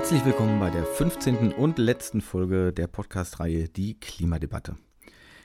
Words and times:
Herzlich 0.00 0.24
willkommen 0.24 0.58
bei 0.58 0.70
der 0.70 0.86
15. 0.86 1.52
und 1.52 1.76
letzten 1.76 2.22
Folge 2.22 2.72
der 2.72 2.86
Podcast-Reihe 2.86 3.68
Die 3.68 4.00
Klimadebatte. 4.00 4.76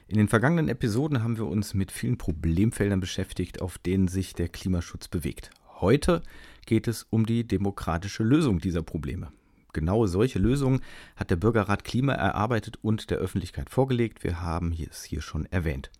In 0.07 0.17
den 0.17 0.29
vergangenen 0.29 0.69
Episoden 0.69 1.21
haben 1.21 1.35
wir 1.35 1.45
uns 1.45 1.73
mit 1.73 1.91
vielen 1.91 2.17
Problemfeldern 2.17 3.01
beschäftigt, 3.01 3.61
auf 3.61 3.77
denen 3.77 4.07
sich 4.07 4.33
der 4.33 4.47
Klimaschutz 4.47 5.09
bewegt. 5.09 5.49
Heute 5.81 6.23
geht 6.65 6.87
es 6.87 7.03
um 7.09 7.25
die 7.25 7.45
demokratische 7.45 8.23
Lösung 8.23 8.59
dieser 8.59 8.81
Probleme. 8.81 9.27
Genau 9.73 10.05
solche 10.05 10.39
Lösungen 10.39 10.79
hat 11.17 11.31
der 11.31 11.35
Bürgerrat 11.35 11.83
Klima 11.83 12.13
erarbeitet 12.13 12.79
und 12.81 13.09
der 13.09 13.17
Öffentlichkeit 13.17 13.69
vorgelegt. 13.69 14.23
Wir 14.23 14.41
haben 14.41 14.73
es 14.89 15.03
hier 15.03 15.21
schon 15.21 15.45
erwähnt. 15.47 15.91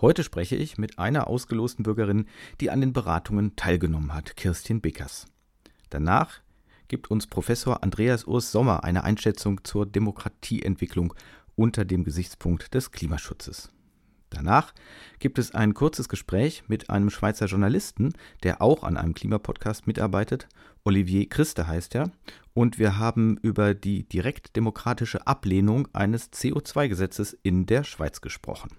Heute 0.00 0.22
spreche 0.22 0.54
ich 0.54 0.78
mit 0.78 1.00
einer 1.00 1.26
ausgelosten 1.26 1.82
Bürgerin, 1.82 2.26
die 2.60 2.70
an 2.70 2.80
den 2.80 2.92
Beratungen 2.92 3.56
teilgenommen 3.56 4.14
hat, 4.14 4.36
Kirstin 4.36 4.80
Bickers. 4.80 5.26
Danach 5.90 6.42
gibt 6.88 7.10
uns 7.10 7.26
Professor 7.26 7.82
Andreas 7.82 8.24
Urs 8.24 8.50
Sommer 8.50 8.84
eine 8.84 9.04
Einschätzung 9.04 9.62
zur 9.64 9.86
Demokratieentwicklung 9.86 11.14
unter 11.54 11.84
dem 11.84 12.04
Gesichtspunkt 12.04 12.74
des 12.74 12.90
Klimaschutzes. 12.90 13.70
Danach 14.30 14.74
gibt 15.18 15.38
es 15.38 15.54
ein 15.54 15.74
kurzes 15.74 16.08
Gespräch 16.08 16.64
mit 16.68 16.90
einem 16.90 17.10
Schweizer 17.10 17.46
Journalisten, 17.46 18.12
der 18.42 18.60
auch 18.60 18.82
an 18.82 18.96
einem 18.96 19.14
Klimapodcast 19.14 19.86
mitarbeitet. 19.86 20.48
Olivier 20.84 21.28
Christe 21.28 21.66
heißt 21.66 21.94
er. 21.94 22.10
Und 22.52 22.78
wir 22.78 22.98
haben 22.98 23.38
über 23.38 23.74
die 23.74 24.04
direktdemokratische 24.04 25.26
Ablehnung 25.26 25.88
eines 25.92 26.32
CO2-Gesetzes 26.32 27.38
in 27.42 27.66
der 27.66 27.84
Schweiz 27.84 28.20
gesprochen. 28.20 28.70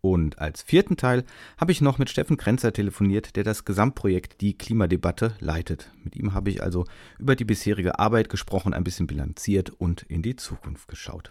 Und 0.00 0.38
als 0.38 0.62
vierten 0.62 0.96
Teil 0.96 1.24
habe 1.58 1.72
ich 1.72 1.80
noch 1.80 1.98
mit 1.98 2.08
Steffen 2.08 2.36
Krenzer 2.38 2.72
telefoniert, 2.72 3.36
der 3.36 3.44
das 3.44 3.64
Gesamtprojekt 3.64 4.40
Die 4.40 4.56
Klimadebatte 4.56 5.34
leitet. 5.40 5.90
Mit 6.02 6.16
ihm 6.16 6.32
habe 6.32 6.50
ich 6.50 6.62
also 6.62 6.86
über 7.18 7.36
die 7.36 7.44
bisherige 7.44 7.98
Arbeit 7.98 8.30
gesprochen, 8.30 8.72
ein 8.72 8.84
bisschen 8.84 9.06
bilanziert 9.06 9.70
und 9.70 10.02
in 10.02 10.22
die 10.22 10.36
Zukunft 10.36 10.88
geschaut. 10.88 11.30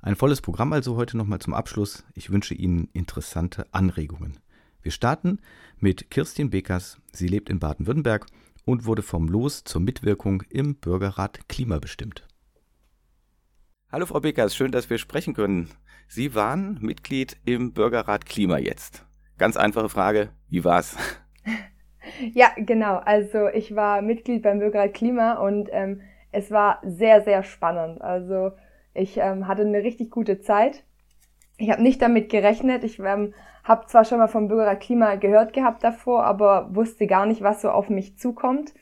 Ein 0.00 0.16
volles 0.16 0.40
Programm 0.40 0.72
also 0.72 0.96
heute 0.96 1.16
nochmal 1.16 1.38
zum 1.38 1.54
Abschluss. 1.54 2.02
Ich 2.14 2.30
wünsche 2.30 2.54
Ihnen 2.54 2.88
interessante 2.92 3.66
Anregungen. 3.70 4.40
Wir 4.82 4.90
starten 4.90 5.38
mit 5.78 6.10
Kirstin 6.10 6.50
Bekers. 6.50 6.98
Sie 7.12 7.28
lebt 7.28 7.48
in 7.48 7.60
Baden-Württemberg 7.60 8.26
und 8.64 8.84
wurde 8.84 9.02
vom 9.02 9.28
Los 9.28 9.62
zur 9.62 9.80
Mitwirkung 9.80 10.42
im 10.50 10.74
Bürgerrat 10.74 11.48
Klima 11.48 11.78
bestimmt. 11.78 12.26
Hallo 13.92 14.06
Frau 14.06 14.18
Bekers, 14.20 14.56
schön, 14.56 14.72
dass 14.72 14.90
wir 14.90 14.98
sprechen 14.98 15.34
können. 15.34 15.68
Sie 16.14 16.34
waren 16.34 16.76
Mitglied 16.82 17.38
im 17.46 17.72
Bürgerrat 17.72 18.26
Klima 18.26 18.58
jetzt. 18.58 19.06
Ganz 19.38 19.56
einfache 19.56 19.88
Frage, 19.88 20.28
wie 20.50 20.62
war's? 20.62 20.94
Ja, 22.34 22.48
genau. 22.56 22.96
Also 22.96 23.48
ich 23.48 23.74
war 23.74 24.02
Mitglied 24.02 24.42
beim 24.42 24.58
Bürgerrat 24.58 24.92
Klima 24.92 25.34
und 25.34 25.70
ähm, 25.72 26.02
es 26.30 26.50
war 26.50 26.80
sehr, 26.84 27.22
sehr 27.22 27.42
spannend. 27.42 28.02
Also 28.02 28.50
ich 28.92 29.16
ähm, 29.16 29.48
hatte 29.48 29.62
eine 29.62 29.82
richtig 29.82 30.10
gute 30.10 30.40
Zeit. 30.40 30.84
Ich 31.56 31.70
habe 31.70 31.82
nicht 31.82 32.02
damit 32.02 32.28
gerechnet. 32.28 32.84
Ich 32.84 32.98
ähm, 32.98 33.32
habe 33.64 33.86
zwar 33.86 34.04
schon 34.04 34.18
mal 34.18 34.28
vom 34.28 34.48
Bürgerrat 34.48 34.80
Klima 34.80 35.14
gehört 35.14 35.54
gehabt 35.54 35.82
davor, 35.82 36.24
aber 36.24 36.74
wusste 36.74 37.06
gar 37.06 37.24
nicht, 37.24 37.40
was 37.40 37.62
so 37.62 37.70
auf 37.70 37.88
mich 37.88 38.18
zukommt. 38.18 38.74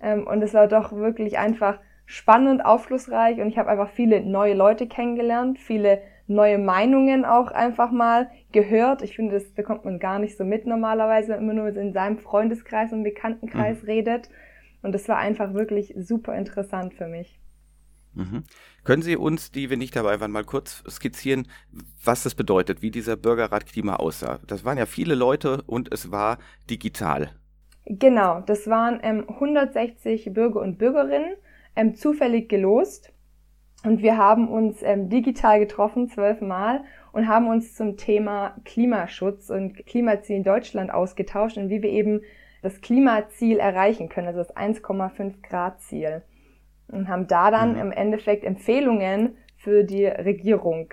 Ähm, 0.00 0.26
und 0.26 0.40
es 0.40 0.54
war 0.54 0.68
doch 0.68 0.92
wirklich 0.92 1.36
einfach 1.36 1.80
spannend, 2.06 2.64
aufschlussreich 2.64 3.40
und 3.40 3.48
ich 3.48 3.58
habe 3.58 3.68
einfach 3.68 3.90
viele 3.90 4.22
neue 4.22 4.54
Leute 4.54 4.86
kennengelernt, 4.86 5.58
viele 5.58 6.00
neue 6.28 6.58
Meinungen 6.58 7.24
auch 7.24 7.50
einfach 7.50 7.90
mal 7.90 8.30
gehört. 8.52 9.02
Ich 9.02 9.16
finde, 9.16 9.34
das 9.34 9.50
bekommt 9.50 9.84
man 9.84 9.98
gar 9.98 10.18
nicht 10.18 10.36
so 10.36 10.44
mit 10.44 10.66
normalerweise, 10.66 11.32
wenn 11.32 11.46
man 11.46 11.56
nur 11.56 11.68
in 11.68 11.92
seinem 11.92 12.18
Freundeskreis 12.18 12.92
und 12.92 13.02
Bekanntenkreis 13.02 13.82
mhm. 13.82 13.88
redet. 13.88 14.30
Und 14.82 14.92
das 14.92 15.08
war 15.08 15.16
einfach 15.16 15.54
wirklich 15.54 15.94
super 15.96 16.36
interessant 16.36 16.94
für 16.94 17.08
mich. 17.08 17.40
Mhm. 18.14 18.44
Können 18.84 19.02
Sie 19.02 19.16
uns, 19.16 19.50
die 19.50 19.70
wir 19.70 19.76
nicht 19.76 19.96
dabei 19.96 20.20
waren, 20.20 20.30
mal 20.30 20.44
kurz 20.44 20.82
skizzieren, 20.88 21.48
was 22.04 22.22
das 22.22 22.34
bedeutet, 22.34 22.82
wie 22.82 22.90
dieser 22.90 23.16
Bürgerrat 23.16 23.66
Klima 23.66 23.96
aussah? 23.96 24.40
Das 24.46 24.64
waren 24.64 24.78
ja 24.78 24.86
viele 24.86 25.14
Leute 25.14 25.62
und 25.66 25.92
es 25.92 26.10
war 26.10 26.38
digital. 26.70 27.30
Genau, 27.86 28.40
das 28.40 28.66
waren 28.66 29.00
ähm, 29.02 29.24
160 29.28 30.32
Bürger 30.34 30.60
und 30.60 30.78
Bürgerinnen, 30.78 31.36
ähm, 31.74 31.94
zufällig 31.94 32.48
gelost. 32.48 33.12
Und 33.88 34.02
wir 34.02 34.18
haben 34.18 34.48
uns 34.48 34.82
ähm, 34.82 35.08
digital 35.08 35.60
getroffen, 35.60 36.10
zwölfmal, 36.10 36.84
und 37.12 37.26
haben 37.26 37.48
uns 37.48 37.74
zum 37.74 37.96
Thema 37.96 38.54
Klimaschutz 38.66 39.48
und 39.48 39.86
Klimaziel 39.86 40.36
in 40.36 40.44
Deutschland 40.44 40.92
ausgetauscht 40.92 41.56
und 41.56 41.70
wie 41.70 41.80
wir 41.80 41.88
eben 41.88 42.20
das 42.60 42.82
Klimaziel 42.82 43.56
erreichen 43.56 44.10
können, 44.10 44.26
also 44.26 44.40
das 44.40 44.54
1,5 44.54 45.40
Grad 45.40 45.80
Ziel. 45.80 46.20
Und 46.88 47.08
haben 47.08 47.28
da 47.28 47.50
dann 47.50 47.76
mhm. 47.76 47.78
im 47.80 47.92
Endeffekt 47.92 48.44
Empfehlungen 48.44 49.38
für 49.56 49.84
die 49.84 50.04
Regierung 50.04 50.92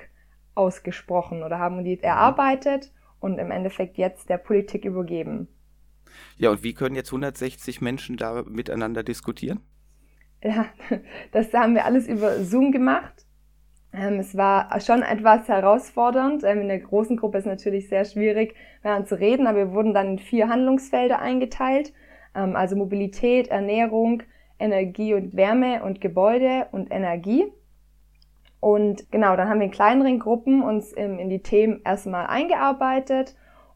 ausgesprochen 0.54 1.44
oder 1.44 1.60
haben 1.60 1.84
die 1.84 1.98
mhm. 1.98 2.02
erarbeitet 2.04 2.94
und 3.20 3.40
im 3.40 3.52
Endeffekt 3.52 3.98
jetzt 3.98 4.30
der 4.30 4.38
Politik 4.38 4.86
übergeben. 4.86 5.50
Ja, 6.38 6.50
und 6.50 6.64
wie 6.64 6.74
können 6.74 6.96
jetzt 6.96 7.10
160 7.10 7.82
Menschen 7.82 8.16
da 8.16 8.44
miteinander 8.48 9.04
diskutieren? 9.04 9.60
Ja, 10.46 10.66
das 11.32 11.54
haben 11.54 11.76
wir 11.76 11.86
alles 11.86 12.08
über 12.08 12.44
Zoom 12.44 12.72
gemacht. 12.72 13.26
Ähm, 13.94 14.20
es 14.20 14.36
war 14.36 14.80
schon 14.82 15.02
etwas 15.02 15.48
herausfordernd. 15.48 16.44
Ähm, 16.44 16.62
in 16.62 16.68
der 16.68 16.80
großen 16.80 17.18
Gruppe 17.18 17.38
ist 17.40 17.46
natürlich 17.46 17.90
sehr 17.90 18.06
schwierig, 18.06 18.56
miteinander 18.78 19.08
zu 19.08 19.20
reden, 19.20 19.48
aber 19.48 19.58
wir 19.58 19.74
wurden 19.74 19.94
dann 19.94 20.12
in 20.12 20.20
vier 20.20 20.50
Handlungsfelder 20.50 21.20
eingeteilt. 21.20 21.94
Ähm, 22.36 22.56
also 22.56 22.76
Mobilität, 22.76 23.48
Ernährung, 23.48 24.24
Energie 24.60 25.14
und 25.14 25.36
Wärme 25.36 25.84
und 25.84 26.02
Gebäude 26.02 26.68
und 26.72 26.92
Energie. 26.92 27.46
Und 28.60 29.12
genau, 29.12 29.36
dann 29.36 29.50
haben 29.50 29.60
wir 29.60 29.66
in 29.66 29.72
kleineren 29.72 30.20
Gruppen 30.20 30.64
uns 30.64 30.92
in, 30.92 31.20
in 31.20 31.30
die 31.30 31.42
Themen 31.42 31.82
erstmal 31.84 32.28
eingearbeitet 32.28 33.36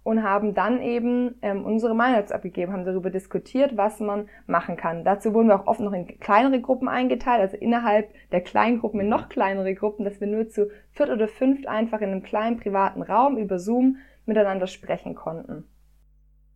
und 0.09 0.24
haben 0.24 0.56
dann 0.56 0.81
eben 0.81 1.36
ähm, 1.44 1.64
unsere 1.66 1.94
Meinung 1.94 2.31
abgegeben, 2.31 2.74
haben 2.74 2.84
darüber 2.84 3.12
diskutiert, 3.12 3.78
was 3.78 4.00
man 4.00 4.28
machen 4.47 4.75
kann. 4.75 5.03
Dazu 5.03 5.36
wurden 5.36 5.50
wir 5.50 5.62
auch 5.62 5.68
oft 5.68 5.81
noch 5.81 5.94
in 5.94 6.20
kleinere 6.20 6.59
Gruppen 6.59 6.88
eingeteilt, 6.88 7.42
also 7.42 7.58
innerhalb 7.58 8.12
der 8.31 8.42
kleinen 8.42 8.80
Gruppen 8.80 9.02
in 9.02 9.08
noch 9.08 9.30
kleinere 9.30 9.75
Gruppen, 9.75 10.06
dass 10.06 10.20
wir 10.20 10.25
nur 10.25 10.50
zu 10.50 10.72
viert 10.94 11.12
oder 11.12 11.28
fünft 11.28 11.68
einfach 11.68 12.02
in 12.02 12.09
einem 12.09 12.24
kleinen 12.24 12.58
privaten 12.58 13.03
Raum 13.03 13.38
über 13.38 13.59
Zoom 13.59 13.97
miteinander 14.25 14.66
sprechen 14.66 15.14
konnten. 15.14 15.66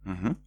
Mhm. 0.03 0.37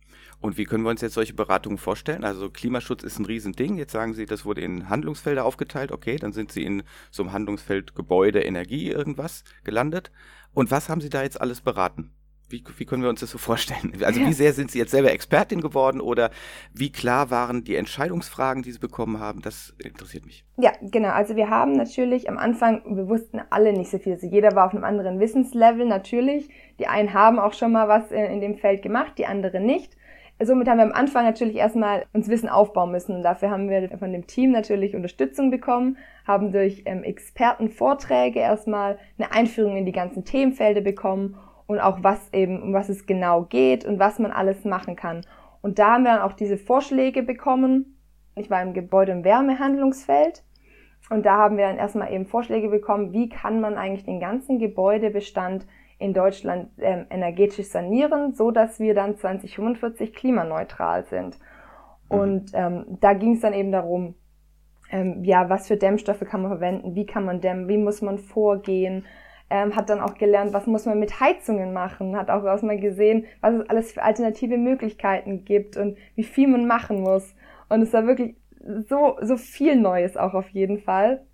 Und 0.41 0.59
wie 0.59 0.65
können 0.65 0.83
wir 0.83 0.91
uns 0.91 1.01
jetzt 1.01 1.15
solche 1.15 1.35
Beratungen 1.35 1.79
vorstellen? 1.79 2.25
Also 2.25 2.51
Klimaschutz 2.51 3.05
ist 3.05 3.21
ein 3.21 3.25
Riesending. 3.25 3.77
Jetzt 3.79 3.93
sagen 3.93 4.15
Sie, 4.15 4.27
das 4.27 4.45
wurde 4.45 4.63
in 4.63 4.89
Handlungsfelder 4.89 5.45
aufgeteilt. 5.45 5.93
Okay, 5.93 6.17
dann 6.17 6.33
sind 6.33 6.51
Sie 6.51 6.65
in 6.65 6.83
so 7.13 7.23
einem 7.23 7.33
Handlungsfeld 7.33 7.95
Gebäude, 7.95 8.43
Energie, 8.43 8.91
irgendwas 8.91 9.45
gelandet. 9.63 10.11
Und 10.53 10.73
was 10.73 10.89
haben 10.89 11.01
Sie 11.01 11.09
da 11.09 11.23
jetzt 11.23 11.41
alles 11.41 11.61
beraten? 11.61 12.16
Wie, 12.49 12.63
wie 12.77 12.85
können 12.85 13.03
wir 13.03 13.11
uns 13.11 13.21
das 13.21 13.31
so 13.31 13.39
vorstellen? 13.39 13.93
Also 14.05 14.21
wie 14.21 14.33
sehr 14.33 14.53
sind 14.53 14.71
Sie 14.71 14.79
jetzt 14.79 14.93
selber 14.93 15.11
Expertin 15.11 15.61
geworden 15.61 16.01
oder 16.01 16.31
wie 16.73 16.93
klar 16.93 17.31
waren 17.31 17.65
die 17.65 17.75
Entscheidungsfragen, 17.75 18.63
die 18.63 18.71
Sie 18.71 18.79
bekommen 18.79 19.19
haben? 19.19 19.43
Das 19.43 19.75
interessiert 19.83 20.27
mich. 20.27 20.45
Ja, 20.57 20.73
genau. 20.81 21.09
Also 21.09 21.35
wir 21.35 21.51
haben 21.51 21.73
natürlich 21.73 22.29
am 22.29 22.39
Anfang, 22.39 22.83
wir 22.97 23.09
wussten 23.09 23.41
alle 23.51 23.73
nicht 23.73 23.91
so 23.91 23.99
viel. 23.99 24.13
Also 24.13 24.29
jeder 24.29 24.55
war 24.55 24.67
auf 24.67 24.75
einem 24.75 24.85
anderen 24.85 25.19
Wissenslevel 25.19 25.87
natürlich. 25.87 26.49
Die 26.79 26.87
einen 26.87 27.13
haben 27.15 27.41
auch 27.41 27.53
schon 27.53 27.73
mal 27.73 27.89
was 27.89 28.13
in, 28.13 28.25
in 28.25 28.41
dem 28.41 28.57
Feld 28.57 28.81
gemacht, 28.83 29.15
die 29.19 29.27
anderen 29.27 29.67
nicht. 29.67 29.97
Somit 30.41 30.69
haben 30.69 30.77
wir 30.77 30.85
am 30.85 30.93
Anfang 30.93 31.25
natürlich 31.25 31.57
erstmal 31.57 32.05
uns 32.13 32.29
Wissen 32.29 32.51
aufbauen 32.51 32.93
müssen. 32.93 33.17
Und 33.17 33.23
dafür 33.23 33.51
haben 33.51 33.71
wir 33.71 33.97
von 33.99 34.13
dem 34.13 34.27
Team 34.27 34.53
natürlich 34.53 34.95
Unterstützung 34.95 35.51
bekommen, 35.51 35.97
haben 36.27 36.53
durch 36.53 36.83
ähm, 36.85 37.03
Expertenvorträge 37.03 38.39
erstmal 38.39 38.99
eine 39.19 39.33
Einführung 39.33 39.77
in 39.77 39.87
die 39.87 39.93
ganzen 39.93 40.25
Themenfelder 40.25 40.83
bekommen 40.83 41.37
und 41.67 41.81
auch 41.81 41.99
was 42.03 42.33
eben, 42.33 42.63
um 42.63 42.73
was 42.73 42.89
es 42.89 43.07
genau 43.07 43.43
geht 43.43 43.85
und 43.85 43.99
was 43.99 44.19
man 44.19 44.33
alles 44.33 44.65
machen 44.65 44.97
kann. 44.97 45.23
Und 45.63 45.79
da 45.79 45.95
haben 45.95 46.05
wir 46.05 46.13
dann 46.13 46.23
auch 46.23 46.35
diese 46.35 46.59
Vorschläge 46.59 47.23
bekommen. 47.23 47.99
Ich 48.37 48.51
war 48.51 48.63
im 48.63 48.75
Gebäude- 48.75 49.13
und 49.13 49.25
Wärmehandlungsfeld 49.25 50.45
und 51.11 51.25
da 51.25 51.37
haben 51.37 51.57
wir 51.57 51.67
dann 51.67 51.79
erstmal 51.79 52.13
eben 52.13 52.27
Vorschläge 52.27 52.69
bekommen, 52.69 53.13
wie 53.13 53.29
kann 53.29 53.61
man 53.61 53.77
eigentlich 53.77 54.05
den 54.05 54.21
ganzen 54.21 54.59
Gebäudebestand 54.59 55.67
in 55.99 56.13
Deutschland 56.13 56.69
ähm, 56.79 57.07
energetisch 57.11 57.69
sanieren, 57.69 58.35
so 58.35 58.51
dass 58.51 58.81
wir 58.81 58.95
dann 58.95 59.17
2045 59.17 60.13
klimaneutral 60.13 61.05
sind. 61.05 61.39
Mhm. 62.11 62.19
Und 62.19 62.51
ähm, 62.55 62.99
da 63.01 63.15
ging 63.15 63.35
es 63.35 63.41
dann 63.41 63.55
eben 63.55 63.73
darum, 63.73 64.15
ähm, 64.91 65.25
ja, 65.25 65.49
was 65.49 65.69
für 65.69 65.77
Dämmstoffe 65.77 66.25
kann 66.29 66.43
man 66.43 66.51
verwenden, 66.51 66.95
wie 66.95 67.07
kann 67.07 67.25
man 67.25 67.41
dämmen, 67.41 67.69
wie 67.69 67.79
muss 67.79 68.03
man 68.03 68.19
vorgehen, 68.19 69.05
ähm, 69.49 69.77
hat 69.77 69.91
dann 69.91 70.01
auch 70.01 70.15
gelernt, 70.15 70.53
was 70.53 70.67
muss 70.67 70.87
man 70.87 70.99
mit 70.99 71.21
Heizungen 71.21 71.73
machen, 71.73 72.17
hat 72.17 72.31
auch 72.31 72.45
erstmal 72.45 72.79
gesehen, 72.79 73.27
was 73.41 73.55
es 73.55 73.71
alles 73.71 73.93
für 73.93 74.03
alternative 74.03 74.59
Möglichkeiten 74.59 75.45
gibt 75.45 75.77
und 75.77 75.97
wie 76.15 76.25
viel 76.25 76.49
man 76.49 76.67
machen 76.67 77.01
muss. 77.01 77.35
Und 77.69 77.83
es 77.83 77.93
war 77.93 78.07
wirklich 78.07 78.37
so, 78.89 79.17
so 79.21 79.37
viel 79.37 79.77
Neues 79.77 80.17
auch 80.17 80.35
auf 80.35 80.49
jeden 80.51 80.79
Fall. 80.79 81.25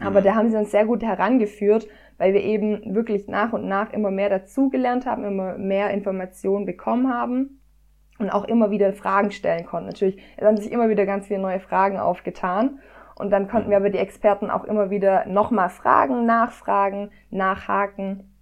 Aber 0.00 0.20
mhm. 0.20 0.24
da 0.24 0.34
haben 0.34 0.50
sie 0.50 0.56
uns 0.56 0.70
sehr 0.70 0.86
gut 0.86 1.02
herangeführt, 1.02 1.86
weil 2.18 2.32
wir 2.32 2.42
eben 2.42 2.94
wirklich 2.94 3.28
nach 3.28 3.52
und 3.52 3.68
nach 3.68 3.92
immer 3.92 4.10
mehr 4.10 4.30
dazugelernt 4.30 5.06
haben, 5.06 5.24
immer 5.24 5.58
mehr 5.58 5.90
Informationen 5.90 6.64
bekommen 6.64 7.12
haben 7.12 7.60
und 8.18 8.30
auch 8.30 8.44
immer 8.44 8.70
wieder 8.70 8.92
Fragen 8.92 9.30
stellen 9.30 9.66
konnten. 9.66 9.88
Natürlich, 9.88 10.22
es 10.36 10.44
haben 10.44 10.56
sich 10.56 10.72
immer 10.72 10.88
wieder 10.88 11.04
ganz 11.04 11.26
viele 11.26 11.40
neue 11.40 11.60
Fragen 11.60 11.98
aufgetan. 11.98 12.80
Und 13.22 13.30
dann 13.30 13.46
konnten 13.46 13.70
wir 13.70 13.76
aber 13.76 13.88
die 13.88 13.98
Experten 13.98 14.50
auch 14.50 14.64
immer 14.64 14.90
wieder 14.90 15.26
nochmal 15.26 15.70
fragen, 15.70 16.26
nachfragen, 16.26 17.10
nachhaken. 17.30 18.34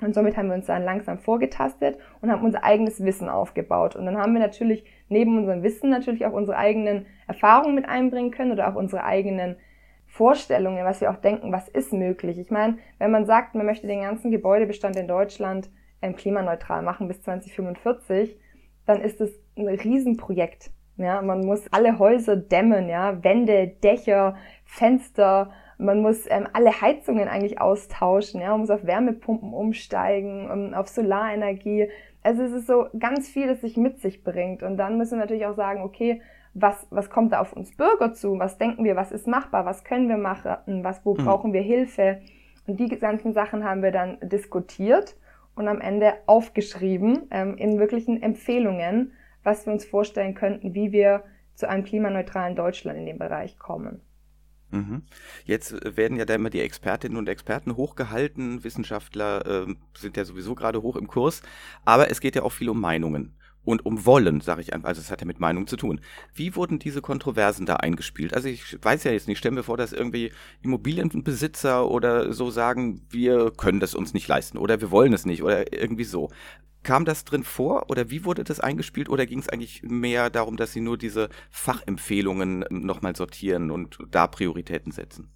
Und 0.00 0.12
somit 0.12 0.36
haben 0.36 0.48
wir 0.48 0.56
uns 0.56 0.66
dann 0.66 0.82
langsam 0.82 1.18
vorgetastet 1.18 1.98
und 2.20 2.32
haben 2.32 2.44
unser 2.44 2.64
eigenes 2.64 3.04
Wissen 3.04 3.28
aufgebaut. 3.28 3.94
Und 3.94 4.06
dann 4.06 4.18
haben 4.18 4.34
wir 4.34 4.40
natürlich 4.40 4.84
neben 5.08 5.38
unserem 5.38 5.62
Wissen 5.62 5.88
natürlich 5.88 6.26
auch 6.26 6.32
unsere 6.32 6.58
eigenen 6.58 7.06
Erfahrungen 7.28 7.76
mit 7.76 7.88
einbringen 7.88 8.32
können 8.32 8.50
oder 8.50 8.68
auch 8.68 8.74
unsere 8.74 9.04
eigenen 9.04 9.54
Vorstellungen, 10.08 10.84
was 10.84 11.00
wir 11.00 11.12
auch 11.12 11.18
denken, 11.18 11.52
was 11.52 11.68
ist 11.68 11.92
möglich. 11.92 12.36
Ich 12.36 12.50
meine, 12.50 12.78
wenn 12.98 13.12
man 13.12 13.26
sagt, 13.26 13.54
man 13.54 13.66
möchte 13.66 13.86
den 13.86 14.02
ganzen 14.02 14.32
Gebäudebestand 14.32 14.96
in 14.96 15.06
Deutschland 15.06 15.70
ähm, 16.02 16.16
klimaneutral 16.16 16.82
machen 16.82 17.06
bis 17.06 17.22
2045, 17.22 18.36
dann 18.84 19.00
ist 19.00 19.20
es 19.20 19.30
ein 19.56 19.68
Riesenprojekt. 19.68 20.72
Ja, 20.96 21.22
man 21.22 21.44
muss 21.44 21.66
alle 21.72 21.98
Häuser 21.98 22.36
dämmen, 22.36 22.88
ja, 22.88 23.22
Wände, 23.24 23.68
Dächer, 23.82 24.36
Fenster, 24.64 25.50
man 25.78 26.02
muss 26.02 26.26
ähm, 26.30 26.46
alle 26.52 26.80
Heizungen 26.80 27.28
eigentlich 27.28 27.60
austauschen, 27.60 28.40
ja, 28.40 28.50
man 28.50 28.60
muss 28.60 28.70
auf 28.70 28.86
Wärmepumpen 28.86 29.52
umsteigen, 29.52 30.50
um, 30.50 30.74
auf 30.74 30.88
Solarenergie. 30.88 31.88
Also 32.22 32.42
es 32.42 32.52
ist 32.52 32.66
so 32.66 32.86
ganz 32.98 33.28
viel, 33.28 33.48
das 33.48 33.60
sich 33.60 33.76
mit 33.76 34.00
sich 34.00 34.22
bringt. 34.22 34.62
Und 34.62 34.76
dann 34.76 34.96
müssen 34.96 35.12
wir 35.12 35.24
natürlich 35.24 35.46
auch 35.46 35.56
sagen, 35.56 35.82
okay, 35.82 36.22
was, 36.54 36.86
was 36.90 37.10
kommt 37.10 37.32
da 37.32 37.40
auf 37.40 37.52
uns 37.52 37.76
Bürger 37.76 38.12
zu? 38.14 38.38
Was 38.38 38.58
denken 38.58 38.84
wir, 38.84 38.94
was 38.94 39.10
ist 39.10 39.26
machbar? 39.26 39.66
Was 39.66 39.82
können 39.82 40.08
wir 40.08 40.16
machen? 40.16 40.56
Was, 40.84 41.04
wo 41.04 41.14
mhm. 41.14 41.24
brauchen 41.24 41.52
wir 41.52 41.62
Hilfe? 41.62 42.20
Und 42.66 42.78
die 42.78 42.88
ganzen 42.88 43.32
Sachen 43.32 43.64
haben 43.64 43.82
wir 43.82 43.90
dann 43.90 44.18
diskutiert 44.22 45.16
und 45.56 45.68
am 45.68 45.80
Ende 45.80 46.14
aufgeschrieben 46.26 47.26
ähm, 47.30 47.56
in 47.56 47.78
wirklichen 47.78 48.22
Empfehlungen, 48.22 49.12
was 49.44 49.66
wir 49.66 49.72
uns 49.72 49.84
vorstellen 49.84 50.34
könnten, 50.34 50.74
wie 50.74 50.90
wir 50.92 51.22
zu 51.54 51.68
einem 51.68 51.84
klimaneutralen 51.84 52.56
Deutschland 52.56 52.98
in 52.98 53.06
dem 53.06 53.18
Bereich 53.18 53.58
kommen. 53.58 54.00
Mhm. 54.70 55.02
Jetzt 55.44 55.72
äh, 55.72 55.96
werden 55.96 56.16
ja 56.16 56.24
da 56.24 56.34
immer 56.34 56.50
die 56.50 56.60
Expertinnen 56.60 57.16
und 57.16 57.28
Experten 57.28 57.76
hochgehalten. 57.76 58.64
Wissenschaftler 58.64 59.46
äh, 59.46 59.74
sind 59.96 60.16
ja 60.16 60.24
sowieso 60.24 60.54
gerade 60.54 60.82
hoch 60.82 60.96
im 60.96 61.06
Kurs. 61.06 61.42
Aber 61.84 62.10
es 62.10 62.20
geht 62.20 62.34
ja 62.34 62.42
auch 62.42 62.52
viel 62.52 62.68
um 62.68 62.80
Meinungen 62.80 63.36
und 63.64 63.86
um 63.86 64.04
Wollen, 64.04 64.40
sage 64.40 64.60
ich 64.60 64.72
einfach. 64.72 64.88
Also 64.88 65.00
es 65.00 65.10
hat 65.10 65.20
ja 65.20 65.26
mit 65.26 65.40
Meinung 65.40 65.66
zu 65.66 65.76
tun. 65.76 66.00
Wie 66.34 66.54
wurden 66.56 66.78
diese 66.78 67.00
Kontroversen 67.00 67.66
da 67.66 67.76
eingespielt? 67.76 68.34
Also 68.34 68.48
ich 68.48 68.78
weiß 68.82 69.04
ja 69.04 69.12
jetzt 69.12 69.28
nicht, 69.28 69.38
stellen 69.38 69.56
wir 69.56 69.62
vor, 69.62 69.76
dass 69.76 69.92
irgendwie 69.92 70.32
Immobilienbesitzer 70.62 71.88
oder 71.88 72.32
so 72.32 72.50
sagen, 72.50 73.02
wir 73.10 73.52
können 73.52 73.80
das 73.80 73.94
uns 73.94 74.12
nicht 74.12 74.28
leisten 74.28 74.58
oder 74.58 74.80
wir 74.80 74.90
wollen 74.90 75.12
es 75.12 75.24
nicht 75.24 75.42
oder 75.42 75.72
irgendwie 75.72 76.04
so. 76.04 76.30
Kam 76.84 77.04
das 77.04 77.24
drin 77.24 77.42
vor 77.42 77.90
oder 77.90 78.10
wie 78.10 78.24
wurde 78.24 78.44
das 78.44 78.60
eingespielt 78.60 79.08
oder 79.08 79.26
ging 79.26 79.40
es 79.40 79.48
eigentlich 79.48 79.82
mehr 79.82 80.30
darum, 80.30 80.56
dass 80.56 80.72
Sie 80.72 80.80
nur 80.80 80.96
diese 80.96 81.28
Fachempfehlungen 81.50 82.64
nochmal 82.70 83.16
sortieren 83.16 83.70
und 83.70 83.98
da 84.10 84.26
Prioritäten 84.26 84.92
setzen? 84.92 85.30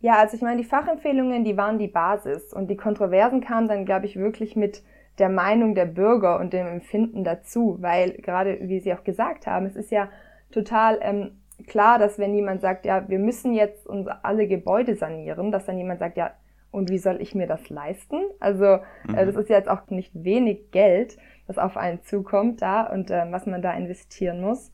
Ja, 0.00 0.18
also 0.18 0.36
ich 0.36 0.42
meine, 0.42 0.60
die 0.60 0.68
Fachempfehlungen, 0.68 1.44
die 1.44 1.56
waren 1.56 1.78
die 1.78 1.88
Basis 1.88 2.52
und 2.52 2.68
die 2.68 2.76
Kontroversen 2.76 3.40
kamen 3.40 3.68
dann, 3.68 3.84
glaube 3.84 4.06
ich, 4.06 4.16
wirklich 4.16 4.54
mit 4.54 4.82
der 5.18 5.28
Meinung 5.28 5.74
der 5.74 5.86
Bürger 5.86 6.38
und 6.38 6.52
dem 6.52 6.66
Empfinden 6.66 7.24
dazu, 7.24 7.78
weil 7.80 8.12
gerade, 8.12 8.58
wie 8.62 8.80
Sie 8.80 8.92
auch 8.92 9.02
gesagt 9.02 9.46
haben, 9.46 9.66
es 9.66 9.74
ist 9.74 9.90
ja 9.90 10.08
total 10.52 10.98
ähm, 11.02 11.42
klar, 11.66 11.98
dass 11.98 12.18
wenn 12.18 12.34
jemand 12.34 12.60
sagt, 12.60 12.86
ja, 12.86 13.08
wir 13.08 13.18
müssen 13.18 13.52
jetzt 13.54 13.86
uns 13.86 14.06
alle 14.22 14.46
Gebäude 14.46 14.94
sanieren, 14.94 15.50
dass 15.50 15.66
dann 15.66 15.78
jemand 15.78 15.98
sagt, 15.98 16.16
ja, 16.16 16.32
und 16.70 16.90
wie 16.90 16.98
soll 16.98 17.20
ich 17.20 17.34
mir 17.34 17.46
das 17.46 17.70
leisten? 17.70 18.16
Also 18.40 18.64
äh, 18.64 18.80
mhm. 19.06 19.14
das 19.14 19.36
ist 19.36 19.48
jetzt 19.48 19.68
auch 19.68 19.88
nicht 19.88 20.12
wenig 20.14 20.70
Geld, 20.70 21.16
was 21.46 21.58
auf 21.58 21.76
einen 21.76 22.02
zukommt 22.02 22.62
da 22.62 22.82
und 22.82 23.10
äh, 23.10 23.24
was 23.30 23.46
man 23.46 23.62
da 23.62 23.72
investieren 23.72 24.40
muss. 24.40 24.70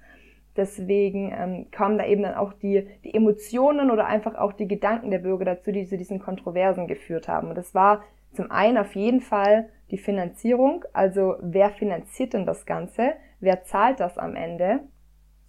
Deswegen 0.57 1.33
ähm, 1.37 1.67
kamen 1.71 1.99
da 1.99 2.07
eben 2.07 2.23
dann 2.23 2.35
auch 2.35 2.53
die, 2.53 2.87
die 3.05 3.15
Emotionen 3.15 3.91
oder 3.91 4.07
einfach 4.07 4.37
auch 4.37 4.53
die 4.53 4.69
Gedanken 4.69 5.11
der 5.11 5.19
Bürger 5.19 5.45
dazu, 5.45 5.73
die 5.73 5.87
zu 5.87 5.97
diesen 5.97 6.21
Kontroversen 6.21 6.87
geführt 6.87 7.27
haben. 7.27 7.49
Und 7.49 7.59
das 7.59 7.75
war 7.75 8.05
zum 8.33 8.51
einen 8.51 8.79
auf 8.79 8.95
jeden 8.95 9.21
Fall 9.21 9.69
die 9.91 9.99
Finanzierung, 9.99 10.85
also 10.93 11.37
wer 11.41 11.71
finanziert 11.71 12.35
denn 12.35 12.47
das 12.47 12.67
Ganze? 12.67 13.13
Wer 13.41 13.65
zahlt 13.65 14.01
das 14.01 14.19
am 14.19 14.35
Ende? 14.35 14.81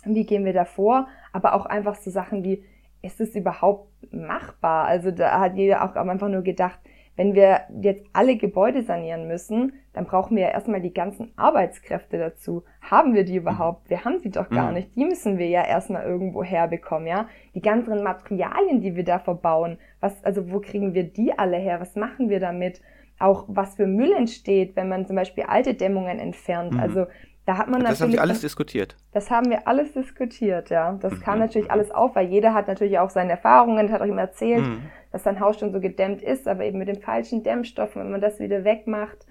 Wie 0.04 0.26
gehen 0.26 0.46
wir 0.46 0.54
da 0.54 0.66
vor? 0.66 1.08
Aber 1.34 1.56
auch 1.56 1.66
einfach 1.66 1.96
so 1.96 2.12
Sachen 2.12 2.44
wie, 2.44 2.64
ist 3.06 3.22
es 3.22 3.36
überhaupt 3.36 3.90
machbar? 4.12 4.86
Also 4.86 5.12
da 5.12 5.40
hat 5.40 5.56
jeder 5.56 5.84
auch 5.84 5.96
einfach 5.96 6.30
nur 6.30 6.42
gedacht, 6.42 6.80
wenn 7.16 7.34
wir 7.34 7.62
jetzt 7.82 8.06
alle 8.12 8.36
Gebäude 8.36 8.84
sanieren 8.84 9.28
müssen, 9.28 9.74
dann 9.94 10.06
brauchen 10.06 10.36
wir 10.36 10.44
ja 10.44 10.50
erstmal 10.50 10.82
die 10.82 10.94
ganzen 10.94 11.32
Arbeitskräfte 11.38 12.18
dazu. 12.18 12.64
Haben 12.82 13.14
wir 13.14 13.24
die 13.24 13.38
überhaupt? 13.38 13.90
Wir 13.90 14.04
haben 14.04 14.20
sie 14.20 14.30
doch 14.30 14.50
gar 14.50 14.68
mhm. 14.68 14.74
nicht. 14.74 14.96
Die 14.96 15.06
müssen 15.06 15.38
wir 15.38 15.48
ja 15.48 15.66
erstmal 15.66 16.04
irgendwo 16.04 16.44
herbekommen, 16.44 17.08
ja? 17.08 17.30
Die 17.54 17.62
ganzen 17.62 18.04
Materialien, 18.04 18.82
die 18.82 18.98
wir 18.98 19.06
da 19.06 19.20
verbauen, 19.20 19.78
was, 20.02 20.22
also 20.26 20.52
wo 20.52 20.60
kriegen 20.60 20.94
wir 20.94 21.06
die 21.06 21.38
alle 21.38 21.58
her? 21.58 21.80
Was 21.80 21.96
machen 21.96 22.30
wir 22.30 22.42
damit? 22.42 22.82
Auch 23.18 23.46
was 23.48 23.76
für 23.76 23.88
Müll 23.88 24.12
entsteht, 24.12 24.76
wenn 24.76 24.90
man 24.90 25.06
zum 25.06 25.16
Beispiel 25.16 25.46
alte 25.48 25.74
Dämmungen 25.74 26.20
entfernt. 26.20 26.74
Mhm. 26.74 26.80
Also 26.82 27.06
da 27.46 27.58
hat 27.58 27.68
man 27.68 27.82
das 27.82 28.00
natürlich. 28.00 28.00
Das 28.00 28.02
haben 28.02 28.12
Sie 28.12 28.20
alles 28.20 28.42
diskutiert. 28.42 28.96
Das 29.12 29.32
haben 29.32 29.50
wir 29.50 29.68
alles 29.68 29.94
diskutiert, 29.94 30.70
ja. 30.72 30.98
Das 31.00 31.14
mhm. 31.14 31.20
kam 31.22 31.40
natürlich 31.40 31.70
alles 31.70 31.92
auf, 31.92 32.16
weil 32.16 32.28
jeder 32.28 32.54
hat 32.54 32.68
natürlich 32.68 32.98
auch 32.98 33.12
seine 33.12 33.32
Erfahrungen, 33.32 33.92
hat 33.92 34.02
auch 34.02 34.06
ihm 34.06 34.18
erzählt, 34.18 34.66
mhm. 34.66 34.82
dass 35.12 35.24
sein 35.24 35.40
Haus 35.40 35.60
schon 35.60 35.72
so 35.72 35.80
gedämmt 35.80 36.22
ist, 36.24 36.48
aber 36.48 36.66
eben 36.66 36.80
mit 36.80 36.88
den 36.88 37.02
falschen 37.02 37.44
Dämmstoffen, 37.44 38.02
wenn 38.02 38.12
man 38.12 38.22
das 38.22 38.40
wieder 38.40 38.64
wegmacht, 38.64 39.26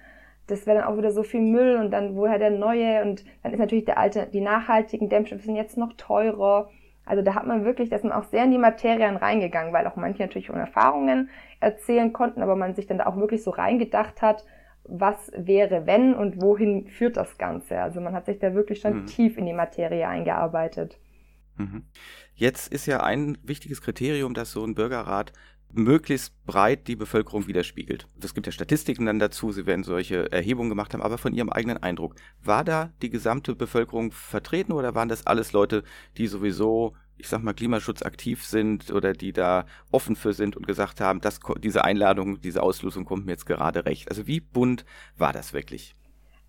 das 0.47 0.65
wäre 0.65 0.79
dann 0.79 0.87
auch 0.87 0.97
wieder 0.97 1.11
so 1.11 1.23
viel 1.23 1.41
Müll 1.41 1.77
und 1.77 1.91
dann 1.91 2.15
woher 2.15 2.39
der 2.39 2.51
neue 2.51 3.01
und 3.01 3.25
dann 3.43 3.51
ist 3.51 3.59
natürlich 3.59 3.85
der 3.85 3.97
alte, 3.97 4.27
die 4.31 4.41
nachhaltigen 4.41 5.09
Dämmstoffe 5.09 5.41
sind 5.41 5.55
jetzt 5.55 5.77
noch 5.77 5.93
teurer. 5.93 6.69
Also 7.05 7.21
da 7.21 7.35
hat 7.35 7.45
man 7.45 7.65
wirklich, 7.65 7.89
da 7.89 7.97
ist 7.97 8.03
man 8.03 8.13
auch 8.13 8.25
sehr 8.25 8.43
in 8.43 8.51
die 8.51 8.57
Materien 8.57 9.15
reingegangen, 9.15 9.73
weil 9.73 9.87
auch 9.87 9.95
manche 9.95 10.21
natürlich 10.21 10.47
von 10.47 10.55
Erfahrungen 10.55 11.29
erzählen 11.59 12.13
konnten, 12.13 12.41
aber 12.41 12.55
man 12.55 12.75
sich 12.75 12.87
dann 12.87 12.99
da 12.99 13.07
auch 13.07 13.17
wirklich 13.17 13.43
so 13.43 13.51
reingedacht 13.51 14.21
hat, 14.21 14.45
was 14.87 15.31
wäre, 15.35 15.85
wenn 15.85 16.13
und 16.13 16.41
wohin 16.41 16.87
führt 16.87 17.17
das 17.17 17.37
Ganze. 17.37 17.79
Also 17.79 18.01
man 18.01 18.13
hat 18.13 18.25
sich 18.25 18.39
da 18.39 18.53
wirklich 18.53 18.79
schon 18.81 19.01
mhm. 19.01 19.05
tief 19.07 19.37
in 19.37 19.45
die 19.45 19.53
Materie 19.53 20.07
eingearbeitet. 20.07 20.99
Mhm. 21.57 21.85
Jetzt 22.33 22.71
ist 22.71 22.85
ja 22.85 23.01
ein 23.01 23.37
wichtiges 23.43 23.81
Kriterium, 23.81 24.33
dass 24.33 24.51
so 24.51 24.63
ein 24.63 24.75
Bürgerrat 24.75 25.31
möglichst 25.71 26.33
breit 26.45 26.87
die 26.87 26.95
Bevölkerung 26.95 27.47
widerspiegelt. 27.47 28.07
Es 28.21 28.33
gibt 28.33 28.45
ja 28.45 28.51
Statistiken 28.51 29.05
dann 29.05 29.19
dazu, 29.19 29.51
Sie 29.51 29.65
werden 29.65 29.83
solche 29.83 30.31
Erhebungen 30.31 30.69
gemacht 30.69 30.93
haben, 30.93 31.01
aber 31.01 31.17
von 31.17 31.33
Ihrem 31.33 31.49
eigenen 31.49 31.77
Eindruck, 31.77 32.15
war 32.43 32.63
da 32.63 32.93
die 33.01 33.09
gesamte 33.09 33.55
Bevölkerung 33.55 34.11
vertreten 34.11 34.71
oder 34.71 34.95
waren 34.95 35.09
das 35.09 35.27
alles 35.27 35.51
Leute, 35.51 35.83
die 36.17 36.27
sowieso 36.27 36.95
ich 37.17 37.27
sag 37.27 37.41
mal, 37.43 37.53
Klimaschutz 37.53 38.03
aktiv 38.03 38.43
sind 38.43 38.91
oder 38.91 39.13
die 39.13 39.33
da 39.33 39.65
offen 39.91 40.15
für 40.15 40.33
sind 40.33 40.57
und 40.57 40.67
gesagt 40.67 41.01
haben, 41.01 41.21
dass 41.21 41.39
diese 41.59 41.83
Einladung, 41.83 42.41
diese 42.41 42.61
Auslosung 42.61 43.05
kommt 43.05 43.25
mir 43.25 43.31
jetzt 43.31 43.45
gerade 43.45 43.85
recht. 43.85 44.09
Also 44.09 44.27
wie 44.27 44.39
bunt 44.39 44.85
war 45.17 45.33
das 45.33 45.53
wirklich? 45.53 45.95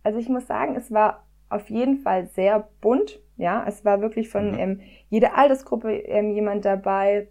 Also 0.02 0.18
ich 0.18 0.28
muss 0.28 0.46
sagen, 0.46 0.76
es 0.76 0.90
war 0.90 1.26
auf 1.49 1.70
jeden 1.70 1.99
Fall 1.99 2.26
sehr 2.26 2.68
bunt. 2.80 3.20
Ja, 3.37 3.64
es 3.66 3.85
war 3.85 4.00
wirklich 4.00 4.28
von 4.28 4.52
mhm. 4.52 4.58
ähm, 4.58 4.80
jeder 5.08 5.37
Altersgruppe 5.37 5.92
ähm, 5.92 6.30
jemand 6.30 6.64
dabei. 6.64 7.28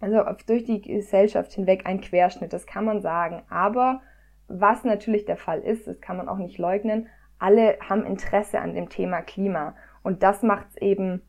Also 0.00 0.24
durch 0.46 0.64
die 0.64 0.80
Gesellschaft 0.80 1.52
hinweg 1.52 1.86
ein 1.86 2.00
Querschnitt, 2.00 2.52
das 2.52 2.66
kann 2.66 2.84
man 2.84 3.02
sagen. 3.02 3.42
Aber 3.50 4.00
was 4.48 4.84
natürlich 4.84 5.26
der 5.26 5.36
Fall 5.36 5.60
ist, 5.60 5.86
das 5.86 6.00
kann 6.00 6.16
man 6.16 6.28
auch 6.28 6.38
nicht 6.38 6.58
leugnen, 6.58 7.08
alle 7.38 7.78
haben 7.80 8.04
Interesse 8.04 8.60
an 8.60 8.74
dem 8.74 8.88
Thema 8.88 9.22
Klima. 9.22 9.74
Und 10.02 10.22
das 10.22 10.42
macht 10.42 10.68
es 10.70 10.76
eben 10.76 11.22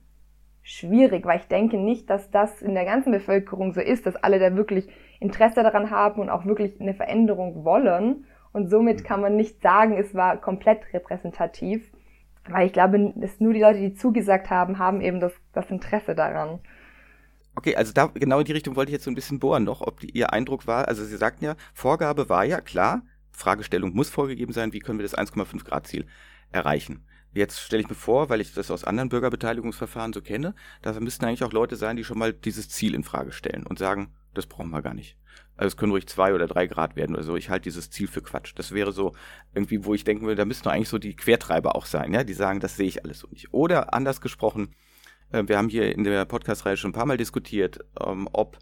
schwierig, 0.63 1.25
weil 1.25 1.39
ich 1.39 1.47
denke 1.47 1.77
nicht, 1.77 2.09
dass 2.09 2.29
das 2.31 2.61
in 2.61 2.73
der 2.73 2.85
ganzen 2.85 3.11
Bevölkerung 3.11 3.73
so 3.73 3.81
ist, 3.81 4.05
dass 4.05 4.15
alle 4.15 4.39
da 4.39 4.55
wirklich 4.55 4.87
Interesse 5.19 5.63
daran 5.63 5.89
haben 5.89 6.21
und 6.21 6.29
auch 6.29 6.45
wirklich 6.45 6.79
eine 6.79 6.93
Veränderung 6.93 7.63
wollen. 7.63 8.25
Und 8.53 8.69
somit 8.69 8.99
mhm. 8.99 9.03
kann 9.03 9.21
man 9.21 9.35
nicht 9.35 9.61
sagen, 9.61 9.97
es 9.97 10.13
war 10.13 10.37
komplett 10.37 10.81
repräsentativ, 10.93 11.91
weil 12.49 12.67
ich 12.67 12.73
glaube, 12.73 13.13
dass 13.15 13.39
nur 13.39 13.53
die 13.53 13.61
Leute, 13.61 13.79
die 13.79 13.93
zugesagt 13.93 14.49
haben, 14.49 14.77
haben 14.79 15.01
eben 15.01 15.19
das, 15.19 15.33
das 15.53 15.69
Interesse 15.69 16.15
daran. 16.15 16.59
Okay, 17.55 17.75
also 17.75 17.93
da 17.93 18.07
genau 18.07 18.39
in 18.39 18.45
die 18.45 18.53
Richtung 18.53 18.75
wollte 18.75 18.91
ich 18.91 18.93
jetzt 18.93 19.03
so 19.03 19.11
ein 19.11 19.15
bisschen 19.15 19.39
bohren 19.39 19.65
noch, 19.65 19.81
ob 19.81 19.99
die, 19.99 20.09
Ihr 20.11 20.31
Eindruck 20.31 20.67
war, 20.67 20.87
also 20.87 21.03
Sie 21.03 21.17
sagten 21.17 21.43
ja, 21.43 21.55
Vorgabe 21.73 22.29
war 22.29 22.45
ja 22.45 22.61
klar, 22.61 23.01
Fragestellung 23.31 23.93
muss 23.93 24.09
vorgegeben 24.09 24.53
sein, 24.53 24.73
wie 24.73 24.79
können 24.79 24.99
wir 24.99 25.03
das 25.03 25.17
1,5 25.17 25.65
Grad 25.65 25.87
Ziel 25.87 26.05
erreichen. 26.51 27.05
Jetzt 27.33 27.61
stelle 27.61 27.81
ich 27.81 27.89
mir 27.89 27.95
vor, 27.95 28.29
weil 28.29 28.41
ich 28.41 28.53
das 28.53 28.71
aus 28.71 28.83
anderen 28.83 29.09
Bürgerbeteiligungsverfahren 29.09 30.13
so 30.13 30.21
kenne, 30.21 30.53
da 30.81 30.97
müssten 30.99 31.25
eigentlich 31.25 31.43
auch 31.43 31.53
Leute 31.53 31.77
sein, 31.77 31.95
die 31.95 32.03
schon 32.03 32.19
mal 32.19 32.33
dieses 32.33 32.67
Ziel 32.69 32.93
in 32.93 33.03
Frage 33.03 33.31
stellen 33.31 33.65
und 33.65 33.79
sagen, 33.79 34.13
das 34.33 34.47
brauchen 34.47 34.69
wir 34.71 34.81
gar 34.81 34.93
nicht. 34.93 35.17
Also 35.55 35.67
es 35.67 35.77
können 35.77 35.91
ruhig 35.91 36.07
zwei 36.07 36.33
oder 36.33 36.47
drei 36.47 36.67
Grad 36.67 36.95
werden 36.95 37.15
oder 37.15 37.23
so. 37.23 37.35
Ich 37.35 37.49
halte 37.49 37.63
dieses 37.63 37.89
Ziel 37.89 38.07
für 38.07 38.21
Quatsch. 38.21 38.53
Das 38.55 38.71
wäre 38.71 38.91
so 38.91 39.13
irgendwie, 39.53 39.85
wo 39.85 39.93
ich 39.93 40.03
denken 40.03 40.25
würde, 40.25 40.37
da 40.37 40.45
müssten 40.45 40.69
eigentlich 40.69 40.89
so 40.89 40.97
die 40.97 41.15
Quertreiber 41.15 41.75
auch 41.75 41.85
sein, 41.85 42.13
ja, 42.13 42.23
die 42.23 42.33
sagen, 42.33 42.59
das 42.59 42.75
sehe 42.75 42.87
ich 42.87 43.03
alles 43.03 43.19
so 43.19 43.27
nicht. 43.29 43.53
Oder 43.53 43.93
anders 43.93 44.21
gesprochen, 44.21 44.73
äh, 45.31 45.43
wir 45.45 45.57
haben 45.57 45.69
hier 45.69 45.93
in 45.95 46.03
der 46.03 46.25
Podcast-Reihe 46.25 46.77
schon 46.77 46.89
ein 46.89 46.95
paar 46.95 47.05
Mal 47.05 47.17
diskutiert, 47.17 47.79
ähm, 47.99 48.27
ob 48.33 48.57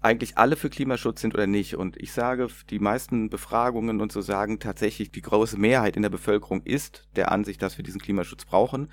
eigentlich 0.00 0.38
alle 0.38 0.56
für 0.56 0.70
Klimaschutz 0.70 1.20
sind 1.20 1.34
oder 1.34 1.46
nicht. 1.46 1.76
Und 1.76 1.96
ich 2.00 2.12
sage, 2.12 2.48
die 2.70 2.78
meisten 2.78 3.30
Befragungen 3.30 4.00
und 4.00 4.12
so 4.12 4.20
sagen 4.20 4.60
tatsächlich, 4.60 5.10
die 5.10 5.22
große 5.22 5.58
Mehrheit 5.58 5.96
in 5.96 6.02
der 6.02 6.10
Bevölkerung 6.10 6.62
ist 6.62 7.08
der 7.16 7.32
Ansicht, 7.32 7.62
dass 7.62 7.78
wir 7.78 7.84
diesen 7.84 8.00
Klimaschutz 8.00 8.44
brauchen. 8.44 8.88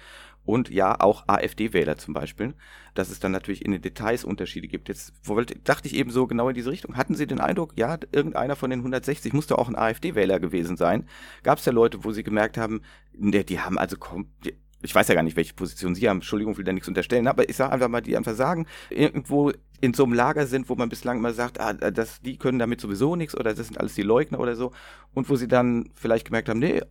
und 0.46 0.70
ja, 0.70 1.00
auch 1.00 1.24
AfD-Wähler 1.28 1.98
zum 1.98 2.14
Beispiel, 2.14 2.54
dass 2.94 3.10
es 3.10 3.20
dann 3.20 3.32
natürlich 3.32 3.66
in 3.66 3.72
den 3.72 3.82
Details 3.82 4.24
Unterschiede 4.24 4.68
gibt. 4.68 4.90
Jetzt 4.90 5.14
wollte, 5.24 5.56
dachte 5.58 5.88
ich 5.88 5.96
eben 5.96 6.12
so 6.12 6.28
genau 6.28 6.50
in 6.50 6.56
diese 6.56 6.70
Richtung. 6.70 6.98
Hatten 6.98 7.16
Sie 7.16 7.26
den 7.28 7.42
Eindruck, 7.42 7.74
ja, 7.76 7.98
irgendeiner 8.12 8.56
von 8.56 8.70
den 8.70 8.80
160 8.80 9.34
musste 9.34 9.58
auch 9.58 9.68
ein 9.70 9.76
AfD-Wähler 9.76 10.40
gewesen 10.40 10.78
sein? 10.78 11.08
Gab 11.44 11.58
es 11.58 11.66
ja 11.66 11.72
Leute, 11.72 12.04
wo 12.04 12.12
Sie 12.12 12.24
gemerkt 12.24 12.58
haben, 12.58 12.82
die, 13.14 13.44
die 13.44 13.60
haben 13.60 13.80
also, 13.80 13.98
die, 14.44 14.54
ich 14.84 14.94
weiß 14.94 15.08
ja 15.08 15.16
gar 15.16 15.24
nicht, 15.24 15.36
welche 15.36 15.56
Position 15.56 15.96
Sie 15.96 16.08
haben, 16.08 16.18
Entschuldigung, 16.18 16.58
will 16.58 16.64
da 16.64 16.74
nichts 16.74 16.88
unterstellen, 16.88 17.28
aber 17.28 17.50
ich 17.50 17.56
sage 17.56 17.74
einfach 17.74 17.88
mal, 17.90 18.02
die 18.02 18.16
einfach 18.16 18.36
sagen, 18.36 18.68
irgendwo 18.92 19.52
in 19.82 19.94
so 19.94 20.04
einem 20.04 20.14
Lager 20.14 20.48
sind, 20.48 20.70
wo 20.70 20.76
man 20.76 20.90
bislang 20.90 21.18
immer 21.18 21.34
sagt, 21.34 21.60
ah, 21.60 21.74
das, 21.74 22.22
die 22.22 22.38
können 22.38 22.60
damit 22.60 22.82
sowieso 22.82 23.16
nichts 23.16 23.36
oder 23.36 23.54
das 23.54 23.68
sind 23.68 23.80
alles 23.80 23.96
die 23.96 24.04
Leugner 24.04 24.40
oder 24.40 24.56
so 24.56 24.72
und 25.14 25.30
wo 25.30 25.36
sie 25.36 25.48
dann 25.48 25.90
vielleicht 25.94 26.26
gemerkt 26.26 26.50
haben, 26.50 26.60
nee, 26.60 26.82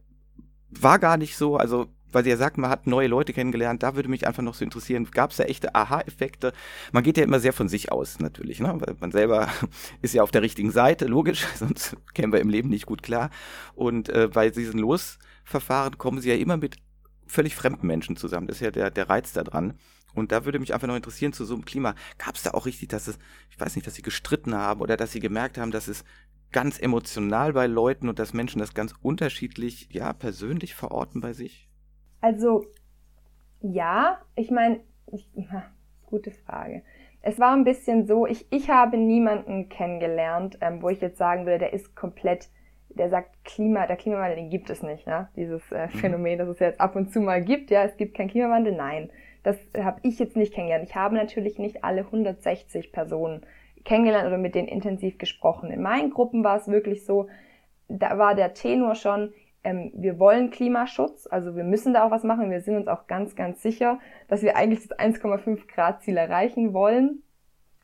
war 0.71 0.99
gar 0.99 1.17
nicht 1.17 1.37
so, 1.37 1.57
also 1.57 1.87
weil 2.15 2.25
sie 2.25 2.31
ja 2.31 2.37
sagt, 2.37 2.59
man 2.59 2.71
hat 2.71 2.87
neue 2.87 3.09
Leute 3.09 3.33
kennengelernt, 3.33 3.83
da 3.83 3.97
würde 3.97 4.09
mich 4.09 4.27
einfach 4.27 4.43
noch 4.43 4.55
so 4.55 4.65
interessieren, 4.65 5.09
gab 5.11 5.33
es 5.33 5.37
da 5.37 5.45
echte 5.45 5.75
Aha-Effekte? 5.75 6.53
Man 6.93 7.03
geht 7.03 7.17
ja 7.17 7.25
immer 7.25 7.41
sehr 7.41 7.53
von 7.53 7.69
sich 7.69 7.91
aus 7.91 8.21
natürlich, 8.21 8.61
ne? 8.61 8.73
weil 8.79 8.95
man 9.01 9.11
selber 9.11 9.49
ist 10.03 10.15
ja 10.15 10.23
auf 10.23 10.31
der 10.31 10.43
richtigen 10.43 10.71
Seite, 10.71 11.07
logisch, 11.07 11.45
sonst 11.57 11.97
kämen 12.15 12.33
wir 12.33 12.41
im 12.41 12.49
Leben 12.49 12.69
nicht 12.69 12.87
gut 12.87 13.03
klar. 13.03 13.31
Und 13.75 14.09
äh, 14.11 14.29
bei 14.33 14.49
diesen 14.51 14.79
Losverfahren 14.79 15.99
kommen 15.99 16.21
sie 16.21 16.31
ja 16.31 16.37
immer 16.37 16.57
mit 16.57 16.77
völlig 17.27 17.57
fremden 17.57 17.87
Menschen 17.87 18.17
zusammen. 18.17 18.47
Das 18.47 18.57
ist 18.57 18.63
ja 18.63 18.71
der, 18.71 18.91
der 18.91 19.09
Reiz 19.09 19.33
daran. 19.33 19.75
Und 20.15 20.33
da 20.33 20.45
würde 20.45 20.59
mich 20.59 20.75
einfach 20.75 20.89
noch 20.89 20.97
interessieren, 20.97 21.33
zu 21.33 21.45
so 21.45 21.55
einem 21.55 21.65
Klima, 21.65 21.95
gab 22.19 22.37
es 22.37 22.43
da 22.43 22.53
auch 22.53 22.67
richtig, 22.67 22.89
dass 22.89 23.09
es, 23.09 23.19
ich 23.51 23.61
weiß 23.61 23.75
nicht, 23.77 23.87
dass 23.87 23.95
sie 23.95 24.03
gestritten 24.03 24.55
haben 24.55 24.81
oder 24.81 24.97
dass 24.97 25.13
sie 25.13 25.21
gemerkt 25.21 25.59
haben, 25.59 25.71
dass 25.71 25.89
es 25.89 26.05
ganz 26.53 26.81
emotional 26.81 27.53
bei 27.53 27.67
Leuten 27.67 28.09
und 28.09 28.19
dass 28.19 28.33
Menschen 28.33 28.61
das 28.61 28.75
ganz 28.75 28.95
unterschiedlich, 29.03 29.89
ja, 29.93 30.13
persönlich 30.13 30.75
verorten 30.75 31.21
bei 31.21 31.33
sich? 31.33 31.69
Also, 32.21 32.65
ja, 33.61 34.21
ich 34.37 34.51
meine, 34.51 34.81
gute 36.07 36.31
Frage. 36.31 36.83
Es 37.23 37.39
war 37.41 37.55
ein 37.55 37.65
bisschen 37.65 38.07
so, 38.07 38.27
ich, 38.27 38.47
ich 38.51 38.71
habe 38.71 38.97
niemanden 38.97 39.69
kennengelernt, 39.69 40.59
ähm, 40.61 40.81
wo 40.81 40.91
ich 40.91 41.01
jetzt 41.01 41.19
sagen 41.19 41.45
würde, 41.45 41.59
der 41.59 41.73
ist 41.73 41.97
komplett, 41.97 42.49
der 42.91 43.11
sagt, 43.11 43.45
Klima, 43.45 43.87
der 43.87 43.97
Klimawandel, 43.97 44.37
den 44.37 44.51
gibt 44.51 44.71
es 44.71 44.83
nicht, 44.83 45.07
ne? 45.07 45.29
Dieses 45.35 45.63
äh, 45.73 45.87
mhm. 45.87 45.91
Phänomen, 45.99 46.39
das 46.39 46.49
es 46.49 46.59
jetzt 46.61 46.81
ab 46.81 46.95
und 46.95 47.13
zu 47.13 47.21
mal 47.21 47.43
gibt, 47.43 47.71
ja, 47.71 47.83
es 47.83 47.97
gibt 47.97 48.17
keinen 48.17 48.31
Klimawandel, 48.31 48.77
nein. 48.77 49.11
Das 49.45 49.57
habe 49.79 50.01
ich 50.03 50.19
jetzt 50.19 50.37
nicht 50.37 50.53
kennengelernt. 50.53 50.89
Ich 50.89 50.97
habe 50.97 51.15
natürlich 51.15 51.59
nicht 51.59 51.85
alle 51.85 52.01
160 52.01 52.91
Personen 52.91 53.47
kennengelernt 53.85 54.27
oder 54.27 54.39
mit 54.39 54.55
denen 54.55 54.69
intensiv 54.69 55.19
gesprochen. 55.19 55.71
In 55.71 55.83
meinen 55.83 56.11
Gruppen 56.11 56.43
war 56.43 56.57
es 56.57 56.67
wirklich 56.67 57.05
so, 57.05 57.29
da 57.89 58.19
war 58.19 58.35
der 58.35 58.55
Tenor 58.55 58.95
schon, 58.95 59.33
ähm, 59.63 59.93
wir 59.95 60.19
wollen 60.19 60.51
Klimaschutz, 60.51 61.29
also 61.31 61.55
wir 61.57 61.65
müssen 61.65 61.95
da 61.95 62.07
auch 62.07 62.11
was 62.11 62.25
machen. 62.25 62.51
Wir 62.51 62.63
sind 62.63 62.77
uns 62.77 62.89
auch 62.89 63.07
ganz, 63.07 63.37
ganz 63.37 63.63
sicher, 63.63 63.99
dass 64.29 64.43
wir 64.43 64.57
eigentlich 64.57 64.89
das 64.89 64.99
1,5 64.99 65.67
Grad 65.69 66.03
Ziel 66.03 66.17
erreichen 66.17 66.73
wollen. 66.73 67.23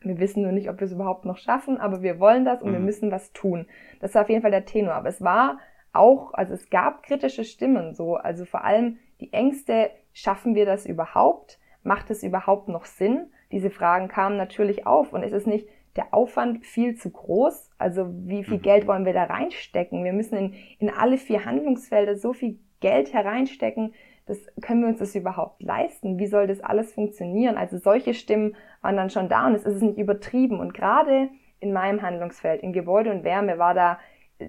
Wir 0.02 0.19
wissen 0.19 0.43
nur 0.43 0.52
nicht, 0.52 0.71
ob 0.71 0.81
wir 0.81 0.87
es 0.87 0.93
überhaupt 0.93 1.26
noch 1.26 1.37
schaffen, 1.37 1.79
aber 1.79 2.00
wir 2.00 2.19
wollen 2.19 2.47
das 2.47 2.62
und 2.62 2.71
mhm. 2.71 2.75
wir 2.75 2.81
müssen 2.81 3.11
was 3.11 3.33
tun. 3.33 3.67
Das 4.00 4.14
war 4.14 4.23
auf 4.23 4.31
jeden 4.31 4.40
Fall 4.40 4.50
der 4.50 4.64
Tenor. 4.64 4.95
Aber 4.95 5.11
es 5.11 5.21
war 5.21 5.59
auch, 5.93 6.33
also 6.33 6.55
es 6.55 6.71
gab 6.71 7.02
kritische 7.02 7.45
Stimmen, 7.45 7.95
so, 7.95 8.17
also 8.17 8.47
vor 8.47 8.64
allem 8.64 8.99
die 9.21 9.33
Ängste, 9.33 9.90
schaffen 10.12 10.55
wir 10.55 10.67
das 10.67 10.87
überhaupt? 10.87 11.59
Macht 11.83 12.11
es 12.11 12.23
überhaupt 12.23 12.69
noch 12.69 12.85
Sinn? 12.85 13.31
Diese 13.52 13.71
Fragen 13.71 14.09
kamen 14.09 14.37
natürlich 14.37 14.87
auf 14.87 15.12
und 15.12 15.23
es 15.23 15.33
ist 15.33 15.47
nicht 15.47 15.69
der 15.97 16.14
Aufwand 16.14 16.64
viel 16.64 16.95
zu 16.97 17.11
groß. 17.11 17.71
Also 17.79 18.09
wie 18.26 18.45
viel 18.45 18.59
mhm. 18.59 18.62
Geld 18.62 18.87
wollen 18.87 19.05
wir 19.05 19.12
da 19.12 19.25
reinstecken? 19.25 20.05
Wir 20.05 20.12
müssen 20.12 20.37
in, 20.37 20.55
in 20.79 20.90
alle 20.90 21.17
vier 21.17 21.45
Handlungsfelder 21.45 22.17
so 22.17 22.33
viel 22.33 22.59
Geld 22.81 23.12
hereinstecken. 23.12 23.95
Das 24.26 24.38
können 24.61 24.83
wir 24.83 24.88
uns 24.88 25.00
das 25.00 25.14
überhaupt 25.14 25.62
leisten? 25.62 26.19
Wie 26.19 26.26
soll 26.26 26.47
das 26.47 26.61
alles 26.61 26.93
funktionieren? 26.93 27.57
Also 27.57 27.79
solche 27.79 28.14
Stimmen 28.14 28.55
waren 28.81 28.97
dann 28.97 29.11
schon 29.11 29.29
da 29.29 29.47
und 29.47 29.55
es 29.55 29.64
ist 29.64 29.83
nicht 29.83 29.99
übertrieben. 29.99 30.61
Und 30.61 30.75
gerade 30.75 31.29
in 31.59 31.73
meinem 31.73 32.02
Handlungsfeld, 32.02 32.62
in 32.62 32.73
Gebäude 32.73 33.11
und 33.11 33.25
Wärme, 33.25 33.59
war 33.59 33.75
da, 33.75 33.99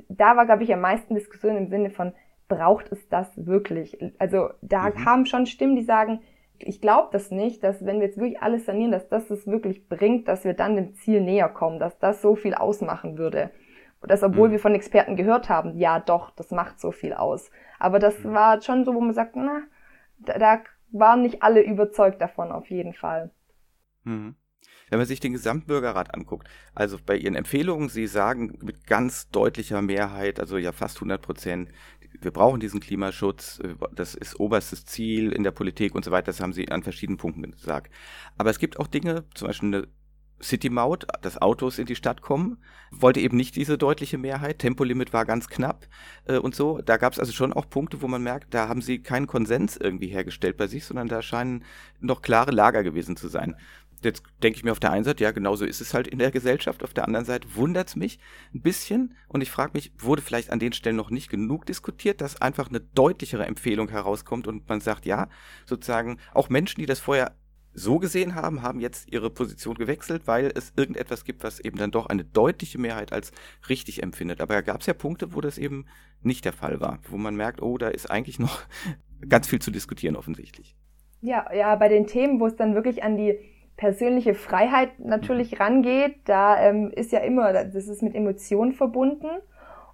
da 0.07 0.37
war, 0.37 0.45
glaube 0.45 0.63
ich, 0.63 0.73
am 0.73 0.81
meisten 0.81 1.15
Diskussion 1.15 1.57
im 1.57 1.67
Sinne 1.67 1.89
von, 1.89 2.13
braucht 2.51 2.91
es 2.91 3.07
das 3.07 3.29
wirklich? 3.37 3.97
Also 4.19 4.49
da 4.61 4.89
mhm. 4.89 4.93
kamen 4.95 5.25
schon 5.25 5.45
Stimmen, 5.45 5.77
die 5.77 5.85
sagen, 5.85 6.19
ich 6.59 6.81
glaube 6.81 7.09
das 7.13 7.31
nicht, 7.31 7.63
dass 7.63 7.85
wenn 7.85 7.99
wir 7.99 8.07
jetzt 8.07 8.17
wirklich 8.17 8.41
alles 8.41 8.65
sanieren, 8.65 8.91
dass 8.91 9.07
das 9.07 9.29
es 9.31 9.47
wirklich 9.47 9.87
bringt, 9.87 10.27
dass 10.27 10.43
wir 10.43 10.53
dann 10.53 10.75
dem 10.75 10.93
Ziel 10.95 11.21
näher 11.21 11.47
kommen, 11.47 11.79
dass 11.79 11.97
das 11.97 12.21
so 12.21 12.35
viel 12.35 12.53
ausmachen 12.53 13.17
würde. 13.17 13.51
Und 14.01 14.11
das, 14.11 14.21
obwohl 14.21 14.49
mhm. 14.49 14.51
wir 14.53 14.59
von 14.59 14.75
Experten 14.75 15.15
gehört 15.15 15.47
haben, 15.47 15.77
ja 15.77 15.99
doch, 15.99 16.31
das 16.31 16.51
macht 16.51 16.79
so 16.79 16.91
viel 16.91 17.13
aus. 17.13 17.49
Aber 17.79 17.99
das 17.99 18.19
mhm. 18.19 18.33
war 18.33 18.61
schon 18.61 18.83
so, 18.83 18.93
wo 18.93 18.99
man 18.99 19.13
sagt, 19.13 19.35
na, 19.37 19.61
da, 20.19 20.37
da 20.37 20.61
waren 20.91 21.21
nicht 21.21 21.41
alle 21.41 21.61
überzeugt 21.61 22.21
davon, 22.21 22.51
auf 22.51 22.69
jeden 22.69 22.93
Fall. 22.93 23.31
Mhm. 24.03 24.35
Wenn 24.89 24.99
man 24.99 25.07
sich 25.07 25.21
den 25.21 25.31
Gesamtbürgerrat 25.31 26.13
anguckt, 26.13 26.49
also 26.75 26.97
bei 27.03 27.15
Ihren 27.15 27.35
Empfehlungen, 27.35 27.87
Sie 27.87 28.07
sagen 28.07 28.59
mit 28.61 28.85
ganz 28.87 29.29
deutlicher 29.29 29.81
Mehrheit, 29.81 30.37
also 30.37 30.57
ja 30.57 30.73
fast 30.73 30.97
100 30.97 31.21
Prozent, 31.21 31.69
wir 32.19 32.31
brauchen 32.31 32.59
diesen 32.59 32.79
Klimaschutz, 32.79 33.59
äh, 33.63 33.75
das 33.93 34.15
ist 34.15 34.39
oberstes 34.39 34.85
Ziel 34.85 35.31
in 35.31 35.43
der 35.43 35.51
Politik 35.51 35.95
und 35.95 36.05
so 36.05 36.11
weiter, 36.11 36.27
das 36.27 36.41
haben 36.41 36.53
Sie 36.53 36.69
an 36.69 36.83
verschiedenen 36.83 37.17
Punkten 37.17 37.51
gesagt. 37.51 37.91
Aber 38.37 38.49
es 38.49 38.59
gibt 38.59 38.79
auch 38.79 38.87
Dinge, 38.87 39.25
zum 39.33 39.47
Beispiel 39.47 39.67
eine 39.67 39.87
City-Maut, 40.43 41.07
dass 41.21 41.41
Autos 41.41 41.79
in 41.79 41.85
die 41.85 41.95
Stadt 41.95 42.21
kommen, 42.21 42.57
wollte 42.91 43.19
eben 43.19 43.37
nicht 43.37 43.55
diese 43.55 43.77
deutliche 43.77 44.17
Mehrheit. 44.17 44.59
Tempolimit 44.59 45.13
war 45.13 45.25
ganz 45.25 45.47
knapp 45.47 45.87
äh, 46.25 46.37
und 46.37 46.55
so. 46.55 46.81
Da 46.81 46.97
gab 46.97 47.13
es 47.13 47.19
also 47.19 47.31
schon 47.31 47.53
auch 47.53 47.69
Punkte, 47.69 48.01
wo 48.01 48.07
man 48.07 48.23
merkt, 48.23 48.53
da 48.53 48.67
haben 48.67 48.81
sie 48.81 48.99
keinen 49.01 49.27
Konsens 49.27 49.77
irgendwie 49.77 50.07
hergestellt 50.07 50.57
bei 50.57 50.67
sich, 50.67 50.85
sondern 50.85 51.07
da 51.07 51.21
scheinen 51.21 51.63
noch 51.99 52.21
klare 52.21 52.51
Lager 52.51 52.83
gewesen 52.83 53.15
zu 53.15 53.27
sein 53.27 53.55
jetzt 54.03 54.23
denke 54.41 54.57
ich 54.57 54.63
mir 54.63 54.71
auf 54.71 54.79
der 54.79 54.91
einen 54.91 55.03
Seite, 55.03 55.23
ja, 55.23 55.31
genauso 55.31 55.65
ist 55.65 55.81
es 55.81 55.93
halt 55.93 56.07
in 56.07 56.19
der 56.19 56.31
Gesellschaft. 56.31 56.83
Auf 56.83 56.93
der 56.93 57.05
anderen 57.05 57.25
Seite 57.25 57.47
wundert 57.55 57.89
es 57.89 57.95
mich 57.95 58.19
ein 58.53 58.61
bisschen 58.61 59.15
und 59.27 59.41
ich 59.41 59.51
frage 59.51 59.71
mich, 59.73 59.91
wurde 59.97 60.21
vielleicht 60.21 60.51
an 60.51 60.59
den 60.59 60.73
Stellen 60.73 60.95
noch 60.95 61.11
nicht 61.11 61.29
genug 61.29 61.65
diskutiert, 61.65 62.21
dass 62.21 62.41
einfach 62.41 62.69
eine 62.69 62.79
deutlichere 62.79 63.45
Empfehlung 63.45 63.89
herauskommt 63.89 64.47
und 64.47 64.67
man 64.67 64.81
sagt, 64.81 65.05
ja, 65.05 65.29
sozusagen 65.65 66.17
auch 66.33 66.49
Menschen, 66.49 66.81
die 66.81 66.85
das 66.85 66.99
vorher 66.99 67.35
so 67.73 67.99
gesehen 67.99 68.35
haben, 68.35 68.61
haben 68.61 68.79
jetzt 68.79 69.11
ihre 69.11 69.29
Position 69.29 69.75
gewechselt, 69.75 70.23
weil 70.25 70.51
es 70.53 70.73
irgendetwas 70.75 71.23
gibt, 71.23 71.43
was 71.43 71.59
eben 71.59 71.77
dann 71.77 71.91
doch 71.91 72.07
eine 72.07 72.25
deutliche 72.25 72.77
Mehrheit 72.77 73.13
als 73.13 73.31
richtig 73.69 74.03
empfindet. 74.03 74.41
Aber 74.41 74.55
da 74.55 74.61
gab 74.61 74.81
es 74.81 74.87
ja 74.87 74.93
Punkte, 74.93 75.33
wo 75.33 75.41
das 75.41 75.57
eben 75.57 75.85
nicht 76.21 76.43
der 76.43 76.53
Fall 76.53 76.81
war, 76.81 76.99
wo 77.09 77.17
man 77.17 77.35
merkt, 77.35 77.61
oh, 77.61 77.77
da 77.77 77.87
ist 77.87 78.11
eigentlich 78.11 78.39
noch 78.39 78.61
ganz 79.29 79.47
viel 79.47 79.59
zu 79.59 79.71
diskutieren 79.71 80.15
offensichtlich. 80.15 80.75
Ja, 81.21 81.53
ja, 81.53 81.75
bei 81.75 81.87
den 81.87 82.07
Themen, 82.07 82.39
wo 82.39 82.47
es 82.47 82.55
dann 82.55 82.73
wirklich 82.73 83.03
an 83.03 83.15
die 83.15 83.37
persönliche 83.81 84.35
Freiheit 84.35 84.99
natürlich 84.99 85.59
rangeht, 85.59 86.17
da 86.25 86.61
ähm, 86.61 86.91
ist 86.91 87.11
ja 87.11 87.17
immer, 87.21 87.51
das 87.51 87.87
ist 87.87 88.03
mit 88.03 88.13
Emotionen 88.13 88.73
verbunden. 88.73 89.25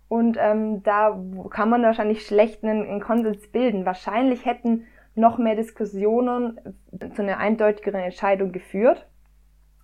Und 0.10 0.38
ähm, 0.38 0.84
da 0.84 1.18
kann 1.52 1.70
man 1.70 1.84
wahrscheinlich 1.84 2.26
schlecht 2.26 2.66
einen, 2.66 2.86
einen 2.86 3.00
Konsens 3.00 3.48
bilden. 3.48 3.86
Wahrscheinlich 3.86 4.46
hätten 4.46 4.84
noch 5.16 5.38
mehr 5.38 5.56
Diskussionen 5.56 6.60
zu 7.16 7.22
einer 7.22 7.38
eindeutigeren 7.38 8.02
Entscheidung 8.02 8.52
geführt. 8.52 9.08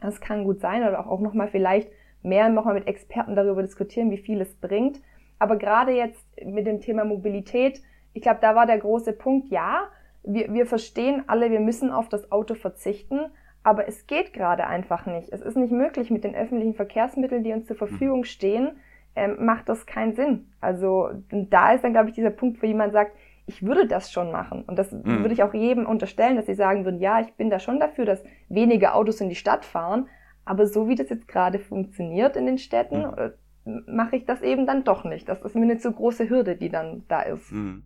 Das 0.01 0.19
kann 0.19 0.43
gut 0.43 0.59
sein 0.59 0.85
oder 0.85 1.09
auch 1.09 1.21
nochmal 1.21 1.47
vielleicht 1.47 1.89
mehr 2.23 2.49
nochmal 2.49 2.73
mit 2.73 2.87
Experten 2.87 3.37
darüber 3.37 3.61
diskutieren, 3.61 4.11
wie 4.11 4.17
viel 4.17 4.41
es 4.41 4.53
bringt. 4.53 5.01
Aber 5.39 5.55
gerade 5.55 5.93
jetzt 5.93 6.25
mit 6.43 6.67
dem 6.67 6.81
Thema 6.81 7.05
Mobilität, 7.05 7.81
ich 8.11 8.21
glaube, 8.21 8.39
da 8.41 8.53
war 8.53 8.65
der 8.65 8.79
große 8.79 9.13
Punkt, 9.13 9.47
ja, 9.47 9.87
wir, 10.23 10.53
wir 10.53 10.65
verstehen 10.65 11.23
alle, 11.27 11.51
wir 11.51 11.61
müssen 11.61 11.89
auf 11.89 12.09
das 12.09 12.33
Auto 12.33 12.53
verzichten, 12.53 13.31
aber 13.63 13.87
es 13.87 14.07
geht 14.07 14.33
gerade 14.33 14.67
einfach 14.67 15.05
nicht. 15.05 15.29
Es 15.31 15.41
ist 15.41 15.57
nicht 15.57 15.71
möglich 15.71 16.11
mit 16.11 16.23
den 16.23 16.35
öffentlichen 16.35 16.73
Verkehrsmitteln, 16.73 17.43
die 17.43 17.53
uns 17.53 17.65
zur 17.65 17.77
Verfügung 17.77 18.19
mhm. 18.19 18.25
stehen, 18.25 18.71
ähm, 19.15 19.45
macht 19.45 19.69
das 19.69 19.85
keinen 19.85 20.13
Sinn. 20.13 20.51
Also 20.59 21.09
da 21.29 21.73
ist 21.73 21.83
dann, 21.83 21.93
glaube 21.93 22.09
ich, 22.09 22.15
dieser 22.15 22.29
Punkt, 22.29 22.61
wo 22.61 22.65
jemand 22.67 22.93
sagt, 22.93 23.15
ich 23.45 23.63
würde 23.63 23.87
das 23.87 24.11
schon 24.11 24.31
machen. 24.31 24.63
Und 24.63 24.77
das 24.79 24.91
mhm. 24.91 25.21
würde 25.21 25.33
ich 25.33 25.43
auch 25.43 25.53
jedem 25.53 25.85
unterstellen, 25.85 26.35
dass 26.35 26.45
sie 26.45 26.55
sagen 26.55 26.85
würden, 26.85 26.99
ja, 26.99 27.19
ich 27.19 27.33
bin 27.33 27.49
da 27.49 27.59
schon 27.59 27.79
dafür, 27.79 28.05
dass 28.05 28.23
weniger 28.49 28.95
Autos 28.95 29.21
in 29.21 29.29
die 29.29 29.35
Stadt 29.35 29.65
fahren. 29.65 30.07
Aber 30.45 30.67
so 30.67 30.87
wie 30.87 30.95
das 30.95 31.09
jetzt 31.09 31.27
gerade 31.27 31.59
funktioniert 31.59 32.35
in 32.35 32.45
den 32.45 32.57
Städten, 32.57 32.99
mhm. 32.99 33.17
Äh, 33.17 33.31
mache 33.65 34.17
ich 34.17 34.25
das 34.25 34.41
eben 34.41 34.65
dann 34.65 34.83
doch 34.83 35.05
nicht. 35.05 35.29
Das 35.29 35.41
ist 35.41 35.55
mir 35.55 35.61
eine 35.61 35.77
zu 35.77 35.91
große 35.91 36.29
Hürde, 36.29 36.57
die 36.57 36.69
dann 36.69 37.03
da 37.07 37.21
ist. 37.21 37.51
Mhm. 37.51 37.83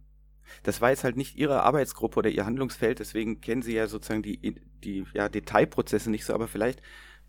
Das 0.64 0.82
war 0.82 0.90
jetzt 0.90 1.04
halt 1.04 1.18
nicht 1.18 1.36
Ihre 1.36 1.64
Arbeitsgruppe 1.64 2.20
oder 2.20 2.30
Ihr 2.30 2.46
Handlungsfeld, 2.46 3.00
deswegen 3.00 3.42
kennen 3.42 3.62
Sie 3.62 3.74
ja 3.74 3.88
sozusagen 3.88 4.24
die, 4.24 4.60
die 4.84 5.06
ja, 5.14 5.30
Detailprozesse 5.30 6.12
nicht 6.12 6.26
so, 6.26 6.34
aber 6.34 6.48
vielleicht 6.48 6.82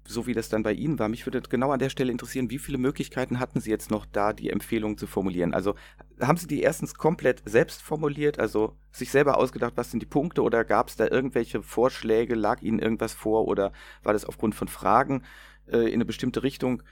so 0.08 0.26
wie 0.26 0.32
das 0.32 0.48
dann 0.48 0.62
bei 0.62 0.72
Ihnen 0.72 0.98
war. 0.98 1.08
Mich 1.08 1.26
würde 1.26 1.40
genau 1.42 1.70
an 1.70 1.78
der 1.78 1.90
Stelle 1.90 2.10
interessieren, 2.10 2.50
wie 2.50 2.58
viele 2.58 2.78
Möglichkeiten 2.78 3.38
hatten 3.38 3.60
Sie 3.60 3.70
jetzt 3.70 3.90
noch 3.90 4.06
da, 4.06 4.32
die 4.32 4.50
Empfehlungen 4.50 4.96
zu 4.96 5.06
formulieren? 5.06 5.52
Also 5.52 5.74
haben 6.18 6.38
Sie 6.38 6.46
die 6.46 6.62
erstens 6.62 6.94
komplett 6.94 7.42
selbst 7.44 7.82
formuliert, 7.82 8.38
also 8.38 8.76
sich 8.90 9.10
selber 9.10 9.36
ausgedacht, 9.36 9.74
was 9.76 9.90
sind 9.90 10.00
die 10.00 10.06
Punkte 10.06 10.42
oder 10.42 10.64
gab 10.64 10.88
es 10.88 10.96
da 10.96 11.06
irgendwelche 11.06 11.62
Vorschläge, 11.62 12.34
lag 12.34 12.62
Ihnen 12.62 12.78
irgendwas 12.78 13.12
vor 13.12 13.46
oder 13.46 13.72
war 14.02 14.14
das 14.14 14.24
aufgrund 14.24 14.54
von 14.54 14.68
Fragen 14.68 15.24
äh, 15.70 15.88
in 15.88 15.94
eine 15.94 16.06
bestimmte 16.06 16.42
Richtung 16.42 16.82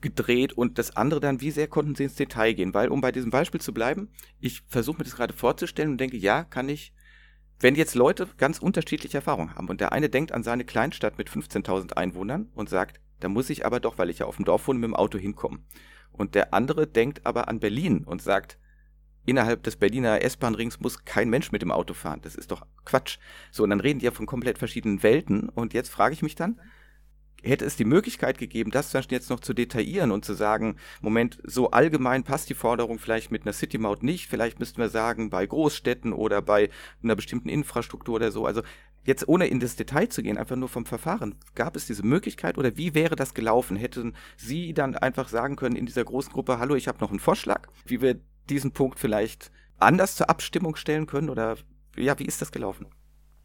gedreht 0.00 0.52
und 0.52 0.78
das 0.78 0.96
andere 0.96 1.20
dann, 1.20 1.40
wie 1.40 1.50
sehr 1.50 1.68
konnten 1.68 1.94
sie 1.94 2.04
ins 2.04 2.14
Detail 2.14 2.52
gehen? 2.52 2.74
Weil, 2.74 2.88
um 2.88 3.00
bei 3.00 3.12
diesem 3.12 3.30
Beispiel 3.30 3.60
zu 3.60 3.74
bleiben, 3.74 4.08
ich 4.40 4.62
versuche 4.68 4.98
mir 4.98 5.04
das 5.04 5.16
gerade 5.16 5.34
vorzustellen 5.34 5.90
und 5.90 5.98
denke, 5.98 6.16
ja, 6.16 6.44
kann 6.44 6.68
ich 6.68 6.92
wenn 7.60 7.74
jetzt 7.74 7.94
Leute 7.94 8.26
ganz 8.38 8.58
unterschiedliche 8.58 9.18
Erfahrungen 9.18 9.54
haben 9.54 9.68
und 9.68 9.82
der 9.82 9.92
eine 9.92 10.08
denkt 10.08 10.32
an 10.32 10.42
seine 10.42 10.64
Kleinstadt 10.64 11.18
mit 11.18 11.28
15.000 11.28 11.92
Einwohnern 11.92 12.48
und 12.54 12.70
sagt, 12.70 13.00
da 13.20 13.28
muss 13.28 13.50
ich 13.50 13.66
aber 13.66 13.80
doch, 13.80 13.98
weil 13.98 14.08
ich 14.08 14.20
ja 14.20 14.26
auf 14.26 14.36
dem 14.36 14.46
Dorf 14.46 14.66
wohne, 14.66 14.78
mit 14.78 14.88
dem 14.88 14.96
Auto 14.96 15.18
hinkommen. 15.18 15.66
Und 16.10 16.34
der 16.34 16.54
andere 16.54 16.86
denkt 16.86 17.26
aber 17.26 17.48
an 17.48 17.60
Berlin 17.60 18.04
und 18.04 18.22
sagt, 18.22 18.58
innerhalb 19.26 19.62
des 19.62 19.76
Berliner 19.76 20.22
S-Bahn-Rings 20.22 20.80
muss 20.80 21.04
kein 21.04 21.28
Mensch 21.28 21.52
mit 21.52 21.60
dem 21.60 21.70
Auto 21.70 21.92
fahren. 21.92 22.20
Das 22.22 22.34
ist 22.34 22.50
doch 22.50 22.66
Quatsch. 22.86 23.18
So, 23.52 23.62
und 23.64 23.70
dann 23.70 23.80
reden 23.80 23.98
die 23.98 24.06
ja 24.06 24.10
von 24.10 24.24
komplett 24.24 24.56
verschiedenen 24.56 25.02
Welten. 25.02 25.50
Und 25.50 25.74
jetzt 25.74 25.90
frage 25.90 26.14
ich 26.14 26.22
mich 26.22 26.34
dann, 26.34 26.58
hätte 27.42 27.64
es 27.64 27.76
die 27.76 27.84
Möglichkeit 27.84 28.38
gegeben, 28.38 28.70
das 28.70 28.90
dann 28.90 29.04
jetzt 29.10 29.30
noch 29.30 29.40
zu 29.40 29.54
detaillieren 29.54 30.10
und 30.10 30.24
zu 30.24 30.34
sagen, 30.34 30.76
Moment, 31.00 31.38
so 31.44 31.70
allgemein 31.70 32.24
passt 32.24 32.50
die 32.50 32.54
Forderung 32.54 32.98
vielleicht 32.98 33.30
mit 33.30 33.42
einer 33.42 33.52
City-Maut 33.52 34.02
nicht, 34.02 34.28
vielleicht 34.28 34.58
müssten 34.58 34.78
wir 34.78 34.88
sagen, 34.88 35.30
bei 35.30 35.46
Großstädten 35.46 36.12
oder 36.12 36.42
bei 36.42 36.70
einer 37.02 37.16
bestimmten 37.16 37.48
Infrastruktur 37.48 38.16
oder 38.16 38.30
so. 38.30 38.46
Also 38.46 38.62
jetzt 39.04 39.28
ohne 39.28 39.46
in 39.46 39.60
das 39.60 39.76
Detail 39.76 40.08
zu 40.08 40.22
gehen, 40.22 40.38
einfach 40.38 40.56
nur 40.56 40.68
vom 40.68 40.86
Verfahren, 40.86 41.34
gab 41.54 41.76
es 41.76 41.86
diese 41.86 42.04
Möglichkeit 42.04 42.58
oder 42.58 42.76
wie 42.76 42.94
wäre 42.94 43.16
das 43.16 43.34
gelaufen? 43.34 43.76
Hätten 43.76 44.14
Sie 44.36 44.74
dann 44.74 44.94
einfach 44.94 45.28
sagen 45.28 45.56
können 45.56 45.76
in 45.76 45.86
dieser 45.86 46.04
großen 46.04 46.32
Gruppe, 46.32 46.58
hallo, 46.58 46.74
ich 46.74 46.88
habe 46.88 46.98
noch 47.00 47.10
einen 47.10 47.20
Vorschlag, 47.20 47.68
wie 47.86 48.00
wir 48.02 48.20
diesen 48.48 48.72
Punkt 48.72 48.98
vielleicht 48.98 49.50
anders 49.78 50.16
zur 50.16 50.28
Abstimmung 50.28 50.76
stellen 50.76 51.06
können 51.06 51.30
oder 51.30 51.56
ja, 51.96 52.18
wie 52.18 52.26
ist 52.26 52.42
das 52.42 52.52
gelaufen? 52.52 52.86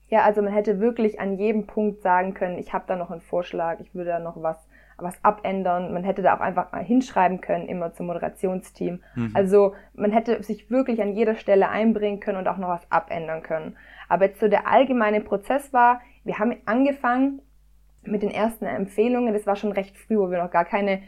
Ja, 0.09 0.24
also 0.24 0.41
man 0.41 0.53
hätte 0.53 0.79
wirklich 0.79 1.19
an 1.19 1.38
jedem 1.38 1.65
Punkt 1.67 2.01
sagen 2.01 2.33
können, 2.33 2.57
ich 2.57 2.74
habe 2.74 2.85
da 2.88 2.95
noch 2.95 3.12
einen 3.12 3.21
Vorschlag, 3.21 3.79
ich 3.79 3.93
würde 3.95 4.12
da 4.12 4.19
noch 4.19 4.41
was 4.41 4.67
was 4.97 5.15
abändern. 5.24 5.93
Man 5.93 6.03
hätte 6.03 6.21
da 6.21 6.35
auch 6.35 6.39
einfach 6.39 6.71
mal 6.71 6.83
hinschreiben 6.83 7.41
können, 7.41 7.67
immer 7.67 7.93
zum 7.93 8.07
Moderationsteam. 8.07 9.01
Mhm. 9.15 9.31
Also 9.33 9.74
man 9.93 10.12
hätte 10.12 10.41
sich 10.43 10.69
wirklich 10.69 11.01
an 11.01 11.15
jeder 11.15 11.35
Stelle 11.35 11.69
einbringen 11.69 12.19
können 12.19 12.38
und 12.38 12.47
auch 12.47 12.57
noch 12.57 12.69
was 12.69 12.89
abändern 12.91 13.43
können. 13.43 13.77
Aber 14.07 14.25
jetzt 14.25 14.39
so 14.39 14.47
der 14.47 14.67
allgemeine 14.67 15.21
Prozess 15.21 15.74
war, 15.74 16.01
wir 16.24 16.39
haben 16.39 16.55
angefangen 16.65 17.41
mit 18.03 18.21
den 18.21 18.31
ersten 18.31 18.65
Empfehlungen, 18.65 19.33
das 19.33 19.47
war 19.47 19.55
schon 19.55 19.71
recht 19.71 19.97
früh, 19.97 20.17
wo 20.17 20.29
wir 20.29 20.41
noch 20.41 20.51
gar 20.51 20.65
keine 20.65 21.01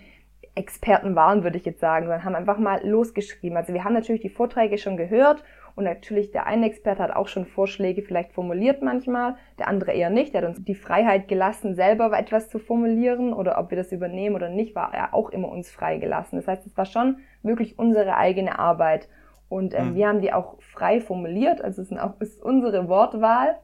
Experten 0.56 1.16
waren, 1.16 1.44
würde 1.44 1.58
ich 1.58 1.66
jetzt 1.66 1.80
sagen, 1.80 2.08
sondern 2.08 2.24
haben 2.24 2.36
einfach 2.36 2.58
mal 2.58 2.86
losgeschrieben. 2.86 3.58
Also 3.58 3.74
wir 3.74 3.84
haben 3.84 3.94
natürlich 3.94 4.22
die 4.22 4.30
Vorträge 4.30 4.80
schon 4.80 4.98
gehört 4.98 5.44
und 5.78 5.84
natürlich 5.84 6.32
der 6.32 6.48
eine 6.48 6.66
Experte 6.66 7.04
hat 7.04 7.16
auch 7.16 7.28
schon 7.28 7.46
Vorschläge 7.46 8.02
vielleicht 8.02 8.34
formuliert 8.34 8.82
manchmal, 8.82 9.36
der 9.60 9.68
andere 9.68 9.92
eher 9.92 10.10
nicht. 10.10 10.34
Der 10.34 10.42
hat 10.42 10.50
uns 10.50 10.64
die 10.64 10.74
Freiheit 10.74 11.28
gelassen, 11.28 11.76
selber 11.76 12.12
etwas 12.18 12.50
zu 12.50 12.58
formulieren 12.58 13.32
oder 13.32 13.60
ob 13.60 13.70
wir 13.70 13.78
das 13.78 13.92
übernehmen 13.92 14.36
oder 14.36 14.50
nicht, 14.50 14.74
war 14.74 14.92
er 14.92 15.14
auch 15.14 15.30
immer 15.30 15.50
uns 15.50 15.70
freigelassen. 15.70 16.40
Das 16.40 16.48
heißt, 16.48 16.66
es 16.66 16.76
war 16.76 16.86
schon 16.86 17.18
wirklich 17.44 17.78
unsere 17.78 18.18
eigene 18.18 18.58
Arbeit. 18.58 19.08
Und 19.50 19.76
ähm, 19.76 19.92
mhm. 19.92 19.96
wir 19.96 20.08
haben 20.08 20.22
die 20.22 20.34
auch 20.34 20.60
frei 20.64 21.00
formuliert, 21.00 21.62
also 21.62 21.84
es 21.84 21.92
ist, 21.92 22.00
auch, 22.00 22.20
ist 22.22 22.42
unsere 22.42 22.90
Wortwahl. 22.90 23.60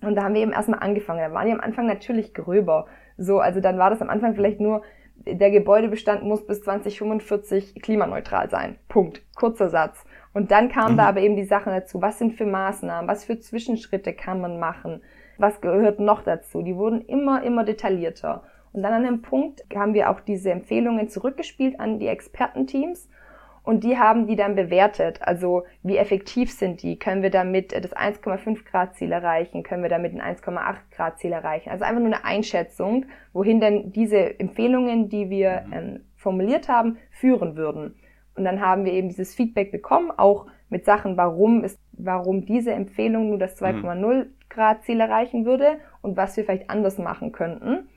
Und 0.00 0.14
da 0.14 0.22
haben 0.22 0.34
wir 0.34 0.42
eben 0.42 0.52
erstmal 0.52 0.78
angefangen. 0.78 1.18
Da 1.18 1.32
waren 1.32 1.46
die 1.46 1.52
am 1.52 1.60
Anfang 1.60 1.86
natürlich 1.86 2.34
gröber. 2.34 2.86
So, 3.16 3.40
also 3.40 3.60
dann 3.60 3.78
war 3.78 3.90
das 3.90 4.00
am 4.00 4.10
Anfang 4.10 4.36
vielleicht 4.36 4.60
nur, 4.60 4.82
der 5.26 5.50
Gebäudebestand 5.50 6.22
muss 6.22 6.46
bis 6.46 6.62
2045 6.62 7.82
klimaneutral 7.82 8.48
sein. 8.48 8.78
Punkt. 8.88 9.22
Kurzer 9.34 9.70
Satz. 9.70 10.04
Und 10.38 10.52
dann 10.52 10.68
kamen 10.68 10.92
mhm. 10.92 10.98
da 10.98 11.08
aber 11.08 11.20
eben 11.20 11.34
die 11.34 11.42
Sachen 11.42 11.72
dazu. 11.72 12.00
Was 12.00 12.20
sind 12.20 12.34
für 12.34 12.46
Maßnahmen? 12.46 13.10
Was 13.10 13.24
für 13.24 13.40
Zwischenschritte 13.40 14.12
kann 14.12 14.40
man 14.40 14.60
machen? 14.60 15.02
Was 15.36 15.60
gehört 15.60 15.98
noch 15.98 16.22
dazu? 16.22 16.62
Die 16.62 16.76
wurden 16.76 17.00
immer, 17.00 17.42
immer 17.42 17.64
detaillierter. 17.64 18.44
Und 18.72 18.84
dann 18.84 18.92
an 18.92 19.02
dem 19.02 19.20
Punkt 19.20 19.64
haben 19.74 19.94
wir 19.94 20.10
auch 20.10 20.20
diese 20.20 20.52
Empfehlungen 20.52 21.08
zurückgespielt 21.08 21.80
an 21.80 21.98
die 21.98 22.06
Expertenteams 22.06 23.08
und 23.64 23.82
die 23.82 23.98
haben 23.98 24.28
die 24.28 24.36
dann 24.36 24.54
bewertet. 24.54 25.20
Also 25.22 25.64
wie 25.82 25.96
effektiv 25.96 26.52
sind 26.52 26.84
die? 26.84 27.00
Können 27.00 27.24
wir 27.24 27.30
damit 27.30 27.72
das 27.72 27.92
1,5 27.96 28.64
Grad 28.64 28.94
Ziel 28.94 29.10
erreichen? 29.10 29.64
Können 29.64 29.82
wir 29.82 29.90
damit 29.90 30.14
ein 30.14 30.36
1,8 30.36 30.76
Grad 30.94 31.18
Ziel 31.18 31.32
erreichen? 31.32 31.70
Also 31.70 31.84
einfach 31.84 32.00
nur 32.00 32.14
eine 32.14 32.24
Einschätzung, 32.24 33.06
wohin 33.32 33.58
denn 33.58 33.90
diese 33.90 34.38
Empfehlungen, 34.38 35.08
die 35.08 35.30
wir 35.30 35.64
mhm. 35.66 35.72
ähm, 35.72 36.00
formuliert 36.14 36.68
haben, 36.68 36.96
führen 37.10 37.56
würden. 37.56 37.96
Und 38.38 38.44
dann 38.44 38.60
haben 38.60 38.84
wir 38.84 38.92
eben 38.92 39.08
dieses 39.08 39.34
Feedback 39.34 39.72
bekommen, 39.72 40.10
auch 40.16 40.46
mit 40.70 40.84
Sachen, 40.84 41.16
warum 41.16 41.64
ist, 41.64 41.78
warum 41.92 42.44
diese 42.44 42.72
Empfehlung 42.72 43.30
nur 43.30 43.38
das 43.38 43.60
2,0 43.60 43.94
mhm. 43.96 44.26
Grad 44.48 44.82
Ziel 44.84 45.00
erreichen 45.00 45.44
würde 45.44 45.78
und 46.02 46.16
was 46.16 46.36
wir 46.36 46.44
vielleicht 46.44 46.70
anders 46.70 46.98
machen 46.98 47.32
könnten. 47.32 47.88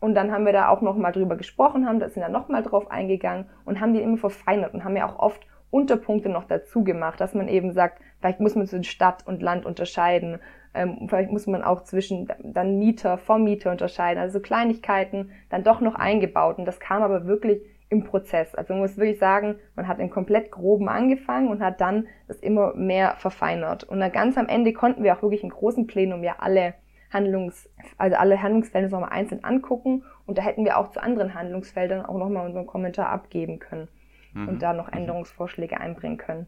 Und 0.00 0.14
dann 0.14 0.32
haben 0.32 0.44
wir 0.44 0.52
da 0.52 0.68
auch 0.68 0.82
nochmal 0.82 1.12
drüber 1.12 1.36
gesprochen, 1.36 1.86
haben 1.86 1.98
da 1.98 2.08
sind 2.08 2.22
dann 2.22 2.32
nochmal 2.32 2.62
drauf 2.62 2.90
eingegangen 2.90 3.46
und 3.64 3.80
haben 3.80 3.94
die 3.94 4.02
immer 4.02 4.18
verfeinert 4.18 4.74
und 4.74 4.84
haben 4.84 4.96
ja 4.96 5.08
auch 5.08 5.18
oft 5.18 5.46
Unterpunkte 5.70 6.28
noch 6.28 6.44
dazu 6.44 6.84
gemacht, 6.84 7.20
dass 7.20 7.34
man 7.34 7.48
eben 7.48 7.72
sagt, 7.72 8.00
vielleicht 8.20 8.38
muss 8.38 8.54
man 8.54 8.66
zwischen 8.66 8.84
Stadt 8.84 9.26
und 9.26 9.42
Land 9.42 9.64
unterscheiden, 9.64 10.40
ähm, 10.74 11.06
vielleicht 11.08 11.30
muss 11.30 11.46
man 11.46 11.62
auch 11.62 11.84
zwischen 11.84 12.28
dann 12.42 12.78
Mieter, 12.78 13.16
Vormieter 13.16 13.70
unterscheiden, 13.70 14.20
also 14.20 14.38
so 14.38 14.42
Kleinigkeiten 14.42 15.30
dann 15.48 15.64
doch 15.64 15.80
noch 15.80 15.94
eingebaut. 15.94 16.58
Und 16.58 16.64
das 16.64 16.80
kam 16.80 17.02
aber 17.02 17.26
wirklich 17.26 17.62
im 17.94 18.04
Prozess. 18.04 18.54
Also 18.54 18.74
man 18.74 18.82
muss 18.82 18.96
wirklich 18.96 19.18
sagen, 19.18 19.56
man 19.76 19.88
hat 19.88 19.98
im 19.98 20.10
komplett 20.10 20.50
groben 20.50 20.88
angefangen 20.88 21.48
und 21.48 21.60
hat 21.60 21.80
dann 21.80 22.06
das 22.28 22.38
immer 22.38 22.74
mehr 22.74 23.14
verfeinert. 23.18 23.84
Und 23.84 24.00
dann 24.00 24.12
ganz 24.12 24.36
am 24.36 24.48
Ende 24.48 24.72
konnten 24.72 25.02
wir 25.02 25.16
auch 25.16 25.22
wirklich 25.22 25.42
im 25.42 25.50
großen 25.50 25.86
Plenum 25.86 26.22
ja 26.22 26.36
alle 26.38 26.74
Handlungs, 27.10 27.70
also 27.96 28.16
alle 28.16 28.42
Handlungsfelder 28.42 28.88
nochmal 28.88 29.10
einzeln 29.10 29.44
angucken 29.44 30.02
und 30.26 30.36
da 30.36 30.42
hätten 30.42 30.64
wir 30.64 30.78
auch 30.78 30.90
zu 30.90 31.02
anderen 31.02 31.34
Handlungsfeldern 31.34 32.04
auch 32.04 32.18
nochmal 32.18 32.46
unseren 32.46 32.66
Kommentar 32.66 33.08
abgeben 33.08 33.60
können 33.60 33.88
mhm. 34.32 34.48
und 34.48 34.62
da 34.62 34.72
noch. 34.72 34.92
Änderungsvorschläge 34.92 35.80
einbringen 35.80 36.18
können. 36.18 36.46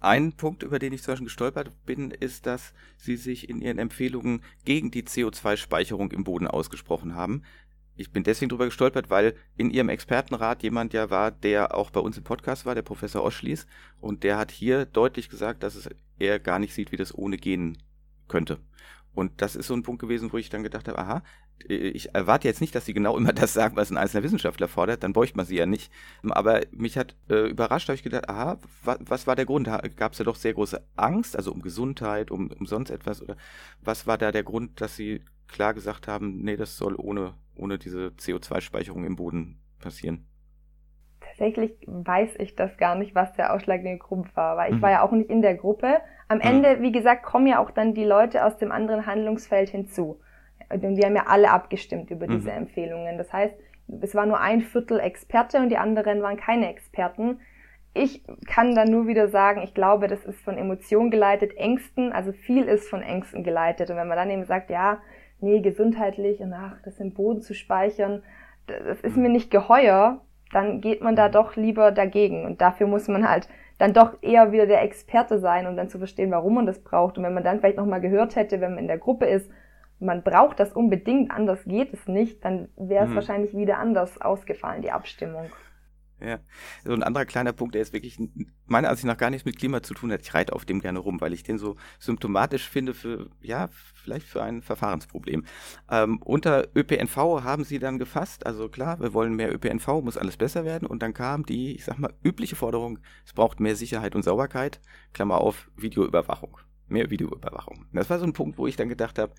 Ein 0.00 0.32
Punkt, 0.32 0.64
über 0.64 0.80
den 0.80 0.92
ich 0.92 1.02
zum 1.02 1.12
Beispiel 1.12 1.26
gestolpert 1.26 1.70
bin, 1.86 2.10
ist, 2.10 2.46
dass 2.46 2.74
Sie 2.96 3.14
sich 3.14 3.48
in 3.48 3.60
Ihren 3.60 3.78
Empfehlungen 3.78 4.42
gegen 4.64 4.90
die 4.90 5.04
CO2-Speicherung 5.04 6.10
im 6.10 6.24
Boden 6.24 6.48
ausgesprochen 6.48 7.14
haben 7.14 7.44
ich 7.96 8.10
bin 8.10 8.24
deswegen 8.24 8.48
drüber 8.48 8.64
gestolpert, 8.64 9.10
weil 9.10 9.34
in 9.56 9.70
Ihrem 9.70 9.88
Expertenrat 9.88 10.62
jemand 10.62 10.92
ja 10.92 11.10
war, 11.10 11.30
der 11.30 11.74
auch 11.74 11.90
bei 11.90 12.00
uns 12.00 12.16
im 12.16 12.24
Podcast 12.24 12.64
war, 12.64 12.74
der 12.74 12.82
Professor 12.82 13.22
Oschlies. 13.22 13.66
Und 14.00 14.24
der 14.24 14.38
hat 14.38 14.50
hier 14.50 14.86
deutlich 14.86 15.28
gesagt, 15.28 15.62
dass 15.62 15.74
es 15.74 15.90
er 16.18 16.38
gar 16.38 16.58
nicht 16.58 16.72
sieht, 16.72 16.92
wie 16.92 16.96
das 16.96 17.16
ohne 17.16 17.36
gehen 17.36 17.78
könnte. 18.28 18.58
Und 19.14 19.42
das 19.42 19.56
ist 19.56 19.66
so 19.66 19.74
ein 19.74 19.82
Punkt 19.82 20.00
gewesen, 20.00 20.32
wo 20.32 20.38
ich 20.38 20.48
dann 20.48 20.62
gedacht 20.62 20.88
habe, 20.88 20.98
aha, 20.98 21.22
ich 21.68 22.14
erwarte 22.14 22.48
jetzt 22.48 22.60
nicht, 22.60 22.74
dass 22.74 22.86
sie 22.86 22.94
genau 22.94 23.16
immer 23.18 23.32
das 23.32 23.52
sagen, 23.52 23.76
was 23.76 23.90
ein 23.90 23.98
einzelner 23.98 24.24
Wissenschaftler 24.24 24.68
fordert, 24.68 25.02
dann 25.02 25.12
bräuchte 25.12 25.36
man 25.36 25.46
sie 25.46 25.56
ja 25.56 25.66
nicht. 25.66 25.92
Aber 26.22 26.62
mich 26.72 26.96
hat 26.96 27.14
äh, 27.28 27.48
überrascht, 27.48 27.88
habe 27.88 27.96
ich 27.96 28.02
gedacht, 28.02 28.28
aha, 28.28 28.58
wa, 28.84 28.96
was 29.00 29.26
war 29.26 29.36
der 29.36 29.44
Grund? 29.44 29.68
Gab 29.96 30.12
es 30.12 30.18
ja 30.18 30.24
doch 30.24 30.36
sehr 30.36 30.54
große 30.54 30.82
Angst, 30.96 31.36
also 31.36 31.52
um 31.52 31.60
Gesundheit, 31.60 32.30
um, 32.30 32.50
um 32.50 32.66
sonst 32.66 32.90
etwas? 32.90 33.20
Oder 33.20 33.36
was 33.82 34.06
war 34.06 34.16
da 34.16 34.32
der 34.32 34.44
Grund, 34.44 34.80
dass 34.80 34.96
sie 34.96 35.22
klar 35.46 35.74
gesagt 35.74 36.08
haben, 36.08 36.42
nee, 36.42 36.56
das 36.56 36.76
soll 36.78 36.94
ohne 36.96 37.34
ohne 37.56 37.78
diese 37.78 38.08
CO2-Speicherung 38.18 39.04
im 39.04 39.16
Boden 39.16 39.60
passieren? 39.80 40.26
Tatsächlich 41.20 41.72
weiß 41.86 42.36
ich 42.38 42.56
das 42.56 42.76
gar 42.76 42.94
nicht, 42.94 43.14
was 43.14 43.32
der 43.32 43.54
ausschlaggebende 43.54 43.98
Grund 43.98 44.34
war, 44.36 44.56
weil 44.56 44.70
ich 44.70 44.76
mhm. 44.78 44.82
war 44.82 44.90
ja 44.90 45.02
auch 45.02 45.12
nicht 45.12 45.30
in 45.30 45.42
der 45.42 45.54
Gruppe. 45.54 45.98
Am 46.28 46.38
mhm. 46.38 46.44
Ende, 46.44 46.82
wie 46.82 46.92
gesagt, 46.92 47.22
kommen 47.22 47.46
ja 47.46 47.58
auch 47.58 47.70
dann 47.70 47.94
die 47.94 48.04
Leute 48.04 48.44
aus 48.44 48.58
dem 48.58 48.70
anderen 48.70 49.06
Handlungsfeld 49.06 49.70
hinzu. 49.70 50.20
Und 50.68 50.96
wir 50.96 51.04
haben 51.04 51.16
ja 51.16 51.26
alle 51.26 51.50
abgestimmt 51.50 52.10
über 52.10 52.26
diese 52.26 52.50
mhm. 52.50 52.58
Empfehlungen. 52.58 53.18
Das 53.18 53.32
heißt, 53.32 53.54
es 54.00 54.14
war 54.14 54.26
nur 54.26 54.40
ein 54.40 54.62
Viertel 54.62 55.00
Experte 55.00 55.58
und 55.58 55.68
die 55.68 55.76
anderen 55.76 56.22
waren 56.22 56.36
keine 56.36 56.68
Experten. 56.70 57.40
Ich 57.94 58.22
kann 58.46 58.74
dann 58.74 58.90
nur 58.90 59.06
wieder 59.06 59.28
sagen, 59.28 59.62
ich 59.62 59.74
glaube, 59.74 60.08
das 60.08 60.24
ist 60.24 60.40
von 60.40 60.56
Emotionen 60.56 61.10
geleitet, 61.10 61.56
Ängsten, 61.56 62.12
also 62.12 62.32
viel 62.32 62.64
ist 62.64 62.88
von 62.88 63.02
Ängsten 63.02 63.44
geleitet. 63.44 63.90
Und 63.90 63.96
wenn 63.96 64.08
man 64.08 64.16
dann 64.16 64.30
eben 64.30 64.44
sagt, 64.46 64.70
ja, 64.70 65.02
nee, 65.42 65.60
gesundheitlich 65.60 66.40
und 66.40 66.52
ach, 66.52 66.80
das 66.84 66.98
im 67.00 67.12
Boden 67.12 67.40
zu 67.40 67.54
speichern, 67.54 68.22
das 68.66 69.00
ist 69.00 69.16
mir 69.16 69.28
nicht 69.28 69.50
geheuer, 69.50 70.20
dann 70.52 70.80
geht 70.80 71.02
man 71.02 71.16
da 71.16 71.28
mhm. 71.28 71.32
doch 71.32 71.56
lieber 71.56 71.90
dagegen. 71.92 72.44
Und 72.44 72.60
dafür 72.60 72.86
muss 72.86 73.08
man 73.08 73.28
halt 73.28 73.48
dann 73.78 73.92
doch 73.92 74.22
eher 74.22 74.52
wieder 74.52 74.66
der 74.66 74.82
Experte 74.82 75.38
sein, 75.38 75.66
um 75.66 75.76
dann 75.76 75.88
zu 75.88 75.98
verstehen, 75.98 76.30
warum 76.30 76.54
man 76.54 76.66
das 76.66 76.78
braucht. 76.78 77.18
Und 77.18 77.24
wenn 77.24 77.34
man 77.34 77.42
dann 77.42 77.58
vielleicht 77.58 77.78
nochmal 77.78 78.00
gehört 78.00 78.36
hätte, 78.36 78.60
wenn 78.60 78.74
man 78.74 78.80
in 78.80 78.86
der 78.86 78.98
Gruppe 78.98 79.26
ist, 79.26 79.50
man 79.98 80.22
braucht 80.22 80.60
das 80.60 80.72
unbedingt, 80.72 81.30
anders 81.30 81.64
geht 81.64 81.92
es 81.94 82.06
nicht, 82.06 82.44
dann 82.44 82.68
wäre 82.76 83.04
es 83.04 83.10
mhm. 83.10 83.14
wahrscheinlich 83.16 83.56
wieder 83.56 83.78
anders 83.78 84.20
ausgefallen, 84.20 84.82
die 84.82 84.90
Abstimmung. 84.90 85.46
Ja, 86.24 86.38
so 86.84 86.92
ein 86.92 87.02
anderer 87.02 87.24
kleiner 87.24 87.52
Punkt, 87.52 87.74
der 87.74 87.80
jetzt 87.80 87.92
wirklich 87.92 88.16
meiner 88.66 88.90
Ansicht 88.90 89.06
nach 89.06 89.16
gar 89.16 89.30
nichts 89.30 89.44
mit 89.44 89.58
Klima 89.58 89.82
zu 89.82 89.92
tun 89.92 90.12
hat. 90.12 90.22
Ich 90.22 90.32
reite 90.34 90.52
auf 90.52 90.64
dem 90.64 90.80
gerne 90.80 91.00
rum, 91.00 91.20
weil 91.20 91.32
ich 91.32 91.42
den 91.42 91.58
so 91.58 91.76
symptomatisch 91.98 92.68
finde 92.68 92.94
für, 92.94 93.28
ja, 93.40 93.68
vielleicht 93.94 94.26
für 94.26 94.40
ein 94.40 94.62
Verfahrensproblem. 94.62 95.44
Ähm, 95.90 96.22
unter 96.22 96.68
ÖPNV 96.76 97.16
haben 97.42 97.64
sie 97.64 97.80
dann 97.80 97.98
gefasst, 97.98 98.46
also 98.46 98.68
klar, 98.68 99.00
wir 99.00 99.14
wollen 99.14 99.34
mehr 99.34 99.52
ÖPNV, 99.52 99.88
muss 100.02 100.16
alles 100.16 100.36
besser 100.36 100.64
werden. 100.64 100.86
Und 100.86 101.02
dann 101.02 101.12
kam 101.12 101.44
die, 101.44 101.74
ich 101.74 101.84
sag 101.84 101.98
mal, 101.98 102.14
übliche 102.22 102.54
Forderung, 102.54 103.00
es 103.26 103.32
braucht 103.32 103.58
mehr 103.58 103.74
Sicherheit 103.74 104.14
und 104.14 104.22
Sauberkeit, 104.22 104.80
Klammer 105.12 105.38
auf, 105.40 105.70
Videoüberwachung. 105.76 106.58
Mehr 106.86 107.10
Videoüberwachung. 107.10 107.86
Das 107.92 108.10
war 108.10 108.20
so 108.20 108.26
ein 108.26 108.32
Punkt, 108.32 108.58
wo 108.58 108.68
ich 108.68 108.76
dann 108.76 108.88
gedacht 108.88 109.18
habe, 109.18 109.34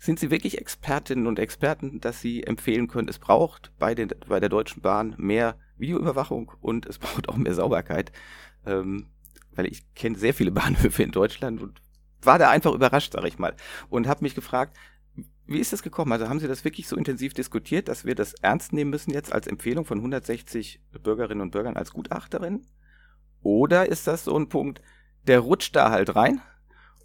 sind 0.00 0.18
Sie 0.18 0.30
wirklich 0.30 0.58
Expertinnen 0.58 1.26
und 1.26 1.38
Experten, 1.38 2.00
dass 2.00 2.20
Sie 2.20 2.42
empfehlen 2.42 2.88
können, 2.88 3.08
es 3.08 3.18
braucht 3.18 3.70
bei, 3.78 3.94
den, 3.94 4.08
bei 4.26 4.40
der 4.40 4.48
Deutschen 4.48 4.80
Bahn 4.80 5.14
mehr 5.18 5.56
Videoüberwachung 5.76 6.52
und 6.60 6.86
es 6.86 6.98
braucht 6.98 7.28
auch 7.28 7.36
mehr 7.36 7.54
Sauberkeit. 7.54 8.10
Ähm, 8.66 9.06
weil 9.52 9.66
ich 9.66 9.94
kenne 9.94 10.18
sehr 10.18 10.34
viele 10.34 10.50
Bahnhöfe 10.52 11.02
in 11.02 11.12
Deutschland 11.12 11.60
und 11.60 11.80
war 12.22 12.38
da 12.38 12.50
einfach 12.50 12.72
überrascht, 12.72 13.12
sag 13.12 13.24
ich 13.24 13.38
mal. 13.38 13.54
Und 13.90 14.08
habe 14.08 14.24
mich 14.24 14.34
gefragt, 14.34 14.76
wie 15.46 15.58
ist 15.58 15.72
das 15.72 15.82
gekommen? 15.82 16.12
Also 16.12 16.28
haben 16.28 16.40
Sie 16.40 16.48
das 16.48 16.64
wirklich 16.64 16.88
so 16.88 16.96
intensiv 16.96 17.34
diskutiert, 17.34 17.88
dass 17.88 18.04
wir 18.04 18.14
das 18.14 18.34
ernst 18.34 18.72
nehmen 18.72 18.90
müssen 18.90 19.12
jetzt 19.12 19.32
als 19.32 19.46
Empfehlung 19.46 19.84
von 19.84 19.98
160 19.98 20.80
Bürgerinnen 21.02 21.42
und 21.42 21.50
Bürgern 21.50 21.76
als 21.76 21.92
Gutachterin? 21.92 22.66
Oder 23.42 23.86
ist 23.88 24.06
das 24.06 24.24
so 24.24 24.38
ein 24.38 24.48
Punkt, 24.48 24.80
der 25.26 25.40
rutscht 25.40 25.76
da 25.76 25.90
halt 25.90 26.14
rein 26.14 26.40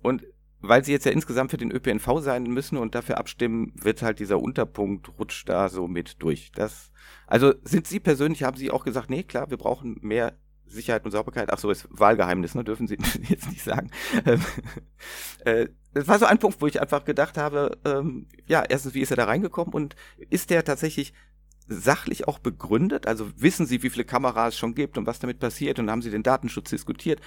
und 0.02 0.24
weil 0.68 0.84
sie 0.84 0.92
jetzt 0.92 1.06
ja 1.06 1.12
insgesamt 1.12 1.52
für 1.52 1.58
den 1.58 1.72
ÖPNV 1.72 2.20
sein 2.20 2.44
müssen 2.44 2.78
und 2.78 2.96
dafür 2.96 3.18
abstimmen, 3.18 3.74
wird 3.76 4.02
halt 4.02 4.20
dieser 4.20 4.40
Unterpunkt 4.40 5.10
rutscht 5.20 5.50
da 5.50 5.70
so 5.70 5.88
mit 5.88 6.22
durch. 6.22 6.52
Das, 6.54 6.92
also 7.28 7.54
sind 7.64 7.88
Sie 7.88 8.00
persönlich, 8.00 8.44
haben 8.44 8.58
Sie 8.58 8.72
auch 8.72 8.84
gesagt, 8.84 9.10
nee, 9.10 9.24
klar, 9.24 9.50
wir 9.50 9.58
brauchen 9.58 9.98
mehr 10.02 10.34
Sicherheit 10.68 11.06
und 11.06 11.12
Sauberkeit. 11.12 11.52
Ach 11.52 11.60
so, 11.60 11.70
ist 11.70 11.88
Wahlgeheimnis, 11.90 12.56
ne? 12.56 12.64
Dürfen 12.64 12.88
Sie 12.88 12.98
jetzt 13.30 13.50
nicht 13.50 13.64
sagen. 13.64 13.92
Ähm, 14.26 14.42
äh, 15.46 15.68
das 15.94 16.08
war 16.08 16.20
so 16.20 16.26
ein 16.26 16.40
Punkt, 16.40 16.62
wo 16.62 16.68
ich 16.68 16.82
einfach 16.82 17.06
gedacht 17.06 17.38
habe, 17.38 17.78
ähm, 17.86 18.28
ja, 18.48 18.64
erstens, 18.68 18.94
wie 18.94 19.02
ist 19.02 19.12
er 19.12 19.18
da 19.18 19.26
reingekommen 19.26 19.74
und 19.74 19.96
ist 20.30 20.50
der 20.50 20.64
tatsächlich 20.64 21.14
sachlich 21.68 22.28
auch 22.28 22.40
begründet? 22.40 23.08
Also 23.08 23.30
wissen 23.38 23.66
Sie, 23.66 23.82
wie 23.82 23.90
viele 23.90 24.06
Kameras 24.06 24.54
es 24.54 24.60
schon 24.60 24.76
gibt 24.76 24.98
und 24.98 25.08
was 25.08 25.20
damit 25.20 25.40
passiert 25.40 25.80
und 25.80 25.90
haben 25.90 26.02
Sie 26.02 26.12
den 26.12 26.24
Datenschutz 26.24 26.70
diskutiert? 26.70 27.22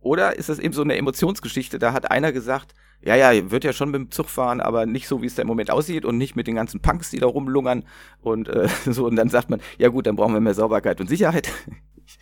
Oder 0.00 0.36
ist 0.36 0.48
das 0.48 0.58
eben 0.58 0.72
so 0.72 0.82
eine 0.82 0.96
Emotionsgeschichte? 0.96 1.78
Da 1.78 1.92
hat 1.92 2.10
einer 2.10 2.32
gesagt, 2.32 2.74
ja, 3.02 3.14
ja, 3.14 3.50
wird 3.50 3.64
ja 3.64 3.72
schon 3.72 3.90
mit 3.90 4.00
dem 4.00 4.10
Zug 4.10 4.28
fahren, 4.28 4.60
aber 4.60 4.86
nicht 4.86 5.08
so, 5.08 5.22
wie 5.22 5.26
es 5.26 5.34
da 5.34 5.42
im 5.42 5.48
Moment 5.48 5.70
aussieht 5.70 6.04
und 6.04 6.18
nicht 6.18 6.36
mit 6.36 6.46
den 6.46 6.54
ganzen 6.54 6.80
Punks, 6.80 7.10
die 7.10 7.18
da 7.18 7.26
rumlungern 7.26 7.84
und 8.22 8.48
äh, 8.48 8.68
so. 8.86 9.06
Und 9.06 9.16
dann 9.16 9.28
sagt 9.28 9.50
man, 9.50 9.60
ja 9.78 9.88
gut, 9.88 10.06
dann 10.06 10.16
brauchen 10.16 10.34
wir 10.34 10.40
mehr 10.40 10.54
Sauberkeit 10.54 11.00
und 11.00 11.08
Sicherheit. 11.08 11.50
ich 12.06 12.18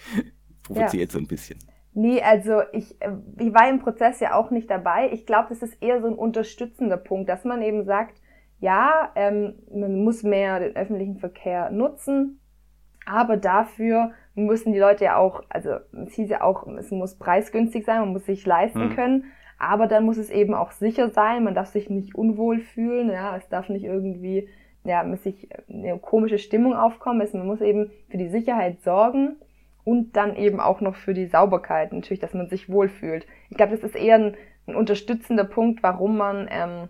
provoziere 0.62 0.96
ja. 0.96 1.02
jetzt 1.02 1.12
so 1.12 1.18
ein 1.18 1.26
bisschen. 1.26 1.58
Nee, 1.94 2.22
also 2.22 2.62
ich, 2.72 3.00
äh, 3.00 3.12
ich 3.38 3.52
war 3.52 3.68
im 3.68 3.80
Prozess 3.80 4.20
ja 4.20 4.34
auch 4.34 4.50
nicht 4.50 4.70
dabei. 4.70 5.10
Ich 5.12 5.26
glaube, 5.26 5.48
das 5.48 5.62
ist 5.62 5.82
eher 5.82 6.00
so 6.00 6.06
ein 6.06 6.14
unterstützender 6.14 6.96
Punkt, 6.96 7.28
dass 7.28 7.44
man 7.44 7.62
eben 7.62 7.84
sagt, 7.84 8.20
ja, 8.60 9.12
ähm, 9.14 9.54
man 9.72 10.04
muss 10.04 10.22
mehr 10.22 10.60
den 10.60 10.76
öffentlichen 10.76 11.18
Verkehr 11.18 11.70
nutzen, 11.70 12.40
aber 13.06 13.36
dafür 13.36 14.12
müssen 14.46 14.72
die 14.72 14.79
Leute 14.79 15.05
ja 15.05 15.16
auch, 15.16 15.42
also 15.48 15.77
es 16.07 16.14
hieß 16.14 16.31
ja 16.31 16.42
auch, 16.42 16.66
es 16.77 16.90
muss 16.90 17.16
preisgünstig 17.16 17.85
sein, 17.85 18.01
man 18.01 18.12
muss 18.12 18.27
sich 18.27 18.46
leisten 18.46 18.88
mhm. 18.88 18.94
können, 18.94 19.24
aber 19.59 19.87
dann 19.87 20.05
muss 20.05 20.16
es 20.16 20.31
eben 20.31 20.55
auch 20.55 20.70
sicher 20.70 21.11
sein, 21.11 21.44
man 21.44 21.55
darf 21.55 21.68
sich 21.68 21.90
nicht 21.90 22.14
unwohl 22.14 22.61
fühlen, 22.61 23.11
ja, 23.11 23.37
es 23.37 23.48
darf 23.48 23.68
nicht 23.68 23.85
irgendwie, 23.85 24.48
ja, 24.85 25.03
muss 25.03 25.22
sich 25.22 25.48
eine 25.68 25.98
komische 25.98 26.38
Stimmung 26.38 26.74
aufkommen, 26.74 27.27
man 27.33 27.46
muss 27.46 27.61
eben 27.61 27.90
für 28.09 28.18
die 28.18 28.29
Sicherheit 28.29 28.81
sorgen 28.83 29.37
und 29.85 30.16
dann 30.16 30.37
eben 30.37 30.61
auch 30.61 30.81
noch 30.81 30.94
für 30.94 31.14
die 31.14 31.27
Sauberkeit, 31.27 31.92
natürlich, 31.92 32.20
dass 32.20 32.35
man 32.35 32.48
sich 32.48 32.68
wohlfühlt. 32.68 33.27
Ich 33.51 33.57
glaube, 33.57 33.72
das 33.72 33.83
ist 33.83 33.96
eher 33.96 34.16
ein, 34.16 34.37
ein 34.66 34.77
unterstützender 34.77 35.44
Punkt, 35.44 35.83
warum 35.83 36.16
man 36.16 36.48
ähm, 36.51 36.88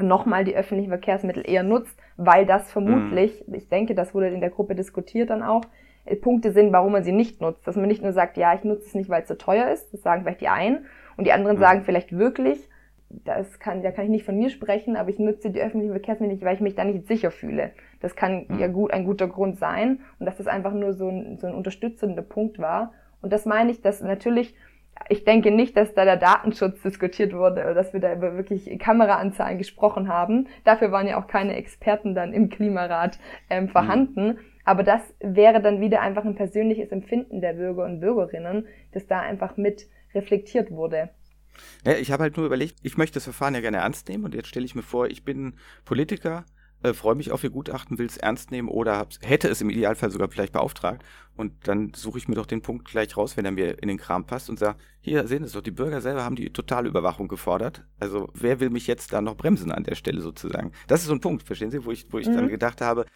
nochmal 0.00 0.44
die 0.44 0.56
öffentlichen 0.56 0.90
Verkehrsmittel 0.90 1.42
eher 1.46 1.62
nutzt, 1.62 1.98
weil 2.16 2.46
das 2.46 2.72
vermutlich, 2.72 3.44
mhm. 3.46 3.54
ich 3.54 3.68
denke, 3.68 3.94
das 3.94 4.14
wurde 4.14 4.28
in 4.28 4.40
der 4.40 4.50
Gruppe 4.50 4.74
diskutiert 4.74 5.28
dann 5.30 5.42
auch, 5.42 5.62
äh, 5.64 5.81
Punkte 6.20 6.52
sind, 6.52 6.72
warum 6.72 6.92
man 6.92 7.04
sie 7.04 7.12
nicht 7.12 7.40
nutzt. 7.40 7.66
Dass 7.66 7.76
man 7.76 7.88
nicht 7.88 8.02
nur 8.02 8.12
sagt, 8.12 8.36
ja, 8.36 8.54
ich 8.54 8.64
nutze 8.64 8.86
es 8.86 8.94
nicht, 8.94 9.08
weil 9.08 9.22
es 9.22 9.28
zu 9.28 9.38
teuer 9.38 9.70
ist, 9.70 9.92
das 9.92 10.02
sagen 10.02 10.22
vielleicht 10.22 10.40
die 10.40 10.48
einen, 10.48 10.86
und 11.16 11.26
die 11.26 11.32
anderen 11.32 11.56
mhm. 11.56 11.60
sagen 11.60 11.82
vielleicht 11.84 12.16
wirklich, 12.16 12.68
das 13.10 13.58
kann, 13.58 13.82
da 13.82 13.90
kann 13.90 14.04
ich 14.04 14.10
nicht 14.10 14.24
von 14.24 14.38
mir 14.38 14.48
sprechen, 14.48 14.96
aber 14.96 15.10
ich 15.10 15.18
nutze 15.18 15.50
die 15.50 15.60
öffentlichen 15.60 15.92
Verkehrsmittel 15.92 16.34
nicht, 16.34 16.44
weil 16.44 16.54
ich 16.54 16.60
mich 16.60 16.74
da 16.74 16.84
nicht 16.84 17.06
sicher 17.06 17.30
fühle. 17.30 17.72
Das 18.00 18.16
kann 18.16 18.46
mhm. 18.48 18.58
ja 18.58 18.68
gut, 18.68 18.92
ein 18.92 19.04
guter 19.04 19.28
Grund 19.28 19.58
sein 19.58 20.00
und 20.18 20.26
dass 20.26 20.38
das 20.38 20.46
einfach 20.46 20.72
nur 20.72 20.94
so 20.94 21.08
ein, 21.08 21.38
so 21.38 21.46
ein 21.46 21.54
unterstützender 21.54 22.22
Punkt 22.22 22.58
war. 22.58 22.92
Und 23.20 23.32
das 23.32 23.44
meine 23.44 23.70
ich, 23.70 23.82
dass 23.82 24.00
natürlich 24.00 24.54
ich 25.08 25.24
denke 25.24 25.50
nicht, 25.50 25.76
dass 25.76 25.94
da 25.94 26.04
der 26.04 26.16
Datenschutz 26.16 26.80
diskutiert 26.82 27.32
wurde 27.32 27.62
oder 27.62 27.74
dass 27.74 27.92
wir 27.92 28.00
da 28.00 28.12
über 28.12 28.36
wirklich 28.36 28.78
Kameraanzahlen 28.78 29.58
gesprochen 29.58 30.08
haben. 30.08 30.48
Dafür 30.64 30.92
waren 30.92 31.08
ja 31.08 31.18
auch 31.18 31.26
keine 31.26 31.56
Experten 31.56 32.14
dann 32.14 32.32
im 32.32 32.50
Klimarat 32.50 33.18
ähm, 33.50 33.68
vorhanden. 33.68 34.26
Mhm. 34.26 34.38
Aber 34.64 34.82
das 34.82 35.02
wäre 35.20 35.60
dann 35.60 35.80
wieder 35.80 36.00
einfach 36.00 36.24
ein 36.24 36.36
persönliches 36.36 36.90
Empfinden 36.92 37.40
der 37.40 37.54
Bürger 37.54 37.84
und 37.84 38.00
Bürgerinnen, 38.00 38.66
das 38.92 39.06
da 39.06 39.20
einfach 39.20 39.56
mit 39.56 39.88
reflektiert 40.14 40.70
wurde. 40.70 41.10
Ja, 41.84 41.94
ich 41.94 42.10
habe 42.12 42.22
halt 42.22 42.36
nur 42.36 42.46
überlegt, 42.46 42.78
ich 42.82 42.96
möchte 42.96 43.14
das 43.14 43.24
Verfahren 43.24 43.54
ja 43.54 43.60
gerne 43.60 43.78
ernst 43.78 44.08
nehmen 44.08 44.24
und 44.24 44.34
jetzt 44.34 44.48
stelle 44.48 44.64
ich 44.64 44.74
mir 44.74 44.82
vor, 44.82 45.06
ich 45.08 45.24
bin 45.24 45.54
Politiker, 45.84 46.44
äh, 46.82 46.94
freue 46.94 47.14
mich 47.14 47.30
auf 47.30 47.44
Ihr 47.44 47.50
Gutachten, 47.50 47.98
will 47.98 48.06
es 48.06 48.16
ernst 48.16 48.50
nehmen 48.50 48.68
oder 48.68 49.06
hätte 49.20 49.48
es 49.48 49.60
im 49.60 49.70
Idealfall 49.70 50.10
sogar 50.10 50.28
vielleicht 50.28 50.52
beauftragt. 50.52 51.04
Und 51.36 51.68
dann 51.68 51.92
suche 51.94 52.18
ich 52.18 52.28
mir 52.28 52.34
doch 52.34 52.46
den 52.46 52.62
Punkt 52.62 52.86
gleich 52.86 53.16
raus, 53.16 53.36
wenn 53.36 53.44
er 53.44 53.52
mir 53.52 53.82
in 53.82 53.88
den 53.88 53.98
Kram 53.98 54.26
passt 54.26 54.50
und 54.50 54.58
sage, 54.58 54.78
hier 55.00 55.26
sehen 55.26 55.46
Sie 55.46 55.52
doch, 55.52 55.62
die 55.62 55.70
Bürger 55.70 56.00
selber 56.00 56.24
haben 56.24 56.36
die 56.36 56.52
totale 56.52 56.88
Überwachung 56.88 57.28
gefordert. 57.28 57.84
Also 58.00 58.30
wer 58.34 58.60
will 58.60 58.70
mich 58.70 58.86
jetzt 58.86 59.12
da 59.12 59.20
noch 59.20 59.36
bremsen 59.36 59.72
an 59.72 59.84
der 59.84 59.94
Stelle 59.94 60.20
sozusagen? 60.20 60.72
Das 60.88 61.00
ist 61.00 61.06
so 61.06 61.14
ein 61.14 61.20
Punkt, 61.20 61.44
verstehen 61.44 61.70
Sie, 61.70 61.84
wo 61.84 61.90
ich, 61.90 62.06
wo 62.10 62.18
ich 62.18 62.26
mhm. 62.28 62.34
dann 62.34 62.48
gedacht 62.48 62.80
habe, 62.80 63.06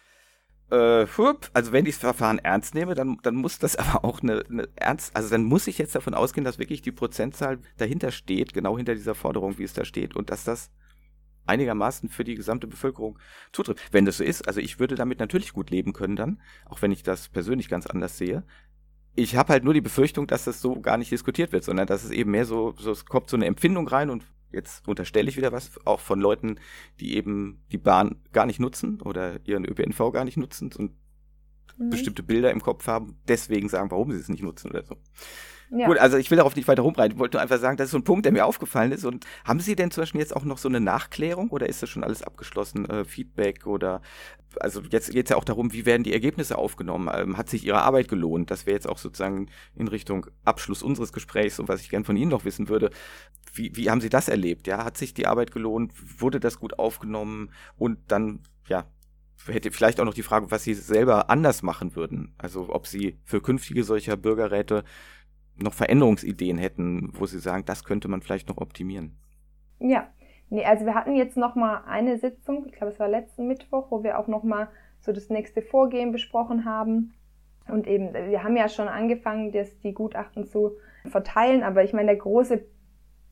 also 0.69 1.71
wenn 1.71 1.85
ich 1.85 1.95
das 1.95 2.01
Verfahren 2.01 2.39
ernst 2.39 2.75
nehme, 2.75 2.93
dann, 2.93 3.17
dann 3.23 3.35
muss 3.35 3.59
das 3.59 3.75
aber 3.77 4.03
auch 4.03 4.21
eine, 4.21 4.43
eine 4.49 4.67
ernst, 4.75 5.15
also 5.15 5.29
dann 5.29 5.43
muss 5.43 5.67
ich 5.67 5.77
jetzt 5.77 5.95
davon 5.95 6.13
ausgehen, 6.13 6.43
dass 6.43 6.59
wirklich 6.59 6.81
die 6.81 6.91
Prozentzahl 6.91 7.59
dahinter 7.77 8.11
steht, 8.11 8.53
genau 8.53 8.77
hinter 8.77 8.95
dieser 8.95 9.15
Forderung, 9.15 9.57
wie 9.57 9.63
es 9.63 9.73
da 9.73 9.85
steht, 9.85 10.15
und 10.15 10.29
dass 10.29 10.43
das 10.43 10.71
einigermaßen 11.45 12.09
für 12.09 12.23
die 12.23 12.35
gesamte 12.35 12.67
Bevölkerung 12.67 13.17
zutrifft. 13.53 13.81
Wenn 13.91 14.05
das 14.05 14.17
so 14.17 14.23
ist, 14.23 14.47
also 14.47 14.59
ich 14.59 14.79
würde 14.79 14.95
damit 14.95 15.19
natürlich 15.19 15.53
gut 15.53 15.69
leben 15.69 15.93
können 15.93 16.17
dann, 16.17 16.41
auch 16.65 16.81
wenn 16.81 16.91
ich 16.91 17.03
das 17.03 17.29
persönlich 17.29 17.69
ganz 17.69 17.87
anders 17.87 18.17
sehe. 18.17 18.43
Ich 19.15 19.35
habe 19.35 19.53
halt 19.53 19.63
nur 19.63 19.73
die 19.73 19.81
Befürchtung, 19.81 20.27
dass 20.27 20.43
das 20.43 20.61
so 20.61 20.79
gar 20.81 20.97
nicht 20.97 21.11
diskutiert 21.11 21.53
wird, 21.53 21.63
sondern 21.63 21.87
dass 21.87 22.03
es 22.03 22.11
eben 22.11 22.31
mehr 22.31 22.45
so, 22.45 22.73
so 22.77 22.91
es 22.91 23.05
kommt 23.05 23.29
so 23.29 23.37
eine 23.37 23.45
Empfindung 23.45 23.87
rein 23.87 24.09
und 24.09 24.25
jetzt 24.51 24.87
unterstelle 24.87 25.29
ich 25.29 25.37
wieder 25.37 25.51
was, 25.51 25.71
auch 25.85 25.99
von 25.99 26.19
Leuten, 26.19 26.59
die 26.99 27.15
eben 27.15 27.61
die 27.71 27.77
Bahn 27.77 28.17
gar 28.31 28.45
nicht 28.45 28.59
nutzen 28.59 29.01
oder 29.01 29.39
ihren 29.45 29.65
ÖPNV 29.65 30.11
gar 30.11 30.25
nicht 30.25 30.37
nutzen 30.37 30.71
und 30.73 30.91
mhm. 31.77 31.89
bestimmte 31.89 32.23
Bilder 32.23 32.51
im 32.51 32.61
Kopf 32.61 32.87
haben, 32.87 33.17
deswegen 33.27 33.69
sagen, 33.69 33.91
warum 33.91 34.11
sie 34.11 34.19
es 34.19 34.29
nicht 34.29 34.43
nutzen 34.43 34.69
oder 34.69 34.83
so. 34.83 34.97
Ja. 35.69 35.87
Gut, 35.87 35.97
also 35.97 36.17
ich 36.17 36.31
will 36.31 36.37
darauf 36.37 36.55
nicht 36.55 36.67
weiter 36.67 36.81
rumreiten. 36.81 37.15
Ich 37.15 37.19
wollte 37.19 37.37
nur 37.37 37.41
einfach 37.41 37.59
sagen, 37.59 37.77
das 37.77 37.85
ist 37.85 37.91
so 37.91 37.97
ein 37.97 38.03
Punkt, 38.03 38.25
der 38.25 38.31
mir 38.31 38.45
aufgefallen 38.45 38.91
ist. 38.91 39.05
Und 39.05 39.25
haben 39.43 39.59
Sie 39.59 39.75
denn 39.75 39.91
zum 39.91 40.01
Beispiel 40.01 40.21
jetzt 40.21 40.35
auch 40.35 40.45
noch 40.45 40.57
so 40.57 40.69
eine 40.69 40.79
Nachklärung 40.79 41.49
oder 41.49 41.67
ist 41.67 41.83
das 41.83 41.89
schon 41.89 42.03
alles 42.03 42.23
abgeschlossen? 42.23 42.89
Äh, 42.89 43.05
Feedback 43.05 43.67
oder 43.67 44.01
also 44.59 44.81
jetzt 44.89 45.11
geht 45.11 45.25
es 45.25 45.29
ja 45.29 45.37
auch 45.37 45.43
darum, 45.43 45.73
wie 45.73 45.85
werden 45.85 46.03
die 46.03 46.13
Ergebnisse 46.13 46.57
aufgenommen? 46.57 47.09
Ähm, 47.13 47.37
hat 47.37 47.49
sich 47.49 47.65
Ihre 47.65 47.81
Arbeit 47.81 48.07
gelohnt? 48.07 48.49
Das 48.49 48.65
wäre 48.65 48.75
jetzt 48.75 48.87
auch 48.87 48.97
sozusagen 48.97 49.49
in 49.75 49.87
Richtung 49.87 50.27
Abschluss 50.45 50.83
unseres 50.83 51.13
Gesprächs 51.13 51.59
und 51.59 51.67
was 51.67 51.81
ich 51.81 51.89
gern 51.89 52.05
von 52.05 52.17
Ihnen 52.17 52.31
noch 52.31 52.45
wissen 52.45 52.69
würde. 52.69 52.89
Wie, 53.53 53.75
wie 53.75 53.89
haben 53.89 54.01
Sie 54.01 54.09
das 54.09 54.29
erlebt? 54.29 54.67
Ja, 54.67 54.83
hat 54.83 54.97
sich 54.97 55.13
die 55.13 55.27
Arbeit 55.27 55.51
gelohnt? 55.51 55.93
Wurde 56.21 56.39
das 56.39 56.59
gut 56.59 56.79
aufgenommen? 56.79 57.51
Und 57.77 57.99
dann, 58.07 58.39
ja, 58.67 58.85
hätte 59.45 59.71
vielleicht 59.71 59.99
auch 59.99 60.05
noch 60.05 60.13
die 60.13 60.23
Frage, 60.23 60.51
was 60.51 60.63
Sie 60.63 60.73
selber 60.73 61.29
anders 61.29 61.61
machen 61.63 61.95
würden. 61.95 62.33
Also 62.37 62.67
ob 62.69 62.87
Sie 62.87 63.19
für 63.23 63.41
künftige 63.41 63.83
solcher 63.83 64.17
Bürgerräte 64.17 64.83
noch 65.61 65.73
Veränderungsideen 65.73 66.57
hätten, 66.57 67.09
wo 67.13 67.25
Sie 67.25 67.39
sagen, 67.39 67.65
das 67.65 67.83
könnte 67.83 68.07
man 68.07 68.21
vielleicht 68.21 68.49
noch 68.49 68.57
optimieren. 68.57 69.17
Ja, 69.79 70.07
nee, 70.49 70.65
also 70.65 70.85
wir 70.85 70.95
hatten 70.95 71.15
jetzt 71.15 71.37
noch 71.37 71.55
mal 71.55 71.83
eine 71.87 72.17
Sitzung, 72.17 72.65
ich 72.67 72.73
glaube, 72.73 72.91
es 72.91 72.99
war 72.99 73.07
letzten 73.07 73.47
Mittwoch, 73.47 73.91
wo 73.91 74.03
wir 74.03 74.19
auch 74.19 74.27
noch 74.27 74.43
mal 74.43 74.69
so 74.99 75.11
das 75.11 75.29
nächste 75.29 75.61
Vorgehen 75.61 76.11
besprochen 76.11 76.65
haben. 76.65 77.13
Und 77.67 77.85
eben, 77.87 78.13
wir 78.13 78.43
haben 78.43 78.55
ja 78.55 78.69
schon 78.69 78.87
angefangen, 78.87 79.51
das, 79.51 79.79
die 79.79 79.93
Gutachten 79.93 80.45
zu 80.45 80.77
verteilen, 81.05 81.63
aber 81.63 81.83
ich 81.83 81.93
meine, 81.93 82.07
der 82.07 82.17
große 82.17 82.65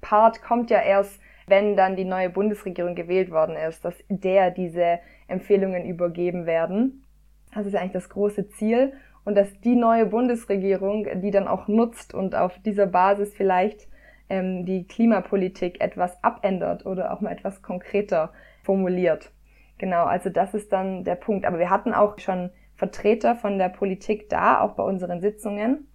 Part 0.01 0.41
kommt 0.41 0.69
ja 0.69 0.81
erst, 0.81 1.19
wenn 1.47 1.75
dann 1.75 1.95
die 1.95 2.05
neue 2.05 2.29
Bundesregierung 2.29 2.95
gewählt 2.95 3.31
worden 3.31 3.55
ist, 3.55 3.85
dass 3.85 3.95
der 4.09 4.51
diese 4.51 4.99
Empfehlungen 5.27 5.85
übergeben 5.85 6.45
werden. 6.45 7.05
Das 7.53 7.65
ist 7.65 7.75
eigentlich 7.75 7.93
das 7.93 8.09
große 8.09 8.49
Ziel 8.49 8.93
und 9.25 9.35
dass 9.35 9.59
die 9.61 9.75
neue 9.75 10.05
Bundesregierung 10.05 11.07
die 11.21 11.31
dann 11.31 11.47
auch 11.47 11.67
nutzt 11.67 12.13
und 12.13 12.35
auf 12.35 12.57
dieser 12.59 12.85
Basis 12.85 13.33
vielleicht 13.33 13.87
ähm, 14.29 14.65
die 14.65 14.87
Klimapolitik 14.87 15.81
etwas 15.81 16.23
abändert 16.23 16.85
oder 16.85 17.11
auch 17.11 17.21
mal 17.21 17.31
etwas 17.31 17.61
konkreter 17.61 18.31
formuliert. 18.63 19.31
Genau, 19.77 20.05
also 20.05 20.29
das 20.29 20.53
ist 20.53 20.71
dann 20.71 21.03
der 21.03 21.15
Punkt. 21.15 21.45
Aber 21.45 21.59
wir 21.59 21.69
hatten 21.69 21.93
auch 21.93 22.17
schon 22.19 22.51
Vertreter 22.75 23.35
von 23.35 23.57
der 23.57 23.69
Politik 23.69 24.29
da, 24.29 24.61
auch 24.61 24.73
bei 24.73 24.83
unseren 24.83 25.21
Sitzungen 25.21 25.87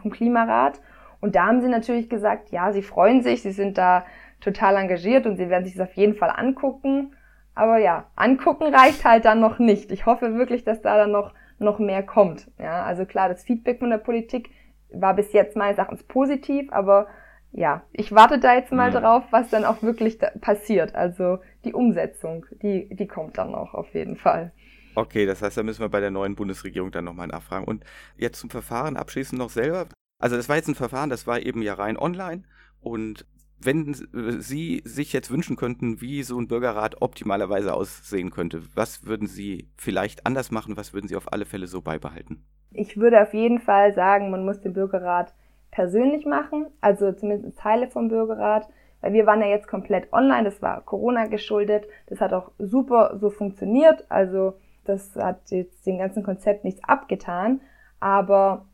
vom 0.00 0.10
Klimarat. 0.10 0.80
Und 1.20 1.34
da 1.34 1.46
haben 1.46 1.60
sie 1.60 1.68
natürlich 1.68 2.08
gesagt, 2.08 2.50
ja, 2.50 2.72
sie 2.72 2.82
freuen 2.82 3.22
sich, 3.22 3.42
sie 3.42 3.52
sind 3.52 3.76
da 3.76 4.04
total 4.40 4.76
engagiert 4.76 5.26
und 5.26 5.36
sie 5.36 5.50
werden 5.50 5.64
sich 5.64 5.74
das 5.74 5.88
auf 5.88 5.94
jeden 5.94 6.14
Fall 6.14 6.30
angucken. 6.34 7.14
Aber 7.54 7.78
ja, 7.78 8.06
angucken 8.14 8.72
reicht 8.72 9.04
halt 9.04 9.24
dann 9.24 9.40
noch 9.40 9.58
nicht. 9.58 9.90
Ich 9.90 10.06
hoffe 10.06 10.34
wirklich, 10.34 10.64
dass 10.64 10.80
da 10.80 10.96
dann 10.96 11.10
noch 11.10 11.34
noch 11.58 11.78
mehr 11.78 12.02
kommt. 12.02 12.50
Ja, 12.58 12.84
also 12.84 13.04
klar, 13.04 13.28
das 13.28 13.44
Feedback 13.44 13.78
von 13.78 13.90
der 13.90 13.98
Politik 13.98 14.50
war 14.92 15.14
bis 15.14 15.32
jetzt 15.32 15.56
meines 15.56 15.78
Erachtens 15.78 16.02
positiv, 16.02 16.72
aber 16.72 17.08
ja, 17.52 17.82
ich 17.92 18.12
warte 18.12 18.38
da 18.38 18.54
jetzt 18.54 18.72
mal 18.72 18.92
ja. 18.92 19.00
drauf, 19.00 19.24
was 19.30 19.48
dann 19.50 19.64
auch 19.64 19.82
wirklich 19.82 20.18
passiert. 20.40 20.94
Also 20.94 21.38
die 21.64 21.72
Umsetzung, 21.72 22.46
die, 22.62 22.88
die 22.94 23.06
kommt 23.06 23.38
dann 23.38 23.52
noch 23.52 23.74
auf 23.74 23.94
jeden 23.94 24.16
Fall. 24.16 24.52
Okay, 24.94 25.26
das 25.26 25.42
heißt, 25.42 25.56
da 25.56 25.62
müssen 25.62 25.80
wir 25.80 25.88
bei 25.88 26.00
der 26.00 26.10
neuen 26.10 26.34
Bundesregierung 26.34 26.90
dann 26.90 27.04
nochmal 27.04 27.28
nachfragen. 27.28 27.64
Und 27.64 27.84
jetzt 28.16 28.40
zum 28.40 28.50
Verfahren 28.50 28.96
abschließend 28.96 29.38
noch 29.38 29.50
selber. 29.50 29.86
Also 30.20 30.36
das 30.36 30.48
war 30.48 30.56
jetzt 30.56 30.68
ein 30.68 30.74
Verfahren, 30.74 31.10
das 31.10 31.26
war 31.26 31.40
eben 31.40 31.62
ja 31.62 31.74
rein 31.74 31.96
online 31.96 32.42
und 32.80 33.24
wenn 33.60 33.94
Sie 34.40 34.82
sich 34.84 35.12
jetzt 35.12 35.30
wünschen 35.30 35.56
könnten, 35.56 36.00
wie 36.00 36.22
so 36.22 36.38
ein 36.38 36.48
Bürgerrat 36.48 37.02
optimalerweise 37.02 37.74
aussehen 37.74 38.30
könnte, 38.30 38.62
was 38.74 39.04
würden 39.04 39.26
Sie 39.26 39.68
vielleicht 39.76 40.26
anders 40.26 40.50
machen? 40.50 40.76
Was 40.76 40.94
würden 40.94 41.08
Sie 41.08 41.16
auf 41.16 41.32
alle 41.32 41.44
Fälle 41.44 41.66
so 41.66 41.80
beibehalten? 41.80 42.44
Ich 42.72 42.96
würde 42.96 43.22
auf 43.22 43.34
jeden 43.34 43.60
Fall 43.60 43.94
sagen, 43.94 44.30
man 44.30 44.44
muss 44.44 44.60
den 44.60 44.74
Bürgerrat 44.74 45.34
persönlich 45.70 46.26
machen, 46.26 46.66
also 46.80 47.12
zumindest 47.12 47.58
Teile 47.58 47.88
vom 47.88 48.08
Bürgerrat, 48.08 48.68
weil 49.00 49.12
wir 49.12 49.26
waren 49.26 49.40
ja 49.40 49.48
jetzt 49.48 49.68
komplett 49.68 50.12
online, 50.12 50.44
das 50.44 50.60
war 50.60 50.80
Corona 50.82 51.26
geschuldet, 51.26 51.86
das 52.06 52.20
hat 52.20 52.32
auch 52.32 52.50
super 52.58 53.18
so 53.20 53.30
funktioniert, 53.30 54.04
also 54.08 54.54
das 54.84 55.14
hat 55.16 55.50
jetzt 55.50 55.86
dem 55.86 55.98
ganzen 55.98 56.22
Konzept 56.22 56.64
nichts 56.64 56.82
abgetan, 56.84 57.60
aber 58.00 58.66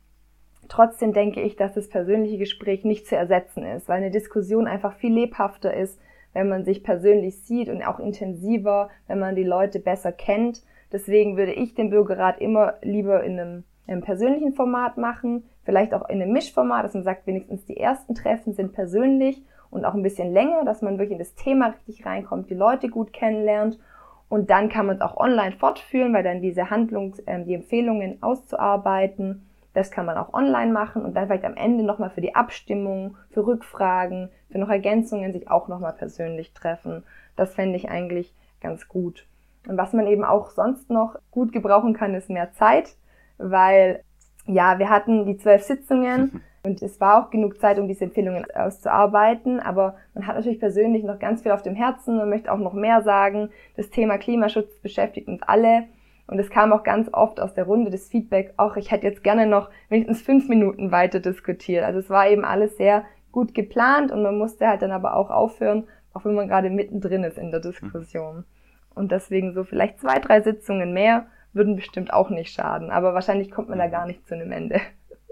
Trotzdem 0.68 1.12
denke 1.12 1.40
ich, 1.40 1.56
dass 1.56 1.74
das 1.74 1.88
persönliche 1.88 2.38
Gespräch 2.38 2.84
nicht 2.84 3.06
zu 3.06 3.16
ersetzen 3.16 3.64
ist, 3.64 3.88
weil 3.88 3.98
eine 3.98 4.10
Diskussion 4.10 4.66
einfach 4.66 4.94
viel 4.94 5.12
lebhafter 5.12 5.74
ist, 5.74 6.00
wenn 6.32 6.48
man 6.48 6.64
sich 6.64 6.82
persönlich 6.82 7.42
sieht 7.42 7.68
und 7.68 7.82
auch 7.82 8.00
intensiver, 8.00 8.90
wenn 9.06 9.18
man 9.18 9.36
die 9.36 9.44
Leute 9.44 9.78
besser 9.78 10.12
kennt. 10.12 10.62
Deswegen 10.92 11.36
würde 11.36 11.52
ich 11.52 11.74
den 11.74 11.90
Bürgerrat 11.90 12.40
immer 12.40 12.74
lieber 12.82 13.22
in 13.22 13.38
einem, 13.38 13.64
in 13.86 13.94
einem 13.94 14.02
persönlichen 14.02 14.52
Format 14.52 14.96
machen, 14.96 15.44
vielleicht 15.64 15.94
auch 15.94 16.08
in 16.08 16.20
einem 16.20 16.32
Mischformat, 16.32 16.84
dass 16.84 16.94
man 16.94 17.04
sagt, 17.04 17.26
wenigstens 17.26 17.64
die 17.66 17.76
ersten 17.76 18.14
Treffen 18.14 18.52
sind 18.52 18.72
persönlich 18.72 19.42
und 19.70 19.84
auch 19.84 19.94
ein 19.94 20.02
bisschen 20.02 20.32
länger, 20.32 20.64
dass 20.64 20.82
man 20.82 20.98
wirklich 20.98 21.12
in 21.12 21.18
das 21.18 21.34
Thema 21.34 21.68
richtig 21.68 22.06
reinkommt, 22.06 22.50
die 22.50 22.54
Leute 22.54 22.88
gut 22.88 23.12
kennenlernt 23.12 23.78
und 24.28 24.50
dann 24.50 24.68
kann 24.68 24.86
man 24.86 24.96
es 24.96 25.02
auch 25.02 25.16
online 25.16 25.52
fortführen, 25.52 26.12
weil 26.12 26.24
dann 26.24 26.40
diese 26.40 26.70
Handlungs-, 26.70 27.20
äh, 27.26 27.44
die 27.44 27.54
Empfehlungen 27.54 28.22
auszuarbeiten 28.22 29.46
das 29.74 29.90
kann 29.90 30.06
man 30.06 30.16
auch 30.16 30.32
online 30.32 30.72
machen 30.72 31.04
und 31.04 31.14
dann 31.14 31.26
vielleicht 31.26 31.44
am 31.44 31.56
Ende 31.56 31.84
nochmal 31.84 32.10
für 32.10 32.20
die 32.20 32.34
Abstimmung, 32.34 33.16
für 33.30 33.46
Rückfragen, 33.46 34.30
für 34.50 34.58
noch 34.58 34.70
Ergänzungen 34.70 35.32
sich 35.32 35.50
auch 35.50 35.68
nochmal 35.68 35.92
persönlich 35.92 36.52
treffen. 36.52 37.02
Das 37.36 37.54
fände 37.54 37.76
ich 37.76 37.90
eigentlich 37.90 38.32
ganz 38.60 38.88
gut. 38.88 39.26
Und 39.66 39.76
was 39.76 39.92
man 39.92 40.06
eben 40.06 40.24
auch 40.24 40.50
sonst 40.50 40.90
noch 40.90 41.16
gut 41.30 41.52
gebrauchen 41.52 41.92
kann, 41.92 42.14
ist 42.14 42.30
mehr 42.30 42.52
Zeit, 42.52 42.94
weil 43.36 44.02
ja, 44.46 44.78
wir 44.78 44.90
hatten 44.90 45.26
die 45.26 45.38
zwölf 45.38 45.62
Sitzungen 45.62 46.42
und 46.62 46.80
es 46.80 47.00
war 47.00 47.24
auch 47.24 47.30
genug 47.30 47.58
Zeit, 47.58 47.78
um 47.80 47.88
diese 47.88 48.04
Empfehlungen 48.04 48.46
auszuarbeiten, 48.54 49.58
aber 49.58 49.96
man 50.14 50.26
hat 50.26 50.36
natürlich 50.36 50.60
persönlich 50.60 51.02
noch 51.02 51.18
ganz 51.18 51.42
viel 51.42 51.50
auf 51.50 51.62
dem 51.62 51.74
Herzen 51.74 52.20
und 52.20 52.30
möchte 52.30 52.52
auch 52.52 52.58
noch 52.58 52.74
mehr 52.74 53.02
sagen. 53.02 53.50
Das 53.76 53.90
Thema 53.90 54.18
Klimaschutz 54.18 54.78
beschäftigt 54.80 55.26
uns 55.26 55.42
alle 55.42 55.84
und 56.26 56.38
es 56.38 56.50
kam 56.50 56.72
auch 56.72 56.82
ganz 56.82 57.08
oft 57.12 57.40
aus 57.40 57.54
der 57.54 57.64
Runde 57.64 57.90
das 57.90 58.08
Feedback, 58.08 58.54
auch 58.56 58.76
ich 58.76 58.90
hätte 58.90 59.06
jetzt 59.06 59.22
gerne 59.22 59.46
noch 59.46 59.70
wenigstens 59.88 60.22
fünf 60.22 60.48
Minuten 60.48 60.90
weiter 60.90 61.20
diskutiert. 61.20 61.84
Also 61.84 61.98
es 61.98 62.10
war 62.10 62.28
eben 62.28 62.44
alles 62.44 62.76
sehr 62.76 63.04
gut 63.30 63.54
geplant 63.54 64.10
und 64.10 64.22
man 64.22 64.38
musste 64.38 64.66
halt 64.66 64.82
dann 64.82 64.92
aber 64.92 65.16
auch 65.16 65.30
aufhören, 65.30 65.86
auch 66.12 66.24
wenn 66.24 66.34
man 66.34 66.48
gerade 66.48 66.70
mittendrin 66.70 67.24
ist 67.24 67.36
in 67.36 67.50
der 67.50 67.60
Diskussion. 67.60 68.44
Und 68.94 69.12
deswegen 69.12 69.52
so 69.52 69.64
vielleicht 69.64 70.00
zwei, 70.00 70.18
drei 70.18 70.40
Sitzungen 70.40 70.92
mehr 70.92 71.26
würden 71.52 71.76
bestimmt 71.76 72.12
auch 72.12 72.30
nicht 72.30 72.54
schaden. 72.54 72.90
Aber 72.90 73.12
wahrscheinlich 73.12 73.50
kommt 73.50 73.68
man 73.68 73.78
da 73.78 73.88
gar 73.88 74.06
nicht 74.06 74.26
zu 74.26 74.34
einem 74.34 74.52
Ende. 74.52 74.80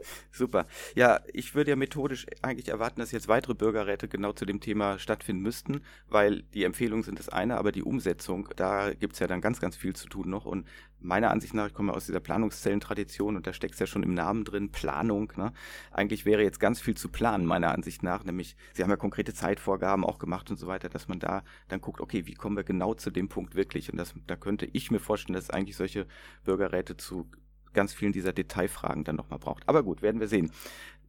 Super. 0.30 0.66
Ja, 0.94 1.20
ich 1.32 1.54
würde 1.54 1.70
ja 1.70 1.76
methodisch 1.76 2.26
eigentlich 2.42 2.68
erwarten, 2.68 3.00
dass 3.00 3.12
jetzt 3.12 3.28
weitere 3.28 3.54
Bürgerräte 3.54 4.08
genau 4.08 4.32
zu 4.32 4.44
dem 4.44 4.60
Thema 4.60 4.98
stattfinden 4.98 5.42
müssten, 5.42 5.82
weil 6.08 6.42
die 6.54 6.64
Empfehlungen 6.64 7.02
sind 7.02 7.18
das 7.18 7.28
eine, 7.28 7.58
aber 7.58 7.72
die 7.72 7.82
Umsetzung, 7.82 8.48
da 8.56 8.92
gibt 8.92 9.14
es 9.14 9.18
ja 9.18 9.26
dann 9.26 9.40
ganz, 9.40 9.60
ganz 9.60 9.76
viel 9.76 9.94
zu 9.94 10.08
tun 10.08 10.30
noch. 10.30 10.44
Und 10.44 10.66
meiner 11.00 11.30
Ansicht 11.30 11.54
nach, 11.54 11.66
ich 11.66 11.74
komme 11.74 11.92
aus 11.92 12.06
dieser 12.06 12.20
Planungszellentradition 12.20 13.36
und 13.36 13.46
da 13.46 13.52
steckt 13.52 13.74
es 13.74 13.80
ja 13.80 13.86
schon 13.86 14.02
im 14.02 14.14
Namen 14.14 14.44
drin, 14.44 14.70
Planung. 14.70 15.32
Ne? 15.36 15.52
Eigentlich 15.90 16.24
wäre 16.24 16.42
jetzt 16.42 16.60
ganz 16.60 16.80
viel 16.80 16.96
zu 16.96 17.08
planen, 17.08 17.44
meiner 17.44 17.72
Ansicht 17.72 18.02
nach. 18.02 18.24
Nämlich, 18.24 18.56
Sie 18.72 18.82
haben 18.82 18.90
ja 18.90 18.96
konkrete 18.96 19.34
Zeitvorgaben 19.34 20.04
auch 20.04 20.18
gemacht 20.18 20.50
und 20.50 20.58
so 20.58 20.66
weiter, 20.66 20.88
dass 20.88 21.08
man 21.08 21.18
da 21.18 21.42
dann 21.68 21.80
guckt, 21.80 22.00
okay, 22.00 22.26
wie 22.26 22.34
kommen 22.34 22.56
wir 22.56 22.64
genau 22.64 22.94
zu 22.94 23.10
dem 23.10 23.28
Punkt 23.28 23.54
wirklich? 23.54 23.90
Und 23.90 23.98
das, 23.98 24.14
da 24.26 24.36
könnte 24.36 24.66
ich 24.72 24.90
mir 24.90 25.00
vorstellen, 25.00 25.34
dass 25.34 25.50
eigentlich 25.50 25.76
solche 25.76 26.06
Bürgerräte 26.44 26.96
zu 26.96 27.28
ganz 27.74 27.92
vielen 27.92 28.12
dieser 28.12 28.32
Detailfragen 28.32 29.04
dann 29.04 29.16
nochmal 29.16 29.38
braucht. 29.38 29.68
Aber 29.68 29.82
gut, 29.82 30.02
werden 30.02 30.20
wir 30.20 30.28
sehen. 30.28 30.50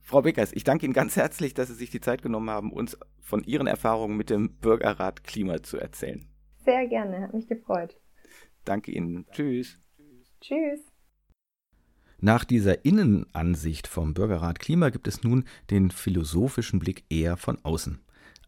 Frau 0.02 0.22
Beckers, 0.22 0.52
ich 0.54 0.64
danke 0.64 0.86
Ihnen 0.86 0.94
ganz 0.94 1.16
herzlich, 1.16 1.54
dass 1.54 1.70
Sie 1.70 1.76
sich 1.76 1.90
die 1.90 2.02
Zeit 2.02 2.22
genommen 2.22 2.50
haben, 2.50 2.74
uns 2.74 2.98
von 3.22 3.44
Ihren 3.44 3.68
Erfahrungen 3.68 4.18
mit 4.18 4.30
dem 4.30 4.54
Bürgerrat 4.56 5.24
Klima 5.24 5.64
zu 5.64 5.78
erzählen. 5.78 6.28
Sehr 6.66 6.88
gerne, 6.88 7.22
hat 7.22 7.34
mich 7.34 7.48
gefreut. 7.48 7.98
Danke 8.66 8.92
Ihnen. 8.92 9.26
Tschüss. 9.32 9.80
Tschüss. 10.42 10.82
Nach 12.20 12.46
dieser 12.46 12.86
Innenansicht 12.86 13.88
vom 13.88 14.14
Bürgerrat 14.14 14.60
Klima 14.60 14.90
gibt 14.90 15.08
es 15.08 15.24
nun 15.24 15.46
den 15.70 15.92
philosophischen 15.92 16.80
Blick 16.80 17.04
eher 17.10 17.36
von 17.38 17.60
außen. 17.64 18.00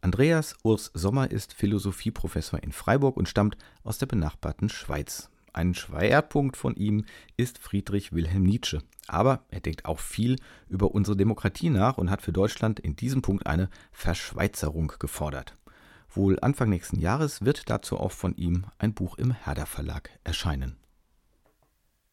Andreas 0.01 0.55
Urs 0.63 0.91
Sommer 0.93 1.31
ist 1.31 1.53
Philosophieprofessor 1.53 2.61
in 2.63 2.71
Freiburg 2.71 3.17
und 3.17 3.27
stammt 3.27 3.57
aus 3.83 3.97
der 3.97 4.05
benachbarten 4.05 4.69
Schweiz. 4.69 5.29
Ein 5.55 5.73
Schwerpunkt 5.73 6.57
von 6.57 6.75
ihm 6.75 7.05
ist 7.37 7.59
Friedrich 7.59 8.11
Wilhelm 8.11 8.43
Nietzsche. 8.43 8.81
Aber 9.07 9.45
er 9.47 9.61
denkt 9.61 9.85
auch 9.85 9.99
viel 9.99 10.35
über 10.67 10.91
unsere 10.93 11.15
Demokratie 11.15 11.69
nach 11.69 11.97
und 11.97 12.11
hat 12.11 12.21
für 12.21 12.33
Deutschland 12.33 12.81
in 12.81 12.97
diesem 12.97 13.21
Punkt 13.21 13.47
eine 13.47 13.69
Verschweizerung 13.93 14.91
gefordert. 14.99 15.55
Wohl 16.09 16.37
Anfang 16.41 16.69
nächsten 16.69 16.99
Jahres 16.99 17.45
wird 17.45 17.69
dazu 17.69 17.97
auch 17.97 18.11
von 18.11 18.35
ihm 18.35 18.65
ein 18.79 18.93
Buch 18.93 19.17
im 19.17 19.31
Herder 19.31 19.65
Verlag 19.65 20.09
erscheinen. 20.25 20.75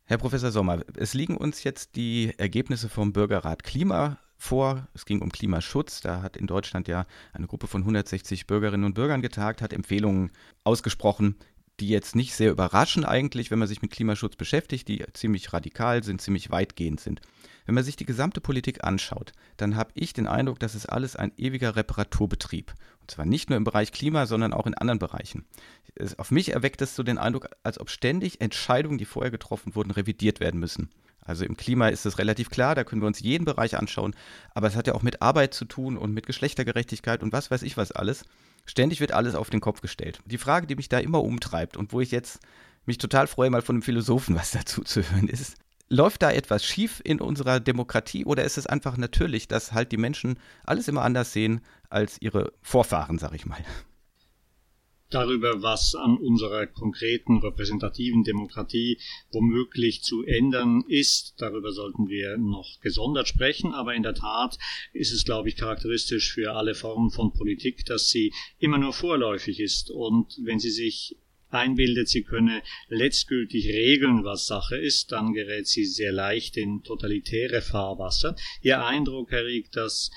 Herr 0.05 0.19
Professor 0.19 0.53
Sommer, 0.53 0.85
es 0.95 1.13
liegen 1.13 1.37
uns 1.37 1.65
jetzt 1.65 1.97
die 1.97 2.33
Ergebnisse 2.39 2.89
vom 2.89 3.13
Bürgerrat 3.13 3.65
Klima 3.65 4.19
vor. 4.43 4.89
Es 4.93 5.05
ging 5.05 5.21
um 5.21 5.31
Klimaschutz. 5.31 6.01
Da 6.01 6.23
hat 6.23 6.37
in 6.37 6.47
Deutschland 6.47 6.87
ja 6.87 7.07
eine 7.33 7.47
Gruppe 7.47 7.67
von 7.67 7.83
160 7.83 8.47
Bürgerinnen 8.47 8.85
und 8.85 8.95
Bürgern 8.95 9.23
getagt, 9.23 9.63
hat 9.63 9.73
Empfehlungen 9.73 10.31
ausgesprochen, 10.65 11.37
die 11.83 11.89
jetzt 11.89 12.15
nicht 12.15 12.35
sehr 12.35 12.53
überraschen 12.53 13.05
eigentlich, 13.05 13.51
wenn 13.51 13.59
man 13.59 13.67
sich 13.67 13.83
mit 13.83 13.91
Klimaschutz 13.91 14.37
beschäftigt, 14.37 14.87
die 14.87 15.05
ziemlich 15.15 15.53
radikal 15.53 16.05
sind, 16.05 16.23
ziemlich 16.23 16.53
weitgehend 16.53 17.01
sind. 17.01 17.21
Wenn 17.67 17.75
man 17.75 17.83
sich 17.83 17.97
die 17.97 18.07
gesamte 18.07 18.41
Politik 18.41 18.85
anschaut, 18.85 19.33
dann 19.57 19.75
habe 19.75 19.91
ich 19.95 20.13
den 20.13 20.29
Eindruck, 20.29 20.61
dass 20.61 20.77
es 20.77 20.87
alles 20.87 21.17
ein 21.17 21.33
ewiger 21.37 21.75
Reparaturbetrieb. 21.75 22.73
Und 23.01 23.11
zwar 23.11 23.25
nicht 23.27 23.51
nur 23.51 23.57
im 23.57 23.65
Bereich 23.65 23.91
Klima, 23.91 24.27
sondern 24.27 24.53
auch 24.53 24.69
in 24.69 24.75
anderen 24.75 25.01
Bereichen. 25.01 25.45
Es, 25.97 26.17
auf 26.21 26.31
mich 26.31 26.53
erweckt 26.53 26.83
es 26.83 26.95
so 26.95 27.03
den 27.03 27.19
Eindruck, 27.19 27.49
als 27.65 27.81
ob 27.81 27.91
ständig 27.91 28.41
Entscheidungen, 28.41 28.99
die 28.99 29.05
vorher 29.05 29.33
getroffen 29.33 29.75
wurden, 29.75 29.91
revidiert 29.91 30.39
werden 30.39 30.61
müssen. 30.61 30.89
Also 31.21 31.45
im 31.45 31.57
Klima 31.57 31.89
ist 31.89 32.07
es 32.07 32.19
relativ 32.19 32.49
klar, 32.49 32.77
da 32.77 32.85
können 32.85 33.03
wir 33.03 33.09
uns 33.09 33.19
jeden 33.19 33.45
Bereich 33.45 33.77
anschauen, 33.77 34.15
aber 34.55 34.69
es 34.69 34.77
hat 34.77 34.87
ja 34.87 34.95
auch 34.95 35.03
mit 35.03 35.21
Arbeit 35.21 35.53
zu 35.53 35.65
tun 35.65 35.97
und 35.97 36.15
mit 36.15 36.27
Geschlechtergerechtigkeit 36.27 37.25
und 37.25 37.33
was 37.33 37.51
weiß 37.51 37.63
ich 37.63 37.77
was 37.77 37.91
alles. 37.91 38.25
Ständig 38.65 39.01
wird 39.01 39.13
alles 39.13 39.35
auf 39.35 39.51
den 39.51 39.61
Kopf 39.61 39.81
gestellt. 39.81 40.21
Die 40.25 40.39
Frage, 40.39 40.67
die 40.67 40.77
mich 40.77 40.89
da 40.89 40.99
immer 40.99 41.23
umtreibt 41.23 41.77
und 41.77 41.93
wo 41.93 42.01
ich 42.01 42.11
jetzt 42.11 42.41
mich 42.87 42.99
total 42.99 43.27
freue, 43.27 43.51
mal 43.51 43.63
von 43.63 43.77
einem 43.77 43.83
Philosophen 43.83 44.35
was 44.37 44.53
dazu 44.53 44.83
zu 44.83 45.03
hören, 45.03 45.29
ist, 45.29 45.57
läuft 45.89 46.23
da 46.23 46.31
etwas 46.31 46.65
schief 46.65 47.01
in 47.05 47.21
unserer 47.21 47.61
Demokratie 47.61 48.25
oder 48.25 48.45
ist 48.45 48.59
es 48.59 48.67
einfach 48.67 48.97
natürlich, 48.97 49.47
dass 49.49 49.73
halt 49.73 49.93
die 49.93 49.99
Menschen 49.99 50.39
alles 50.65 50.89
immer 50.89 51.03
anders 51.03 51.33
sehen 51.33 51.61
als 51.91 52.21
ihre 52.21 52.53
Vorfahren, 52.63 53.19
sag 53.19 53.35
ich 53.35 53.45
mal? 53.47 53.63
Darüber, 55.15 55.63
was 55.63 55.95
an 55.95 56.17
unserer 56.17 56.67
konkreten 56.67 57.39
repräsentativen 57.39 58.25
Demokratie 58.25 58.99
womöglich 59.31 60.03
zu 60.03 60.25
ändern 60.25 60.85
ist. 60.89 61.35
Darüber 61.39 61.73
sollten 61.73 62.09
wir 62.09 62.37
noch 62.39 62.81
gesondert 62.81 63.29
sprechen. 63.29 63.73
Aber 63.75 63.95
in 63.95 64.03
der 64.03 64.15
Tat 64.15 64.59
ist 64.93 65.13
es, 65.13 65.25
glaube 65.25 65.49
ich, 65.49 65.57
charakteristisch 65.57 66.33
für 66.33 66.53
alle 66.53 66.75
Formen 66.75 67.11
von 67.11 67.33
Politik, 67.33 67.85
dass 67.87 68.09
sie 68.09 68.33
immer 68.59 68.79
nur 68.79 68.93
vorläufig 68.93 69.61
ist. 69.61 69.91
Und 69.91 70.39
wenn 70.45 70.59
sie 70.59 70.71
sich 70.71 71.17
einbildet, 71.53 72.09
sie 72.09 72.23
könne 72.23 72.63
letztgültig 72.89 73.69
regeln, 73.69 74.25
was 74.25 74.47
Sache 74.47 74.77
ist, 74.77 75.13
dann 75.13 75.33
gerät 75.33 75.67
sie 75.67 75.85
sehr 75.85 76.13
leicht 76.13 76.57
in 76.57 76.83
totalitäre 76.83 77.61
Fahrwasser. 77.61 78.37
Ihr 78.63 78.85
Eindruck 78.85 79.33
erregt, 79.33 79.77
dass 79.77 80.11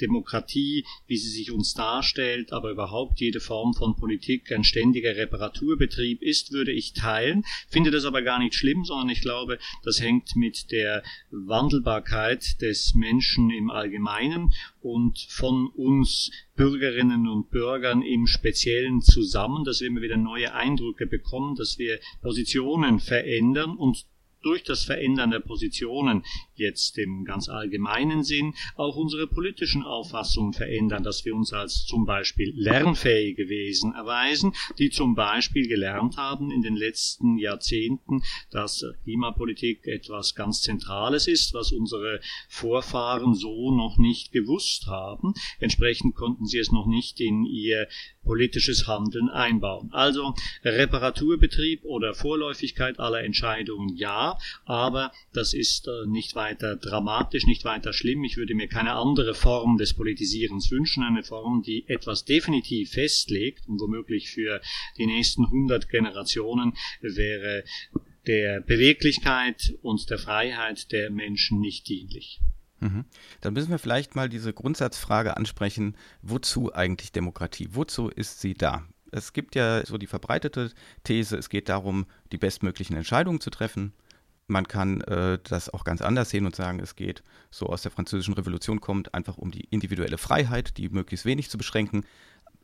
Demokratie, 0.00 0.84
wie 1.06 1.16
sie 1.16 1.30
sich 1.30 1.50
uns 1.50 1.74
darstellt, 1.74 2.52
aber 2.52 2.70
überhaupt 2.70 3.20
jede 3.20 3.40
Form 3.40 3.74
von 3.74 3.96
Politik 3.96 4.50
ein 4.52 4.64
ständiger 4.64 5.16
Reparaturbetrieb 5.16 6.22
ist, 6.22 6.52
würde 6.52 6.72
ich 6.72 6.92
teilen, 6.92 7.44
finde 7.68 7.90
das 7.90 8.04
aber 8.04 8.22
gar 8.22 8.38
nicht 8.38 8.54
schlimm, 8.54 8.84
sondern 8.84 9.08
ich 9.10 9.20
glaube, 9.20 9.58
das 9.82 10.00
hängt 10.00 10.36
mit 10.36 10.70
der 10.70 11.02
Wandelbarkeit 11.30 12.60
des 12.60 12.94
Menschen 12.94 13.50
im 13.50 13.70
Allgemeinen 13.70 14.52
und 14.80 15.18
von 15.28 15.68
uns 15.68 16.30
Bürgerinnen 16.56 17.28
und 17.28 17.50
Bürgern 17.50 18.02
im 18.02 18.26
Speziellen 18.26 19.00
zusammen, 19.00 19.64
dass 19.64 19.80
wir 19.80 19.88
immer 19.88 20.02
wieder 20.02 20.16
neue 20.16 20.54
Eindrücke 20.54 21.06
bekommen, 21.06 21.56
dass 21.56 21.78
wir 21.78 21.98
Positionen 22.22 23.00
verändern 23.00 23.76
und 23.76 24.06
durch 24.44 24.62
das 24.62 24.84
Verändern 24.84 25.30
der 25.30 25.40
Positionen 25.40 26.24
jetzt 26.54 26.98
im 26.98 27.24
ganz 27.24 27.48
allgemeinen 27.48 28.22
Sinn 28.22 28.54
auch 28.76 28.96
unsere 28.96 29.26
politischen 29.26 29.82
Auffassungen 29.82 30.52
verändern, 30.52 31.02
dass 31.02 31.24
wir 31.24 31.34
uns 31.34 31.52
als 31.52 31.84
zum 31.84 32.04
Beispiel 32.06 32.52
lernfähige 32.54 33.48
Wesen 33.48 33.94
erweisen, 33.94 34.52
die 34.78 34.90
zum 34.90 35.14
Beispiel 35.14 35.66
gelernt 35.68 36.16
haben 36.16 36.50
in 36.50 36.62
den 36.62 36.76
letzten 36.76 37.38
Jahrzehnten, 37.38 38.22
dass 38.50 38.84
Klimapolitik 39.04 39.86
etwas 39.86 40.34
ganz 40.34 40.62
Zentrales 40.62 41.26
ist, 41.26 41.54
was 41.54 41.72
unsere 41.72 42.20
Vorfahren 42.48 43.34
so 43.34 43.74
noch 43.74 43.98
nicht 43.98 44.32
gewusst 44.32 44.86
haben. 44.86 45.34
Entsprechend 45.58 46.14
konnten 46.14 46.46
sie 46.46 46.58
es 46.58 46.70
noch 46.70 46.86
nicht 46.86 47.20
in 47.20 47.44
ihr 47.44 47.88
politisches 48.24 48.86
Handeln 48.86 49.28
einbauen. 49.28 49.90
Also 49.92 50.34
Reparaturbetrieb 50.64 51.84
oder 51.84 52.14
Vorläufigkeit 52.14 52.98
aller 52.98 53.22
Entscheidungen 53.22 53.94
ja, 53.96 54.38
aber 54.64 55.12
das 55.32 55.54
ist 55.54 55.86
äh, 55.88 56.06
nicht 56.06 56.34
weiter 56.34 56.76
dramatisch, 56.76 57.46
nicht 57.46 57.64
weiter 57.64 57.92
schlimm. 57.92 58.24
Ich 58.24 58.36
würde 58.36 58.54
mir 58.54 58.68
keine 58.68 58.92
andere 58.92 59.34
Form 59.34 59.76
des 59.78 59.94
Politisierens 59.94 60.70
wünschen, 60.70 61.02
eine 61.02 61.22
Form, 61.22 61.62
die 61.62 61.84
etwas 61.88 62.24
definitiv 62.24 62.92
festlegt 62.92 63.68
und 63.68 63.80
womöglich 63.80 64.30
für 64.30 64.60
die 64.98 65.06
nächsten 65.06 65.44
100 65.44 65.88
Generationen 65.88 66.74
wäre 67.00 67.64
der 68.26 68.60
Beweglichkeit 68.60 69.74
und 69.82 70.08
der 70.08 70.18
Freiheit 70.18 70.90
der 70.92 71.10
Menschen 71.10 71.60
nicht 71.60 71.88
dienlich. 71.88 72.40
Mhm. 72.84 73.06
Dann 73.40 73.54
müssen 73.54 73.70
wir 73.70 73.78
vielleicht 73.78 74.14
mal 74.14 74.28
diese 74.28 74.52
Grundsatzfrage 74.52 75.38
ansprechen, 75.38 75.96
wozu 76.20 76.74
eigentlich 76.74 77.12
Demokratie? 77.12 77.68
Wozu 77.72 78.08
ist 78.08 78.40
sie 78.40 78.52
da? 78.52 78.84
Es 79.10 79.32
gibt 79.32 79.54
ja 79.54 79.86
so 79.86 79.96
die 79.96 80.06
verbreitete 80.06 80.70
These, 81.02 81.36
es 81.38 81.48
geht 81.48 81.70
darum, 81.70 82.04
die 82.30 82.36
bestmöglichen 82.36 82.96
Entscheidungen 82.96 83.40
zu 83.40 83.48
treffen. 83.48 83.94
Man 84.48 84.68
kann 84.68 85.00
äh, 85.02 85.38
das 85.42 85.72
auch 85.72 85.84
ganz 85.84 86.02
anders 86.02 86.28
sehen 86.28 86.44
und 86.44 86.54
sagen, 86.54 86.78
es 86.78 86.94
geht 86.94 87.22
so 87.50 87.66
aus 87.66 87.80
der 87.80 87.90
französischen 87.90 88.34
Revolution 88.34 88.80
kommt 88.80 89.14
einfach 89.14 89.38
um 89.38 89.50
die 89.50 89.64
individuelle 89.70 90.18
Freiheit, 90.18 90.76
die 90.76 90.90
möglichst 90.90 91.24
wenig 91.24 91.48
zu 91.48 91.56
beschränken. 91.56 92.04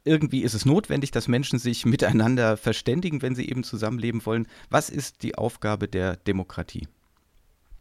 Irgendwie 0.05 0.43
ist 0.43 0.53
es 0.53 0.67
notwendig, 0.67 1.13
dass 1.13 1.29
Menschen 1.29 1.59
sich 1.59 1.87
miteinander 1.87 2.59
verständigen, 2.59 3.23
wenn 3.23 3.35
sie 3.35 3.49
eben 3.49 3.65
zusammenleben 3.65 4.27
wollen. 4.27 4.47
Was 4.69 4.91
ist 4.91 5.23
die 5.23 5.37
Aufgabe 5.37 5.89
der 5.89 6.17
Demokratie? 6.17 6.87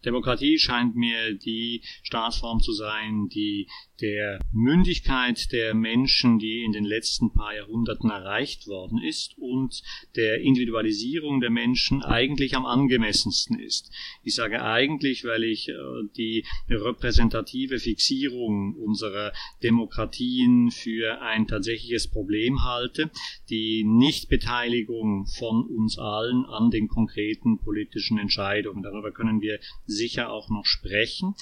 Demokratie 0.06 0.58
scheint 0.58 0.96
mir 0.96 1.34
die 1.34 1.82
Staatsform 2.04 2.60
zu 2.62 2.74
sein, 2.74 3.28
die 3.30 3.68
der 4.02 4.40
Mündigkeit 4.54 5.52
der 5.52 5.74
Menschen, 5.74 6.40
die 6.40 6.64
in 6.64 6.72
den 6.72 6.86
letzten 6.86 7.34
paar 7.34 7.54
Jahrhunderten 7.54 8.10
erreicht 8.10 8.68
worden 8.68 9.02
ist 9.02 9.38
und 9.38 9.84
der 10.16 10.42
Individualisierung 10.42 11.42
der 11.42 11.50
Menschen 11.50 12.02
eigentlich 12.02 12.56
am 12.56 12.66
angemessensten 12.66 13.60
ist. 13.60 13.92
Ich 14.24 14.36
sage 14.36 14.64
eigentlich, 14.64 15.26
weil 15.26 15.44
ich 15.44 15.70
äh, 15.70 15.74
die 16.16 16.46
repräsentative 16.70 17.80
Fixierung 17.80 18.76
unserer 18.76 19.34
Demokratien 19.64 20.72
für 20.72 21.22
ein 21.22 21.48
tatsächliches 21.48 22.08
Problem 22.08 22.64
halte, 22.64 23.12
die 23.50 23.84
Nichtbeteiligung 23.84 25.26
von 25.26 25.64
uns 25.64 25.98
allen 25.98 26.46
an 26.46 26.72
den 26.72 26.88
konkreten 26.88 27.60
politischen 27.60 28.18
Entscheidungen. 28.18 28.84
Darüber 28.84 29.12
können 29.12 29.42
wir 29.42 29.60
sicher 29.90 30.32
auch 30.32 30.50
noch 30.50 30.66
sprechen. 30.66 31.36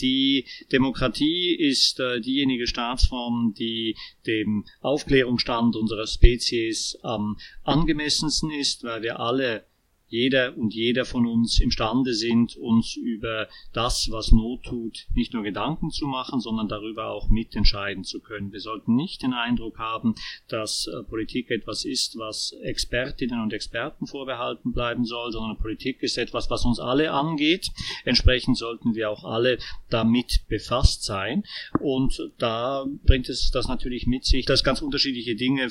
Die 0.00 0.46
Demokratie 0.72 1.54
ist 1.54 2.00
äh, 2.00 2.20
diejenige 2.20 2.66
Staatsform, 2.66 3.54
die 3.58 3.96
dem 4.26 4.64
Aufklärungsstand 4.80 5.76
unserer 5.76 6.06
Spezies 6.06 6.98
am 7.02 7.38
angemessensten 7.64 8.50
ist, 8.50 8.84
weil 8.84 9.02
wir 9.02 9.20
alle 9.20 9.69
jeder 10.10 10.56
und 10.58 10.74
jeder 10.74 11.04
von 11.04 11.26
uns 11.26 11.60
imstande 11.60 12.14
sind, 12.14 12.56
uns 12.56 12.96
über 12.96 13.48
das, 13.72 14.08
was 14.10 14.32
Not 14.32 14.64
tut, 14.64 15.06
nicht 15.14 15.32
nur 15.32 15.44
Gedanken 15.44 15.90
zu 15.90 16.06
machen, 16.06 16.40
sondern 16.40 16.68
darüber 16.68 17.10
auch 17.10 17.30
mitentscheiden 17.30 18.04
zu 18.04 18.20
können. 18.20 18.52
Wir 18.52 18.60
sollten 18.60 18.96
nicht 18.96 19.22
den 19.22 19.32
Eindruck 19.32 19.78
haben, 19.78 20.16
dass 20.48 20.88
äh, 20.88 21.04
Politik 21.04 21.50
etwas 21.50 21.84
ist, 21.84 22.18
was 22.18 22.52
Expertinnen 22.62 23.40
und 23.40 23.52
Experten 23.52 24.06
vorbehalten 24.06 24.72
bleiben 24.72 25.04
soll, 25.04 25.30
sondern 25.30 25.56
Politik 25.58 26.02
ist 26.02 26.18
etwas, 26.18 26.50
was 26.50 26.64
uns 26.64 26.80
alle 26.80 27.12
angeht. 27.12 27.70
Entsprechend 28.04 28.58
sollten 28.58 28.94
wir 28.94 29.10
auch 29.10 29.24
alle 29.24 29.58
damit 29.90 30.44
befasst 30.48 31.04
sein. 31.04 31.44
Und 31.80 32.32
da 32.38 32.84
bringt 33.04 33.28
es 33.28 33.50
das 33.52 33.68
natürlich 33.68 34.06
mit 34.06 34.24
sich, 34.24 34.44
dass 34.44 34.64
ganz 34.64 34.82
unterschiedliche 34.82 35.36
Dinge 35.36 35.68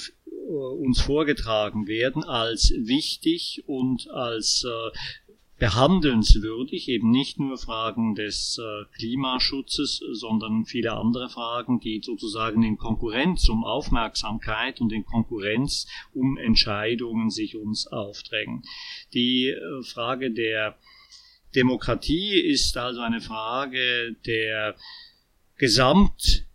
uns 0.49 1.01
vorgetragen 1.01 1.87
werden 1.87 2.23
als 2.23 2.73
wichtig 2.75 3.63
und 3.67 4.09
als 4.09 4.65
äh, 4.65 4.97
behandelnswürdig, 5.59 6.87
eben 6.87 7.11
nicht 7.11 7.37
nur 7.37 7.57
Fragen 7.57 8.15
des 8.15 8.57
äh, 8.57 8.85
Klimaschutzes, 8.95 10.01
sondern 10.13 10.65
viele 10.65 10.93
andere 10.93 11.29
Fragen, 11.29 11.79
die 11.81 12.01
sozusagen 12.03 12.63
in 12.63 12.77
Konkurrenz 12.77 13.49
um 13.49 13.65
Aufmerksamkeit 13.65 14.79
und 14.79 14.93
in 14.93 15.05
Konkurrenz 15.05 15.85
um 16.13 16.37
Entscheidungen 16.37 17.29
sich 17.29 17.57
uns 17.57 17.87
aufdrängen. 17.87 18.63
Die 19.13 19.49
äh, 19.49 19.83
Frage 19.83 20.31
der 20.31 20.77
Demokratie 21.55 22.39
ist 22.39 22.77
also 22.77 23.01
eine 23.01 23.21
Frage 23.21 24.15
der 24.25 24.75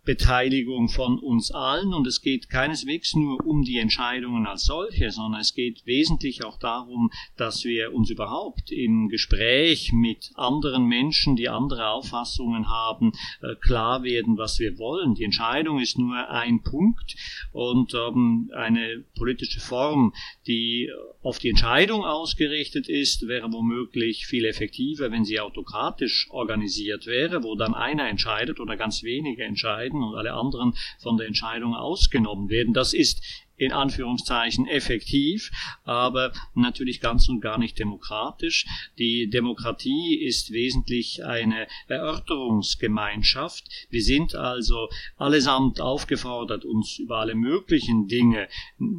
Gesamtbeteiligung 0.05 0.89
von 0.89 1.19
uns 1.19 1.51
allen. 1.51 1.93
Und 1.93 2.07
es 2.07 2.21
geht 2.21 2.49
keineswegs 2.49 3.15
nur 3.15 3.45
um 3.45 3.63
die 3.63 3.79
Entscheidungen 3.79 4.45
als 4.45 4.65
solche, 4.65 5.11
sondern 5.11 5.41
es 5.41 5.53
geht 5.53 5.85
wesentlich 5.85 6.43
auch 6.45 6.57
darum, 6.57 7.11
dass 7.37 7.63
wir 7.65 7.93
uns 7.93 8.09
überhaupt 8.09 8.71
im 8.71 9.09
Gespräch 9.09 9.91
mit 9.91 10.31
anderen 10.35 10.85
Menschen, 10.85 11.35
die 11.35 11.49
andere 11.49 11.89
Auffassungen 11.89 12.69
haben, 12.69 13.13
äh, 13.41 13.55
klar 13.55 14.03
werden, 14.03 14.37
was 14.37 14.59
wir 14.59 14.77
wollen. 14.77 15.15
Die 15.15 15.23
Entscheidung 15.23 15.79
ist 15.79 15.97
nur 15.97 16.29
ein 16.29 16.61
Punkt. 16.61 17.15
Und 17.51 17.93
ähm, 17.93 18.51
eine 18.55 19.03
politische 19.17 19.59
Form, 19.59 20.13
die 20.47 20.89
auf 21.21 21.39
die 21.39 21.49
Entscheidung 21.49 22.03
ausgerichtet 22.03 22.87
ist, 22.87 23.27
wäre 23.27 23.51
womöglich 23.51 24.27
viel 24.27 24.45
effektiver, 24.45 25.11
wenn 25.11 25.25
sie 25.25 25.39
autokratisch 25.39 26.27
organisiert 26.29 27.07
wäre, 27.07 27.43
wo 27.43 27.55
dann 27.55 27.73
einer 27.73 28.07
entscheidet 28.07 28.59
oder 28.59 28.77
ganz 28.77 29.03
wenige 29.03 29.43
entscheiden 29.43 29.94
und 30.03 30.15
alle 30.15 30.33
anderen 30.33 30.73
von 30.99 31.17
der 31.17 31.27
Entscheidung 31.27 31.75
ausgenommen 31.75 32.49
werden. 32.49 32.73
Das 32.73 32.93
ist 32.93 33.21
in 33.57 33.71
Anführungszeichen 33.71 34.67
effektiv, 34.67 35.51
aber 35.83 36.33
natürlich 36.53 36.99
ganz 36.99 37.29
und 37.29 37.41
gar 37.41 37.57
nicht 37.57 37.79
demokratisch. 37.79 38.65
Die 38.97 39.29
Demokratie 39.29 40.15
ist 40.15 40.51
wesentlich 40.51 41.23
eine 41.23 41.67
Erörterungsgemeinschaft. 41.87 43.63
Wir 43.89 44.03
sind 44.03 44.35
also 44.35 44.89
allesamt 45.17 45.79
aufgefordert, 45.79 46.65
uns 46.65 46.99
über 46.99 47.19
alle 47.19 47.35
möglichen 47.35 48.07
Dinge 48.07 48.47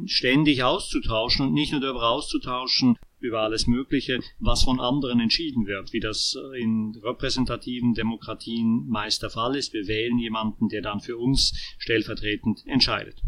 ständig 0.05 0.63
auszutauschen 0.63 1.47
und 1.47 1.53
nicht 1.53 1.71
nur 1.71 1.81
darüber 1.81 2.09
auszutauschen, 2.09 2.97
über 3.19 3.41
alles 3.41 3.67
Mögliche, 3.67 4.19
was 4.39 4.63
von 4.63 4.79
anderen 4.79 5.19
entschieden 5.19 5.65
wird, 5.65 5.93
wie 5.93 5.99
das 5.99 6.37
in 6.55 6.95
repräsentativen 7.03 7.93
Demokratien 7.93 8.87
meist 8.87 9.23
der 9.23 9.29
Fall 9.29 9.55
ist. 9.55 9.73
Wir 9.73 9.87
wählen 9.87 10.19
jemanden, 10.19 10.69
der 10.69 10.81
dann 10.81 10.99
für 10.99 11.17
uns 11.17 11.53
stellvertretend 11.79 12.65
entscheidet. 12.67 13.21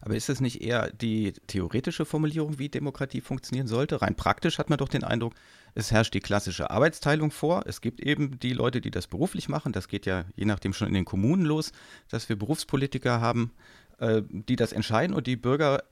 Aber 0.00 0.14
ist 0.14 0.28
es 0.28 0.40
nicht 0.40 0.62
eher 0.62 0.90
die 0.92 1.32
theoretische 1.48 2.04
Formulierung, 2.04 2.58
wie 2.58 2.68
Demokratie 2.68 3.20
funktionieren 3.20 3.66
sollte? 3.66 4.00
Rein 4.00 4.14
praktisch 4.14 4.58
hat 4.58 4.70
man 4.70 4.78
doch 4.78 4.88
den 4.88 5.04
Eindruck, 5.04 5.34
es 5.74 5.90
herrscht 5.90 6.14
die 6.14 6.20
klassische 6.20 6.70
Arbeitsteilung 6.70 7.30
vor. 7.30 7.64
Es 7.66 7.80
gibt 7.80 8.00
eben 8.00 8.38
die 8.38 8.52
Leute, 8.52 8.80
die 8.80 8.90
das 8.90 9.06
beruflich 9.06 9.48
machen. 9.48 9.72
Das 9.72 9.88
geht 9.88 10.06
ja 10.06 10.24
je 10.36 10.44
nachdem 10.44 10.72
schon 10.72 10.88
in 10.88 10.94
den 10.94 11.04
Kommunen 11.04 11.44
los, 11.44 11.72
dass 12.08 12.28
wir 12.28 12.36
Berufspolitiker 12.36 13.20
haben, 13.20 13.52
äh, 13.98 14.22
die 14.28 14.56
das 14.56 14.72
entscheiden 14.72 15.14
und 15.14 15.26
die 15.26 15.36
Bürger 15.36 15.82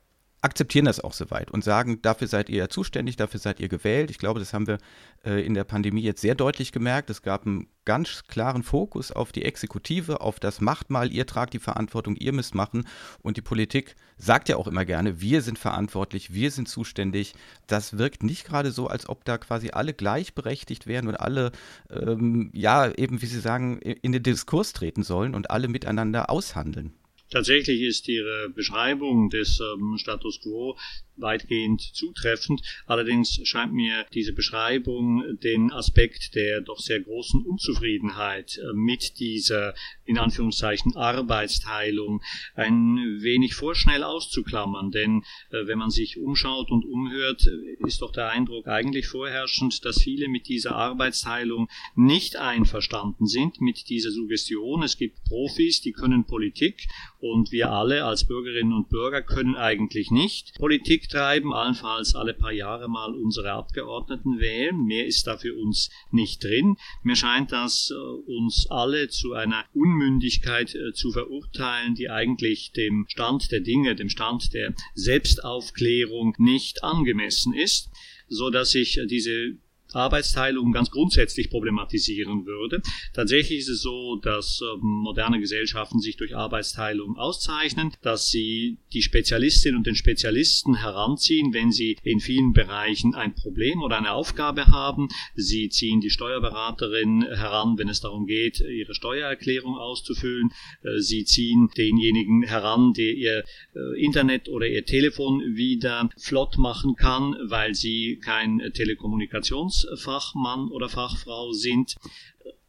akzeptieren 0.46 0.84
das 0.84 1.00
auch 1.00 1.12
soweit 1.12 1.50
und 1.50 1.64
sagen, 1.64 2.00
dafür 2.02 2.28
seid 2.28 2.48
ihr 2.48 2.68
zuständig, 2.68 3.16
dafür 3.16 3.40
seid 3.40 3.58
ihr 3.58 3.68
gewählt. 3.68 4.12
Ich 4.12 4.18
glaube, 4.18 4.38
das 4.38 4.54
haben 4.54 4.68
wir 4.68 4.78
äh, 5.24 5.44
in 5.44 5.54
der 5.54 5.64
Pandemie 5.64 6.02
jetzt 6.02 6.20
sehr 6.20 6.36
deutlich 6.36 6.70
gemerkt. 6.70 7.10
Es 7.10 7.22
gab 7.22 7.46
einen 7.46 7.66
ganz 7.84 8.24
klaren 8.28 8.62
Fokus 8.62 9.10
auf 9.10 9.32
die 9.32 9.44
Exekutive, 9.44 10.20
auf 10.20 10.38
das 10.38 10.60
macht 10.60 10.88
mal, 10.88 11.12
ihr 11.12 11.26
tragt 11.26 11.52
die 11.52 11.58
Verantwortung, 11.58 12.14
ihr 12.14 12.32
müsst 12.32 12.54
machen. 12.54 12.86
Und 13.22 13.36
die 13.36 13.42
Politik 13.42 13.96
sagt 14.16 14.48
ja 14.48 14.56
auch 14.56 14.68
immer 14.68 14.84
gerne, 14.84 15.20
wir 15.20 15.42
sind 15.42 15.58
verantwortlich, 15.58 16.32
wir 16.32 16.52
sind 16.52 16.68
zuständig. 16.68 17.34
Das 17.66 17.98
wirkt 17.98 18.22
nicht 18.22 18.46
gerade 18.46 18.70
so, 18.70 18.86
als 18.86 19.08
ob 19.08 19.24
da 19.24 19.38
quasi 19.38 19.70
alle 19.70 19.94
gleichberechtigt 19.94 20.86
wären 20.86 21.08
und 21.08 21.16
alle, 21.16 21.50
ähm, 21.90 22.50
ja, 22.52 22.88
eben 22.92 23.20
wie 23.20 23.26
Sie 23.26 23.40
sagen, 23.40 23.80
in 23.80 24.12
den 24.12 24.22
Diskurs 24.22 24.72
treten 24.72 25.02
sollen 25.02 25.34
und 25.34 25.50
alle 25.50 25.66
miteinander 25.66 26.30
aushandeln. 26.30 26.94
Tatsächlich 27.30 27.82
ist 27.82 28.08
Ihre 28.08 28.48
Beschreibung 28.50 29.30
des 29.30 29.60
ähm, 29.60 29.96
Status 29.98 30.40
quo 30.40 30.76
weitgehend 31.16 31.80
zutreffend. 31.80 32.62
Allerdings 32.86 33.40
scheint 33.44 33.72
mir 33.72 34.06
diese 34.12 34.32
Beschreibung 34.32 35.24
den 35.42 35.72
Aspekt 35.72 36.34
der 36.34 36.60
doch 36.60 36.78
sehr 36.78 37.00
großen 37.00 37.44
Unzufriedenheit 37.44 38.58
äh, 38.58 38.72
mit 38.74 39.18
dieser 39.18 39.74
in 40.04 40.18
Anführungszeichen 40.18 40.96
Arbeitsteilung 40.96 42.22
ein 42.54 42.96
wenig 43.20 43.54
vorschnell 43.54 44.02
auszuklammern. 44.02 44.90
Denn 44.90 45.22
äh, 45.50 45.66
wenn 45.66 45.78
man 45.78 45.90
sich 45.90 46.18
umschaut 46.18 46.70
und 46.70 46.84
umhört, 46.84 47.48
ist 47.86 48.02
doch 48.02 48.12
der 48.12 48.30
Eindruck 48.30 48.68
eigentlich 48.68 49.06
vorherrschend, 49.08 49.84
dass 49.84 50.02
viele 50.02 50.28
mit 50.28 50.48
dieser 50.48 50.76
Arbeitsteilung 50.76 51.68
nicht 51.94 52.36
einverstanden 52.36 53.26
sind, 53.26 53.60
mit 53.60 53.88
dieser 53.88 54.10
Suggestion. 54.10 54.82
Es 54.82 54.96
gibt 54.96 55.24
Profis, 55.24 55.80
die 55.80 55.92
können 55.92 56.24
Politik 56.24 56.86
und 57.18 57.52
wir 57.52 57.70
alle 57.70 58.04
als 58.04 58.26
Bürgerinnen 58.26 58.72
und 58.72 58.88
Bürger 58.88 59.22
können 59.22 59.56
eigentlich 59.56 60.10
nicht 60.10 60.54
Politik 60.54 61.05
treiben, 61.08 61.52
allenfalls 61.52 62.14
alle 62.14 62.34
paar 62.34 62.52
Jahre 62.52 62.88
mal 62.88 63.14
unsere 63.14 63.52
Abgeordneten 63.52 64.38
wählen. 64.38 64.84
Mehr 64.84 65.06
ist 65.06 65.26
da 65.26 65.36
für 65.36 65.54
uns 65.54 65.90
nicht 66.10 66.42
drin. 66.42 66.76
Mir 67.02 67.16
scheint 67.16 67.52
das 67.52 67.90
äh, 67.90 67.94
uns 67.94 68.66
alle 68.70 69.08
zu 69.08 69.32
einer 69.32 69.64
Unmündigkeit 69.74 70.74
äh, 70.74 70.92
zu 70.92 71.12
verurteilen, 71.12 71.94
die 71.94 72.10
eigentlich 72.10 72.72
dem 72.72 73.06
Stand 73.08 73.50
der 73.52 73.60
Dinge, 73.60 73.94
dem 73.94 74.08
Stand 74.08 74.52
der 74.52 74.74
Selbstaufklärung 74.94 76.34
nicht 76.38 76.82
angemessen 76.84 77.54
ist 77.54 77.90
so 78.28 78.50
dass 78.50 78.74
ich 78.74 78.98
äh, 78.98 79.06
diese 79.06 79.56
Arbeitsteilung 79.96 80.72
ganz 80.72 80.90
grundsätzlich 80.90 81.50
problematisieren 81.50 82.46
würde. 82.46 82.82
Tatsächlich 83.14 83.60
ist 83.60 83.68
es 83.68 83.82
so, 83.82 84.16
dass 84.16 84.60
äh, 84.62 84.76
moderne 84.80 85.40
Gesellschaften 85.40 86.00
sich 86.00 86.16
durch 86.16 86.36
Arbeitsteilung 86.36 87.16
auszeichnen, 87.16 87.92
dass 88.02 88.28
sie 88.28 88.78
die 88.92 89.02
Spezialistinnen 89.02 89.78
und 89.78 89.86
den 89.86 89.96
Spezialisten 89.96 90.76
heranziehen, 90.76 91.52
wenn 91.54 91.72
sie 91.72 91.96
in 92.04 92.20
vielen 92.20 92.52
Bereichen 92.52 93.14
ein 93.14 93.34
Problem 93.34 93.82
oder 93.82 93.98
eine 93.98 94.12
Aufgabe 94.12 94.66
haben. 94.66 95.08
Sie 95.34 95.68
ziehen 95.68 96.00
die 96.00 96.10
Steuerberaterin 96.10 97.22
heran, 97.22 97.78
wenn 97.78 97.88
es 97.88 98.00
darum 98.00 98.26
geht, 98.26 98.60
ihre 98.60 98.94
Steuererklärung 98.94 99.76
auszufüllen. 99.76 100.50
Äh, 100.82 101.00
sie 101.00 101.24
ziehen 101.24 101.70
denjenigen 101.76 102.42
heran, 102.42 102.92
der 102.92 103.14
ihr 103.14 103.44
äh, 103.74 104.04
Internet 104.04 104.48
oder 104.48 104.66
ihr 104.66 104.84
Telefon 104.84 105.40
wieder 105.54 106.10
flott 106.18 106.58
machen 106.58 106.96
kann, 106.96 107.36
weil 107.48 107.74
sie 107.74 108.20
kein 108.22 108.60
Telekommunikations 108.74 109.85
Fachmann 109.96 110.68
oder 110.68 110.88
Fachfrau 110.88 111.52
sind. 111.52 111.96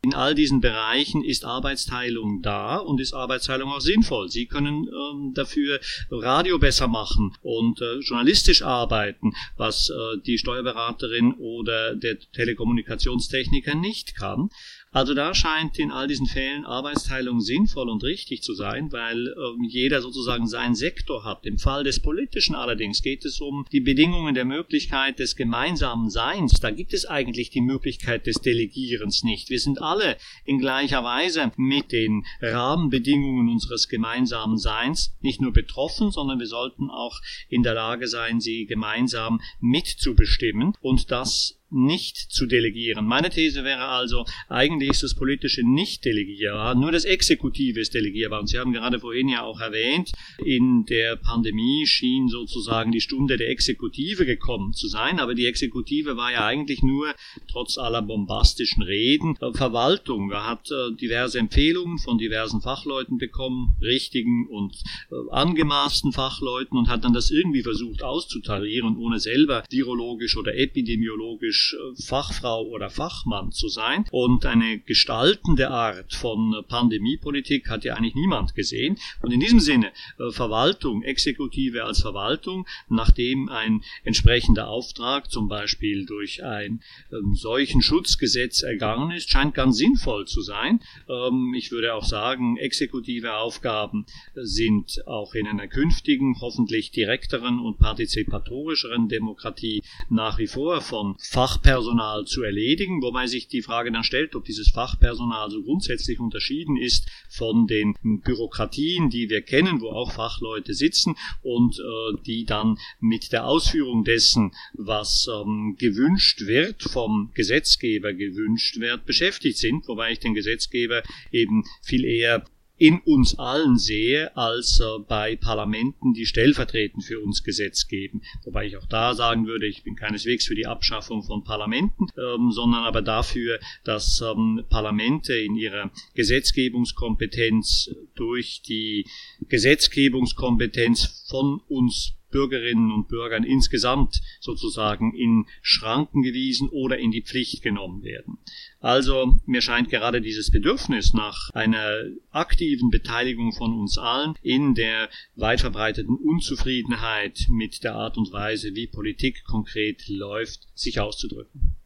In 0.03 0.13
all 0.13 0.35
diesen 0.35 0.61
Bereichen 0.61 1.23
ist 1.23 1.43
Arbeitsteilung 1.43 2.41
da 2.41 2.77
und 2.77 3.01
ist 3.01 3.13
Arbeitsteilung 3.13 3.71
auch 3.71 3.81
sinnvoll. 3.81 4.29
Sie 4.29 4.45
können 4.45 4.87
ähm, 4.87 5.33
dafür 5.33 5.79
Radio 6.11 6.59
besser 6.59 6.87
machen 6.87 7.35
und 7.41 7.81
äh, 7.81 7.99
journalistisch 7.99 8.61
arbeiten, 8.61 9.33
was 9.57 9.89
äh, 9.89 10.21
die 10.25 10.37
Steuerberaterin 10.37 11.33
oder 11.33 11.95
der 11.95 12.19
Telekommunikationstechniker 12.19 13.75
nicht 13.75 14.15
kann. 14.15 14.49
Also 14.91 15.13
da 15.13 15.35
scheint 15.35 15.77
in 15.79 15.91
all 15.91 16.07
diesen 16.07 16.27
Fällen 16.27 16.65
Arbeitsteilung 16.65 17.41
sinnvoll 17.41 17.89
und 17.89 18.03
richtig 18.03 18.41
zu 18.41 18.53
sein, 18.53 18.91
weil 18.91 19.27
äh, 19.27 19.67
jeder 19.67 20.01
sozusagen 20.01 20.47
seinen 20.47 20.75
Sektor 20.75 21.25
hat. 21.25 21.45
Im 21.45 21.59
Fall 21.59 21.83
des 21.83 21.99
Politischen 21.99 22.55
allerdings 22.55 23.01
geht 23.01 23.25
es 23.25 23.41
um 23.41 23.65
die 23.71 23.81
Bedingungen 23.81 24.33
der 24.33 24.45
Möglichkeit 24.45 25.19
des 25.19 25.35
gemeinsamen 25.35 26.09
Seins. 26.09 26.53
Da 26.61 26.71
gibt 26.71 26.93
es 26.93 27.05
eigentlich 27.05 27.49
die 27.49 27.61
Möglichkeit 27.61 28.27
des 28.27 28.41
Delegierens 28.41 29.23
nicht. 29.23 29.49
Wir 29.49 29.59
sind 29.59 29.81
alle 29.81 30.17
in 30.45 30.57
gleicher 30.57 31.03
Weise 31.03 31.51
mit 31.57 31.91
den 31.91 32.25
Rahmenbedingungen 32.41 33.49
unseres 33.49 33.89
gemeinsamen 33.89 34.57
Seins 34.57 35.13
nicht 35.21 35.41
nur 35.41 35.51
betroffen, 35.51 36.11
sondern 36.11 36.39
wir 36.39 36.47
sollten 36.47 36.89
auch 36.89 37.19
in 37.49 37.63
der 37.63 37.73
Lage 37.73 38.07
sein, 38.07 38.39
sie 38.39 38.65
gemeinsam 38.65 39.41
mitzubestimmen 39.59 40.73
und 40.81 41.11
das 41.11 41.56
nicht 41.69 42.15
zu 42.15 42.45
delegieren. 42.45 43.05
Meine 43.05 43.29
These 43.29 43.63
wäre 43.63 43.85
also, 43.85 44.25
eigentlich 44.47 44.91
ist 44.91 45.03
das 45.03 45.15
politische 45.15 45.63
nicht 45.67 46.05
delegierbar, 46.05 46.75
nur 46.75 46.91
das 46.91 47.03
Exekutive 47.03 47.79
ist 47.79 47.93
delegierbar. 47.93 48.39
Und 48.39 48.47
Sie 48.47 48.57
haben 48.57 48.73
gerade 48.73 48.99
vorhin 48.99 49.27
ja 49.27 49.43
auch 49.43 49.59
erwähnt, 49.59 50.11
in 50.43 50.85
der 50.85 51.17
Pandemie 51.17 51.85
schien 51.85 52.29
sozusagen 52.29 52.91
die 52.91 53.01
Stunde 53.01 53.37
der 53.37 53.49
Exekutive 53.49 54.25
gekommen 54.25 54.73
zu 54.73 54.87
sein, 54.87 55.19
aber 55.19 55.35
die 55.35 55.45
Exekutive 55.45 56.15
war 56.15 56.31
ja 56.31 56.45
eigentlich 56.45 56.81
nur, 56.81 57.13
trotz 57.51 57.77
aller 57.77 58.01
bombastischen 58.01 58.83
Reden, 58.83 59.35
Verwaltung. 59.53 60.31
Er 60.31 60.47
hat 60.47 60.69
äh, 60.71 60.95
diverse 60.95 61.39
Empfehlungen 61.39 61.97
von 61.97 62.17
diversen 62.17 62.61
Fachleuten 62.61 63.17
bekommen, 63.17 63.75
richtigen 63.81 64.47
und 64.47 64.75
äh, 65.11 65.15
angemaßten 65.31 66.13
Fachleuten 66.13 66.77
und 66.77 66.87
hat 66.87 67.03
dann 67.03 67.13
das 67.13 67.31
irgendwie 67.31 67.63
versucht 67.63 68.03
auszutarieren, 68.03 68.97
ohne 68.97 69.19
selber 69.19 69.63
virologisch 69.69 70.37
oder 70.37 70.55
epidemiologisch 70.55 71.56
typisch 71.57 71.75
äh, 71.75 72.01
Fachfrau 72.01 72.63
oder 72.67 72.89
Fachmann 72.89 73.51
zu 73.51 73.67
sein. 73.67 74.05
Und 74.11 74.45
eine 74.45 74.79
gestaltende 74.79 75.69
Art 75.69 76.13
von 76.13 76.63
Pandemiepolitik 76.67 77.69
hat 77.69 77.83
ja 77.83 77.95
eigentlich 77.95 78.15
niemand 78.15 78.55
gesehen. 78.55 78.97
Und 79.21 79.31
in 79.31 79.39
diesem 79.39 79.59
Sinne, 79.59 79.91
äh, 80.19 80.31
Verwaltung, 80.31 81.03
Exekutive 81.03 81.83
als 81.83 82.01
Verwaltung, 82.01 82.67
nachdem 82.89 83.49
ein 83.49 83.83
entsprechender 84.03 84.67
Auftrag 84.67 85.31
zum 85.31 85.47
Beispiel 85.47 86.05
durch 86.05 86.43
ein 86.43 86.81
ähm, 87.11 87.35
solchen 87.35 87.81
Schutzgesetz 87.81 88.63
ergangen 88.63 89.11
ist, 89.11 89.29
scheint 89.29 89.55
ganz 89.55 89.77
sinnvoll 89.77 90.25
zu 90.25 90.41
sein. 90.41 90.79
Ähm, 91.09 91.53
ich 91.55 91.71
würde 91.71 91.93
auch 91.93 92.05
sagen, 92.05 92.57
exekutive 92.57 93.35
Aufgaben 93.35 94.05
sind 94.35 95.05
auch 95.07 95.33
in 95.33 95.47
einer 95.47 95.67
künftigen, 95.67 96.39
hoffentlich 96.39 96.91
direkteren 96.91 97.59
und 97.59 97.79
partizipatorischeren 97.79 99.09
Demokratie 99.09 99.81
nach 100.09 100.37
wie 100.37 100.47
vor 100.47 100.81
von 100.81 101.15
Fach 101.19 101.46
Fachpersonal 101.47 102.25
zu 102.25 102.43
erledigen, 102.43 103.01
wobei 103.01 103.25
sich 103.27 103.47
die 103.47 103.61
Frage 103.61 103.89
dann 103.89 104.03
stellt, 104.03 104.35
ob 104.35 104.43
dieses 104.43 104.69
Fachpersonal 104.69 105.49
so 105.49 105.63
grundsätzlich 105.63 106.19
unterschieden 106.19 106.75
ist 106.75 107.07
von 107.29 107.67
den 107.67 107.95
Bürokratien, 108.01 109.09
die 109.09 109.29
wir 109.29 109.41
kennen, 109.41 109.79
wo 109.79 109.87
auch 109.87 110.11
Fachleute 110.11 110.73
sitzen 110.73 111.15
und 111.41 111.79
äh, 111.79 112.21
die 112.25 112.43
dann 112.43 112.77
mit 112.99 113.31
der 113.31 113.47
Ausführung 113.47 114.03
dessen, 114.03 114.51
was 114.73 115.29
ähm, 115.33 115.77
gewünscht 115.79 116.41
wird, 116.41 116.83
vom 116.83 117.31
Gesetzgeber 117.33 118.13
gewünscht 118.13 118.81
wird, 118.81 119.05
beschäftigt 119.05 119.57
sind, 119.57 119.87
wobei 119.87 120.11
ich 120.11 120.19
den 120.19 120.33
Gesetzgeber 120.33 121.01
eben 121.31 121.63
viel 121.81 122.03
eher 122.03 122.45
in 122.77 122.99
uns 122.99 123.39
allen 123.39 123.77
sehe, 123.77 124.35
als 124.37 124.79
äh, 124.79 124.99
bei 125.07 125.35
Parlamenten, 125.35 126.13
die 126.13 126.25
stellvertretend 126.25 127.03
für 127.03 127.19
uns 127.19 127.43
Gesetz 127.43 127.87
geben. 127.87 128.21
Wobei 128.43 128.67
ich 128.67 128.77
auch 128.77 128.85
da 128.85 129.13
sagen 129.13 129.47
würde, 129.47 129.67
ich 129.67 129.83
bin 129.83 129.95
keineswegs 129.95 130.45
für 130.45 130.55
die 130.55 130.67
Abschaffung 130.67 131.23
von 131.23 131.43
Parlamenten, 131.43 132.07
ähm, 132.17 132.51
sondern 132.51 132.83
aber 132.83 133.01
dafür, 133.01 133.59
dass 133.83 134.21
ähm, 134.21 134.63
Parlamente 134.69 135.33
in 135.33 135.55
ihrer 135.55 135.91
Gesetzgebungskompetenz 136.13 137.89
durch 138.15 138.61
die 138.61 139.05
Gesetzgebungskompetenz 139.47 141.25
von 141.27 141.61
uns 141.67 142.16
Bürgerinnen 142.37 142.91
und 142.91 143.07
Bürgern 143.07 143.43
insgesamt 143.43 144.21
sozusagen 144.39 145.15
in 145.15 145.47
Schranken 145.63 146.21
gewiesen 146.21 146.69
oder 146.69 146.99
in 146.99 147.09
die 147.09 147.23
Pflicht 147.23 147.63
genommen 147.63 148.03
werden. 148.03 148.37
Also 148.79 149.39
mir 149.47 149.61
scheint 149.61 149.89
gerade 149.89 150.21
dieses 150.21 150.51
Bedürfnis 150.51 151.15
nach 151.15 151.49
einer 151.55 152.03
aktiven 152.29 152.91
Beteiligung 152.91 153.53
von 153.53 153.73
uns 153.73 153.97
allen 153.97 154.35
in 154.43 154.75
der 154.75 155.09
weit 155.35 155.61
verbreiteten 155.61 156.15
Unzufriedenheit 156.15 157.47
mit 157.49 157.83
der 157.83 157.95
Art 157.95 158.17
und 158.17 158.31
Weise, 158.31 158.75
wie 158.75 158.85
Politik 158.85 159.43
konkret 159.43 160.07
läuft, 160.07 160.67
sich 160.75 160.99
auszudrücken. 160.99 161.76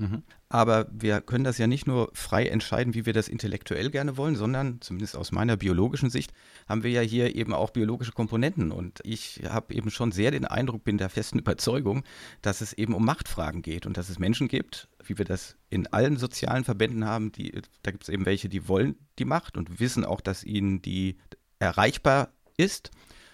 Mhm. 0.00 0.22
Aber 0.48 0.86
wir 0.90 1.20
können 1.20 1.44
das 1.44 1.58
ja 1.58 1.66
nicht 1.66 1.86
nur 1.86 2.10
frei 2.14 2.46
entscheiden, 2.46 2.94
wie 2.94 3.04
wir 3.04 3.12
das 3.12 3.28
intellektuell 3.28 3.90
gerne 3.90 4.16
wollen, 4.16 4.34
sondern 4.34 4.80
zumindest 4.80 5.14
aus 5.14 5.30
meiner 5.30 5.58
biologischen 5.58 6.08
Sicht 6.08 6.32
haben 6.66 6.82
wir 6.82 6.90
ja 6.90 7.02
hier 7.02 7.36
eben 7.36 7.52
auch 7.52 7.70
biologische 7.70 8.12
Komponenten. 8.12 8.72
Und 8.72 9.00
ich 9.04 9.42
habe 9.46 9.74
eben 9.74 9.90
schon 9.90 10.10
sehr 10.10 10.30
den 10.30 10.46
Eindruck, 10.46 10.84
bin 10.84 10.96
der 10.96 11.10
festen 11.10 11.38
Überzeugung, 11.38 12.02
dass 12.40 12.62
es 12.62 12.72
eben 12.72 12.94
um 12.94 13.04
Machtfragen 13.04 13.60
geht 13.60 13.84
und 13.84 13.98
dass 13.98 14.08
es 14.08 14.18
Menschen 14.18 14.48
gibt, 14.48 14.88
wie 15.04 15.18
wir 15.18 15.26
das 15.26 15.56
in 15.68 15.86
allen 15.88 16.16
sozialen 16.16 16.64
Verbänden 16.64 17.04
haben, 17.04 17.30
die, 17.30 17.60
da 17.82 17.90
gibt 17.90 18.04
es 18.04 18.08
eben 18.08 18.24
welche, 18.24 18.48
die 18.48 18.68
wollen 18.68 18.96
die 19.18 19.26
Macht 19.26 19.58
und 19.58 19.80
wissen 19.80 20.06
auch, 20.06 20.22
dass 20.22 20.44
ihnen 20.44 20.80
die 20.80 21.18
erreichbar 21.58 22.32
ist 22.56 22.90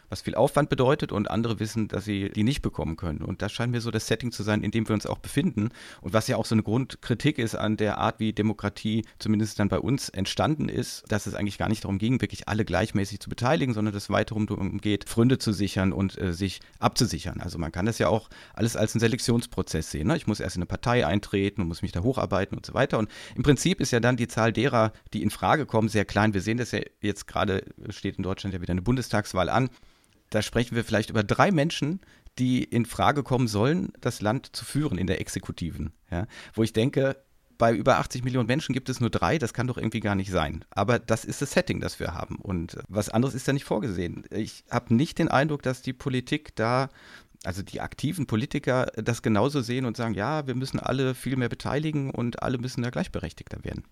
was 0.09 0.23
viel 0.23 0.35
Aufwand 0.35 0.69
bedeutet 0.69 1.13
und 1.13 1.31
andere 1.31 1.61
wissen, 1.61 1.89
dass 1.89 2.05
sie 2.05 2.31
die 2.31 2.45
nicht 2.45 2.63
bekommen 2.63 2.97
können. 2.97 3.23
Und 3.23 3.43
das 3.43 3.53
scheint 3.53 3.73
mir 3.73 3.81
so 3.81 3.91
das 3.91 4.07
Setting 4.07 4.33
zu 4.33 4.43
sein, 4.43 4.63
in 4.63 4.71
dem 4.71 4.89
wir 4.89 4.95
uns 4.95 5.07
auch 5.07 5.19
befinden 5.19 5.71
und 6.01 6.13
was 6.13 6.29
ja 6.29 6.37
auch 6.37 6.47
so 6.47 6.55
eine 6.55 6.63
Grundkritik 6.63 7.39
ist 7.39 7.55
an 7.55 7.77
der 7.77 7.99
Art, 7.99 8.21
wie 8.21 8.33
Demokratie 8.33 9.05
zumindest 9.19 9.59
dann 9.59 9.69
bei 9.69 9.79
uns 9.79 10.09
entstanden 10.09 10.69
ist, 10.69 11.05
dass 11.09 11.27
es 11.27 11.35
eigentlich 11.35 11.59
gar 11.59 11.69
nicht 11.69 11.85
darum 11.85 11.99
ging, 11.99 12.21
wirklich 12.21 12.49
alle 12.49 12.65
gleichmäßig 12.65 13.21
zu 13.21 13.29
beteiligen, 13.29 13.75
sondern 13.75 13.95
dass 13.95 14.05
es 14.05 14.11
weiter 14.11 14.37
darum 14.47 14.81
geht, 14.81 15.09
Fründe 15.09 15.39
zu 15.39 15.53
sichern 15.53 15.93
und 15.93 16.21
äh, 16.21 16.33
sich 16.33 16.61
abzusichern. 16.79 17.41
Also 17.41 17.59
man 17.59 17.73
kann 17.73 17.87
das 17.87 17.99
ja 17.99 18.09
auch 18.09 18.29
alles 18.55 18.77
als 18.77 18.95
einen 18.95 19.01
Selektionsprozess 19.01 19.91
sehen. 19.91 20.09
Ne? 20.09 20.17
Ich 20.17 20.27
muss 20.27 20.41
erst 20.41 20.57
in 20.57 20.63
eine 20.63 20.67
Partei 20.67 21.07
eintreten 21.07 21.63
und 21.63 21.69
muss 21.69 21.83
mich 21.83 21.93
da 21.93 22.03
hocharbeiten 22.03 22.57
und 22.57 22.67
so 22.67 22.75
weiter. 22.75 22.99
Und 22.99 23.11
im 23.35 23.43
Prinzip 23.43 23.81
ist 23.81 23.93
ja 23.93 24.01
dann 24.01 24.17
die 24.17 24.29
Zahl 24.29 24.53
derer, 24.53 24.93
die 25.13 25.23
in 25.23 25.31
Frage 25.31 25.67
kommen, 25.67 25.89
sehr 25.89 26.05
klein. 26.05 26.35
Wir 26.35 26.41
sehen 26.41 26.59
das 26.59 26.73
ja 26.73 26.81
jetzt 27.01 27.27
gerade, 27.27 27.65
steht 27.91 28.17
in 28.17 28.23
Deutschland 28.23 28.55
ja 28.55 28.61
wieder 28.61 28.73
eine 28.73 28.83
Bundestagswahl 28.83 29.49
an 29.49 29.71
da 30.37 30.43
sprechen 30.43 30.77
wir 30.77 30.85
vielleicht 30.85 31.09
über 31.09 31.25
drei 31.25 31.51
Menschen, 31.51 32.01
die 32.39 32.63
in 32.63 32.85
Frage 32.85 33.23
kommen 33.23 33.49
sollen, 33.49 33.91
das 34.03 34.21
Land 34.21 34.55
zu 34.55 34.67
führen 34.67 34.99
in 34.99 35.07
der 35.07 35.19
Exekutiven. 35.19 35.95
Ja? 36.11 36.27
Wo 36.53 36.63
ich 36.63 36.75
denke, 36.75 37.17
bei 37.57 37.75
über 37.75 37.97
80 37.97 38.23
Millionen 38.23 38.47
Menschen 38.47 38.75
gibt 38.75 38.91
es 38.91 39.01
nur 39.01 39.09
drei, 39.09 39.39
das 39.39 39.55
kann 39.55 39.67
doch 39.67 39.79
irgendwie 39.79 40.01
gar 40.01 40.15
nicht 40.15 40.31
sein. 40.31 40.63
Aber 40.69 40.99
das 40.99 41.25
ist 41.25 41.41
das 41.41 41.53
Setting, 41.53 41.81
das 41.81 41.99
wir 42.01 42.13
haben. 42.13 42.37
Und 42.37 42.77
was 42.87 43.09
anderes 43.09 43.35
ist 43.35 43.49
da 43.49 43.55
nicht 43.55 43.65
vorgesehen. 43.65 44.25
Ich 44.31 44.65
habe 44.71 44.95
nicht 44.95 45.19
den 45.19 45.29
Eindruck, 45.29 45.63
dass 45.63 45.81
die 45.81 45.95
Politik 45.95 46.55
da, 46.55 46.91
also 47.43 47.63
die 47.63 47.81
aktiven 47.81 48.27
Politiker, 48.27 48.93
das 48.97 49.23
genauso 49.23 49.63
sehen 49.63 49.87
und 49.87 49.97
sagen, 49.97 50.13
ja, 50.13 50.47
wir 50.47 50.55
müssen 50.55 50.79
alle 50.79 51.15
viel 51.15 51.37
mehr 51.37 51.49
beteiligen 51.49 52.11
und 52.11 52.43
alle 52.43 52.59
müssen 52.59 52.83
da 52.83 52.91
gleichberechtigter 52.91 53.65
werden 53.65 53.85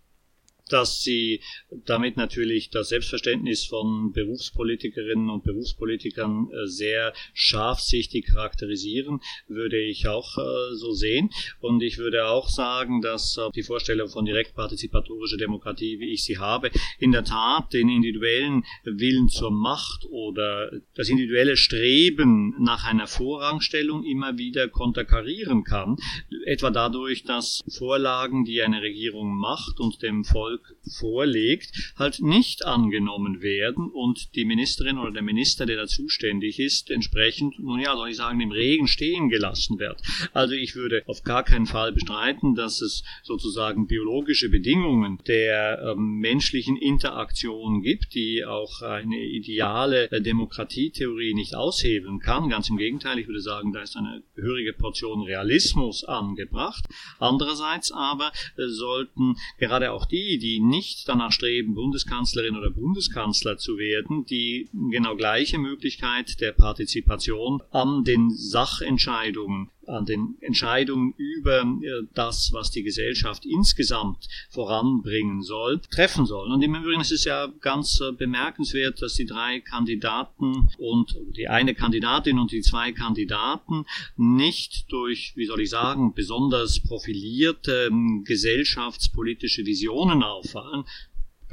dass 0.68 1.02
sie 1.02 1.40
damit 1.70 2.16
natürlich 2.16 2.70
das 2.70 2.88
Selbstverständnis 2.88 3.64
von 3.64 4.12
Berufspolitikerinnen 4.12 5.28
und 5.30 5.44
Berufspolitikern 5.44 6.48
äh, 6.50 6.66
sehr 6.66 7.12
scharfsichtig 7.32 8.26
charakterisieren, 8.26 9.20
würde 9.46 9.80
ich 9.80 10.08
auch 10.08 10.38
äh, 10.38 10.74
so 10.74 10.92
sehen. 10.92 11.30
Und 11.60 11.82
ich 11.82 11.98
würde 11.98 12.26
auch 12.26 12.48
sagen, 12.48 13.02
dass 13.02 13.38
die 13.54 13.62
Vorstellung 13.62 14.08
von 14.08 14.24
direktpartizipatorischer 14.24 15.36
Demokratie, 15.36 15.98
wie 15.98 16.12
ich 16.12 16.24
sie 16.24 16.38
habe, 16.38 16.70
in 16.98 17.12
der 17.12 17.24
Tat 17.24 17.72
den 17.72 17.88
individuellen 17.88 18.64
Willen 18.84 19.28
zur 19.28 19.50
Macht 19.50 20.06
oder 20.10 20.70
das 20.94 21.08
individuelle 21.08 21.56
Streben 21.56 22.54
nach 22.58 22.84
einer 22.84 23.06
Vorrangstellung 23.06 24.04
immer 24.04 24.38
wieder 24.38 24.68
konterkarieren 24.68 25.64
kann. 25.64 25.96
Etwa 26.44 26.70
dadurch, 26.70 27.24
dass 27.24 27.62
Vorlagen, 27.68 28.44
die 28.44 28.62
eine 28.62 28.82
Regierung 28.82 29.36
macht 29.36 29.80
und 29.80 30.02
dem 30.02 30.24
Volk 30.24 30.53
Volk 30.55 30.76
vorlegt, 30.98 31.94
halt 31.98 32.20
nicht 32.20 32.64
angenommen 32.64 33.42
werden 33.42 33.90
und 33.90 34.34
die 34.34 34.44
Ministerin 34.44 34.98
oder 34.98 35.12
der 35.12 35.22
Minister, 35.22 35.66
der 35.66 35.76
da 35.76 35.86
zuständig 35.86 36.59
ist, 36.59 36.90
entsprechend, 36.90 37.59
nun 37.59 37.80
ja, 37.80 37.96
soll 37.96 38.11
ich 38.11 38.16
sagen, 38.16 38.40
im 38.40 38.52
Regen 38.52 38.86
stehen 38.86 39.28
gelassen 39.28 39.78
wird. 39.78 40.00
Also 40.32 40.55
ich 40.55 40.76
würde 40.76 41.02
auf 41.07 41.22
gar 41.22 41.42
keinen 41.42 41.66
Fall 41.66 41.92
bestreiten, 41.92 42.55
dass 42.55 42.82
es 42.82 43.02
sozusagen 43.22 43.86
biologische 43.86 44.50
Bedingungen 44.50 45.18
der 45.26 45.80
ähm, 45.82 46.18
menschlichen 46.18 46.76
Interaktion 46.76 47.82
gibt, 47.82 48.14
die 48.14 48.44
auch 48.44 48.82
eine 48.82 49.18
ideale 49.18 50.11
äh, 50.11 50.20
Demokratietheorie 50.20 51.34
nicht 51.34 51.55
aushebeln 51.55 52.20
kann. 52.20 52.48
Ganz 52.50 52.68
im 52.68 52.76
Gegenteil, 52.76 53.18
ich 53.18 53.26
würde 53.26 53.40
sagen, 53.40 53.72
da 53.72 53.80
ist 53.80 53.96
eine 53.96 54.22
gehörige 54.34 54.74
Portion 54.74 55.22
Realismus 55.22 56.05
angebracht. 56.05 56.84
Andererseits 57.18 57.90
aber 57.90 58.32
äh, 58.57 58.68
sollten 58.68 59.36
gerade 59.59 59.92
auch 59.92 60.05
die, 60.05 60.38
die 60.45 60.61
nicht 60.61 61.09
danach 61.09 61.32
streben, 61.32 61.74
Bundeskanzlerin 61.74 62.55
oder 62.55 62.70
Bundeskanzler 62.70 63.57
zu 63.57 63.78
werden, 63.78 64.26
die 64.26 64.68
genau 64.90 65.16
gleiche 65.16 65.57
Möglichkeit 65.59 66.38
der 66.42 66.53
Partizipation 66.53 67.62
an 67.70 68.05
den 68.05 68.30
Sachentscheidungen 68.30 69.70
an 69.87 70.07
den 70.07 70.37
Entscheidungen 70.41 71.14
über 71.16 71.61
äh, 71.61 72.07
das, 72.14 72.53
was 72.53 72.70
die 72.70 72.82
Gesellschaft 72.82 73.45
insgesamt 73.45 74.28
voranbringen 74.51 75.43
soll, 75.43 75.80
treffen 75.91 76.26
sollen. 76.26 76.53
Und 76.53 76.62
im 76.62 76.74
Übrigen 76.74 77.01
ist 77.01 77.12
es 77.12 77.24
ja 77.24 77.49
ganz 77.61 78.01
äh, 78.01 78.12
bemerkenswert, 78.12 79.01
dass 79.03 79.14
die 79.14 79.26
drei 79.26 79.61
Kandidaten 79.61 80.68
und 80.78 81.16
die 81.37 81.49
eine 81.49 81.74
Kandidatin 81.74 82.39
und 82.39 82.53
die 82.53 82.62
zwei 82.62 82.93
Kandidaten 82.93 83.85
nicht 84.16 84.91
durch, 84.91 85.32
wie 85.37 85.47
soll 85.47 85.61
ich 85.61 85.70
sagen, 85.70 86.14
besonders 86.14 86.80
profilierte 86.80 87.89
ähm, 87.91 88.24
gesellschaftspolitische 88.24 89.66
Visionen 89.66 90.22
auffallen, 90.22 90.85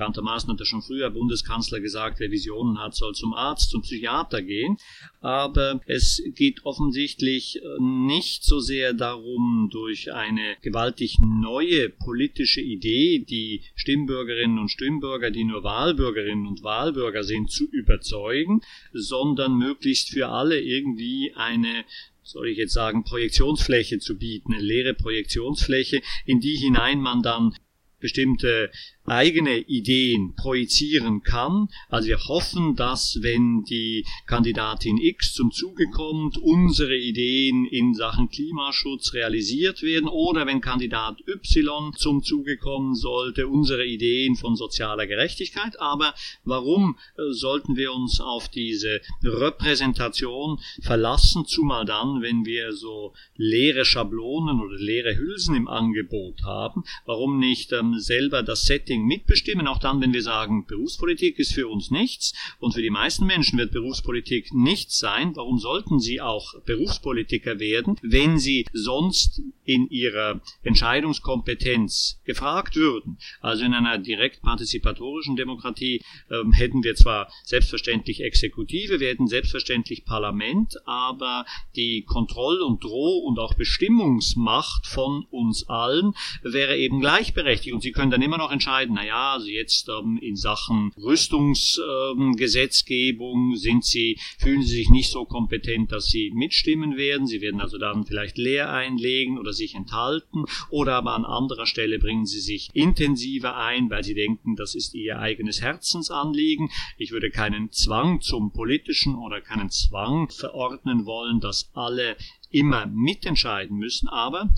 Bekanntermaßen 0.02 0.52
hat 0.52 0.60
er 0.60 0.66
schon 0.66 0.82
früher 0.82 1.12
Bundeskanzler 1.12 1.80
gesagt, 1.80 2.20
wer 2.20 2.32
Visionen 2.32 2.80
hat, 2.80 2.96
soll 2.96 3.14
zum 3.14 3.36
Arzt, 3.36 3.70
zum 3.70 3.84
Psychiater 3.84 4.42
gehen. 4.42 4.78
Aber 5.20 5.80
es 5.86 6.24
geht 6.34 6.66
offensichtlich 6.66 7.62
äh, 7.62 7.80
nicht 7.80 8.44
so 8.44 8.60
sehr 8.60 8.94
darum, 8.94 9.70
durch 9.72 10.12
eine 10.12 10.58
gewaltig 10.64 11.20
neue 11.20 11.90
politische 11.90 12.62
Idee 12.62 13.20
die 13.20 13.62
Stimmbürgerinnen 13.76 14.58
und 14.58 14.70
Stimmbürger, 14.70 15.30
die 15.30 15.44
nur 15.44 15.64
Wahlbürgerinnen 15.64 16.48
und 16.48 16.64
Wahlbürger 16.64 17.24
sind, 17.24 17.52
zu 17.52 17.70
überzeugen, 17.70 18.62
sondern 18.94 19.56
möglichst 19.56 20.10
für 20.10 20.30
alle 20.30 20.60
irgendwie 20.60 21.32
eine 21.36 21.86
soll 22.24 22.48
ich 22.48 22.58
jetzt 22.58 22.74
sagen, 22.74 23.04
Projektionsfläche 23.04 24.00
zu 24.00 24.18
bieten, 24.18 24.54
eine 24.54 24.64
leere 24.64 24.94
Projektionsfläche, 24.94 26.02
in 26.26 26.40
die 26.40 26.56
hinein 26.56 27.02
man 27.02 27.22
dann 27.22 27.54
bestimmte 28.02 28.72
eigene 29.06 29.58
Ideen 29.58 30.36
projizieren 30.36 31.24
kann. 31.24 31.70
Also 31.90 32.08
wir 32.10 32.20
hoffen, 32.20 32.76
dass 32.76 33.20
wenn 33.22 33.64
die 33.64 34.06
Kandidatin 34.28 34.98
X 34.98 35.34
zum 35.34 35.52
Zuge 35.52 35.90
kommt, 35.90 36.38
unsere 36.38 36.96
Ideen 36.96 37.66
in 37.66 37.94
Sachen 37.94 38.30
Klimaschutz 38.30 39.14
realisiert 39.14 39.82
werden 39.82 40.08
oder 40.08 40.46
wenn 40.46 40.62
Kandidat 40.62 41.18
Y 41.28 41.94
zum 41.98 42.24
Zuge 42.24 42.58
kommen 42.58 42.96
sollte, 42.96 43.48
unsere 43.48 43.86
Ideen 43.86 44.36
von 44.36 44.56
sozialer 44.56 45.08
Gerechtigkeit. 45.08 45.80
Aber 45.80 46.14
warum 46.44 46.98
äh, 47.18 47.32
sollten 47.32 47.76
wir 47.76 47.94
uns 47.94 48.22
auf 48.22 48.50
diese 48.50 49.02
Repräsentation 49.24 50.60
verlassen, 50.82 51.46
zumal 51.46 51.86
dann, 51.86 52.22
wenn 52.22 52.46
wir 52.46 52.74
so 52.74 53.14
leere 53.36 53.84
Schablonen 53.84 54.62
oder 54.62 54.78
leere 54.78 55.18
Hülsen 55.18 55.56
im 55.56 55.68
Angebot 55.68 56.44
haben? 56.44 56.84
Warum 57.06 57.40
nicht 57.40 57.72
ähm, 57.72 57.98
selber 57.98 58.44
das 58.44 58.64
Setting 58.64 58.91
Setting 58.92 59.06
mitbestimmen, 59.06 59.68
auch 59.68 59.78
dann, 59.78 60.02
wenn 60.02 60.12
wir 60.12 60.22
sagen, 60.22 60.66
Berufspolitik 60.66 61.40
ist 61.40 61.54
für 61.54 61.70
uns 61.70 61.92
nichts 61.92 62.34
und 62.60 62.74
für 62.74 62.82
die 62.82 62.90
meisten 62.90 63.26
Menschen 63.26 63.58
wird 63.58 63.72
Berufspolitik 63.72 64.54
nichts 64.54 65.00
sein. 65.00 65.34
Warum 65.36 65.60
sollten 65.60 66.00
sie 66.00 66.20
auch 66.20 66.60
Berufspolitiker 66.66 67.60
werden, 67.60 67.98
wenn 68.02 68.38
sie 68.38 68.66
sonst 68.74 69.42
in 69.64 69.88
ihrer 69.90 70.42
Entscheidungskompetenz 70.64 72.20
gefragt 72.26 72.76
würden? 72.76 73.18
Also 73.40 73.64
in 73.64 73.74
einer 73.74 73.98
direkt 73.98 74.42
partizipatorischen 74.42 75.38
Demokratie 75.38 76.02
ähm, 76.30 76.52
hätten 76.52 76.84
wir 76.84 76.96
zwar 76.96 77.32
selbstverständlich 77.46 78.22
Exekutive, 78.22 79.00
wir 79.00 79.08
hätten 79.08 79.28
selbstverständlich 79.28 80.04
Parlament, 80.04 80.76
aber 80.86 81.46
die 81.78 82.04
Kontroll- 82.04 82.62
und 82.62 82.84
Droh- 82.84 83.26
und 83.26 83.40
auch 83.40 83.54
Bestimmungsmacht 83.54 84.86
von 84.86 85.26
uns 85.32 85.70
allen 85.70 86.14
wäre 86.44 86.76
eben 86.76 87.00
gleichberechtigt 87.00 87.74
und 87.74 87.82
sie 87.82 87.94
können 87.94 88.12
dann 88.12 88.22
immer 88.22 88.38
noch 88.38 88.52
entscheiden, 88.52 88.81
naja, 88.90 89.34
also 89.34 89.48
jetzt 89.48 89.88
ähm, 89.90 90.18
in 90.22 90.36
Sachen 90.36 90.92
Rüstungsgesetzgebung 90.98 93.52
ähm, 93.52 93.58
sind 93.58 93.86
sie, 93.86 94.18
fühlen 94.40 94.64
sie 94.64 94.76
sich 94.76 94.90
nicht 94.90 95.12
so 95.12 95.26
kompetent, 95.26 95.92
dass 95.92 96.08
sie 96.08 96.32
mitstimmen 96.34 96.98
werden. 96.98 97.28
Sie 97.28 97.42
werden 97.42 97.62
also 97.62 97.78
dann 97.78 98.06
vielleicht 98.06 98.38
leer 98.38 98.72
einlegen 98.72 99.38
oder 99.38 99.54
sich 99.54 99.76
enthalten 99.76 100.46
oder 100.70 100.96
aber 100.96 101.14
an 101.14 101.26
anderer 101.26 101.66
Stelle 101.66 102.00
bringen 102.00 102.26
sie 102.26 102.40
sich 102.40 102.70
intensiver 102.74 103.58
ein, 103.58 103.90
weil 103.90 104.04
sie 104.04 104.16
denken, 104.16 104.56
das 104.56 104.76
ist 104.76 104.94
ihr 104.94 105.20
eigenes 105.20 105.62
Herzensanliegen. 105.62 106.70
Ich 106.98 107.12
würde 107.12 107.30
keinen 107.30 107.72
Zwang 107.72 108.22
zum 108.22 108.52
politischen 108.52 109.16
oder 109.16 109.42
keinen 109.42 109.70
Zwang 109.70 110.30
verordnen 110.30 111.06
wollen, 111.06 111.40
dass 111.40 111.70
alle 111.74 112.16
immer 112.50 112.86
mitentscheiden 112.88 113.78
müssen, 113.78 114.08
aber 114.08 114.50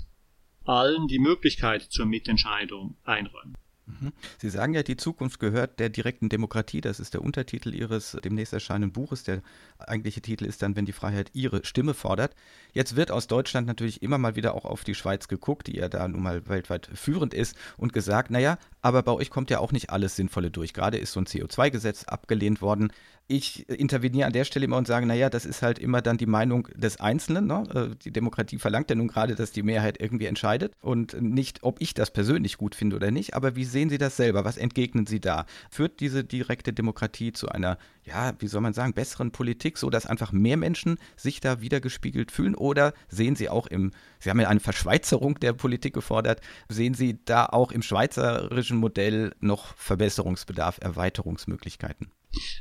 allen 0.64 1.08
die 1.08 1.18
Möglichkeit 1.18 1.82
zur 1.82 2.06
Mitentscheidung 2.06 2.96
einräumen. 3.04 3.54
Mhm. 3.86 4.12
Sie 4.38 4.48
sagen 4.48 4.72
ja, 4.72 4.82
die 4.82 4.96
Zukunft 4.96 5.40
gehört 5.40 5.78
der 5.78 5.90
direkten 5.90 6.28
Demokratie. 6.28 6.80
Das 6.80 7.00
ist 7.00 7.12
der 7.12 7.22
Untertitel 7.22 7.74
Ihres 7.74 8.16
demnächst 8.24 8.52
erscheinenden 8.52 8.92
Buches. 8.92 9.24
Der 9.24 9.42
eigentliche 9.78 10.22
Titel 10.22 10.46
ist 10.46 10.62
dann, 10.62 10.74
wenn 10.74 10.86
die 10.86 10.92
Freiheit 10.92 11.30
ihre 11.34 11.64
Stimme 11.64 11.92
fordert. 11.92 12.34
Jetzt 12.72 12.96
wird 12.96 13.10
aus 13.10 13.26
Deutschland 13.26 13.66
natürlich 13.66 14.02
immer 14.02 14.16
mal 14.16 14.36
wieder 14.36 14.54
auch 14.54 14.64
auf 14.64 14.84
die 14.84 14.94
Schweiz 14.94 15.28
geguckt, 15.28 15.66
die 15.66 15.76
ja 15.76 15.88
da 15.88 16.08
nun 16.08 16.22
mal 16.22 16.48
weltweit 16.48 16.88
führend 16.94 17.34
ist 17.34 17.56
und 17.76 17.92
gesagt, 17.92 18.30
naja, 18.30 18.58
aber 18.80 19.02
bei 19.02 19.12
euch 19.12 19.30
kommt 19.30 19.50
ja 19.50 19.58
auch 19.58 19.72
nicht 19.72 19.90
alles 19.90 20.16
Sinnvolle 20.16 20.50
durch. 20.50 20.72
Gerade 20.72 20.96
ist 20.96 21.12
so 21.12 21.20
ein 21.20 21.26
CO2-Gesetz 21.26 22.04
abgelehnt 22.04 22.62
worden 22.62 22.90
ich 23.26 23.68
interveniere 23.70 24.26
an 24.26 24.32
der 24.32 24.44
Stelle 24.44 24.66
immer 24.66 24.76
und 24.76 24.86
sage, 24.86 25.06
naja, 25.06 25.30
das 25.30 25.46
ist 25.46 25.62
halt 25.62 25.78
immer 25.78 26.02
dann 26.02 26.18
die 26.18 26.26
Meinung 26.26 26.68
des 26.74 27.00
Einzelnen. 27.00 27.46
Ne? 27.46 27.64
Äh, 27.74 27.96
die 28.04 28.12
Demokratie 28.12 28.58
verlangt 28.58 28.90
ja 28.90 28.96
nun 28.96 29.08
gerade, 29.08 29.34
dass 29.34 29.50
die 29.50 29.62
Mehrheit 29.62 30.00
irgendwie 30.00 30.26
entscheidet 30.26 30.74
und 30.80 31.20
nicht, 31.20 31.62
ob 31.62 31.80
ich 31.80 31.94
das 31.94 32.10
persönlich 32.10 32.58
gut 32.58 32.74
finde 32.74 32.96
oder 32.96 33.10
nicht. 33.10 33.34
Aber 33.34 33.56
wie 33.56 33.64
sehen 33.64 33.88
Sie 33.88 33.96
das 33.96 34.16
selber? 34.16 34.44
Was 34.44 34.58
entgegnen 34.58 35.06
Sie 35.06 35.20
da? 35.20 35.46
Führt 35.70 36.00
diese 36.00 36.22
direkte 36.22 36.74
Demokratie 36.74 37.32
zu 37.32 37.48
einer, 37.48 37.78
ja, 38.04 38.34
wie 38.40 38.46
soll 38.48 38.60
man 38.60 38.74
sagen, 38.74 38.92
besseren 38.92 39.30
Politik, 39.30 39.78
so 39.78 39.88
dass 39.88 40.06
einfach 40.06 40.32
mehr 40.32 40.58
Menschen 40.58 40.98
sich 41.16 41.40
da 41.40 41.62
wiedergespiegelt 41.62 42.30
fühlen? 42.30 42.54
Oder 42.54 42.92
sehen 43.08 43.36
Sie 43.36 43.48
auch 43.48 43.66
im, 43.66 43.92
Sie 44.18 44.28
haben 44.28 44.40
ja 44.40 44.48
eine 44.48 44.60
Verschweizerung 44.60 45.40
der 45.40 45.54
Politik 45.54 45.94
gefordert, 45.94 46.42
sehen 46.68 46.92
Sie 46.92 47.18
da 47.24 47.46
auch 47.46 47.72
im 47.72 47.80
schweizerischen 47.80 48.76
Modell 48.76 49.34
noch 49.40 49.74
Verbesserungsbedarf, 49.76 50.78
Erweiterungsmöglichkeiten? 50.82 52.10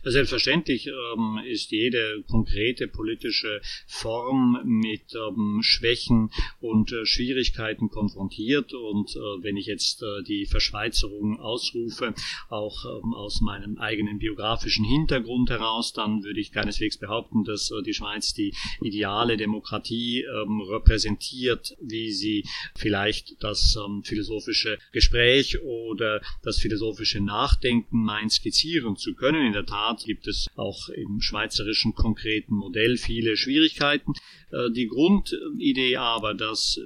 Selbstverständlich 0.03 0.87
ähm, 0.87 1.39
ist 1.45 1.71
jede 1.71 2.23
konkrete 2.27 2.87
politische 2.87 3.61
Form 3.87 4.59
mit 4.65 5.13
ähm, 5.15 5.59
Schwächen 5.61 6.29
und 6.59 6.91
äh, 6.91 7.05
Schwierigkeiten 7.05 7.89
konfrontiert. 7.89 8.73
Und 8.73 9.15
äh, 9.15 9.43
wenn 9.43 9.57
ich 9.57 9.65
jetzt 9.65 10.01
äh, 10.03 10.23
die 10.23 10.45
Verschweizerung 10.45 11.39
ausrufe, 11.39 12.13
auch 12.49 12.85
ähm, 12.85 13.13
aus 13.13 13.41
meinem 13.41 13.77
eigenen 13.77 14.19
biografischen 14.19 14.85
Hintergrund 14.85 15.49
heraus, 15.49 15.93
dann 15.93 16.23
würde 16.23 16.39
ich 16.39 16.51
keineswegs 16.51 16.97
behaupten, 16.97 17.43
dass 17.43 17.71
äh, 17.71 17.81
die 17.83 17.93
Schweiz 17.93 18.33
die 18.33 18.53
ideale 18.81 19.37
Demokratie 19.37 20.21
ähm, 20.21 20.61
repräsentiert, 20.61 21.75
wie 21.81 22.11
sie 22.11 22.45
vielleicht 22.75 23.43
das 23.43 23.75
ähm, 23.77 24.03
philosophische 24.03 24.77
Gespräch 24.91 25.61
oder 25.61 26.21
das 26.43 26.59
philosophische 26.59 27.21
Nachdenken 27.21 28.03
meint 28.03 28.31
skizzieren 28.31 28.95
zu 28.95 29.13
können. 29.13 29.45
In 29.45 29.53
der 29.53 29.62
Tat 29.65 30.03
gibt 30.05 30.27
es 30.27 30.47
auch 30.55 30.89
im 30.89 31.21
schweizerischen 31.21 31.93
konkreten 31.93 32.55
Modell 32.55 32.97
viele 32.97 33.37
Schwierigkeiten. 33.37 34.13
Äh, 34.51 34.71
die 34.71 34.87
Grundidee 34.87 35.97
aber, 35.97 36.33
dass 36.33 36.79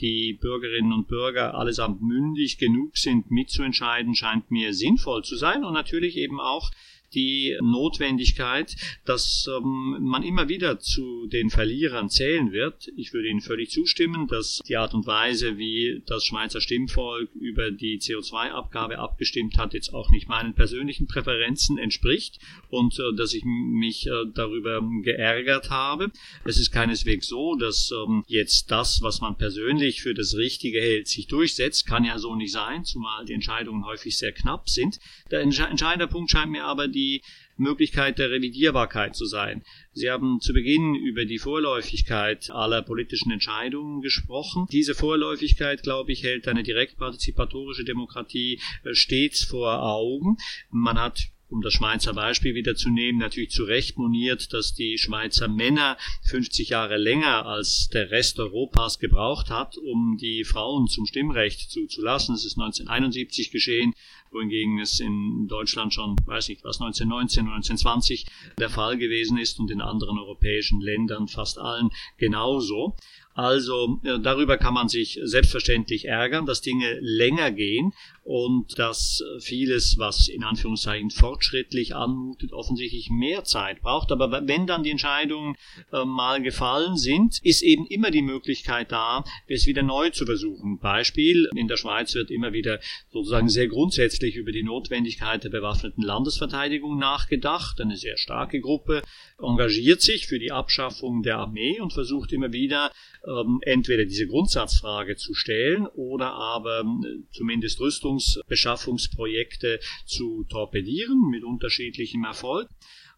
die 0.00 0.38
Bürgerinnen 0.40 0.92
und 0.92 1.08
Bürger 1.08 1.54
allesamt 1.54 2.02
mündig 2.02 2.58
genug 2.58 2.96
sind, 2.96 3.30
mitzuentscheiden, 3.30 4.14
scheint 4.14 4.50
mir 4.50 4.74
sinnvoll 4.74 5.22
zu 5.24 5.36
sein 5.36 5.64
und 5.64 5.74
natürlich 5.74 6.16
eben 6.16 6.40
auch 6.40 6.70
die 7.14 7.56
Notwendigkeit, 7.60 8.76
dass 9.04 9.48
ähm, 9.48 9.98
man 10.00 10.22
immer 10.22 10.48
wieder 10.48 10.78
zu 10.78 11.26
den 11.26 11.50
Verlierern 11.50 12.08
zählen 12.08 12.52
wird. 12.52 12.90
Ich 12.96 13.12
würde 13.12 13.28
Ihnen 13.28 13.40
völlig 13.40 13.70
zustimmen, 13.70 14.28
dass 14.28 14.60
die 14.66 14.76
Art 14.76 14.94
und 14.94 15.06
Weise, 15.06 15.58
wie 15.58 16.02
das 16.06 16.24
Schweizer 16.24 16.60
Stimmvolk 16.60 17.30
über 17.34 17.70
die 17.70 17.98
CO2-Abgabe 17.98 18.98
abgestimmt 18.98 19.58
hat, 19.58 19.74
jetzt 19.74 19.92
auch 19.92 20.10
nicht 20.10 20.28
meinen 20.28 20.54
persönlichen 20.54 21.06
Präferenzen 21.06 21.78
entspricht 21.78 22.38
und 22.68 22.98
äh, 22.98 23.16
dass 23.16 23.34
ich 23.34 23.44
mich 23.44 24.06
äh, 24.06 24.26
darüber 24.32 24.80
geärgert 25.02 25.70
habe. 25.70 26.10
Es 26.44 26.58
ist 26.58 26.70
keineswegs 26.70 27.26
so, 27.26 27.56
dass 27.56 27.90
ähm, 27.92 28.24
jetzt 28.26 28.70
das, 28.70 29.02
was 29.02 29.20
man 29.20 29.36
persönlich 29.36 30.02
für 30.02 30.14
das 30.14 30.36
Richtige 30.36 30.80
hält, 30.80 31.08
sich 31.08 31.26
durchsetzt. 31.26 31.86
Kann 31.86 32.04
ja 32.04 32.18
so 32.18 32.36
nicht 32.36 32.52
sein, 32.52 32.84
zumal 32.84 33.24
die 33.24 33.32
Entscheidungen 33.32 33.84
häufig 33.84 34.16
sehr 34.16 34.32
knapp 34.32 34.68
sind. 34.68 35.00
Der 35.30 35.40
entscheidende 35.40 36.06
Punkt 36.06 36.30
scheint 36.30 36.50
mir 36.50 36.64
aber 36.64 36.88
die 36.88 36.99
die 37.00 37.22
Möglichkeit 37.56 38.18
der 38.18 38.30
Revidierbarkeit 38.30 39.14
zu 39.14 39.26
sein. 39.26 39.62
Sie 39.92 40.10
haben 40.10 40.40
zu 40.40 40.52
Beginn 40.52 40.94
über 40.94 41.24
die 41.24 41.38
Vorläufigkeit 41.38 42.50
aller 42.50 42.82
politischen 42.82 43.30
Entscheidungen 43.30 44.00
gesprochen. 44.02 44.66
Diese 44.70 44.94
Vorläufigkeit, 44.94 45.82
glaube 45.82 46.12
ich, 46.12 46.22
hält 46.22 46.48
eine 46.48 46.62
direktpartizipatorische 46.62 47.84
Demokratie 47.84 48.60
äh, 48.84 48.94
stets 48.94 49.44
vor 49.44 49.82
Augen. 49.82 50.36
Man 50.70 50.98
hat 50.98 51.30
um 51.50 51.62
das 51.62 51.72
Schweizer 51.72 52.14
Beispiel 52.14 52.54
wieder 52.54 52.76
zu 52.76 52.90
nehmen, 52.90 53.18
natürlich 53.18 53.50
zu 53.50 53.64
Recht 53.64 53.98
moniert, 53.98 54.52
dass 54.52 54.72
die 54.72 54.98
Schweizer 54.98 55.48
Männer 55.48 55.98
50 56.28 56.68
Jahre 56.68 56.96
länger 56.96 57.44
als 57.44 57.88
der 57.92 58.10
Rest 58.10 58.38
Europas 58.38 58.98
gebraucht 58.98 59.50
hat, 59.50 59.76
um 59.76 60.16
die 60.16 60.44
Frauen 60.44 60.86
zum 60.86 61.06
Stimmrecht 61.06 61.70
zuzulassen. 61.70 62.34
Es 62.34 62.44
ist 62.44 62.56
1971 62.56 63.50
geschehen 63.50 63.94
wohingegen 64.32 64.78
es 64.78 65.00
in 65.00 65.46
Deutschland 65.48 65.92
schon, 65.92 66.16
weiß 66.24 66.48
nicht 66.48 66.64
was, 66.64 66.80
1919, 66.80 67.46
1920 67.46 68.26
der 68.58 68.70
Fall 68.70 68.96
gewesen 68.96 69.38
ist 69.38 69.58
und 69.58 69.70
in 69.70 69.80
anderen 69.80 70.18
europäischen 70.18 70.80
Ländern 70.80 71.28
fast 71.28 71.58
allen 71.58 71.90
genauso. 72.18 72.96
Also 73.34 74.00
äh, 74.04 74.18
darüber 74.18 74.58
kann 74.58 74.74
man 74.74 74.88
sich 74.88 75.18
selbstverständlich 75.22 76.06
ärgern, 76.06 76.46
dass 76.46 76.60
Dinge 76.60 76.98
länger 77.00 77.52
gehen 77.52 77.92
und 78.22 78.78
dass 78.78 79.22
vieles, 79.40 79.96
was 79.98 80.28
in 80.28 80.44
Anführungszeichen 80.44 81.10
fortschrittlich 81.10 81.94
anmutet, 81.94 82.52
offensichtlich 82.52 83.10
mehr 83.10 83.44
Zeit 83.44 83.80
braucht. 83.80 84.12
Aber 84.12 84.46
wenn 84.46 84.66
dann 84.66 84.82
die 84.82 84.90
Entscheidungen 84.90 85.56
äh, 85.92 86.04
mal 86.04 86.42
gefallen 86.42 86.96
sind, 86.96 87.40
ist 87.42 87.62
eben 87.62 87.86
immer 87.86 88.10
die 88.10 88.22
Möglichkeit 88.22 88.92
da, 88.92 89.24
es 89.46 89.66
wieder 89.66 89.82
neu 89.82 90.10
zu 90.10 90.26
versuchen. 90.26 90.78
Beispiel, 90.78 91.48
in 91.54 91.68
der 91.68 91.76
Schweiz 91.76 92.14
wird 92.14 92.30
immer 92.30 92.52
wieder 92.52 92.80
sozusagen 93.10 93.48
sehr 93.48 93.68
grundsätzlich 93.68 94.36
über 94.36 94.52
die 94.52 94.62
Notwendigkeit 94.62 95.42
der 95.42 95.50
bewaffneten 95.50 96.02
Landesverteidigung 96.02 96.98
nachgedacht. 96.98 97.80
Eine 97.80 97.96
sehr 97.96 98.16
starke 98.16 98.60
Gruppe 98.60 99.02
engagiert 99.38 100.02
sich 100.02 100.26
für 100.26 100.38
die 100.38 100.52
Abschaffung 100.52 101.22
der 101.22 101.38
Armee 101.38 101.80
und 101.80 101.92
versucht 101.92 102.32
immer 102.32 102.52
wieder 102.52 102.92
ähm, 103.26 103.60
entweder 103.62 104.04
diese 104.04 104.26
Grundsatzfrage 104.26 105.16
zu 105.16 105.34
stellen 105.34 105.86
oder 105.86 106.32
aber 106.32 106.80
äh, 106.80 107.22
zumindest 107.32 107.80
Rüstungsbeschaffungsprojekte 108.10 109.80
zu 110.04 110.44
torpedieren 110.48 111.28
mit 111.30 111.44
unterschiedlichem 111.44 112.24
Erfolg. 112.24 112.68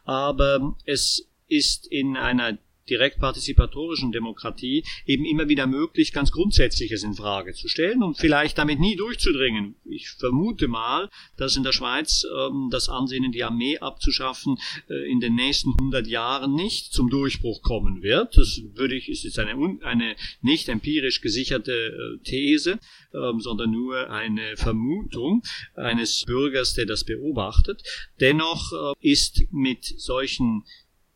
Aber 0.04 0.76
es 0.84 1.28
ist 1.48 1.86
in 1.86 2.16
einer 2.16 2.58
direkt 2.88 3.18
partizipatorischen 3.18 4.12
Demokratie 4.12 4.84
eben 5.06 5.24
immer 5.24 5.48
wieder 5.48 5.66
möglich, 5.66 6.12
ganz 6.12 6.32
Grundsätzliches 6.32 7.02
in 7.04 7.14
Frage 7.14 7.52
zu 7.54 7.68
stellen 7.68 8.02
und 8.02 8.18
vielleicht 8.18 8.58
damit 8.58 8.80
nie 8.80 8.96
durchzudringen. 8.96 9.76
Ich 9.84 10.08
vermute 10.10 10.68
mal, 10.68 11.08
dass 11.36 11.56
in 11.56 11.62
der 11.62 11.72
Schweiz 11.72 12.24
ähm, 12.24 12.68
das 12.70 12.88
Ansehen, 12.88 13.30
die 13.32 13.44
Armee 13.44 13.78
abzuschaffen, 13.78 14.58
äh, 14.88 15.10
in 15.10 15.20
den 15.20 15.34
nächsten 15.34 15.70
100 15.78 16.06
Jahren 16.06 16.54
nicht 16.54 16.92
zum 16.92 17.08
Durchbruch 17.08 17.62
kommen 17.62 18.02
wird. 18.02 18.36
Das 18.36 18.60
würde 18.74 18.94
ich, 18.94 19.08
ist 19.08 19.24
jetzt 19.24 19.38
eine, 19.38 19.78
eine 19.82 20.16
nicht 20.40 20.68
empirisch 20.68 21.20
gesicherte 21.20 21.72
äh, 21.72 22.22
These, 22.24 22.78
ähm, 23.14 23.40
sondern 23.40 23.70
nur 23.70 24.10
eine 24.10 24.56
Vermutung 24.56 25.42
eines 25.74 26.24
Bürgers, 26.24 26.74
der 26.74 26.86
das 26.86 27.04
beobachtet. 27.04 27.82
Dennoch 28.20 28.72
äh, 28.72 28.94
ist 29.00 29.44
mit 29.50 29.84
solchen 29.84 30.64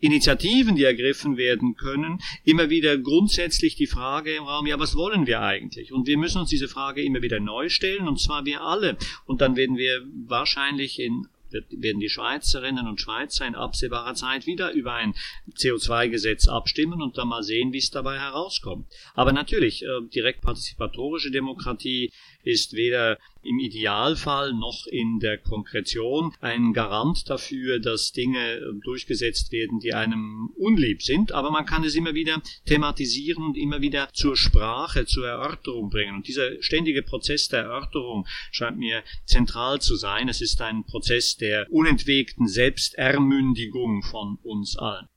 Initiativen, 0.07 0.77
die 0.77 0.85
ergriffen 0.85 1.37
werden 1.37 1.77
können, 1.77 2.21
immer 2.45 2.71
wieder 2.71 2.97
grundsätzlich 2.97 3.77
die 3.77 3.87
Frage 3.87 4.35
im 4.35 4.45
Raum, 4.45 4.67
ja, 4.67 4.79
was 4.79 4.97
wollen 4.97 5.27
wir 5.27 5.41
eigentlich? 5.41 5.93
Und 5.93 6.07
wir 6.07 6.17
müssen 6.17 6.41
uns 6.41 6.51
diese 6.51 6.69
Frage 6.69 7.03
immer 7.03 7.23
wieder 7.23 7.41
neu 7.41 7.69
stellen, 7.69 8.09
und 8.09 8.21
zwar 8.21 8.45
wir 8.45 8.63
alle. 8.63 8.97
Und 9.27 9.41
dann 9.41 9.57
werden 9.57 9.77
wir 9.77 10.03
wahrscheinlich 10.27 10.99
in 10.99 11.27
werden 11.51 12.01
die 12.01 12.09
Schweizerinnen 12.09 12.87
und 12.87 13.01
Schweizer 13.01 13.47
in 13.47 13.55
absehbarer 13.55 14.15
Zeit 14.15 14.47
wieder 14.47 14.73
über 14.73 14.95
ein 14.95 15.15
CO2-Gesetz 15.55 16.49
abstimmen 16.49 17.01
und 17.03 17.19
dann 17.19 17.29
mal 17.29 17.43
sehen, 17.43 17.73
wie 17.73 17.79
es 17.79 17.91
dabei 17.91 18.19
herauskommt. 18.19 18.87
Aber 19.15 19.33
natürlich, 19.33 19.85
äh, 19.85 20.01
direkt 20.13 20.43
partizipatorische 20.43 21.31
Demokratie 21.31 22.13
ist 22.47 22.75
weder 22.75 23.19
im 23.43 23.59
Idealfall 23.59 24.53
noch 24.53 24.87
in 24.87 25.19
der 25.19 25.37
Konkretion 25.39 26.33
ein 26.41 26.73
Garant 26.73 27.29
dafür, 27.29 27.81
dass 27.81 28.13
Dinge 28.13 28.39
äh, 28.39 28.61
durchgesetzt 28.83 29.53
werden, 29.53 29.81
die 29.81 29.95
einem 29.95 30.51
unlieb 30.57 31.03
sind. 31.03 31.33
Aber 31.33 31.51
man 31.51 31.67
kann 31.67 31.85
es 31.85 31.95
immer 31.95 32.15
wieder 32.15 32.41
thematisieren 32.65 33.45
und 33.45 33.57
immer 33.57 33.81
wieder 33.81 34.09
zur 34.13 34.37
Sprache, 34.37 35.07
zur 35.07 35.27
Erörterung 35.27 35.91
bringen. 35.91 36.15
Und 36.15 36.29
dieser 36.29 36.63
ständige 36.63 37.03
Prozess 37.03 37.49
der 37.49 37.65
Erörterung 37.65 38.27
scheint 38.53 38.79
mir 38.79 39.03
zentral 39.25 39.81
zu 39.81 39.97
sein. 39.97 40.29
Es 40.29 40.41
ist 40.41 40.61
ein 40.61 40.85
Prozess 40.85 41.37
der 41.37 41.67
unentwegten 41.71 42.47
Selbstermündigung 42.47 44.03
von 44.03 44.39
uns 44.43 44.77
allen. 44.77 45.09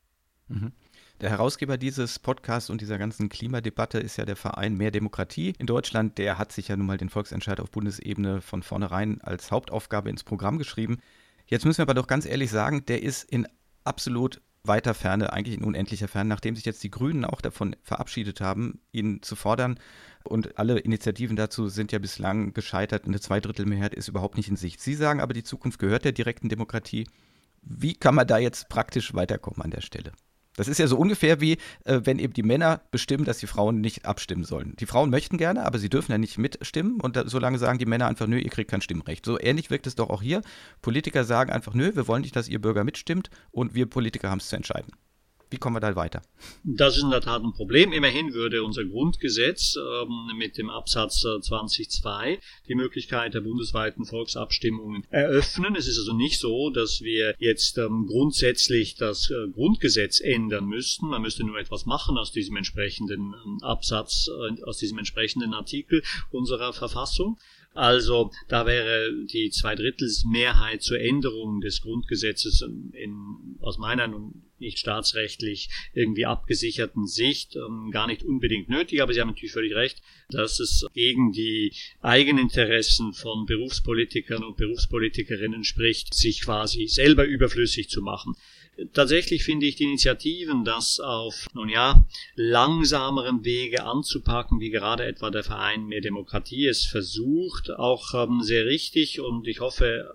Mhm. 0.48 0.72
Der 1.20 1.28
Herausgeber 1.28 1.76
dieses 1.76 2.18
Podcasts 2.18 2.70
und 2.70 2.80
dieser 2.80 2.96
ganzen 2.96 3.28
Klimadebatte 3.28 3.98
ist 3.98 4.16
ja 4.16 4.24
der 4.24 4.36
Verein 4.36 4.78
Mehr 4.78 4.90
Demokratie 4.90 5.52
in 5.58 5.66
Deutschland. 5.66 6.16
Der 6.16 6.38
hat 6.38 6.50
sich 6.50 6.68
ja 6.68 6.76
nun 6.78 6.86
mal 6.86 6.96
den 6.96 7.10
Volksentscheid 7.10 7.60
auf 7.60 7.70
Bundesebene 7.70 8.40
von 8.40 8.62
vornherein 8.62 9.20
als 9.20 9.50
Hauptaufgabe 9.50 10.08
ins 10.08 10.24
Programm 10.24 10.56
geschrieben. 10.56 10.96
Jetzt 11.46 11.66
müssen 11.66 11.76
wir 11.76 11.82
aber 11.82 11.92
doch 11.92 12.06
ganz 12.06 12.24
ehrlich 12.24 12.50
sagen, 12.50 12.86
der 12.86 13.02
ist 13.02 13.24
in 13.24 13.46
absolut 13.84 14.40
weiter 14.64 14.94
Ferne, 14.94 15.34
eigentlich 15.34 15.58
in 15.58 15.64
unendlicher 15.64 16.08
Ferne, 16.08 16.30
nachdem 16.30 16.56
sich 16.56 16.64
jetzt 16.64 16.82
die 16.82 16.90
Grünen 16.90 17.26
auch 17.26 17.42
davon 17.42 17.76
verabschiedet 17.82 18.40
haben, 18.40 18.80
ihn 18.90 19.20
zu 19.20 19.36
fordern. 19.36 19.78
Und 20.24 20.58
alle 20.58 20.78
Initiativen 20.78 21.36
dazu 21.36 21.68
sind 21.68 21.92
ja 21.92 21.98
bislang 21.98 22.54
gescheitert. 22.54 23.04
Eine 23.04 23.20
Zweidrittelmehrheit 23.20 23.94
ist 23.94 24.08
überhaupt 24.08 24.38
nicht 24.38 24.48
in 24.48 24.56
Sicht. 24.56 24.80
Sie 24.80 24.94
sagen 24.94 25.20
aber, 25.20 25.34
die 25.34 25.42
Zukunft 25.42 25.78
gehört 25.80 26.06
der 26.06 26.12
direkten 26.12 26.48
Demokratie. 26.48 27.06
Wie 27.60 27.92
kann 27.92 28.14
man 28.14 28.26
da 28.26 28.38
jetzt 28.38 28.70
praktisch 28.70 29.12
weiterkommen 29.12 29.60
an 29.60 29.70
der 29.70 29.82
Stelle? 29.82 30.12
Das 30.60 30.68
ist 30.68 30.76
ja 30.76 30.86
so 30.86 30.98
ungefähr 30.98 31.40
wie, 31.40 31.52
äh, 31.84 32.00
wenn 32.04 32.18
eben 32.18 32.34
die 32.34 32.42
Männer 32.42 32.82
bestimmen, 32.90 33.24
dass 33.24 33.38
die 33.38 33.46
Frauen 33.46 33.80
nicht 33.80 34.04
abstimmen 34.04 34.44
sollen. 34.44 34.74
Die 34.78 34.84
Frauen 34.84 35.08
möchten 35.08 35.38
gerne, 35.38 35.64
aber 35.64 35.78
sie 35.78 35.88
dürfen 35.88 36.12
ja 36.12 36.18
nicht 36.18 36.36
mitstimmen 36.36 37.00
und 37.00 37.16
da, 37.16 37.26
solange 37.26 37.56
sagen 37.58 37.78
die 37.78 37.86
Männer 37.86 38.08
einfach, 38.08 38.26
nö, 38.26 38.38
ihr 38.38 38.50
kriegt 38.50 38.70
kein 38.70 38.82
Stimmrecht. 38.82 39.24
So 39.24 39.40
ähnlich 39.40 39.70
wirkt 39.70 39.86
es 39.86 39.94
doch 39.94 40.10
auch 40.10 40.20
hier. 40.20 40.42
Politiker 40.82 41.24
sagen 41.24 41.50
einfach, 41.50 41.72
nö, 41.72 41.92
wir 41.94 42.06
wollen 42.08 42.20
nicht, 42.20 42.36
dass 42.36 42.46
ihr 42.46 42.60
Bürger 42.60 42.84
mitstimmt 42.84 43.30
und 43.50 43.74
wir 43.74 43.86
Politiker 43.86 44.28
haben 44.28 44.40
es 44.40 44.48
zu 44.48 44.56
entscheiden. 44.56 44.92
Wie 45.50 45.56
kommen 45.56 45.74
wir 45.74 45.80
da 45.80 45.96
weiter? 45.96 46.22
Das 46.62 46.96
ist 46.96 47.02
in 47.02 47.10
der 47.10 47.20
Tat 47.20 47.42
ein 47.42 47.52
Problem. 47.52 47.92
Immerhin 47.92 48.34
würde 48.34 48.62
unser 48.62 48.84
Grundgesetz 48.84 49.76
ähm, 49.76 50.38
mit 50.38 50.56
dem 50.56 50.70
Absatz 50.70 51.24
20.2 51.24 52.24
äh, 52.24 52.38
die 52.68 52.76
Möglichkeit 52.76 53.34
der 53.34 53.40
bundesweiten 53.40 54.04
Volksabstimmungen 54.04 55.04
eröffnen. 55.10 55.74
Es 55.74 55.88
ist 55.88 55.98
also 55.98 56.12
nicht 56.12 56.38
so, 56.38 56.70
dass 56.70 57.00
wir 57.00 57.34
jetzt 57.38 57.78
ähm, 57.78 58.06
grundsätzlich 58.06 58.94
das 58.94 59.30
äh, 59.30 59.48
Grundgesetz 59.50 60.20
ändern 60.20 60.66
müssten. 60.66 61.08
Man 61.08 61.22
müsste 61.22 61.44
nur 61.44 61.58
etwas 61.58 61.84
machen 61.84 62.16
aus 62.16 62.30
diesem 62.30 62.56
entsprechenden 62.56 63.34
ähm, 63.44 63.58
Absatz, 63.62 64.28
äh, 64.28 64.62
aus 64.62 64.78
diesem 64.78 64.98
entsprechenden 64.98 65.52
Artikel 65.52 66.02
unserer 66.30 66.72
Verfassung. 66.72 67.38
Also 67.72 68.30
da 68.48 68.66
wäre 68.66 69.12
die 69.26 69.50
Zweidrittelsmehrheit 69.50 70.82
zur 70.82 71.00
Änderung 71.00 71.60
des 71.60 71.82
Grundgesetzes 71.82 72.62
in, 72.92 73.56
aus 73.60 73.78
meiner 73.78 74.08
nicht 74.60 74.78
staatsrechtlich 74.78 75.68
irgendwie 75.92 76.26
abgesicherten 76.26 77.06
Sicht 77.06 77.56
ähm, 77.56 77.90
gar 77.90 78.06
nicht 78.06 78.22
unbedingt 78.22 78.68
nötig. 78.68 79.02
Aber 79.02 79.12
Sie 79.12 79.20
haben 79.20 79.28
natürlich 79.28 79.52
völlig 79.52 79.74
recht, 79.74 80.02
dass 80.28 80.60
es 80.60 80.86
gegen 80.94 81.32
die 81.32 81.72
Eigeninteressen 82.00 83.12
von 83.12 83.46
Berufspolitikern 83.46 84.44
und 84.44 84.56
Berufspolitikerinnen 84.56 85.64
spricht, 85.64 86.14
sich 86.14 86.42
quasi 86.42 86.86
selber 86.86 87.24
überflüssig 87.24 87.88
zu 87.88 88.02
machen. 88.02 88.36
Tatsächlich 88.94 89.44
finde 89.44 89.66
ich 89.66 89.76
die 89.76 89.84
Initiativen, 89.84 90.64
das 90.64 91.00
auf, 91.00 91.46
nun 91.52 91.68
ja, 91.68 92.06
langsamerem 92.34 93.44
Wege 93.44 93.84
anzupacken, 93.84 94.60
wie 94.60 94.70
gerade 94.70 95.04
etwa 95.04 95.30
der 95.30 95.44
Verein 95.44 95.86
Mehr 95.86 96.00
Demokratie 96.00 96.66
es 96.66 96.86
versucht, 96.86 97.70
auch 97.70 98.14
ähm, 98.14 98.40
sehr 98.42 98.66
richtig 98.66 99.20
und 99.20 99.46
ich 99.46 99.60
hoffe 99.60 100.08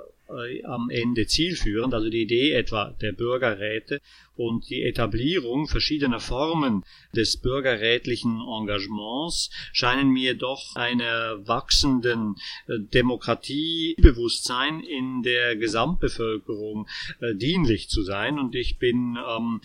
am 0.64 0.90
Ende 0.90 1.28
zielführend, 1.28 1.94
also 1.94 2.10
die 2.10 2.24
Idee 2.24 2.54
etwa 2.54 2.96
der 3.02 3.12
Bürgerräte 3.12 4.02
und 4.36 4.68
die 4.70 4.84
Etablierung 4.84 5.68
verschiedener 5.68 6.20
Formen 6.20 6.84
des 7.16 7.38
bürgerrätlichen 7.38 8.42
Engagements 8.42 9.50
scheinen 9.72 10.10
mir 10.10 10.34
doch 10.36 10.76
einer 10.76 11.48
wachsenden 11.48 12.36
äh, 12.68 12.80
Demokratiebewusstsein 12.80 14.82
in 14.82 15.22
der 15.24 15.56
Gesamtbevölkerung 15.56 16.88
äh, 17.22 17.34
dienlich 17.36 17.88
zu 17.90 18.04
sein. 18.04 18.38
Und 18.40 18.56
ich 18.56 18.78
bin 18.78 19.18
ähm, 19.18 19.62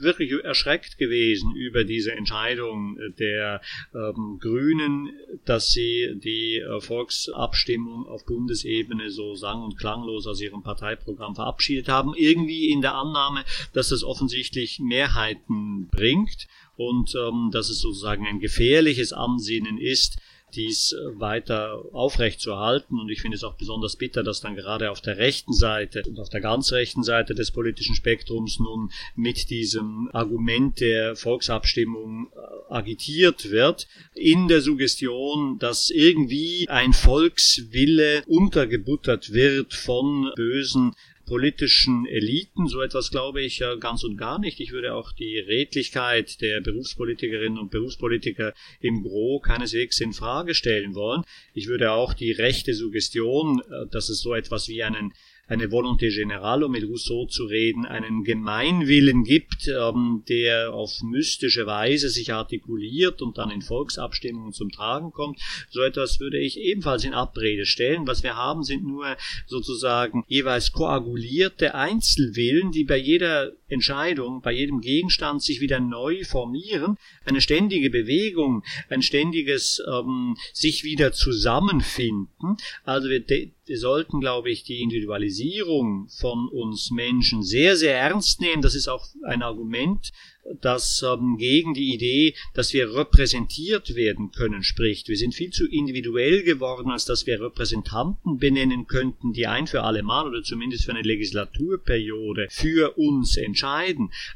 wirklich 0.00 0.32
erschreckt 0.44 0.98
gewesen 0.98 1.54
über 1.54 1.84
diese 1.84 2.12
Entscheidung 2.12 2.98
der 3.18 3.60
ähm, 3.94 4.38
Grünen, 4.40 5.10
dass 5.44 5.70
sie 5.70 6.14
die 6.16 6.58
äh, 6.58 6.80
Volksabstimmung 6.80 8.06
auf 8.06 8.24
Bundesebene 8.24 9.10
so 9.10 9.34
sang- 9.34 9.62
und 9.62 9.78
klanglos 9.78 10.26
aus 10.26 10.40
ihrem 10.40 10.62
Parteiprogramm 10.62 11.34
verabschiedet 11.34 11.88
haben. 11.88 12.14
Irgendwie 12.16 12.70
in 12.70 12.80
der 12.80 12.94
Annahme, 12.94 13.44
dass 13.72 13.90
es 13.90 14.04
offensichtlich 14.04 14.80
Mehrheiten 14.80 15.88
bringt 15.88 16.46
und 16.76 17.14
ähm, 17.14 17.50
dass 17.52 17.70
es 17.70 17.80
sozusagen 17.80 18.26
ein 18.26 18.40
gefährliches 18.40 19.12
Ansinnen 19.12 19.78
ist, 19.78 20.18
dies 20.56 20.92
äh, 20.92 21.20
weiter 21.20 21.82
aufrechtzuerhalten. 21.92 22.98
Und 22.98 23.10
ich 23.10 23.20
finde 23.20 23.36
es 23.36 23.44
auch 23.44 23.54
besonders 23.54 23.96
bitter, 23.96 24.22
dass 24.22 24.40
dann 24.40 24.56
gerade 24.56 24.90
auf 24.90 25.00
der 25.00 25.18
rechten 25.18 25.52
Seite 25.52 26.02
und 26.06 26.18
auf 26.18 26.28
der 26.28 26.40
ganz 26.40 26.72
rechten 26.72 27.02
Seite 27.02 27.34
des 27.34 27.50
politischen 27.50 27.94
Spektrums 27.94 28.58
nun 28.58 28.90
mit 29.16 29.50
diesem 29.50 30.08
Argument 30.12 30.80
der 30.80 31.16
Volksabstimmung 31.16 32.28
äh, 32.34 32.72
agitiert 32.72 33.50
wird, 33.50 33.86
in 34.14 34.48
der 34.48 34.60
Suggestion, 34.60 35.58
dass 35.58 35.90
irgendwie 35.90 36.68
ein 36.68 36.92
Volkswille 36.92 38.22
untergebuttert 38.26 39.32
wird 39.32 39.74
von 39.74 40.32
bösen 40.36 40.94
politischen 41.24 42.06
Eliten. 42.06 42.68
So 42.68 42.80
etwas 42.80 43.10
glaube 43.10 43.42
ich 43.42 43.58
ja 43.58 43.74
ganz 43.76 44.04
und 44.04 44.16
gar 44.16 44.38
nicht. 44.38 44.60
Ich 44.60 44.72
würde 44.72 44.94
auch 44.94 45.12
die 45.12 45.38
Redlichkeit 45.38 46.40
der 46.40 46.60
Berufspolitikerinnen 46.60 47.58
und 47.58 47.70
Berufspolitiker 47.70 48.54
im 48.80 49.02
Gro 49.02 49.40
keineswegs 49.40 50.00
in 50.00 50.12
Frage 50.12 50.54
stellen 50.54 50.94
wollen. 50.94 51.22
Ich 51.52 51.66
würde 51.66 51.92
auch 51.92 52.14
die 52.14 52.32
rechte 52.32 52.74
Suggestion, 52.74 53.60
äh, 53.60 53.86
dass 53.90 54.08
es 54.08 54.20
so 54.20 54.34
etwas 54.34 54.68
wie 54.68 54.82
einen 54.82 55.12
eine 55.46 55.70
Volonté 55.70 56.10
générale, 56.10 56.64
um 56.64 56.72
mit 56.72 56.84
Rousseau 56.84 57.26
zu 57.26 57.44
reden, 57.44 57.84
einen 57.84 58.24
Gemeinwillen 58.24 59.24
gibt, 59.24 59.68
ähm, 59.68 60.22
der 60.28 60.72
auf 60.72 61.02
mystische 61.02 61.66
Weise 61.66 62.08
sich 62.08 62.32
artikuliert 62.32 63.20
und 63.20 63.38
dann 63.38 63.50
in 63.50 63.62
Volksabstimmungen 63.62 64.52
zum 64.52 64.70
Tragen 64.70 65.12
kommt. 65.12 65.40
So 65.70 65.82
etwas 65.82 66.20
würde 66.20 66.38
ich 66.38 66.58
ebenfalls 66.58 67.04
in 67.04 67.14
Abrede 67.14 67.66
stellen. 67.66 68.06
Was 68.06 68.22
wir 68.22 68.36
haben, 68.36 68.62
sind 68.62 68.84
nur 68.84 69.16
sozusagen 69.46 70.24
jeweils 70.28 70.72
koagulierte 70.72 71.74
Einzelwillen, 71.74 72.72
die 72.72 72.84
bei 72.84 72.96
jeder 72.96 73.52
Entscheidung, 73.74 74.40
bei 74.40 74.52
jedem 74.52 74.80
Gegenstand 74.80 75.42
sich 75.42 75.60
wieder 75.60 75.80
neu 75.80 76.24
formieren, 76.24 76.96
eine 77.24 77.40
ständige 77.40 77.90
Bewegung, 77.90 78.62
ein 78.88 79.02
ständiges 79.02 79.82
ähm, 79.86 80.36
sich 80.52 80.84
wieder 80.84 81.12
zusammenfinden. 81.12 82.56
Also 82.84 83.10
wir 83.10 83.20
wir 83.66 83.78
sollten, 83.78 84.20
glaube 84.20 84.50
ich, 84.50 84.64
die 84.64 84.82
Individualisierung 84.82 86.08
von 86.08 86.48
uns 86.48 86.90
Menschen 86.90 87.42
sehr, 87.42 87.76
sehr 87.76 87.96
ernst 87.98 88.40
nehmen. 88.40 88.60
Das 88.60 88.74
ist 88.74 88.88
auch 88.88 89.06
ein 89.24 89.42
Argument, 89.42 90.12
das 90.60 91.02
ähm, 91.02 91.36
gegen 91.38 91.72
die 91.72 91.94
Idee, 91.94 92.34
dass 92.52 92.74
wir 92.74 92.94
repräsentiert 92.94 93.94
werden 93.94 94.30
können, 94.32 94.62
spricht. 94.62 95.08
Wir 95.08 95.16
sind 95.16 95.34
viel 95.34 95.50
zu 95.50 95.66
individuell 95.66 96.42
geworden, 96.42 96.90
als 96.90 97.06
dass 97.06 97.26
wir 97.26 97.40
Repräsentanten 97.40 98.36
benennen 98.36 98.86
könnten, 98.86 99.32
die 99.32 99.46
ein 99.46 99.66
für 99.66 99.82
alle 99.82 100.02
Mal 100.02 100.26
oder 100.26 100.42
zumindest 100.42 100.84
für 100.84 100.90
eine 100.90 101.00
Legislaturperiode 101.00 102.48
für 102.50 102.98
uns 102.98 103.38
entscheiden. 103.38 103.63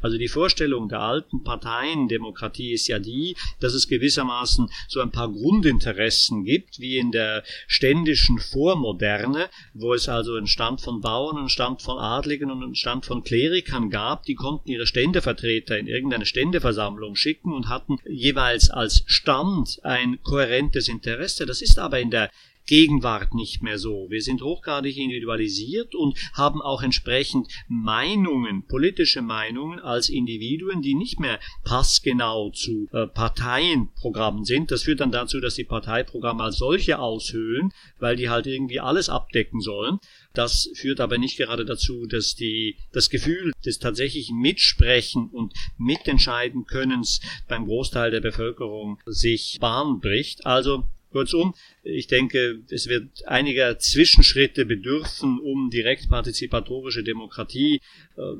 Also 0.00 0.18
die 0.18 0.28
Vorstellung 0.28 0.88
der 0.88 1.00
alten 1.00 1.42
Parteiendemokratie 1.44 2.72
ist 2.72 2.88
ja 2.88 2.98
die, 2.98 3.36
dass 3.60 3.74
es 3.74 3.88
gewissermaßen 3.88 4.68
so 4.88 5.00
ein 5.00 5.10
paar 5.10 5.30
Grundinteressen 5.30 6.44
gibt, 6.44 6.80
wie 6.80 6.96
in 6.96 7.12
der 7.12 7.44
ständischen 7.66 8.38
Vormoderne, 8.38 9.48
wo 9.74 9.94
es 9.94 10.08
also 10.08 10.34
einen 10.34 10.46
Stand 10.46 10.80
von 10.80 11.00
Bauern, 11.00 11.36
einen 11.36 11.48
Stand 11.48 11.82
von 11.82 11.98
Adligen 11.98 12.50
und 12.50 12.62
einen 12.62 12.74
Stand 12.74 13.06
von 13.06 13.22
Klerikern 13.22 13.90
gab, 13.90 14.24
die 14.24 14.34
konnten 14.34 14.70
ihre 14.70 14.86
Ständevertreter 14.86 15.78
in 15.78 15.86
irgendeine 15.86 16.26
Ständeversammlung 16.26 17.16
schicken 17.16 17.52
und 17.52 17.68
hatten 17.68 17.98
jeweils 18.08 18.70
als 18.70 19.02
Stand 19.06 19.80
ein 19.82 20.22
kohärentes 20.22 20.88
Interesse. 20.88 21.46
Das 21.46 21.62
ist 21.62 21.78
aber 21.78 22.00
in 22.00 22.10
der 22.10 22.30
Gegenwart 22.68 23.34
nicht 23.34 23.62
mehr 23.62 23.78
so. 23.78 24.06
Wir 24.10 24.22
sind 24.22 24.42
hochgradig 24.42 24.96
individualisiert 24.96 25.94
und 25.94 26.16
haben 26.34 26.62
auch 26.62 26.82
entsprechend 26.82 27.48
Meinungen, 27.66 28.66
politische 28.66 29.22
Meinungen 29.22 29.80
als 29.80 30.10
Individuen, 30.10 30.82
die 30.82 30.94
nicht 30.94 31.18
mehr 31.18 31.40
passgenau 31.64 32.50
zu 32.50 32.86
äh, 32.92 33.06
Parteienprogrammen 33.06 34.44
sind. 34.44 34.70
Das 34.70 34.82
führt 34.82 35.00
dann 35.00 35.10
dazu, 35.10 35.40
dass 35.40 35.54
die 35.54 35.64
Parteiprogramme 35.64 36.42
als 36.42 36.58
solche 36.58 36.98
aushöhlen, 36.98 37.72
weil 37.98 38.16
die 38.16 38.28
halt 38.28 38.46
irgendwie 38.46 38.80
alles 38.80 39.08
abdecken 39.08 39.60
sollen. 39.60 39.98
Das 40.34 40.70
führt 40.74 41.00
aber 41.00 41.18
nicht 41.18 41.38
gerade 41.38 41.64
dazu, 41.64 42.06
dass 42.06 42.34
die, 42.34 42.76
das 42.92 43.08
Gefühl 43.08 43.52
des 43.64 43.78
tatsächlichen 43.78 44.38
Mitsprechen 44.38 45.30
und 45.30 45.54
Mitentscheiden 45.78 46.66
Könnens 46.66 47.20
beim 47.48 47.64
Großteil 47.64 48.10
der 48.10 48.20
Bevölkerung 48.20 48.98
sich 49.06 49.56
Bahn 49.58 50.00
bricht. 50.00 50.44
Also 50.46 50.84
Kurzum, 51.10 51.54
ich 51.82 52.06
denke, 52.06 52.60
es 52.70 52.88
wird 52.88 53.26
einiger 53.26 53.78
Zwischenschritte 53.78 54.66
bedürfen, 54.66 55.40
um 55.40 55.70
direkt 55.70 56.08
partizipatorische 56.08 57.02
Demokratie 57.02 57.80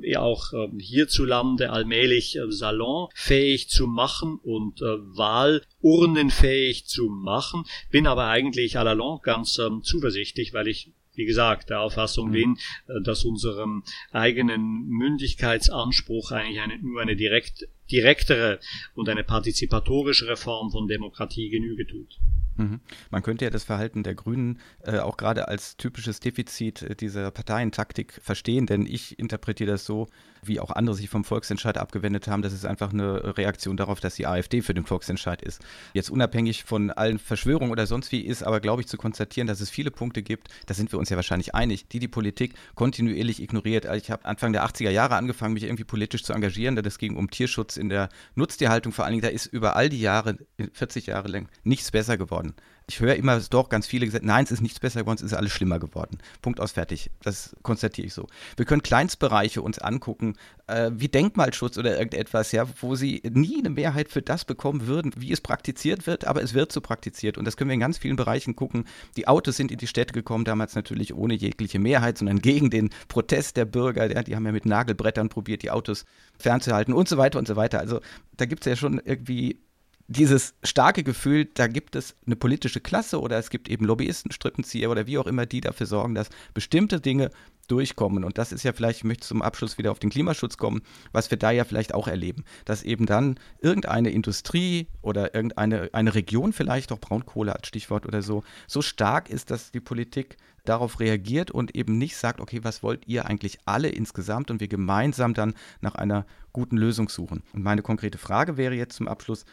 äh, 0.03 0.17
auch 0.17 0.53
äh, 0.53 0.69
hierzulande 0.79 1.71
allmählich 1.71 2.37
äh, 2.37 2.51
salonfähig 2.51 3.69
zu 3.69 3.87
machen 3.87 4.39
und 4.43 4.83
äh, 4.83 4.85
wahlurnenfähig 4.85 6.87
zu 6.87 7.09
machen. 7.09 7.65
Bin 7.91 8.07
aber 8.07 8.27
eigentlich 8.27 8.79
à 8.79 8.85
la 8.85 8.93
longue 8.93 9.23
ganz 9.23 9.59
ähm, 9.59 9.83
zuversichtlich, 9.83 10.53
weil 10.53 10.69
ich 10.69 10.93
wie 11.19 11.25
gesagt, 11.25 11.71
der 11.71 11.81
Auffassung 11.81 12.29
mhm. 12.29 12.33
bin, 12.33 12.59
äh, 12.87 13.03
dass 13.03 13.25
unserem 13.25 13.83
eigenen 14.13 14.87
Mündigkeitsanspruch 14.87 16.31
eigentlich 16.31 16.61
eine, 16.61 16.79
nur 16.79 17.03
eine 17.03 17.17
direkt, 17.17 17.69
direktere 17.91 18.61
und 18.95 19.09
eine 19.09 19.25
partizipatorischere 19.25 20.37
Form 20.37 20.71
von 20.71 20.87
Demokratie 20.87 21.51
Genüge 21.51 21.87
tut. 21.87 22.19
Mhm. 22.59 22.81
Man 23.11 23.23
könnte 23.23 23.45
ja 23.45 23.51
das 23.51 23.65
Verhalten 23.65 24.03
der 24.03 24.15
Grünen 24.15 24.59
äh, 24.83 24.99
auch 24.99 25.17
gerade 25.17 25.49
als 25.49 25.77
typisches 25.77 26.21
Defizit 26.21 26.83
äh, 26.83 26.97
dieser 26.97 27.31
Parteientaktik 27.31 28.13
verstehen, 28.13 28.67
denn 28.67 28.85
ich 28.85 29.19
interpretiere 29.19 29.71
das 29.71 29.85
so, 29.85 30.09
wie 30.43 30.61
auch 30.61 30.71
andere 30.71 30.97
sich 30.97 31.09
vom 31.09 31.25
Volksentscheid 31.25 31.79
abgewendet 31.79 32.27
haben, 32.29 32.43
das 32.43 32.53
ist 32.53 32.65
einfach 32.65 32.93
eine 32.93 33.37
Reaktion 33.37 33.77
darauf, 33.77 34.01
dass 34.01 34.15
die 34.15 34.27
AfD 34.27 34.63
für 34.63 34.75
den 34.75 34.85
Volksentscheid 34.85 35.43
ist. 35.43 35.63
Jetzt 35.95 36.11
unabhängig 36.11 36.65
von 36.65 36.91
allen 36.91 37.19
Verschwörungen 37.19 37.71
oder 37.71 37.87
sonst 37.87 38.13
wie 38.13 38.21
ist 38.21 38.43
aber, 38.43 38.61
glaube 38.61 38.83
ich, 38.83 38.89
zu 38.89 38.97
konstatieren, 38.97 39.47
dass 39.47 39.61
es 39.61 39.71
viele 39.71 39.91
Punkte 39.91 40.23
gibt, 40.23 40.49
da 40.67 40.75
sind 40.75 40.93
wir 40.93 40.99
uns 40.99 41.11
ja 41.11 41.17
wahrscheinlich 41.17 41.55
einig, 41.55 41.89
die 41.89 41.99
die 41.99 42.09
Politik 42.09 42.55
kontinuierlich 42.75 43.43
ignoriert. 43.43 43.87
Also 43.87 44.03
ich 44.03 44.11
habe 44.11 44.25
Anfang 44.25 44.53
der 44.53 44.65
80er 44.65 44.91
Jahre 44.91 45.17
angefangen, 45.17 45.55
mich 45.55 45.65
irgendwie 45.65 45.85
politisch 45.85 46.25
zu 46.25 46.33
engagieren, 46.33 46.77
da 46.77 46.83
das 46.83 46.99
ging 46.99 47.17
um 47.17 47.31
Tierschutz 47.31 47.77
in 47.77 47.89
der 47.89 48.09
Nutztierhaltung 48.35 48.93
vor 48.93 49.05
allen 49.05 49.13
Dingen, 49.13 49.23
da 49.23 49.29
ist 49.29 49.47
über 49.47 49.77
all 49.77 49.89
die 49.89 50.01
Jahre, 50.01 50.39
40 50.73 51.07
Jahre 51.07 51.29
lang, 51.29 51.49
nichts 51.63 51.91
besser 51.91 52.17
geworden 52.17 52.48
ich 52.89 53.01
höre 53.01 53.17
immer 53.17 53.39
doch 53.51 53.69
ganz 53.69 53.87
viele 53.87 54.07
gesagt, 54.07 54.25
nein, 54.25 54.45
es 54.45 54.51
ist 54.51 54.63
nichts 54.63 54.81
besser 54.81 55.01
geworden, 55.01 55.19
es 55.19 55.23
ist 55.23 55.35
alles 55.35 55.53
schlimmer 55.53 55.79
geworden. 55.79 56.19
Punkt 56.41 56.59
aus 56.59 56.73
fertig. 56.73 57.11
Das 57.23 57.55
konstatiere 57.63 58.07
ich 58.07 58.15
so. 58.15 58.27
Wir 58.57 58.65
können 58.65 58.83
Kleinstbereiche 58.83 59.61
uns 59.61 59.79
angucken, 59.79 60.37
äh, 60.69 60.91
wie 60.95 61.09
Denkmalschutz 61.09 61.77
oder 61.77 61.99
irgendetwas, 61.99 62.51
ja, 62.53 62.67
wo 62.81 62.95
sie 62.95 63.23
nie 63.31 63.59
eine 63.59 63.69
Mehrheit 63.69 64.09
für 64.09 64.23
das 64.23 64.47
bekommen 64.47 64.87
würden, 64.87 65.13
wie 65.17 65.33
es 65.33 65.43
praktiziert 65.43 66.07
wird, 66.07 66.27
aber 66.27 66.43
es 66.43 66.55
wird 66.55 66.73
so 66.73 66.81
praktiziert. 66.81 67.37
Und 67.37 67.45
das 67.45 67.59
können 67.59 67.69
wir 67.69 67.75
in 67.75 67.81
ganz 67.81 67.99
vielen 67.99 68.17
Bereichen 68.17 68.57
gucken. 68.57 68.87
Die 69.19 69.29
Autos 69.29 69.59
sind 69.59 69.71
in 69.71 69.79
die 69.79 69.87
Städte 69.87 70.15
gekommen, 70.15 70.47
damals 70.47 70.75
natürlich 70.75 71.15
ohne 71.15 71.35
jegliche 71.35 71.79
Mehrheit, 71.79 72.17
sondern 72.17 72.41
gegen 72.41 72.71
den 72.71 72.89
Protest 73.09 73.59
der 73.59 73.67
Bürger. 73.67 74.11
Ja, 74.11 74.23
die 74.23 74.35
haben 74.35 74.47
ja 74.47 74.53
mit 74.53 74.65
Nagelbrettern 74.65 75.29
probiert, 75.29 75.63
die 75.63 75.71
Autos 75.71 76.07
fernzuhalten 76.39 76.95
und 76.95 77.07
so 77.07 77.19
weiter 77.19 77.39
und 77.39 77.47
so 77.47 77.57
weiter. 77.57 77.81
Also 77.81 78.01
da 78.39 78.47
gibt 78.47 78.65
es 78.65 78.71
ja 78.71 78.77
schon 78.77 78.99
irgendwie 79.05 79.61
dieses 80.09 80.55
starke 80.65 81.05
Gefühl, 81.05 81.45
da 81.45 81.67
gibt 81.67 81.95
es 81.95 82.17
eine 82.27 82.35
politische 82.35 82.81
Klasse 82.81 83.21
oder 83.21 83.39
es 83.39 83.51
gibt 83.51 83.69
eben 83.69 83.85
Lobbyisten, 83.85 84.33
Strippenzieher 84.33 84.91
oder 84.91 85.07
wie 85.07 85.19
auch 85.19 85.27
immer, 85.27 85.45
die 85.45 85.61
dafür 85.61 85.87
sorgen, 85.87 86.15
dass 86.15 86.31
bestimmte 86.55 86.99
Dinge 86.99 87.31
durchkommen. 87.69 88.25
Und 88.25 88.39
das 88.39 88.51
ist 88.51 88.63
ja 88.63 88.73
vielleicht, 88.73 89.01
ich 89.01 89.05
möchte 89.05 89.27
zum 89.27 89.43
Abschluss 89.43 89.77
wieder 89.77 89.93
auf 89.93 89.99
den 89.99 90.09
Klimaschutz 90.09 90.57
kommen, 90.57 90.81
was 91.13 91.31
wir 91.31 91.37
da 91.37 91.51
ja 91.51 91.65
vielleicht 91.65 91.93
auch 91.93 92.09
erleben, 92.09 92.45
dass 92.65 92.83
eben 92.83 93.05
dann 93.05 93.39
irgendeine 93.61 94.09
Industrie 94.11 94.89
oder 95.03 95.35
irgendeine 95.35 95.91
eine 95.93 96.15
Region 96.15 96.55
vielleicht, 96.55 96.91
auch 96.91 96.99
Braunkohle 96.99 97.55
als 97.55 97.69
Stichwort 97.69 98.07
oder 98.07 98.23
so, 98.23 98.43
so 98.67 98.81
stark 98.81 99.29
ist, 99.29 99.51
dass 99.51 99.73
die 99.73 99.81
Politik 99.81 100.39
darauf 100.65 101.01
reagiert 101.01 101.51
und 101.51 101.77
eben 101.77 101.99
nicht 101.99 102.17
sagt, 102.17 102.41
okay, 102.41 102.61
was 102.63 102.83
wollt 102.83 103.07
ihr 103.07 103.27
eigentlich 103.27 103.59
alle 103.67 103.89
insgesamt 103.89 104.51
und 104.51 104.61
wir 104.61 104.69
gemeinsam 104.69 105.35
dann 105.35 105.55
nach 105.83 105.95
einer 105.95 106.27
guten 106.55 106.79
Lösung 106.79 107.11
suchen. 107.11 107.43
Und 107.53 107.63
meine 107.63 107.83
konkrete 107.83 108.19
Frage 108.19 108.57
wäre 108.57 108.75
jetzt 108.75 108.97
zum 108.97 109.09
Abschluss, 109.09 109.45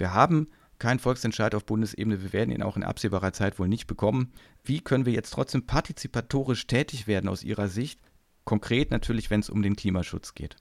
wir 0.00 0.14
haben 0.14 0.48
keinen 0.78 0.98
Volksentscheid 0.98 1.54
auf 1.54 1.66
Bundesebene, 1.66 2.22
wir 2.22 2.32
werden 2.32 2.50
ihn 2.50 2.62
auch 2.62 2.76
in 2.76 2.82
absehbarer 2.82 3.32
Zeit 3.32 3.58
wohl 3.58 3.68
nicht 3.68 3.86
bekommen. 3.86 4.32
Wie 4.64 4.80
können 4.80 5.06
wir 5.06 5.12
jetzt 5.12 5.30
trotzdem 5.30 5.66
partizipatorisch 5.66 6.66
tätig 6.66 7.06
werden 7.06 7.28
aus 7.28 7.44
Ihrer 7.44 7.68
Sicht? 7.68 8.00
Konkret 8.44 8.90
natürlich, 8.90 9.30
wenn 9.30 9.40
es 9.40 9.50
um 9.50 9.62
den 9.62 9.76
Klimaschutz 9.76 10.34
geht. 10.34 10.56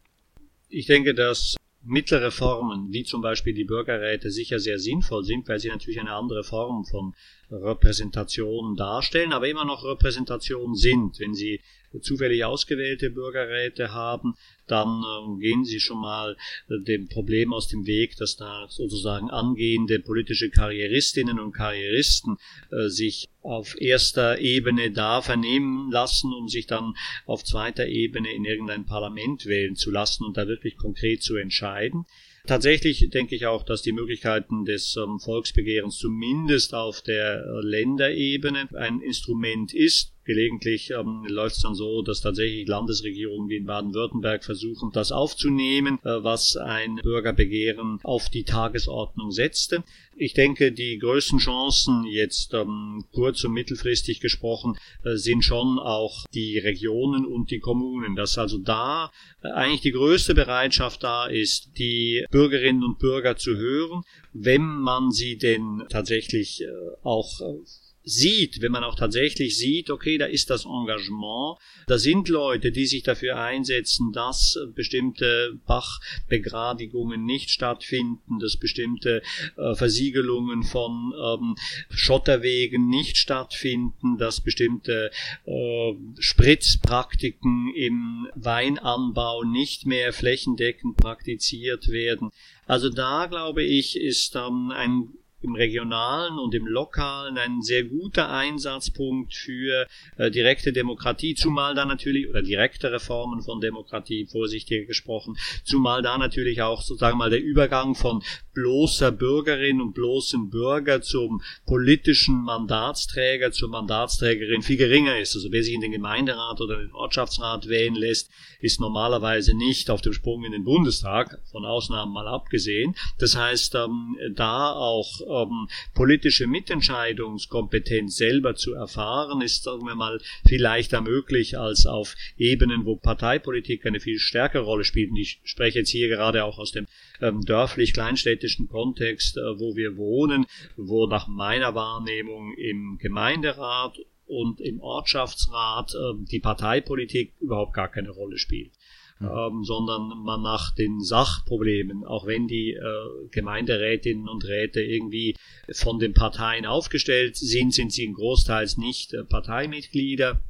Ich 0.67 0.85
denke, 0.85 1.15
dass 1.15 1.55
mittlere 1.81 2.31
Formen, 2.31 2.91
wie 2.91 3.03
zum 3.03 3.21
Beispiel 3.21 3.53
die 3.53 3.63
Bürgerräte, 3.63 4.29
sicher 4.29 4.59
sehr 4.59 4.77
sinnvoll 4.77 5.23
sind, 5.23 5.47
weil 5.47 5.59
sie 5.59 5.69
natürlich 5.69 5.99
eine 5.99 6.13
andere 6.13 6.43
Form 6.43 6.83
von 6.85 7.15
Repräsentation 7.51 8.75
darstellen, 8.75 9.33
aber 9.33 9.47
immer 9.47 9.65
noch 9.65 9.83
Repräsentation 9.83 10.75
sind. 10.75 11.19
Wenn 11.19 11.33
Sie 11.33 11.61
zufällig 12.01 12.45
ausgewählte 12.45 13.09
Bürgerräte 13.09 13.93
haben, 13.93 14.35
dann 14.67 15.01
äh, 15.01 15.39
gehen 15.41 15.65
Sie 15.65 15.79
schon 15.79 15.99
mal 15.99 16.37
äh, 16.69 16.83
dem 16.83 17.07
Problem 17.07 17.51
aus 17.51 17.67
dem 17.67 17.87
Weg, 17.87 18.15
dass 18.17 18.35
da 18.35 18.67
sozusagen 18.69 19.31
angehende 19.31 19.99
politische 19.99 20.49
Karrieristinnen 20.51 21.39
und 21.39 21.53
Karrieristen 21.53 22.37
äh, 22.71 22.89
sich 22.89 23.27
auf 23.41 23.79
erster 23.81 24.39
Ebene 24.39 24.91
da 24.91 25.21
vernehmen 25.21 25.91
lassen, 25.91 26.31
um 26.33 26.47
sich 26.47 26.67
dann 26.67 26.93
auf 27.25 27.43
zweiter 27.43 27.87
Ebene 27.87 28.31
in 28.33 28.45
irgendein 28.45 28.85
Parlament 28.85 29.45
wählen 29.47 29.75
zu 29.75 29.89
lassen 29.89 30.25
und 30.25 30.37
da 30.37 30.47
wirklich 30.47 30.77
konkret 30.77 31.23
zu 31.23 31.35
entscheiden. 31.35 32.05
Tatsächlich 32.47 33.09
denke 33.09 33.35
ich 33.35 33.45
auch, 33.45 33.63
dass 33.63 33.81
die 33.81 33.91
Möglichkeiten 33.91 34.65
des 34.65 34.95
ähm, 34.95 35.19
Volksbegehrens 35.19 35.97
zumindest 35.97 36.73
auf 36.73 37.01
der 37.01 37.43
äh, 37.43 37.65
Länderebene 37.65 38.69
ein 38.75 39.01
Instrument 39.01 39.73
ist, 39.73 40.13
Gelegentlich 40.29 40.91
ähm, 40.91 41.25
läuft 41.27 41.55
es 41.55 41.63
dann 41.63 41.73
so, 41.73 42.03
dass 42.03 42.21
tatsächlich 42.21 42.67
Landesregierungen 42.67 43.49
wie 43.49 43.55
in 43.55 43.65
Baden-Württemberg 43.65 44.43
versuchen, 44.43 44.91
das 44.93 45.11
aufzunehmen, 45.11 45.97
äh, 46.03 46.23
was 46.23 46.55
ein 46.55 46.97
Bürgerbegehren 46.97 47.99
auf 48.03 48.29
die 48.29 48.43
Tagesordnung 48.43 49.31
setzte. 49.31 49.83
Ich 50.15 50.35
denke, 50.35 50.71
die 50.71 50.99
größten 50.99 51.39
Chancen 51.39 52.03
jetzt 52.05 52.53
ähm, 52.53 53.05
kurz- 53.11 53.43
und 53.43 53.53
mittelfristig 53.53 54.19
gesprochen 54.19 54.77
äh, 55.03 55.15
sind 55.15 55.43
schon 55.43 55.79
auch 55.79 56.25
die 56.31 56.59
Regionen 56.59 57.25
und 57.25 57.49
die 57.49 57.59
Kommunen, 57.59 58.15
dass 58.15 58.37
also 58.37 58.59
da 58.59 59.11
äh, 59.41 59.47
eigentlich 59.47 59.81
die 59.81 59.93
größte 59.93 60.35
Bereitschaft 60.35 61.01
da 61.03 61.25
ist, 61.25 61.71
die 61.79 62.23
Bürgerinnen 62.29 62.83
und 62.83 62.99
Bürger 62.99 63.35
zu 63.35 63.57
hören, 63.57 64.03
wenn 64.31 64.61
man 64.61 65.09
sie 65.09 65.39
denn 65.39 65.85
tatsächlich 65.89 66.61
äh, 66.61 66.67
auch 67.01 67.41
äh, 67.41 67.65
sieht, 68.09 68.61
wenn 68.61 68.71
man 68.71 68.83
auch 68.83 68.95
tatsächlich 68.95 69.57
sieht, 69.57 69.89
okay, 69.89 70.17
da 70.17 70.25
ist 70.25 70.49
das 70.49 70.65
Engagement, 70.65 71.57
da 71.87 71.97
sind 71.97 72.27
Leute, 72.27 72.71
die 72.71 72.85
sich 72.85 73.03
dafür 73.03 73.37
einsetzen, 73.37 74.11
dass 74.11 74.57
bestimmte 74.73 75.59
Bachbegradigungen 75.67 77.23
nicht 77.23 77.49
stattfinden, 77.49 78.39
dass 78.39 78.57
bestimmte 78.57 79.21
äh, 79.57 79.75
Versiegelungen 79.75 80.63
von 80.63 81.13
ähm, 81.23 81.55
Schotterwegen 81.89 82.89
nicht 82.89 83.17
stattfinden, 83.17 84.17
dass 84.17 84.41
bestimmte 84.41 85.11
äh, 85.45 85.93
Spritzpraktiken 86.17 87.73
im 87.75 88.27
Weinanbau 88.35 89.43
nicht 89.43 89.85
mehr 89.85 90.13
flächendeckend 90.13 90.97
praktiziert 90.97 91.89
werden. 91.89 92.31
Also 92.65 92.89
da 92.89 93.27
glaube 93.27 93.63
ich, 93.63 93.95
ist 93.95 94.35
ähm, 94.35 94.71
ein 94.71 95.09
im 95.41 95.55
regionalen 95.55 96.37
und 96.37 96.53
im 96.53 96.67
lokalen 96.67 97.37
ein 97.37 97.61
sehr 97.61 97.83
guter 97.83 98.29
Einsatzpunkt 98.29 99.33
für 99.33 99.87
äh, 100.17 100.31
direkte 100.31 100.73
Demokratie, 100.73 101.35
zumal 101.35 101.75
da 101.75 101.85
natürlich, 101.85 102.29
oder 102.29 102.41
direkte 102.41 102.91
Reformen 102.91 103.41
von 103.41 103.61
Demokratie, 103.61 104.25
vorsichtiger 104.25 104.85
gesprochen, 104.85 105.37
zumal 105.63 106.01
da 106.01 106.17
natürlich 106.17 106.61
auch 106.61 106.81
sozusagen 106.81 107.17
mal 107.17 107.29
der 107.29 107.41
Übergang 107.41 107.95
von 107.95 108.21
bloßer 108.53 109.11
Bürgerin 109.11 109.79
und 109.79 109.93
bloßem 109.93 110.49
Bürger 110.49 111.01
zum 111.01 111.41
politischen 111.65 112.43
Mandatsträger, 112.43 113.51
zur 113.51 113.69
Mandatsträgerin 113.69 114.61
viel 114.61 114.77
geringer 114.77 115.17
ist. 115.17 115.35
Also 115.35 115.51
wer 115.51 115.63
sich 115.63 115.73
in 115.73 115.81
den 115.81 115.91
Gemeinderat 115.91 116.59
oder 116.59 116.77
den 116.77 116.93
Ortschaftsrat 116.93 117.69
wählen 117.69 117.95
lässt, 117.95 118.29
ist 118.59 118.81
normalerweise 118.81 119.55
nicht 119.55 119.89
auf 119.89 120.01
dem 120.01 120.13
Sprung 120.13 120.43
in 120.43 120.51
den 120.51 120.65
Bundestag, 120.65 121.39
von 121.51 121.65
Ausnahmen 121.65 122.11
mal 122.11 122.27
abgesehen. 122.27 122.95
Das 123.17 123.35
heißt, 123.35 123.75
ähm, 123.75 124.17
da 124.35 124.73
auch 124.73 125.21
ähm, 125.29 125.67
politische 125.93 126.47
Mitentscheidungskompetenz 126.47 128.17
selber 128.17 128.55
zu 128.55 128.73
erfahren, 128.73 129.41
ist, 129.41 129.63
sagen 129.63 129.85
wir 129.85 129.95
mal, 129.95 130.19
viel 130.47 130.61
leichter 130.61 131.01
möglich 131.01 131.57
als 131.57 131.85
auf 131.85 132.15
Ebenen, 132.37 132.85
wo 132.85 132.95
Parteipolitik 132.95 133.85
eine 133.85 133.99
viel 133.99 134.19
stärkere 134.19 134.63
Rolle 134.63 134.83
spielt. 134.83 135.11
Und 135.11 135.17
ich 135.17 135.39
spreche 135.43 135.79
jetzt 135.79 135.89
hier 135.89 136.07
gerade 136.07 136.43
auch 136.43 136.57
aus 136.57 136.71
dem 136.71 136.87
ähm, 137.21 137.41
dörflich-kleinstädtischen 137.41 138.67
Kontext, 138.67 139.37
äh, 139.37 139.59
wo 139.59 139.75
wir 139.75 139.97
wohnen, 139.97 140.45
wo 140.75 141.07
nach 141.07 141.27
meiner 141.27 141.75
Wahrnehmung 141.75 142.53
im 142.55 142.97
Gemeinderat 142.99 143.97
und 144.29 144.61
im 144.61 144.79
Ortschaftsrat 144.79 145.93
äh, 145.95 146.25
die 146.31 146.39
Parteipolitik 146.39 147.33
überhaupt 147.39 147.73
gar 147.73 147.89
keine 147.89 148.11
Rolle 148.11 148.37
spielt. 148.37 148.71
Mhm. 149.19 149.27
Ähm, 149.27 149.63
sondern 149.65 150.17
man 150.23 150.41
nach 150.41 150.73
den 150.73 151.01
Sachproblemen, 151.01 152.05
auch 152.05 152.25
wenn 152.25 152.47
die 152.47 152.71
äh, 152.71 153.27
Gemeinderätinnen 153.31 154.29
und 154.29 154.45
Räte 154.45 154.81
irgendwie 154.81 155.35
von 155.73 155.99
den 155.99 156.13
Parteien 156.13 156.65
aufgestellt 156.65 157.35
sind, 157.35 157.73
sind 157.73 157.91
sie 157.91 158.09
großteils 158.11 158.77
nicht 158.77 159.13
äh, 159.13 159.25
Parteimitglieder 159.25 160.41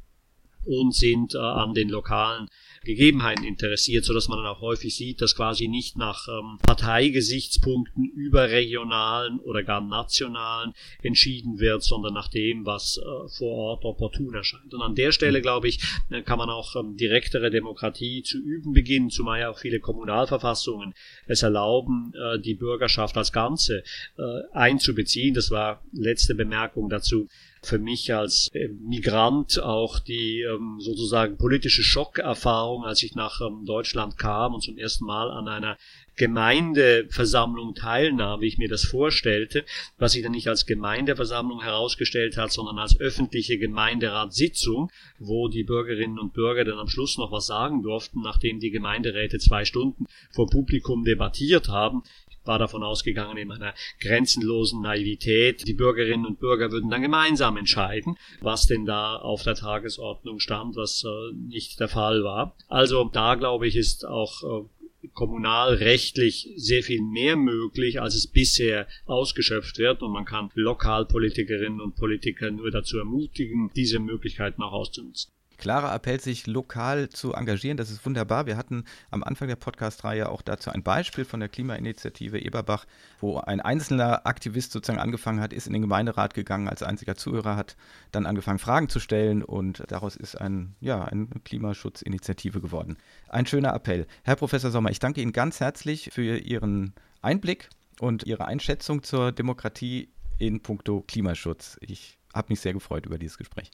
und 0.66 0.94
sind 0.94 1.34
äh, 1.34 1.40
an 1.40 1.74
den 1.74 1.90
lokalen 1.90 2.48
Gegebenheiten 2.84 3.44
interessiert, 3.44 4.06
so 4.06 4.14
dass 4.14 4.28
man 4.28 4.40
dann 4.40 4.48
auch 4.48 4.62
häufig 4.62 4.96
sieht, 4.96 5.22
dass 5.22 5.36
quasi 5.36 5.68
nicht 5.68 5.98
nach 5.98 6.28
ähm, 6.28 6.58
Parteigesichtspunkten 6.62 8.06
überregionalen 8.06 9.40
oder 9.40 9.64
gar 9.64 9.82
nationalen 9.82 10.74
entschieden 11.04 11.60
wird, 11.60 11.84
sondern 11.84 12.14
nach 12.14 12.28
dem, 12.28 12.66
was 12.66 12.98
äh, 12.98 13.28
vor 13.30 13.56
Ort 13.56 13.86
opportun 13.86 14.34
erscheint. 14.34 14.74
Und 14.74 14.82
an 14.82 14.96
der 14.96 15.12
Stelle, 15.12 15.42
glaube 15.42 15.68
ich, 15.68 15.80
äh, 16.10 16.22
kann 16.22 16.38
man 16.38 16.50
auch 16.50 16.76
ähm, 16.76 16.96
direktere 16.96 17.50
Demokratie 17.50 18.24
zu 18.24 18.38
üben 18.38 18.74
beginnen, 18.74 19.10
zumal 19.10 19.42
ja 19.42 19.50
auch 19.50 19.60
viele 19.60 19.80
Kommunalverfassungen 19.80 20.94
es 21.28 21.44
erlauben, 21.44 22.14
äh, 22.16 22.40
die 22.40 22.56
Bürgerschaft 22.56 23.18
als 23.18 23.32
Ganze 23.32 23.84
äh, 24.18 24.22
einzubeziehen. 24.54 25.34
Das 25.34 25.52
war 25.52 25.84
letzte 25.92 26.36
Bemerkung 26.36 26.90
dazu 26.90 27.28
für 27.62 27.80
mich 27.80 28.14
als 28.14 28.50
äh, 28.54 28.70
Migrant 28.70 29.60
auch 29.62 30.00
die 30.00 30.42
ähm, 30.42 30.78
sozusagen 30.80 31.38
politische 31.38 31.84
Schockerfahrung, 31.84 32.86
als 32.86 33.04
ich 33.04 33.16
nach 33.16 33.42
ähm, 33.42 33.66
Deutschland 33.66 34.18
kam 34.18 34.54
und 34.54 34.62
zum 34.62 34.78
ersten 34.78 35.06
Mal 35.06 35.30
an 35.30 35.48
einer 35.48 35.78
Gemeindeversammlung 36.16 37.76
teilnahm, 37.76 38.42
wie 38.42 38.48
ich 38.48 38.58
mir 38.58 38.68
das 38.68 38.84
vorstellte, 38.84 39.64
was 39.98 40.12
sich 40.12 40.24
dann 40.24 40.34
nicht 40.34 40.50
als 40.50 40.66
Gemeindeversammlung 40.66 41.62
herausgestellt 41.62 42.36
hat, 42.36 42.52
sondern 42.52 42.78
als 42.78 43.00
öffentliche 43.00 43.58
Gemeinderatssitzung, 43.58 44.92
wo 45.18 45.48
die 45.48 45.64
Bürgerinnen 45.64 46.20
und 46.20 46.34
Bürger 46.34 46.66
dann 46.66 46.78
am 46.78 46.90
Schluss 46.90 47.18
noch 47.18 47.32
was 47.32 47.48
sagen 47.48 47.84
durften, 47.84 48.22
nachdem 48.22 48.60
die 48.60 48.72
Gemeinderäte 48.72 49.40
zwei 49.40 49.64
Stunden 49.64 50.08
vor 50.32 50.50
Publikum 50.50 51.06
debattiert 51.06 51.70
haben 51.70 52.04
war 52.50 52.60
davon 52.60 52.84
ausgegangen, 52.84 53.38
in 53.38 53.48
meiner 53.48 53.74
grenzenlosen 54.02 54.82
Naivität, 54.82 55.66
die 55.68 55.74
Bürgerinnen 55.74 56.26
und 56.26 56.40
Bürger 56.40 56.72
würden 56.72 56.90
dann 56.90 57.04
gemeinsam 57.04 57.56
entscheiden, 57.56 58.18
was 58.42 58.66
denn 58.66 58.86
da 58.86 59.16
auf 59.16 59.44
der 59.44 59.56
Tagesordnung 59.56 60.40
stand, 60.40 60.76
was 60.76 61.06
äh, 61.06 61.36
nicht 61.36 61.80
der 61.80 61.88
Fall 61.88 62.24
war. 62.24 62.56
Also 62.68 63.06
da 63.06 63.36
glaube 63.36 63.68
ich, 63.68 63.76
ist 63.76 64.06
auch 64.06 64.44
äh, 64.44 65.08
kommunalrechtlich 65.14 66.50
sehr 66.56 66.82
viel 66.82 67.02
mehr 67.02 67.36
möglich, 67.36 68.02
als 68.02 68.16
es 68.16 68.28
bisher 68.28 68.88
ausgeschöpft 69.06 69.78
wird. 69.78 70.02
Und 70.02 70.12
man 70.12 70.26
kann 70.26 70.50
Lokalpolitikerinnen 70.56 71.80
und 71.80 71.96
Politiker 71.96 72.50
nur 72.52 72.72
dazu 72.72 72.98
ermutigen, 72.98 73.70
diese 73.76 74.00
Möglichkeiten 74.00 74.64
auch 74.64 74.74
auszunutzen 74.74 75.32
klarer 75.60 75.94
Appell, 75.94 76.20
sich 76.20 76.48
lokal 76.48 77.10
zu 77.10 77.34
engagieren. 77.34 77.78
Das 77.78 77.92
ist 77.92 78.04
wunderbar. 78.06 78.48
Wir 78.48 78.58
hatten 78.58 78.86
am 79.12 79.24
Anfang 79.24 79.48
der 79.48 79.56
Podcast-Reihe 79.56 80.30
auch 80.30 80.42
dazu 80.42 80.72
ein 80.72 80.82
Beispiel 80.82 81.26
von 81.26 81.40
der 81.40 81.50
Klimainitiative 81.50 82.40
Eberbach, 82.40 82.86
wo 83.20 83.38
ein 83.38 83.60
einzelner 83.62 84.26
Aktivist 84.26 84.72
sozusagen 84.72 85.00
angefangen 85.00 85.42
hat, 85.42 85.54
ist 85.54 85.68
in 85.68 85.74
den 85.74 85.84
Gemeinderat 85.84 86.34
gegangen, 86.34 86.68
als 86.68 86.82
einziger 86.82 87.16
Zuhörer 87.16 87.56
hat 87.56 87.76
dann 88.12 88.26
angefangen, 88.26 88.60
Fragen 88.60 88.90
zu 88.90 89.00
stellen 89.00 89.44
und 89.44 89.84
daraus 89.88 90.16
ist 90.16 90.36
ein, 90.40 90.76
ja, 90.80 91.04
eine 91.04 91.28
Klimaschutzinitiative 91.44 92.62
geworden. 92.62 92.98
Ein 93.28 93.46
schöner 93.46 93.74
Appell. 93.76 94.08
Herr 94.24 94.38
Professor 94.38 94.72
Sommer, 94.72 94.90
ich 94.90 95.00
danke 95.00 95.22
Ihnen 95.22 95.34
ganz 95.34 95.60
herzlich 95.60 96.10
für 96.12 96.38
Ihren 96.38 96.94
Einblick 97.22 97.70
und 98.00 98.24
Ihre 98.26 98.46
Einschätzung 98.48 99.04
zur 99.04 99.32
Demokratie 99.32 100.10
in 100.38 100.62
puncto 100.62 101.04
Klimaschutz. 101.06 101.78
Ich 101.82 102.18
habe 102.34 102.48
mich 102.50 102.62
sehr 102.62 102.74
gefreut 102.74 103.06
über 103.06 103.18
dieses 103.18 103.38
Gespräch. 103.38 103.72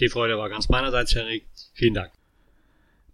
Die 0.00 0.08
Freude 0.08 0.38
war 0.38 0.48
ganz 0.48 0.68
meinerseits, 0.68 1.14
Herr 1.14 1.26
Rieck. 1.26 1.46
Vielen 1.72 1.94
Dank. 1.94 2.12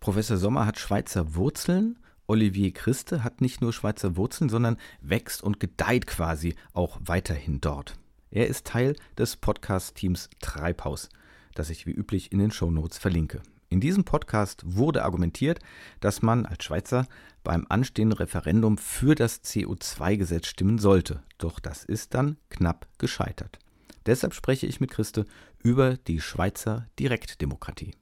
Professor 0.01 0.37
Sommer 0.37 0.67
hat 0.67 0.79
Schweizer 0.79 1.35
Wurzeln. 1.35 1.99
Olivier 2.27 2.73
Christe 2.73 3.25
hat 3.25 3.41
nicht 3.41 3.63
nur 3.63 3.73
Schweizer 3.73 4.17
Wurzeln, 4.17 4.51
sondern 4.51 4.77
wächst 5.01 5.43
und 5.43 5.61
gedeiht 5.61 6.07
quasi 6.07 6.55
auch 6.75 6.99
weiterhin 7.03 7.61
dort. 7.63 7.97
Er 8.31 8.49
ist 8.49 8.67
Teil 8.67 8.97
des 9.17 9.37
Podcast-Teams 9.37 10.29
Treibhaus, 10.41 11.09
das 11.55 11.71
ich 11.71 11.87
wie 11.87 11.93
üblich 11.93 12.33
in 12.33 12.39
den 12.39 12.51
Shownotes 12.51 12.99
verlinke. 12.99 13.41
In 13.71 13.81
diesem 13.81 14.05
Podcast 14.05 14.63
wurde 14.67 15.05
argumentiert, 15.05 15.61
dass 16.01 16.21
man 16.21 16.45
als 16.45 16.65
Schweizer 16.65 17.07
beim 17.43 17.67
anstehenden 17.69 18.19
Referendum 18.19 18.77
für 18.77 19.15
das 19.15 19.43
CO2-Gesetz 19.43 20.49
stimmen 20.49 20.79
sollte. 20.79 21.23
Doch 21.39 21.61
das 21.61 21.85
ist 21.85 22.15
dann 22.15 22.37
knapp 22.51 22.87
gescheitert. 22.99 23.59
Deshalb 24.07 24.35
spreche 24.35 24.67
ich 24.67 24.81
mit 24.81 24.91
Christe 24.91 25.25
über 25.63 25.97
die 25.97 26.21
Schweizer 26.21 26.89
Direktdemokratie. 26.99 27.95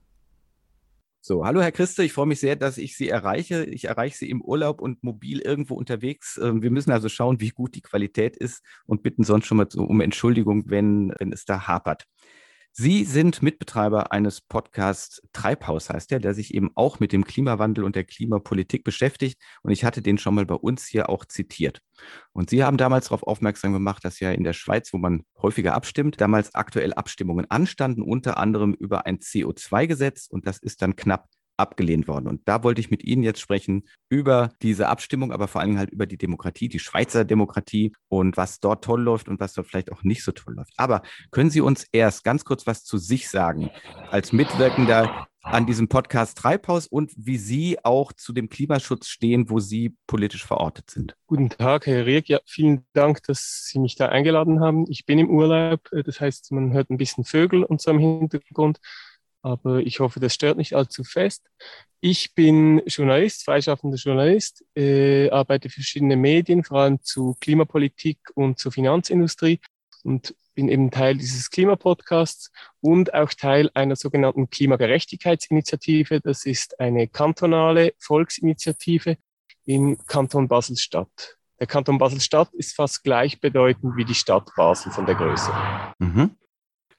So, 1.24 1.46
hallo 1.46 1.62
Herr 1.62 1.70
Christe, 1.70 2.03
ich 2.03 2.12
freue 2.12 2.26
mich 2.26 2.40
sehr, 2.40 2.57
dass 2.57 2.78
ich 2.78 2.96
Sie 2.96 3.09
erreiche. 3.09 3.64
Ich 3.64 3.84
erreiche 3.84 4.16
Sie 4.16 4.28
im 4.28 4.42
Urlaub 4.42 4.80
und 4.80 5.05
mobil 5.05 5.38
irgendwo 5.38 5.76
unterwegs. 5.76 6.36
Ähm, 6.42 6.62
wir 6.62 6.72
müssen 6.72 6.90
also 6.90 7.09
schauen, 7.09 7.40
wie 7.40 7.50
gut 7.50 7.76
die 7.76 7.80
Qualität 7.80 8.36
ist 8.36 8.64
und 8.86 9.05
bitten 9.05 9.22
sonst 9.22 9.46
schon 9.46 9.59
mal 9.59 9.68
um 9.76 10.00
Entschuldigung, 10.00 10.64
wenn, 10.66 11.14
wenn 11.20 11.32
es 11.32 11.44
da 11.44 11.68
hapert. 11.68 12.09
Sie 12.75 13.05
sind 13.05 13.43
Mitbetreiber 13.43 14.12
eines 14.12 14.41
Podcasts 14.41 15.20
Treibhaus, 15.35 15.91
heißt 15.91 16.11
der, 16.11 16.20
der 16.20 16.33
sich 16.33 16.55
eben 16.55 16.70
auch 16.75 17.01
mit 17.01 17.12
dem 17.12 17.25
Klimawandel 17.25 17.85
und 17.85 17.95
der 17.97 18.05
Klimapolitik 18.05 18.83
beschäftigt. 18.83 19.39
Und 19.62 19.73
ich 19.73 19.85
hatte 19.85 20.01
den 20.01 20.16
schon 20.16 20.35
mal 20.35 20.47
bei 20.47 20.55
uns 20.55 20.87
hier 20.87 21.11
auch 21.11 21.27
zitiert. 21.27 21.81
Und 22.33 22.49
Sie 22.49 22.64
haben 22.64 22.79
damals 22.79 23.09
darauf 23.09 23.25
aufmerksam 23.25 23.75
gemacht, 23.75 24.03
dass 24.07 24.20
ja 24.20 24.33
in 24.33 24.43
der 24.43 24.55
Schweiz, 24.55 24.91
wo 24.95 24.97
man 24.97 25.25
häufiger 25.37 25.75
abstimmt, 25.75 26.18
damals 26.18 26.55
aktuell 26.55 26.95
Abstimmungen 26.95 27.51
anstanden, 27.51 28.01
unter 28.01 28.39
anderem 28.39 28.73
über 28.73 29.05
ein 29.05 29.18
CO2-Gesetz. 29.18 30.29
Und 30.29 30.47
das 30.47 30.57
ist 30.57 30.81
dann 30.81 30.97
knapp 30.97 31.29
abgelehnt 31.57 32.09
worden. 32.09 32.26
Und 32.28 32.42
da 32.46 32.64
wollte 32.64 32.80
ich 32.80 32.90
mit 32.90 33.05
Ihnen 33.05 33.22
jetzt 33.22 33.40
sprechen 33.40 33.84
über 34.09 34.53
diese 34.62 34.88
Abstimmung, 34.88 35.32
aber 35.32 35.48
vor 35.48 35.61
allem 35.61 35.78
halt 35.78 35.90
über 35.90 36.07
die 36.07 36.18
Demokratie, 36.18 36.68
die 36.68 36.78
Schweizer 36.78 37.24
Demokratie 37.24 37.92
und 38.09 38.36
was 38.36 38.61
dort 38.61 38.84
toll 38.84 39.03
läuft 39.03 39.28
und 39.28 39.40
was 39.40 39.55
dort 39.55 39.68
vielleicht 39.68 39.92
auch 39.92 40.03
nicht 40.03 40.24
so 40.24 40.32
toll 40.32 40.55
läuft. 40.55 40.72
Aber 40.76 41.03
können 41.30 41.50
Sie 41.50 41.61
uns 41.61 41.86
erst 41.92 42.24
ganz 42.24 42.44
kurz 42.44 42.66
was 42.66 42.84
zu 42.84 42.98
sich 42.98 43.28
sagen, 43.28 43.70
als 44.11 44.32
Mitwirkender 44.32 45.28
an 45.42 45.66
diesem 45.66 45.88
Podcast 45.88 46.38
Treibhaus 46.38 46.86
und 46.86 47.12
wie 47.16 47.36
Sie 47.36 47.76
auch 47.84 48.12
zu 48.12 48.32
dem 48.32 48.48
Klimaschutz 48.48 49.09
stehen, 49.09 49.50
wo 49.50 49.59
Sie 49.59 49.96
politisch 50.07 50.44
verortet 50.44 50.90
sind. 50.90 51.16
Guten 51.26 51.48
Tag, 51.48 51.86
Herr 51.86 52.07
Rieck. 52.07 52.28
Ja, 52.28 52.40
vielen 52.46 52.86
Dank, 52.92 53.22
dass 53.24 53.64
Sie 53.64 53.80
mich 53.80 53.96
da 53.96 54.09
eingeladen 54.09 54.61
haben. 54.61 54.86
Ich 54.88 55.05
bin 55.05 55.18
im 55.18 55.30
Urlaub. 55.30 55.88
Das 56.05 56.20
heißt, 56.20 56.53
man 56.53 56.72
hört 56.72 56.90
ein 56.90 56.96
bisschen 56.96 57.24
Vögel 57.24 57.64
und 57.64 57.80
so 57.80 57.90
im 57.90 57.98
Hintergrund 57.98 58.78
aber 59.43 59.80
ich 59.80 60.01
hoffe, 60.01 60.20
das 60.20 60.34
stört 60.34 60.57
nicht 60.57 60.74
allzu 60.74 61.05
fest. 61.05 61.43
Ich 62.01 62.34
bin 62.34 62.82
Journalist, 62.86 63.45
freischaffender 63.45 63.97
Journalist, 63.97 64.64
äh, 64.76 65.30
arbeite 65.30 65.68
für 65.68 65.76
verschiedene 65.76 66.16
Medien, 66.16 66.64
vor 66.64 66.80
allem 66.80 67.01
zu 67.03 67.36
Klimapolitik 67.40 68.18
und 68.34 68.59
zur 68.59 68.72
Finanzindustrie 68.72 69.61
und 70.03 70.34
bin 70.55 70.68
eben 70.68 70.90
Teil 70.90 71.16
dieses 71.16 71.51
Klimapodcasts 71.51 72.51
und 72.80 73.14
auch 73.14 73.32
Teil 73.32 73.70
einer 73.74 73.97
sogenannten 73.97 74.51
Klimagerechtigkeitsinitiative. 74.51 76.20
Das 76.20 76.45
ist 76.45 76.78
eine 76.78 77.09
kantonale 77.09 77.95
Volksinitiative 77.99 79.16
im 79.64 79.99
Kanton 80.07 80.49
Basel-Stadt. 80.49 81.38
Der 81.59 81.66
Kanton 81.66 81.99
Basel-Stadt 81.99 82.53
ist 82.55 82.74
fast 82.74 83.05
gleichbedeutend 83.05 83.97
wie 83.97 84.05
die 84.05 84.14
Stadt 84.14 84.51
Basel 84.57 84.93
von 84.93 85.07
der 85.07 85.14
Größe. 85.14 85.53
Mhm. 85.99 86.36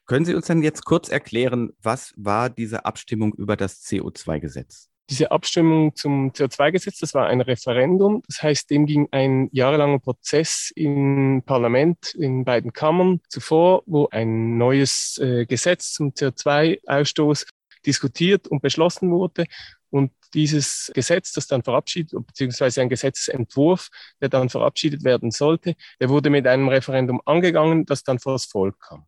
Können 0.06 0.26
Sie 0.26 0.36
uns 0.36 0.48
dann 0.48 0.62
jetzt 0.62 0.84
kurz 0.84 1.10
erklären, 1.10 1.72
was 1.82 2.14
war 2.18 2.50
diese 2.50 2.86
Abstimmung 2.86 3.34
über 3.34 3.56
das 3.56 3.84
CO2-Gesetz? 3.84 4.90
Diese 5.10 5.32
Abstimmung 5.32 5.96
zum 5.96 6.32
CO2-Gesetz, 6.32 7.00
das 7.00 7.14
war 7.14 7.28
ein 7.28 7.42
Referendum. 7.42 8.22
Das 8.28 8.42
heißt, 8.42 8.70
dem 8.70 8.86
ging 8.86 9.08
ein 9.12 9.50
jahrelanger 9.52 10.00
Prozess 10.00 10.72
im 10.76 11.44
Parlament 11.46 12.16
in 12.16 12.46
beiden 12.46 12.72
Kammern 12.74 13.20
zuvor, 13.28 13.84
wo 13.86 14.08
ein 14.12 14.58
neues 14.58 15.18
äh, 15.22 15.46
Gesetz 15.46 15.94
zum 15.94 16.12
CO2-Ausstoß 16.12 17.48
diskutiert 17.86 18.48
und 18.48 18.62
beschlossen 18.62 19.12
wurde. 19.12 19.46
Und 19.90 20.12
dieses 20.34 20.92
Gesetz, 20.96 21.34
das 21.34 21.48
dann 21.48 21.64
verabschiedet, 21.64 22.26
beziehungsweise 22.26 22.82
ein 22.82 22.90
Gesetzentwurf, 22.90 23.90
der 24.22 24.30
dann 24.30 24.50
verabschiedet 24.50 25.04
werden 25.04 25.32
sollte, 25.32 25.76
der 26.00 26.10
wurde 26.10 26.30
mit 26.30 26.48
einem 26.48 26.70
Referendum 26.70 27.22
angegangen, 27.26 27.86
das 27.86 28.04
dann 28.04 28.20
vor 28.20 28.34
das 28.34 28.46
Volk 28.46 28.80
kam. 28.80 29.06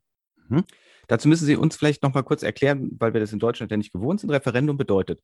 Mhm. 0.49 0.63
Dazu 1.07 1.27
müssen 1.27 1.45
Sie 1.45 1.55
uns 1.55 1.75
vielleicht 1.75 2.03
noch 2.03 2.13
mal 2.13 2.23
kurz 2.23 2.43
erklären, 2.43 2.91
weil 2.99 3.13
wir 3.13 3.21
das 3.21 3.33
in 3.33 3.39
Deutschland 3.39 3.71
ja 3.71 3.77
nicht 3.77 3.93
gewohnt 3.93 4.19
sind. 4.19 4.29
Referendum 4.29 4.77
bedeutet, 4.77 5.21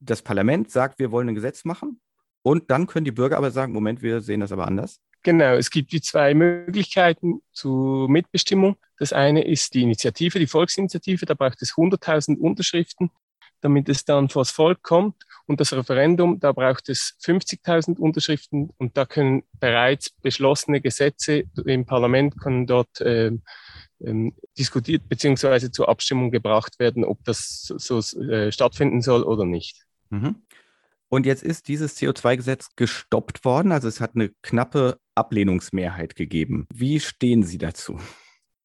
das 0.00 0.22
Parlament 0.22 0.70
sagt, 0.70 0.98
wir 0.98 1.12
wollen 1.12 1.28
ein 1.28 1.34
Gesetz 1.34 1.64
machen 1.64 2.00
und 2.42 2.70
dann 2.70 2.86
können 2.86 3.04
die 3.04 3.12
Bürger 3.12 3.36
aber 3.36 3.50
sagen, 3.50 3.72
Moment, 3.72 4.02
wir 4.02 4.20
sehen 4.20 4.40
das 4.40 4.52
aber 4.52 4.66
anders. 4.66 5.00
Genau, 5.22 5.54
es 5.54 5.70
gibt 5.70 5.92
die 5.92 6.00
zwei 6.00 6.32
Möglichkeiten 6.32 7.42
zur 7.52 8.08
Mitbestimmung. 8.08 8.76
Das 8.98 9.12
eine 9.12 9.44
ist 9.44 9.74
die 9.74 9.82
Initiative, 9.82 10.38
die 10.38 10.46
Volksinitiative, 10.46 11.26
da 11.26 11.34
braucht 11.34 11.60
es 11.60 11.74
100.000 11.74 12.38
Unterschriften, 12.38 13.10
damit 13.60 13.90
es 13.90 14.06
dann 14.06 14.30
vors 14.30 14.50
Volk 14.50 14.82
kommt. 14.82 15.16
Und 15.46 15.60
das 15.60 15.74
Referendum, 15.74 16.40
da 16.40 16.52
braucht 16.52 16.88
es 16.88 17.18
50.000 17.22 17.98
Unterschriften 17.98 18.70
und 18.78 18.96
da 18.96 19.04
können 19.04 19.42
bereits 19.58 20.10
beschlossene 20.10 20.80
Gesetze 20.80 21.44
im 21.66 21.84
Parlament 21.84 22.40
können 22.40 22.66
dort 22.66 23.00
äh, 23.02 23.32
ähm, 24.04 24.34
diskutiert 24.58 25.08
bzw. 25.08 25.70
zur 25.70 25.88
Abstimmung 25.88 26.30
gebracht 26.30 26.78
werden, 26.78 27.04
ob 27.04 27.24
das 27.24 27.72
so 27.76 27.98
äh, 28.20 28.52
stattfinden 28.52 29.02
soll 29.02 29.22
oder 29.22 29.44
nicht. 29.44 29.84
Mhm. 30.10 30.36
Und 31.08 31.26
jetzt 31.26 31.42
ist 31.42 31.66
dieses 31.66 31.96
CO2-Gesetz 31.96 32.76
gestoppt 32.76 33.44
worden, 33.44 33.72
also 33.72 33.88
es 33.88 34.00
hat 34.00 34.14
eine 34.14 34.30
knappe 34.42 34.98
Ablehnungsmehrheit 35.16 36.14
gegeben. 36.14 36.66
Wie 36.72 37.00
stehen 37.00 37.42
Sie 37.42 37.58
dazu? 37.58 37.98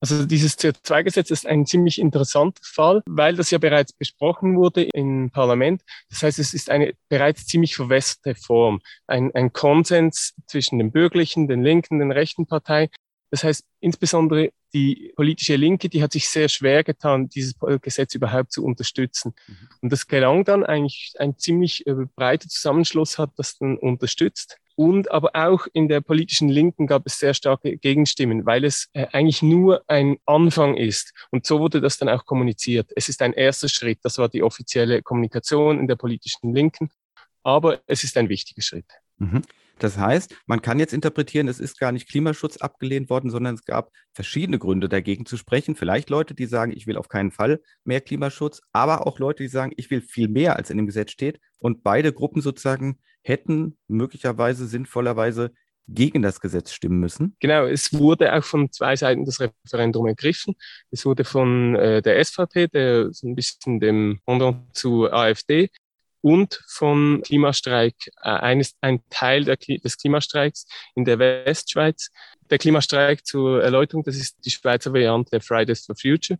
Also 0.01 0.25
dieses 0.27 0.59
CO2-Gesetz 0.59 1.31
ist 1.31 1.47
ein 1.47 1.65
ziemlich 1.65 1.99
interessanter 1.99 2.61
Fall, 2.63 3.01
weil 3.07 3.35
das 3.35 3.49
ja 3.49 3.57
bereits 3.57 3.93
besprochen 3.93 4.55
wurde 4.55 4.83
im 4.83 5.31
Parlament. 5.31 5.81
Das 6.09 6.21
heißt, 6.21 6.37
es 6.37 6.53
ist 6.53 6.69
eine 6.69 6.93
bereits 7.09 7.47
ziemlich 7.47 7.75
verwässerte 7.75 8.35
Form, 8.35 8.81
ein, 9.07 9.33
ein 9.33 9.51
Konsens 9.51 10.35
zwischen 10.45 10.77
den 10.77 10.91
bürgerlichen, 10.91 11.47
den 11.47 11.63
linken, 11.63 11.97
den 11.97 12.11
rechten 12.11 12.45
Parteien. 12.45 12.89
Das 13.31 13.43
heißt, 13.43 13.63
insbesondere 13.79 14.51
die 14.73 15.13
politische 15.15 15.55
Linke, 15.55 15.89
die 15.89 16.03
hat 16.03 16.11
sich 16.11 16.29
sehr 16.29 16.49
schwer 16.49 16.83
getan, 16.83 17.29
dieses 17.29 17.55
Gesetz 17.81 18.13
überhaupt 18.13 18.51
zu 18.51 18.63
unterstützen. 18.63 19.33
Mhm. 19.47 19.69
Und 19.81 19.91
das 19.91 20.07
gelang 20.07 20.43
dann 20.43 20.63
eigentlich 20.63 21.13
ein 21.17 21.37
ziemlich 21.37 21.87
äh, 21.87 21.93
breiter 22.15 22.49
Zusammenschluss 22.49 23.17
hat 23.17 23.31
das 23.37 23.57
dann 23.57 23.77
unterstützt. 23.77 24.57
Und 24.75 25.09
aber 25.09 25.31
auch 25.33 25.67
in 25.71 25.87
der 25.87 26.01
politischen 26.01 26.49
Linken 26.49 26.85
gab 26.85 27.05
es 27.05 27.17
sehr 27.17 27.33
starke 27.33 27.77
Gegenstimmen, 27.77 28.45
weil 28.45 28.65
es 28.65 28.89
äh, 28.91 29.07
eigentlich 29.13 29.41
nur 29.41 29.83
ein 29.87 30.17
Anfang 30.25 30.75
ist. 30.75 31.13
Und 31.31 31.45
so 31.45 31.59
wurde 31.59 31.79
das 31.79 31.97
dann 31.97 32.09
auch 32.09 32.25
kommuniziert. 32.25 32.91
Es 32.95 33.07
ist 33.07 33.21
ein 33.21 33.31
erster 33.31 33.69
Schritt. 33.69 33.99
Das 34.03 34.17
war 34.17 34.27
die 34.27 34.43
offizielle 34.43 35.01
Kommunikation 35.01 35.79
in 35.79 35.87
der 35.87 35.95
politischen 35.95 36.53
Linken. 36.53 36.89
Aber 37.43 37.79
es 37.87 38.03
ist 38.03 38.17
ein 38.17 38.27
wichtiger 38.27 38.61
Schritt. 38.61 38.87
Mhm. 39.17 39.43
Das 39.79 39.97
heißt, 39.97 40.35
man 40.45 40.61
kann 40.61 40.79
jetzt 40.79 40.93
interpretieren, 40.93 41.47
es 41.47 41.59
ist 41.59 41.79
gar 41.79 41.91
nicht 41.91 42.09
Klimaschutz 42.09 42.57
abgelehnt 42.57 43.09
worden, 43.09 43.29
sondern 43.29 43.55
es 43.55 43.65
gab 43.65 43.91
verschiedene 44.13 44.59
Gründe 44.59 44.87
dagegen 44.87 45.25
zu 45.25 45.37
sprechen. 45.37 45.75
Vielleicht 45.75 46.09
Leute, 46.09 46.33
die 46.33 46.45
sagen, 46.45 46.71
ich 46.75 46.87
will 46.87 46.97
auf 46.97 47.09
keinen 47.09 47.31
Fall 47.31 47.61
mehr 47.83 48.01
Klimaschutz, 48.01 48.61
aber 48.71 49.05
auch 49.05 49.19
Leute, 49.19 49.43
die 49.43 49.49
sagen, 49.49 49.73
ich 49.75 49.91
will 49.91 50.01
viel 50.01 50.29
mehr, 50.29 50.55
als 50.55 50.69
in 50.69 50.77
dem 50.77 50.85
Gesetz 50.85 51.11
steht. 51.11 51.39
Und 51.59 51.83
beide 51.83 52.13
Gruppen 52.13 52.41
sozusagen 52.41 52.99
hätten 53.21 53.77
möglicherweise 53.87 54.67
sinnvollerweise 54.67 55.51
gegen 55.87 56.21
das 56.21 56.39
Gesetz 56.39 56.71
stimmen 56.71 56.99
müssen. 56.99 57.35
Genau, 57.39 57.65
es 57.65 57.93
wurde 57.93 58.33
auch 58.33 58.43
von 58.43 58.71
zwei 58.71 58.95
Seiten 58.95 59.25
das 59.25 59.39
Referendum 59.39 60.07
ergriffen. 60.07 60.55
Es 60.91 61.05
wurde 61.05 61.23
von 61.23 61.75
äh, 61.75 62.01
der 62.01 62.23
SVP, 62.23 62.67
der 62.67 63.13
so 63.13 63.27
ein 63.27 63.35
bisschen 63.35 63.79
dem 63.79 64.19
Pendant 64.25 64.75
zu 64.75 65.11
AfD, 65.11 65.69
und 66.25 66.59
vom 66.67 67.21
Klimastreik, 67.23 67.93
äh, 68.23 68.29
eines, 68.29 68.73
ein 68.81 69.03
Teil 69.11 69.43
der, 69.43 69.57
des 69.57 69.95
Klimastreiks 69.95 70.65
in 70.95 71.05
der 71.05 71.19
Westschweiz. 71.19 72.09
Der 72.49 72.57
Klimastreik 72.57 73.23
zur 73.23 73.61
Erläuterung, 73.61 74.03
das 74.03 74.15
ist 74.15 74.43
die 74.43 74.49
Schweizer 74.49 74.91
Variante 74.91 75.39
Fridays 75.39 75.85
for 75.85 75.95
Future. 75.95 76.39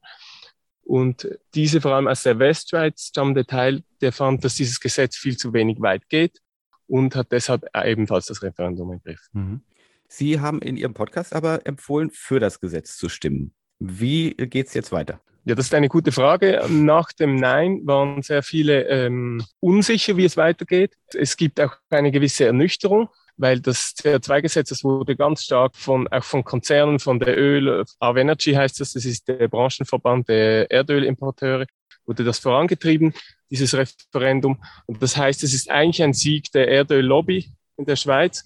Und 0.81 1.29
diese 1.53 1.81
vor 1.81 1.91
allem 1.93 2.07
aus 2.07 2.23
der 2.23 2.39
Westschweiz 2.39 3.09
stammende 3.09 3.45
Teil, 3.45 3.83
der 4.01 4.11
fand, 4.11 4.43
dass 4.43 4.55
dieses 4.55 4.79
Gesetz 4.79 5.17
viel 5.17 5.37
zu 5.37 5.53
wenig 5.53 5.79
weit 5.79 6.09
geht 6.09 6.39
und 6.87 7.15
hat 7.15 7.31
deshalb 7.31 7.67
ebenfalls 7.75 8.25
das 8.25 8.41
Referendum 8.41 8.91
ergriffen. 8.91 9.29
Mhm. 9.33 9.61
Sie 10.07 10.39
haben 10.39 10.63
in 10.63 10.77
Ihrem 10.77 10.95
Podcast 10.95 11.31
aber 11.31 11.63
empfohlen, 11.67 12.09
für 12.09 12.39
das 12.39 12.59
Gesetz 12.59 12.97
zu 12.97 13.07
stimmen. 13.07 13.53
Wie 13.79 14.31
geht 14.31 14.67
es 14.67 14.73
jetzt 14.73 14.91
weiter? 14.91 15.19
Ja, 15.43 15.53
das 15.53 15.67
ist 15.67 15.73
eine 15.73 15.89
gute 15.89 16.11
Frage. 16.11 16.65
Nach 16.69 17.11
dem 17.11 17.35
Nein 17.35 17.81
waren 17.83 18.23
sehr 18.23 18.41
viele 18.41 18.87
ähm, 18.87 19.43
unsicher, 19.59 20.17
wie 20.17 20.25
es 20.25 20.37
weitergeht. 20.37 20.93
Es 21.13 21.37
gibt 21.37 21.61
auch 21.61 21.75
eine 21.89 22.11
gewisse 22.11 22.45
Ernüchterung 22.45 23.09
weil 23.37 23.59
das 23.59 23.95
CO2-Gesetz, 23.97 24.69
das 24.69 24.83
wurde 24.83 25.15
ganz 25.15 25.43
stark 25.43 25.75
von, 25.75 26.07
auch 26.07 26.23
von 26.23 26.43
Konzernen, 26.43 26.99
von 26.99 27.19
der 27.19 27.37
Öl, 27.37 27.83
Av 27.99 28.17
Energy 28.17 28.53
heißt 28.53 28.79
das, 28.79 28.93
das 28.93 29.05
ist 29.05 29.27
der 29.27 29.47
Branchenverband 29.47 30.29
der 30.29 30.71
Erdölimporteure, 30.71 31.65
wurde 32.05 32.23
das 32.23 32.39
vorangetrieben, 32.39 33.13
dieses 33.49 33.73
Referendum. 33.73 34.63
Und 34.85 35.01
das 35.01 35.17
heißt, 35.17 35.43
es 35.43 35.53
ist 35.53 35.69
eigentlich 35.69 36.03
ein 36.03 36.13
Sieg 36.13 36.51
der 36.51 36.67
Erdöllobby 36.67 37.51
in 37.77 37.85
der 37.85 37.95
Schweiz. 37.95 38.45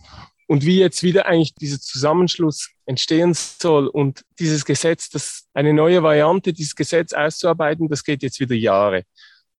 Und 0.49 0.65
wie 0.65 0.79
jetzt 0.79 1.03
wieder 1.03 1.27
eigentlich 1.27 1.53
dieser 1.53 1.79
Zusammenschluss 1.79 2.71
entstehen 2.87 3.35
soll 3.35 3.85
und 3.85 4.23
dieses 4.39 4.65
Gesetz, 4.65 5.07
das 5.11 5.47
eine 5.53 5.75
neue 5.75 6.01
Variante, 6.01 6.53
dieses 6.53 6.75
Gesetz 6.75 7.13
auszuarbeiten, 7.13 7.87
das 7.87 8.03
geht 8.03 8.23
jetzt 8.23 8.39
wieder 8.39 8.55
Jahre. 8.55 9.03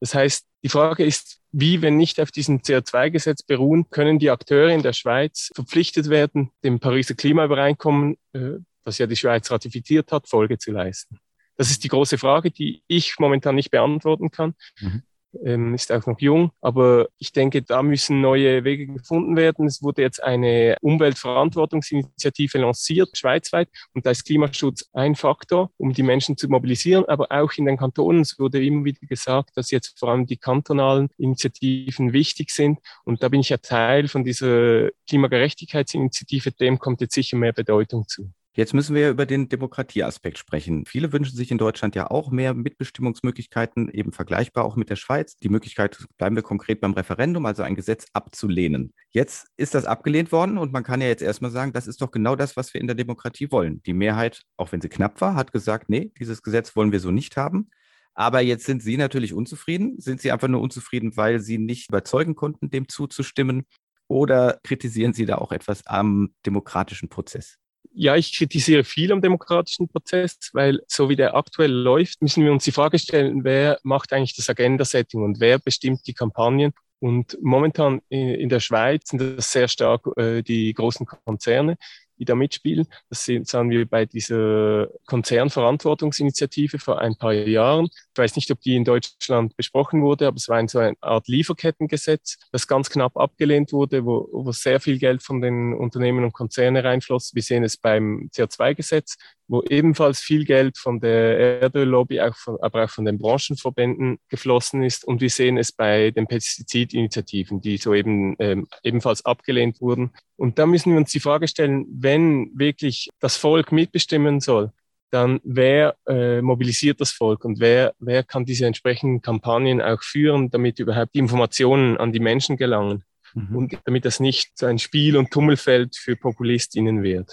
Das 0.01 0.17
heißt, 0.17 0.45
die 0.65 0.69
Frage 0.69 1.05
ist, 1.05 1.39
wie, 1.53 1.81
wenn 1.81 1.97
nicht 1.97 2.21
auf 2.21 2.33
diesem 2.33 2.63
CO2-Gesetz 2.63 3.45
beruhen, 3.45 3.89
können 3.91 4.19
die 4.19 4.31
Akteure 4.31 4.71
in 4.71 4.83
der 4.83 4.93
Schweiz 4.93 5.51
verpflichtet 5.55 6.11
werden, 6.11 6.51
dem 6.65 6.81
Pariser 6.81 7.15
Klimaübereinkommen, 7.15 8.17
äh, 8.33 8.59
das 8.85 8.99
ja 8.99 9.07
die 9.07 9.15
Schweiz 9.15 9.49
ratifiziert 9.49 10.11
hat, 10.11 10.29
Folge 10.29 10.59
zu 10.59 10.73
leisten? 10.73 11.21
Das 11.57 11.71
ist 11.71 11.85
die 11.85 11.89
große 11.89 12.19
Frage, 12.19 12.51
die 12.51 12.83
ich 12.89 13.15
momentan 13.21 13.55
nicht 13.55 13.71
beantworten 13.71 14.33
kann. 14.33 14.55
Mhm 14.81 15.05
ähm, 15.45 15.75
ist 15.75 15.93
auch 15.93 16.07
noch 16.07 16.21
jung, 16.21 16.51
aber 16.61 17.09
ich 17.19 17.33
denke, 17.33 17.63
da 17.63 17.83
müssen 17.83 18.21
neue 18.21 18.65
Wege 18.65 18.87
gefunden 18.87 19.37
werden. 19.37 19.67
Es 19.67 19.83
wurde 19.83 20.03
jetzt 20.03 20.23
eine 20.23 20.77
Umweltverantwortungsinitiative 20.81 22.59
lanciert, 22.59 23.17
schweizweit, 23.17 23.69
und 23.95 24.07
da 24.07 24.11
ist 24.11 24.25
Klimaschutz 24.25 24.89
ein 24.93 25.15
Faktor, 25.15 25.71
um 25.77 25.93
die 25.93 26.03
Menschen 26.03 26.37
zu 26.37 26.49
mobilisieren, 26.49 27.05
aber 27.07 27.27
auch 27.31 27.53
in 27.57 27.67
den 27.67 27.77
Kantonen. 27.77 28.23
Es 28.23 28.39
wurde 28.39 28.65
immer 28.65 28.85
wieder 28.85 29.07
gesagt, 29.07 29.57
dass 29.57 29.71
jetzt 29.71 29.99
vor 29.99 30.11
allem 30.11 30.27
die 30.27 30.37
kantonalen 30.37 31.09
Initiativen 31.19 32.13
wichtig 32.13 32.51
sind 32.51 32.79
und 33.05 33.23
da 33.23 33.29
bin 33.29 33.41
ich 33.41 33.51
ja 33.51 33.59
Teil 33.59 34.09
von 34.09 34.25
dieser 34.25 34.91
Klimagerechtigkeitsinitiative, 35.09 36.53
dem 36.53 36.79
kommt 36.79 37.01
jetzt 37.01 37.15
sicher 37.15 37.37
mehr 37.37 37.53
Bedeutung 37.53 38.07
zu. 38.09 38.31
Jetzt 38.53 38.75
müssen 38.75 38.97
wir 38.97 39.03
ja 39.03 39.11
über 39.11 39.27
den 39.27 39.49
Demokratieaspekt 39.49 40.37
sprechen. 40.37 40.85
Viele 40.85 41.13
wünschen 41.13 41.37
sich 41.37 41.53
in 41.53 41.59
Deutschland 41.59 41.95
ja 41.95 42.11
auch 42.11 42.33
mehr 42.33 42.53
Mitbestimmungsmöglichkeiten, 42.53 43.89
eben 43.91 44.13
vergleichbar 44.13 44.65
auch 44.65 44.75
mit 44.75 44.91
der 44.91 44.97
Schweiz. 44.97 45.37
Die 45.37 45.49
Möglichkeit, 45.49 46.05
bleiben 46.19 46.35
wir 46.35 46.43
konkret 46.43 46.81
beim 46.81 46.93
Referendum, 46.93 47.47
also 47.47 47.63
ein 47.63 47.77
Gesetz 47.77 48.07
abzulehnen. 48.13 48.93
Jetzt 49.11 49.47
ist 49.57 49.75
das 49.75 49.85
abgelehnt 49.85 50.33
worden 50.33 50.59
und 50.59 50.73
man 50.73 50.83
kann 50.83 51.01
ja 51.01 51.07
jetzt 51.07 51.23
erstmal 51.23 51.53
sagen, 51.53 51.73
das 51.73 51.87
ist 51.87 52.03
doch 52.03 52.11
genau 52.11 52.35
das, 52.35 52.57
was 52.57 52.75
wir 52.75 52.81
in 52.81 52.89
der 52.89 52.97
Demokratie 52.97 53.53
wollen. 53.53 53.83
Die 53.85 53.95
Mehrheit, 53.95 54.43
auch 54.57 54.73
wenn 54.73 54.81
sie 54.81 54.89
knapp 54.89 55.21
war, 55.21 55.37
hat 55.37 55.53
gesagt, 55.53 55.89
nee, 55.89 56.11
dieses 56.19 56.43
Gesetz 56.43 56.75
wollen 56.75 56.91
wir 56.91 57.01
so 57.01 57.13
nicht 57.13 57.37
haben. 57.37 57.71
Aber 58.15 58.41
jetzt 58.41 58.67
sind 58.67 58.83
Sie 58.83 58.97
natürlich 58.97 59.33
unzufrieden. 59.33 60.01
Sind 60.01 60.21
Sie 60.21 60.33
einfach 60.33 60.49
nur 60.49 60.61
unzufrieden, 60.61 61.17
weil 61.17 61.41
Sie 61.41 61.59
nicht 61.59 61.89
überzeugen 61.89 62.35
konnten, 62.35 62.69
dem 62.69 62.89
zuzustimmen? 62.89 63.65
Oder 64.09 64.59
kritisieren 64.65 65.13
Sie 65.13 65.25
da 65.25 65.37
auch 65.37 65.53
etwas 65.53 65.87
am 65.87 66.35
demokratischen 66.45 67.09
Prozess? 67.09 67.57
Ja, 67.93 68.17
ich 68.17 68.37
kritisiere 68.37 68.85
viel 68.85 69.13
am 69.13 69.21
demokratischen 69.21 69.89
Prozess, 69.89 70.39
weil 70.53 70.81
so 70.87 71.09
wie 71.09 71.17
der 71.17 71.35
aktuell 71.35 71.73
läuft, 71.73 72.23
müssen 72.23 72.45
wir 72.45 72.53
uns 72.53 72.65
die 72.65 72.73
Frage 72.73 72.99
stellen, 72.99 73.45
wer 73.45 73.81
macht 73.83 74.13
eigentlich 74.13 74.37
das 74.37 74.49
Agenda-Setting 74.49 75.23
und 75.23 75.41
wer 75.41 75.59
bestimmt 75.59 76.07
die 76.07 76.15
Kampagnen. 76.15 76.73
Und 77.01 77.39
momentan 77.41 78.01
in 78.11 78.49
der 78.49 78.61
Schweiz 78.61 79.09
sind 79.09 79.21
das 79.21 79.51
sehr 79.51 79.69
stark 79.69 80.07
äh, 80.17 80.43
die 80.43 80.73
großen 80.75 81.07
Konzerne, 81.07 81.79
die 82.19 82.27
da 82.27 82.35
mitspielen. 82.35 82.87
Das 83.09 83.25
sind, 83.25 83.49
sagen 83.49 83.71
wir 83.71 83.87
bei 83.87 84.05
dieser 84.05 84.89
Konzernverantwortungsinitiative 85.07 86.79
vor 86.79 87.01
ein 87.01 87.17
paar 87.17 87.33
Jahren. 87.33 87.89
Ich 88.13 88.19
weiß 88.19 88.37
nicht, 88.37 88.51
ob 88.51 88.61
die 88.61 88.75
in 88.75 88.85
Deutschland 88.85 89.57
besprochen 89.57 90.03
wurde, 90.03 90.27
aber 90.27 90.37
es 90.37 90.49
war 90.49 90.57
ein, 90.57 90.69
so 90.69 90.81
eine 90.81 90.97
Art 91.01 91.29
Lieferkettengesetz, 91.29 92.39
das 92.51 92.67
ganz 92.67 92.91
knapp 92.91 93.17
abgelehnt 93.17 93.73
wurde, 93.73 94.05
wo, 94.05 94.29
wo 94.33 94.51
sehr 94.53 94.81
viel 94.81 94.99
Geld 94.99 95.23
von 95.23 95.41
den 95.41 95.75
Unternehmen 95.75 96.25
und 96.25 96.33
Konzernen 96.33 96.85
reinfloss. 96.85 97.35
Wir 97.35 97.43
sehen 97.43 97.63
es 97.63 97.77
beim 97.77 98.29
CO2-Gesetz, 98.35 99.17
wo 99.47 99.63
ebenfalls 99.63 100.21
viel 100.21 100.45
Geld 100.45 100.79
von 100.79 101.01
der 101.01 101.61
Erdöllobby, 101.63 102.21
auch 102.21 102.37
von, 102.37 102.57
aber 102.61 102.85
auch 102.85 102.91
von 102.91 103.05
den 103.05 103.19
Branchenverbänden 103.19 104.19
geflossen 104.29 104.83
ist. 104.83 105.05
Und 105.05 105.21
wir 105.21 105.31
sehen 105.31 105.57
es 105.57 105.73
bei 105.73 106.11
den 106.11 106.27
Pestizidinitiativen, 106.27 107.61
die 107.61 107.77
soeben 107.77 108.37
ähm, 108.39 108.67
ebenfalls 108.83 109.25
abgelehnt 109.25 109.81
wurden. 109.81 110.13
Und 110.37 110.59
da 110.59 110.67
müssen 110.67 110.93
wir 110.93 110.99
uns 110.99 111.13
die 111.13 111.21
Frage 111.21 111.49
stellen, 111.49 111.87
wenn 111.91 112.51
wirklich 112.55 113.09
das 113.21 113.37
Volk 113.37 113.73
mitbestimmen 113.73 114.41
soll, 114.41 114.73
dann 115.11 115.41
wer 115.45 115.97
äh, 116.07 116.41
mobilisiert 116.41 117.01
das 117.01 117.11
Volk 117.11 117.45
und 117.45 117.61
wer, 117.61 117.95
wer 117.99 118.23
kann 118.23 118.45
diese 118.45 118.67
entsprechenden 118.67 119.23
Kampagnen 119.23 119.81
auch 119.81 120.03
führen, 120.03 120.51
damit 120.51 120.79
überhaupt 120.79 121.15
die 121.15 121.19
Informationen 121.19 121.97
an 121.97 122.13
die 122.13 122.21
Menschen 122.21 122.57
gelangen 122.57 123.05
mhm. 123.35 123.57
und 123.57 123.79
damit 123.85 124.05
das 124.05 124.21
nicht 124.21 124.57
so 124.57 124.67
ein 124.67 124.79
Spiel- 124.79 125.17
und 125.17 125.31
Tummelfeld 125.31 125.97
für 125.97 126.17
PopulistInnen 126.17 127.03
wird. 127.03 127.33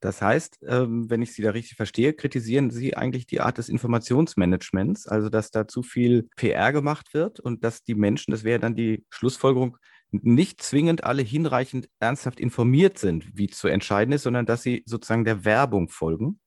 Das 0.00 0.22
heißt, 0.22 0.60
ähm, 0.66 1.10
wenn 1.10 1.20
ich 1.20 1.34
Sie 1.34 1.42
da 1.42 1.50
richtig 1.50 1.76
verstehe, 1.76 2.14
kritisieren 2.14 2.70
Sie 2.70 2.96
eigentlich 2.96 3.26
die 3.26 3.40
Art 3.40 3.58
des 3.58 3.68
Informationsmanagements, 3.68 5.06
also 5.06 5.28
dass 5.28 5.50
da 5.50 5.68
zu 5.68 5.82
viel 5.82 6.28
PR 6.36 6.72
gemacht 6.72 7.12
wird 7.12 7.38
und 7.38 7.64
dass 7.64 7.82
die 7.82 7.94
Menschen, 7.94 8.30
das 8.30 8.42
wäre 8.42 8.58
dann 8.58 8.74
die 8.74 9.04
Schlussfolgerung, 9.10 9.76
nicht 10.10 10.62
zwingend 10.62 11.04
alle 11.04 11.22
hinreichend 11.22 11.88
ernsthaft 12.00 12.40
informiert 12.40 12.98
sind, 12.98 13.36
wie 13.36 13.48
zu 13.48 13.68
entscheiden 13.68 14.12
ist, 14.12 14.22
sondern 14.22 14.46
dass 14.46 14.62
sie 14.62 14.82
sozusagen 14.86 15.24
der 15.24 15.44
Werbung 15.44 15.88
folgen? 15.88 16.40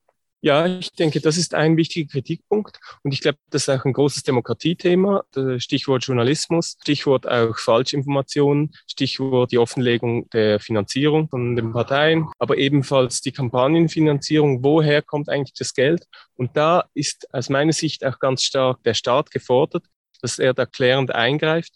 Ja, 0.46 0.66
ich 0.68 0.92
denke, 0.92 1.22
das 1.22 1.38
ist 1.38 1.54
ein 1.54 1.78
wichtiger 1.78 2.12
Kritikpunkt. 2.12 2.78
Und 3.02 3.14
ich 3.14 3.22
glaube, 3.22 3.38
das 3.50 3.62
ist 3.62 3.70
auch 3.70 3.86
ein 3.86 3.94
großes 3.94 4.24
Demokratiethema. 4.24 5.24
Stichwort 5.58 6.04
Journalismus, 6.04 6.76
Stichwort 6.82 7.26
auch 7.26 7.58
Falschinformationen, 7.58 8.74
Stichwort 8.86 9.54
die 9.54 9.58
Offenlegung 9.58 10.30
der 10.32 10.60
Finanzierung 10.60 11.30
von 11.30 11.56
den 11.56 11.72
Parteien, 11.72 12.28
aber 12.40 12.58
ebenfalls 12.58 13.22
die 13.22 13.32
Kampagnenfinanzierung. 13.32 14.66
Woher 14.66 15.02
kommt 15.02 15.30
eigentlich 15.30 15.54
das 15.54 15.74
Geld? 15.74 16.08
Und 16.36 16.58
da 16.58 16.90
ist 16.94 17.34
aus 17.34 17.48
meiner 17.48 17.72
Sicht 17.72 18.04
auch 18.04 18.20
ganz 18.20 18.44
stark 18.44 18.84
der 18.84 18.96
Staat 18.96 19.32
gefordert, 19.32 19.86
dass 20.22 20.40
er 20.40 20.54
da 20.54 20.66
klärend 20.66 21.16
eingreift 21.16 21.74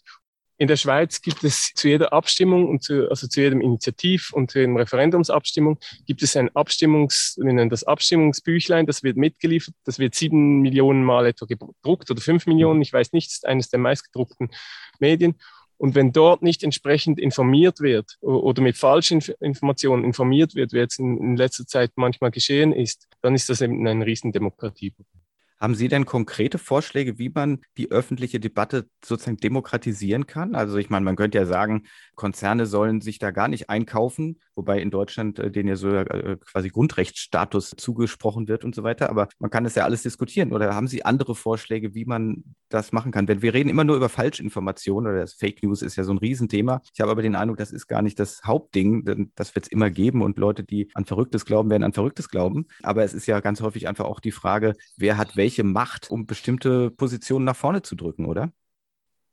in 0.58 0.66
der 0.66 0.76
Schweiz 0.76 1.22
gibt 1.22 1.44
es 1.44 1.72
zu 1.74 1.88
jeder 1.88 2.12
Abstimmung 2.12 2.68
und 2.68 2.82
zu, 2.82 3.08
also 3.08 3.28
zu 3.28 3.40
jedem 3.40 3.60
Initiativ 3.60 4.32
und 4.32 4.50
zu 4.50 4.58
jedem 4.58 4.76
Referendumsabstimmung 4.76 5.78
gibt 6.04 6.22
es 6.22 6.36
ein 6.36 6.54
Abstimmungs, 6.54 7.38
wir 7.38 7.52
nennen 7.52 7.70
das 7.70 7.84
Abstimmungsbüchlein, 7.84 8.84
das 8.84 9.04
wird 9.04 9.16
mitgeliefert, 9.16 9.74
das 9.84 10.00
wird 10.00 10.16
sieben 10.16 10.60
Millionen 10.60 11.04
Mal 11.04 11.26
etwa 11.26 11.46
gedruckt 11.46 12.10
oder 12.10 12.20
fünf 12.20 12.46
Millionen, 12.46 12.82
ich 12.82 12.92
weiß 12.92 13.12
nicht, 13.12 13.30
ist 13.30 13.46
eines 13.46 13.70
der 13.70 13.78
meistgedruckten 13.78 14.50
Medien. 14.98 15.36
Und 15.76 15.94
wenn 15.94 16.10
dort 16.10 16.42
nicht 16.42 16.64
entsprechend 16.64 17.20
informiert 17.20 17.78
wird 17.78 18.18
oder 18.20 18.60
mit 18.60 18.76
falschen 18.76 19.22
Informationen 19.38 20.04
informiert 20.04 20.56
wird, 20.56 20.72
wie 20.72 20.78
jetzt 20.78 20.98
in, 20.98 21.18
in 21.18 21.36
letzter 21.36 21.66
Zeit 21.66 21.92
manchmal 21.94 22.32
geschehen 22.32 22.72
ist, 22.72 23.06
dann 23.22 23.36
ist 23.36 23.48
das 23.48 23.60
eben 23.60 23.86
ein 23.86 24.02
riesen 24.02 24.32
Demokratieproblem. 24.32 25.17
Haben 25.60 25.74
Sie 25.74 25.88
denn 25.88 26.04
konkrete 26.04 26.58
Vorschläge, 26.58 27.18
wie 27.18 27.30
man 27.30 27.60
die 27.76 27.90
öffentliche 27.90 28.38
Debatte 28.38 28.88
sozusagen 29.04 29.38
demokratisieren 29.38 30.26
kann? 30.26 30.54
Also 30.54 30.76
ich 30.76 30.88
meine, 30.88 31.04
man 31.04 31.16
könnte 31.16 31.38
ja 31.38 31.46
sagen, 31.46 31.84
Konzerne 32.14 32.66
sollen 32.66 33.00
sich 33.00 33.18
da 33.18 33.32
gar 33.32 33.48
nicht 33.48 33.68
einkaufen, 33.68 34.40
wobei 34.54 34.80
in 34.80 34.90
Deutschland 34.90 35.38
äh, 35.38 35.50
denen 35.50 35.68
ja 35.68 35.76
so 35.76 35.88
äh, 35.94 36.36
quasi 36.44 36.68
Grundrechtsstatus 36.68 37.74
zugesprochen 37.76 38.48
wird 38.48 38.64
und 38.64 38.74
so 38.74 38.82
weiter. 38.82 39.10
Aber 39.10 39.28
man 39.38 39.50
kann 39.50 39.64
das 39.64 39.74
ja 39.74 39.84
alles 39.84 40.02
diskutieren. 40.02 40.52
Oder 40.52 40.74
haben 40.74 40.86
Sie 40.86 41.04
andere 41.04 41.34
Vorschläge, 41.34 41.94
wie 41.94 42.04
man 42.04 42.44
das 42.68 42.92
machen 42.92 43.12
kann? 43.12 43.26
Denn 43.26 43.42
wir 43.42 43.54
reden 43.54 43.68
immer 43.68 43.84
nur 43.84 43.96
über 43.96 44.08
Falschinformationen 44.08 45.10
oder 45.10 45.20
das 45.20 45.34
Fake 45.34 45.62
News 45.62 45.82
ist 45.82 45.96
ja 45.96 46.04
so 46.04 46.12
ein 46.12 46.18
Riesenthema. 46.18 46.82
Ich 46.94 47.00
habe 47.00 47.10
aber 47.10 47.22
den 47.22 47.34
Eindruck, 47.34 47.58
das 47.58 47.72
ist 47.72 47.88
gar 47.88 48.02
nicht 48.02 48.18
das 48.20 48.42
Hauptding, 48.44 49.04
denn 49.04 49.32
das 49.34 49.54
wird 49.54 49.66
es 49.66 49.72
immer 49.72 49.90
geben 49.90 50.22
und 50.22 50.38
Leute, 50.38 50.62
die 50.62 50.90
an 50.94 51.04
Verrücktes 51.04 51.44
glauben, 51.44 51.70
werden 51.70 51.82
an 51.82 51.92
Verrücktes 51.92 52.28
glauben. 52.28 52.66
Aber 52.82 53.02
es 53.02 53.14
ist 53.14 53.26
ja 53.26 53.40
ganz 53.40 53.60
häufig 53.60 53.88
einfach 53.88 54.04
auch 54.04 54.20
die 54.20 54.32
Frage, 54.32 54.74
wer 54.96 55.16
hat 55.16 55.36
welche 55.36 55.47
welche 55.48 55.64
Macht, 55.64 56.10
um 56.10 56.26
bestimmte 56.26 56.90
Positionen 56.90 57.46
nach 57.46 57.56
vorne 57.56 57.80
zu 57.80 57.96
drücken, 57.96 58.26
oder? 58.26 58.52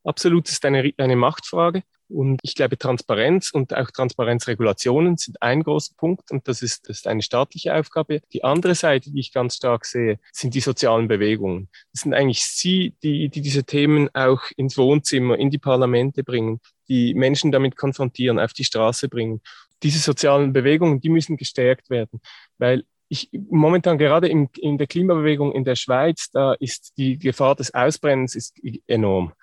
Absolut, 0.05 0.47
ist 0.47 0.63
eine, 0.63 0.93
eine 0.97 1.15
Machtfrage. 1.17 1.83
Und 2.07 2.39
ich 2.41 2.55
glaube, 2.55 2.77
Transparenz 2.77 3.51
und 3.51 3.75
auch 3.75 3.91
Transparenzregulationen 3.91 5.17
sind 5.17 5.41
ein 5.41 5.63
großer 5.63 5.93
Punkt 5.97 6.31
und 6.31 6.47
das 6.47 6.61
ist, 6.61 6.87
das 6.87 6.99
ist 6.99 7.07
eine 7.07 7.21
staatliche 7.21 7.73
Aufgabe. 7.75 8.21
Die 8.31 8.43
andere 8.43 8.75
Seite, 8.75 9.11
die 9.11 9.19
ich 9.19 9.33
ganz 9.33 9.55
stark 9.55 9.85
sehe, 9.85 10.19
sind 10.31 10.53
die 10.53 10.61
sozialen 10.61 11.09
Bewegungen. 11.09 11.67
Das 11.91 12.03
sind 12.03 12.13
eigentlich 12.13 12.45
sie, 12.45 12.95
die, 13.03 13.27
die 13.27 13.41
diese 13.41 13.65
Themen 13.65 14.07
auch 14.13 14.43
ins 14.55 14.77
Wohnzimmer, 14.77 15.37
in 15.37 15.49
die 15.49 15.57
Parlamente 15.57 16.23
bringen, 16.23 16.61
die 16.87 17.13
Menschen 17.15 17.51
damit 17.51 17.75
konfrontieren, 17.75 18.39
auf 18.39 18.53
die 18.53 18.63
Straße 18.63 19.09
bringen. 19.09 19.41
Diese 19.83 19.99
sozialen 19.99 20.53
Bewegungen, 20.53 21.01
die 21.01 21.09
müssen 21.09 21.35
gestärkt 21.35 21.89
werden, 21.89 22.21
weil 22.59 22.85
ich, 23.07 23.29
momentan 23.49 23.97
gerade 23.97 24.27
in, 24.27 24.49
in 24.57 24.77
der 24.77 24.87
Klimabewegung 24.87 25.51
in 25.51 25.63
der 25.63 25.75
Schweiz, 25.75 26.29
da 26.31 26.53
ist 26.53 26.97
die 26.97 27.17
Gefahr 27.17 27.55
des 27.55 27.73
Ausbrennens 27.73 28.35
ist 28.35 28.59
enorm. 28.87 29.33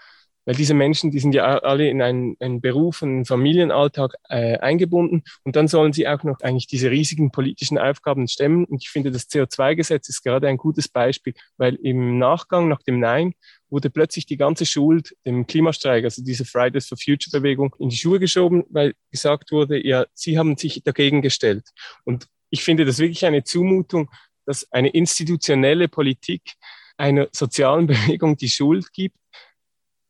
Weil 0.44 0.54
diese 0.54 0.74
Menschen, 0.74 1.10
die 1.10 1.20
sind 1.20 1.34
ja 1.34 1.58
alle 1.58 1.88
in 1.88 2.02
einen, 2.02 2.36
einen 2.40 2.60
Beruf, 2.60 3.02
einen 3.02 3.24
Familienalltag 3.24 4.14
äh, 4.28 4.58
eingebunden 4.58 5.22
und 5.44 5.56
dann 5.56 5.68
sollen 5.68 5.92
sie 5.92 6.08
auch 6.08 6.22
noch 6.24 6.40
eigentlich 6.40 6.66
diese 6.66 6.90
riesigen 6.90 7.30
politischen 7.30 7.78
Aufgaben 7.78 8.26
stemmen. 8.28 8.64
Und 8.64 8.82
ich 8.82 8.90
finde, 8.90 9.10
das 9.10 9.28
CO2-Gesetz 9.28 10.08
ist 10.08 10.22
gerade 10.22 10.48
ein 10.48 10.56
gutes 10.56 10.88
Beispiel, 10.88 11.34
weil 11.56 11.76
im 11.76 12.18
Nachgang 12.18 12.68
nach 12.68 12.82
dem 12.82 12.98
Nein 12.98 13.34
wurde 13.70 13.88
plötzlich 13.88 14.26
die 14.26 14.36
ganze 14.36 14.66
Schuld 14.66 15.16
dem 15.24 15.46
Klimastreik, 15.46 16.04
also 16.04 16.22
diese 16.22 16.44
Fridays 16.44 16.86
for 16.86 16.98
Future 16.98 17.40
Bewegung, 17.40 17.74
in 17.78 17.88
die 17.88 17.96
Schuhe 17.96 18.20
geschoben, 18.20 18.64
weil 18.68 18.94
gesagt 19.10 19.50
wurde, 19.50 19.84
ja, 19.84 20.04
sie 20.12 20.38
haben 20.38 20.56
sich 20.56 20.82
dagegen 20.84 21.22
gestellt. 21.22 21.68
Und 22.04 22.26
ich 22.50 22.62
finde 22.62 22.84
das 22.84 22.98
wirklich 22.98 23.24
eine 23.24 23.44
Zumutung, 23.44 24.10
dass 24.44 24.70
eine 24.72 24.90
institutionelle 24.90 25.88
Politik 25.88 26.42
einer 26.96 27.28
sozialen 27.32 27.86
Bewegung 27.86 28.36
die 28.36 28.50
Schuld 28.50 28.92
gibt 28.92 29.16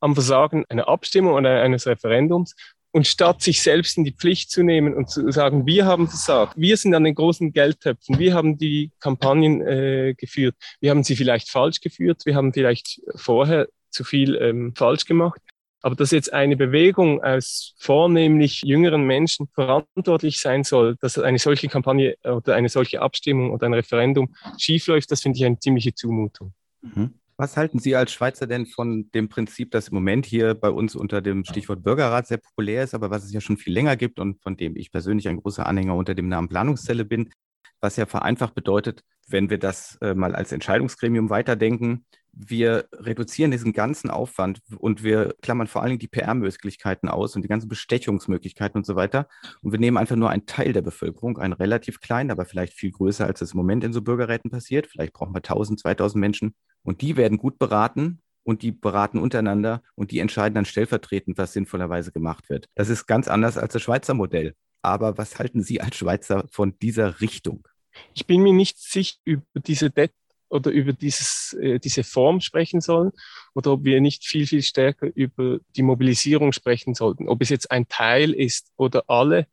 am 0.03 0.15
Versagen 0.15 0.65
einer 0.69 0.89
Abstimmung 0.89 1.35
oder 1.35 1.63
eines 1.63 1.87
Referendums. 1.87 2.55
Und 2.95 3.07
statt 3.07 3.41
sich 3.41 3.63
selbst 3.63 3.97
in 3.97 4.05
die 4.05 4.13
Pflicht 4.13 4.51
zu 4.51 4.63
nehmen 4.63 4.95
und 4.95 5.09
zu 5.09 5.31
sagen, 5.33 5.65
wir 5.65 5.87
haben 5.87 6.09
versagt, 6.09 6.53
wir 6.59 6.77
sind 6.77 6.95
an 6.95 7.05
den 7.05 7.15
großen 7.15 7.53
Geldtöpfen, 7.53 8.19
wir 8.19 8.35
haben 8.35 8.59
die 8.59 8.91
Kampagnen 9.01 9.63
äh, 9.63 10.15
geführt, 10.15 10.57
wir 10.81 10.91
haben 10.91 11.03
sie 11.03 11.17
vielleicht 11.17 11.49
falsch 11.49 11.81
geführt, 11.81 12.27
wir 12.27 12.35
haben 12.35 12.53
vielleicht 12.53 13.01
vorher 13.15 13.69
zu 13.89 14.05
viel 14.05 14.37
ähm, 14.37 14.75
falsch 14.77 15.07
gemacht. 15.07 15.41
Aber 15.81 15.97
dass 15.97 16.11
jetzt 16.11 16.33
eine 16.33 16.57
Bewegung 16.57 17.23
aus 17.25 17.75
vornehmlich 17.79 18.63
jüngeren 18.63 19.05
Menschen 19.05 19.49
verantwortlich 19.55 20.39
sein 20.39 20.63
soll, 20.63 20.97
dass 21.01 21.19
eine 21.19 21.39
solche 21.39 21.69
Kampagne 21.69 22.17
oder 22.25 22.55
eine 22.55 22.69
solche 22.69 23.01
Abstimmung 23.01 23.53
oder 23.53 23.67
ein 23.67 23.75
Referendum 23.75 24.35
schiefläuft, 24.59 25.11
das 25.11 25.23
finde 25.23 25.39
ich 25.39 25.45
eine 25.45 25.59
ziemliche 25.59 25.95
Zumutung. 25.95 26.53
Mhm. 26.83 27.15
Was 27.43 27.57
halten 27.57 27.81
Sie 27.81 27.97
als 27.97 28.13
Schweizer 28.13 28.47
denn 28.47 28.67
von 28.67 29.11
dem 29.17 29.29
Prinzip, 29.29 29.73
das 29.73 29.89
im 29.89 29.97
Moment 29.97 30.27
hier 30.27 30.55
bei 30.55 30.71
uns 30.71 30.95
unter 30.95 31.21
dem 31.21 31.45
Stichwort 31.45 31.83
Bürgerrat 31.83 32.29
sehr 32.29 32.37
populär 32.39 32.85
ist, 32.85 32.95
aber 32.95 33.11
was 33.11 33.25
es 33.25 33.33
ja 33.33 33.41
schon 33.41 33.57
viel 33.57 33.73
länger 33.73 33.97
gibt 33.97 34.21
und 34.21 34.41
von 34.41 34.57
dem 34.57 34.77
ich 34.77 34.93
persönlich 34.93 35.27
ein 35.27 35.39
großer 35.39 35.67
Anhänger 35.67 35.97
unter 35.97 36.15
dem 36.15 36.29
Namen 36.29 36.49
Planungszelle 36.49 37.05
bin, 37.05 37.31
was 37.81 37.97
ja 37.97 38.07
vereinfacht 38.07 38.55
bedeutet, 38.55 39.03
wenn 39.27 39.51
wir 39.51 39.59
das 39.59 39.99
äh, 40.03 40.15
mal 40.15 40.37
als 40.37 40.53
Entscheidungsgremium 40.53 41.31
weiterdenken, 41.31 42.07
wir 42.33 42.89
reduzieren 42.93 43.51
diesen 43.51 43.73
ganzen 43.73 44.11
Aufwand 44.11 44.61
und 44.79 45.03
wir 45.03 45.35
klammern 45.43 45.67
vor 45.67 45.83
allen 45.83 45.91
Dingen 45.91 45.99
die 46.01 46.09
PR-Möglichkeiten 46.09 47.09
aus 47.09 47.37
und 47.37 47.43
die 47.43 47.49
ganzen 47.49 47.69
Bestechungsmöglichkeiten 47.69 48.79
und 48.79 48.87
so 48.87 48.97
weiter. 48.97 49.29
Und 49.63 49.73
wir 49.73 49.79
nehmen 49.79 49.99
einfach 49.99 50.17
nur 50.17 50.31
einen 50.31 50.47
Teil 50.47 50.73
der 50.73 50.83
Bevölkerung, 50.83 51.39
einen 51.39 51.53
relativ 51.53 52.01
kleinen, 52.01 52.31
aber 52.31 52.45
vielleicht 52.45 52.73
viel 52.73 52.91
größer, 52.91 53.27
als 53.27 53.43
es 53.43 53.53
im 53.53 53.59
Moment 53.59 53.85
in 53.85 53.93
so 53.93 54.03
Bürgerräten 54.03 54.51
passiert. 54.51 54.87
Vielleicht 54.87 55.13
brauchen 55.13 55.35
wir 55.35 55.39
1000, 55.39 55.81
2000 55.81 56.21
Menschen. 56.21 56.55
Und 56.83 57.03
die 57.03 57.17
werden 57.17 57.39
gut 57.39 57.59
beraten 57.59 58.21
und 58.45 58.63
die 58.63 58.73
beraten 58.73 59.19
untereinander 59.19 59.83
und 59.95 60.11
die 60.11 60.19
entscheiden 60.19 60.55
dann 60.55 60.65
stellvertretend, 60.65 61.39
was 61.39 61.53
sinnvollerweise 61.53 62.13
gemacht 62.13 62.49
wird. 62.51 62.69
Das 62.75 62.89
ist 62.89 63.07
ganz 63.07 63.29
anders 63.29 63.59
als 63.59 63.75
das 63.75 63.83
Schweizer 63.83 64.15
Modell. 64.15 64.55
Aber 64.83 65.17
was 65.17 65.39
halten 65.39 65.63
Sie 65.63 65.81
als 65.81 65.97
Schweizer 65.97 66.47
von 66.51 66.77
dieser 66.81 67.21
Richtung? 67.21 67.69
Ich 68.15 68.27
bin 68.27 68.43
mir 68.43 68.53
nicht 68.53 68.79
sicher 68.79 69.19
über 69.25 69.45
diese 69.55 69.91
oder 70.53 70.71
über 70.71 70.93
dieses, 70.93 71.57
äh, 71.61 71.79
diese 71.79 72.05
Form 72.05 72.41
sprechen 72.41 72.81
sollen 72.81 73.13
oder 73.55 73.73
ob 73.73 73.85
wir 73.85 74.01
nicht 74.01 74.25
viel, 74.25 74.47
viel 74.47 74.63
stärker 74.63 75.09
über 75.15 75.59
die 75.77 75.83
Mobilisierung 75.83 76.53
sprechen 76.53 76.95
sollten. 76.95 77.29
Ob 77.29 77.41
es 77.43 77.49
jetzt 77.49 77.71
ein 77.71 77.89
Teil 77.89 78.33
ist 78.33 78.71
oder 78.77 79.05
alle, 79.09 79.47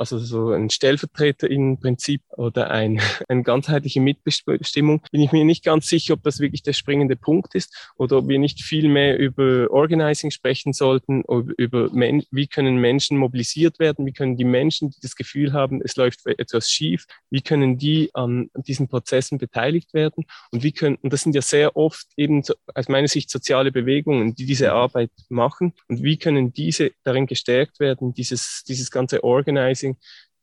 also 0.00 0.18
so 0.18 0.52
ein 0.52 0.70
Stellvertreter 0.70 1.50
im 1.50 1.78
Prinzip 1.78 2.22
oder 2.30 2.70
ein, 2.70 3.00
eine 3.28 3.42
ganzheitliche 3.42 4.00
Mitbestimmung, 4.00 5.02
bin 5.12 5.20
ich 5.20 5.30
mir 5.30 5.44
nicht 5.44 5.62
ganz 5.62 5.86
sicher, 5.88 6.14
ob 6.14 6.22
das 6.22 6.40
wirklich 6.40 6.62
der 6.62 6.72
springende 6.72 7.16
Punkt 7.16 7.54
ist 7.54 7.92
oder 7.96 8.18
ob 8.18 8.28
wir 8.28 8.38
nicht 8.38 8.62
viel 8.62 8.88
mehr 8.88 9.18
über 9.18 9.70
Organizing 9.70 10.30
sprechen 10.30 10.72
sollten, 10.72 11.22
über 11.58 11.90
Men 11.92 12.24
wie 12.30 12.46
können 12.46 12.78
Menschen 12.78 13.18
mobilisiert 13.18 13.78
werden, 13.78 14.06
wie 14.06 14.12
können 14.12 14.36
die 14.36 14.44
Menschen, 14.44 14.90
die 14.90 15.00
das 15.02 15.16
Gefühl 15.16 15.52
haben, 15.52 15.82
es 15.84 15.96
läuft 15.96 16.26
etwas 16.26 16.70
schief, 16.70 17.04
wie 17.28 17.42
können 17.42 17.76
die 17.76 18.10
an 18.14 18.48
diesen 18.54 18.88
Prozessen 18.88 19.36
beteiligt 19.36 19.92
werden 19.92 20.24
und 20.50 20.62
wie 20.62 20.72
können, 20.72 20.96
und 21.02 21.12
das 21.12 21.22
sind 21.22 21.34
ja 21.34 21.42
sehr 21.42 21.76
oft 21.76 22.06
eben 22.16 22.42
aus 22.74 22.88
meiner 22.88 23.08
Sicht 23.08 23.28
soziale 23.28 23.70
Bewegungen, 23.70 24.34
die 24.34 24.46
diese 24.46 24.72
Arbeit 24.72 25.10
machen 25.28 25.74
und 25.88 26.02
wie 26.02 26.16
können 26.16 26.52
diese 26.52 26.92
darin 27.04 27.26
gestärkt 27.26 27.80
werden, 27.80 28.14
dieses, 28.14 28.64
dieses 28.66 28.90
ganze 28.90 29.22
Organizing 29.24 29.89
Fundraising, 29.90 29.96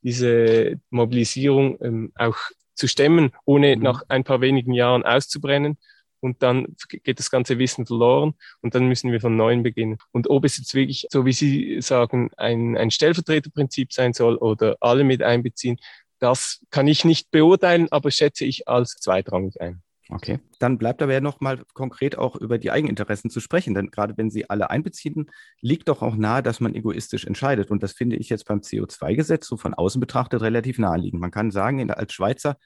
diese 0.04 0.80
Mobilisierung 0.90 1.78
ähm, 1.82 2.12
auch 2.16 2.38
zu 2.76 2.88
stemmen, 2.88 3.32
ohne 3.46 3.76
mhm. 3.76 3.84
nach 3.84 4.04
ein 4.08 4.24
paar 4.24 4.42
wenigen 4.42 4.74
Jahren 4.74 5.04
auszubrennen. 5.04 5.78
Und 6.20 6.42
dann 6.42 6.76
geht 6.90 7.20
das 7.20 7.30
ganze 7.30 7.60
Wissen 7.60 7.86
verloren 7.86 8.34
und 8.62 8.74
dann 8.74 8.88
müssen 8.88 9.12
wir 9.12 9.22
von 9.22 9.36
neuem 9.36 9.62
beginnen. 9.62 9.98
Und 10.12 10.30
ob 10.30 10.46
es 10.46 10.58
jetzt 10.58 10.74
wirklich, 10.74 11.06
so 11.12 11.26
wie 11.26 11.34
Sie 11.34 11.80
sagen, 11.82 12.32
ein, 12.38 12.76
ein 12.76 12.90
Stellvertreterprinzip 12.90 13.94
sein 13.94 14.14
soll 14.14 14.36
oder 14.36 14.78
alle 14.80 15.04
mit 15.04 15.22
einbeziehen, 15.22 15.78
das 16.20 16.66
kann 16.72 16.88
ich 16.88 17.06
nicht 17.06 17.30
beurteilen, 17.30 17.88
aber 17.92 18.10
schätze 18.10 18.46
ich 18.46 18.68
als 18.68 18.96
zweitrangig 18.96 19.62
ein. 19.62 19.84
Okay, 20.10 20.40
dann 20.60 20.78
bleibt 20.78 21.02
aber 21.02 21.14
ja 21.14 21.20
noch 21.20 21.42
mal 21.42 21.64
konkret 21.74 22.18
auch 22.18 22.36
über 22.36 22.58
die 22.58 22.72
Eigeninteressen 22.72 23.30
zu 23.30 23.42
sprechen, 23.42 23.74
denn 23.74 23.92
gerade 23.92 24.18
wenn 24.18 24.30
Sie 24.30 24.50
alle 24.50 24.70
einbeziehen, 24.70 25.30
liegt 25.60 25.90
doch 25.90 26.02
auch 26.02 26.16
nahe, 26.16 26.42
dass 26.42 26.62
man 26.62 26.76
egoistisch 26.76 27.26
entscheidet. 27.26 27.72
Und 27.72 27.84
das 27.84 27.92
finde 27.92 28.16
ich 28.16 28.30
jetzt 28.30 28.46
beim 28.46 28.60
CO2-Gesetz 28.60 29.48
so 29.48 29.58
von 29.58 29.74
außen 29.74 30.00
betrachtet 30.00 30.42
relativ 30.42 30.80
naheliegend. 30.80 31.20
Man 31.20 31.32
kann 31.32 31.52
sagen, 31.52 31.92
als 31.92 32.14
Schweizer, 32.14 32.58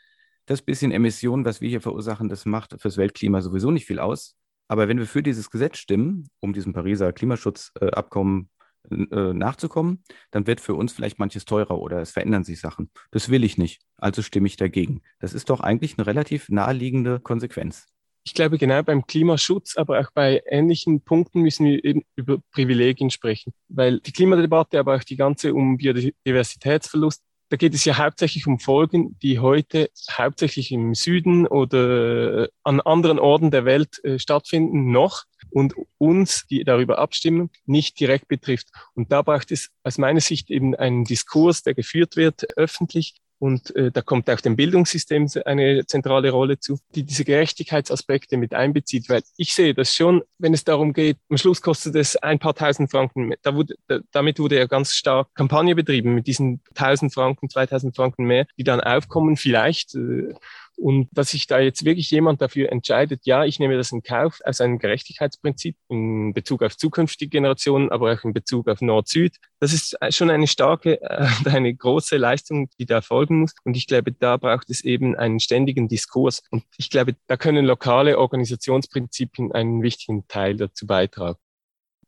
das 0.46 0.62
bisschen 0.62 0.92
Emissionen, 0.92 1.46
was 1.46 1.62
wir 1.62 1.70
hier 1.70 1.82
verursachen, 1.82 2.30
das 2.30 2.46
macht 2.46 2.80
fürs 2.80 2.98
Weltklima 2.98 3.42
sowieso 3.42 3.72
nicht 3.72 3.86
viel 3.88 4.00
aus. 4.00 4.36
Aber 4.68 4.88
wenn 4.88 5.00
wir 5.00 5.08
für 5.08 5.24
dieses 5.24 5.50
Gesetz 5.50 5.78
stimmen, 5.78 6.30
um 6.40 6.54
diesem 6.54 6.74
Pariser 6.74 7.12
Klimaschutzabkommen 7.12 8.50
äh, 8.90 9.34
nachzukommen, 9.34 10.04
dann 10.32 10.48
wird 10.48 10.60
für 10.60 10.76
uns 10.76 10.94
vielleicht 10.94 11.20
manches 11.20 11.46
teurer 11.46 11.80
oder 11.80 12.02
es 12.02 12.12
verändern 12.12 12.44
sich 12.44 12.60
Sachen. 12.60 12.90
Das 13.12 13.30
will 13.30 13.44
ich 13.44 13.58
nicht, 13.58 13.82
also 13.98 14.22
stimme 14.22 14.48
ich 14.48 14.58
dagegen. 14.58 15.02
Das 15.20 15.34
ist 15.34 15.50
doch 15.50 15.60
eigentlich 15.60 15.98
eine 15.98 16.08
relativ 16.08 16.50
naheliegende 16.50 17.20
Konsequenz. 17.20 17.88
Ich 18.24 18.36
glaube, 18.36 18.60
genau 18.60 18.84
beim 18.84 19.08
Klimaschutz, 19.08 19.78
aber 19.78 20.00
auch 20.00 20.12
bei 20.14 20.44
ähnlichen 20.46 21.02
Punkten 21.02 21.42
müssen 21.42 21.66
wir 21.66 21.84
eben 21.84 22.04
über 22.16 22.38
Privilegien 22.52 23.10
sprechen, 23.10 23.52
weil 23.68 24.00
die 24.00 24.12
Klimadebatte, 24.12 24.80
aber 24.80 24.96
auch 24.96 25.04
die 25.04 25.16
ganze 25.16 25.54
um 25.56 25.78
Biodiversitätsverlust, 25.78 27.24
da 27.52 27.58
geht 27.58 27.74
es 27.74 27.84
ja 27.84 27.98
hauptsächlich 27.98 28.48
um 28.48 28.60
Folgen, 28.60 29.20
die 29.20 29.40
heute 29.40 29.92
hauptsächlich 30.10 30.72
im 30.72 30.96
Süden 30.96 31.46
oder 31.46 32.48
an 32.64 32.80
anderen 32.80 33.20
Orten 33.20 33.52
der 33.52 33.66
Welt 33.66 34.02
äh, 34.06 34.20
stattfinden 34.20 34.90
noch 34.90 35.26
und 35.50 35.76
uns, 35.98 36.46
die 36.50 36.64
darüber 36.64 36.98
abstimmen, 36.98 37.50
nicht 37.66 38.00
direkt 38.00 38.30
betrifft. 38.30 38.70
Und 38.94 39.12
da 39.12 39.22
braucht 39.22 39.52
es 39.52 39.70
aus 39.84 39.98
meiner 39.98 40.22
Sicht 40.22 40.50
eben 40.50 40.76
einen 40.76 41.04
Diskurs, 41.04 41.62
der 41.62 41.74
geführt 41.74 42.16
wird 42.16 42.58
öffentlich, 42.58 43.16
und 43.42 43.76
äh, 43.76 43.90
da 43.92 44.04
kommt 44.04 44.30
auch 44.30 44.40
dem 44.40 44.56
Bildungssystem 44.56 45.28
eine 45.46 45.84
zentrale 45.88 46.30
Rolle 46.30 46.60
zu, 46.60 46.78
die 46.94 47.02
diese 47.02 47.26
Gerechtigkeitsaspekte 47.26 48.38
mit 48.38 48.54
einbezieht. 48.54 49.10
Weil 49.10 49.24
ich 49.36 49.56
sehe 49.56 49.74
das 49.74 49.96
schon, 49.96 50.22
wenn 50.38 50.54
es 50.54 50.64
darum 50.64 50.94
geht, 50.94 51.18
am 51.28 51.38
Schluss 51.38 51.60
kostet 51.60 51.96
es 51.96 52.16
ein 52.16 52.38
paar 52.38 52.54
tausend 52.54 52.92
Franken. 52.92 53.34
Da 53.42 53.56
wurde, 53.56 53.74
da, 53.88 53.98
damit 54.12 54.38
wurde 54.38 54.58
ja 54.58 54.68
ganz 54.68 54.94
stark 54.94 55.34
Kampagne 55.34 55.74
betrieben 55.74 56.14
mit 56.14 56.28
diesen 56.28 56.62
tausend 56.76 57.16
Franken, 57.16 57.50
2000 57.50 57.96
Franken 57.96 58.26
mehr, 58.26 58.46
die 58.60 58.64
dann 58.64 58.80
aufkommen. 58.80 59.36
Vielleicht 59.38 59.96
äh, 59.96 60.36
und 60.78 61.10
dass 61.12 61.32
sich 61.32 61.48
da 61.48 61.60
jetzt 61.60 61.86
wirklich 61.86 62.10
jemand 62.12 62.42
dafür 62.42 62.72
entscheidet, 62.72 63.22
ja, 63.26 63.46
ich 63.46 63.60
nehme 63.60 63.78
das 63.78 63.92
in 63.92 64.04
Kauf 64.04 64.40
aus 64.44 64.62
einem 64.62 64.80
Gerechtigkeitsprinzip 64.80 65.76
in 65.90 66.34
Bezug 66.34 66.64
auf 66.64 66.78
zukünftige 66.78 67.30
Generationen, 67.30 67.92
aber 67.92 68.14
auch 68.14 68.24
in 68.24 68.34
Bezug 68.34 68.68
auf 68.68 68.82
Nord-Süd, 68.82 69.38
das 69.60 69.74
ist 69.74 69.96
schon 70.10 70.30
eine 70.30 70.48
starke, 70.48 71.02
äh, 71.02 71.28
eine 71.46 71.74
große 71.74 72.18
Leistung, 72.18 72.70
die 72.80 72.86
da 72.86 73.02
folgen 73.02 73.42
muss. 73.42 73.54
Und 73.64 73.78
ich 73.78 73.88
glaube, 73.88 74.12
da 74.12 74.38
braucht 74.38 74.70
es 74.70 74.84
eben 74.84 75.16
einen 75.16 75.40
ständigen 75.40 75.88
Diskurs. 75.88 76.42
Und 76.50 76.64
ich 76.78 76.90
glaube, 76.90 77.16
da 77.28 77.38
können 77.38 77.66
lokale 77.66 78.18
Organisationsprinzipien 78.18 79.52
einen 79.52 79.84
wichtigen 79.84 80.28
Teil 80.28 80.58
dazu 80.58 80.88
beitragen. 80.88 81.38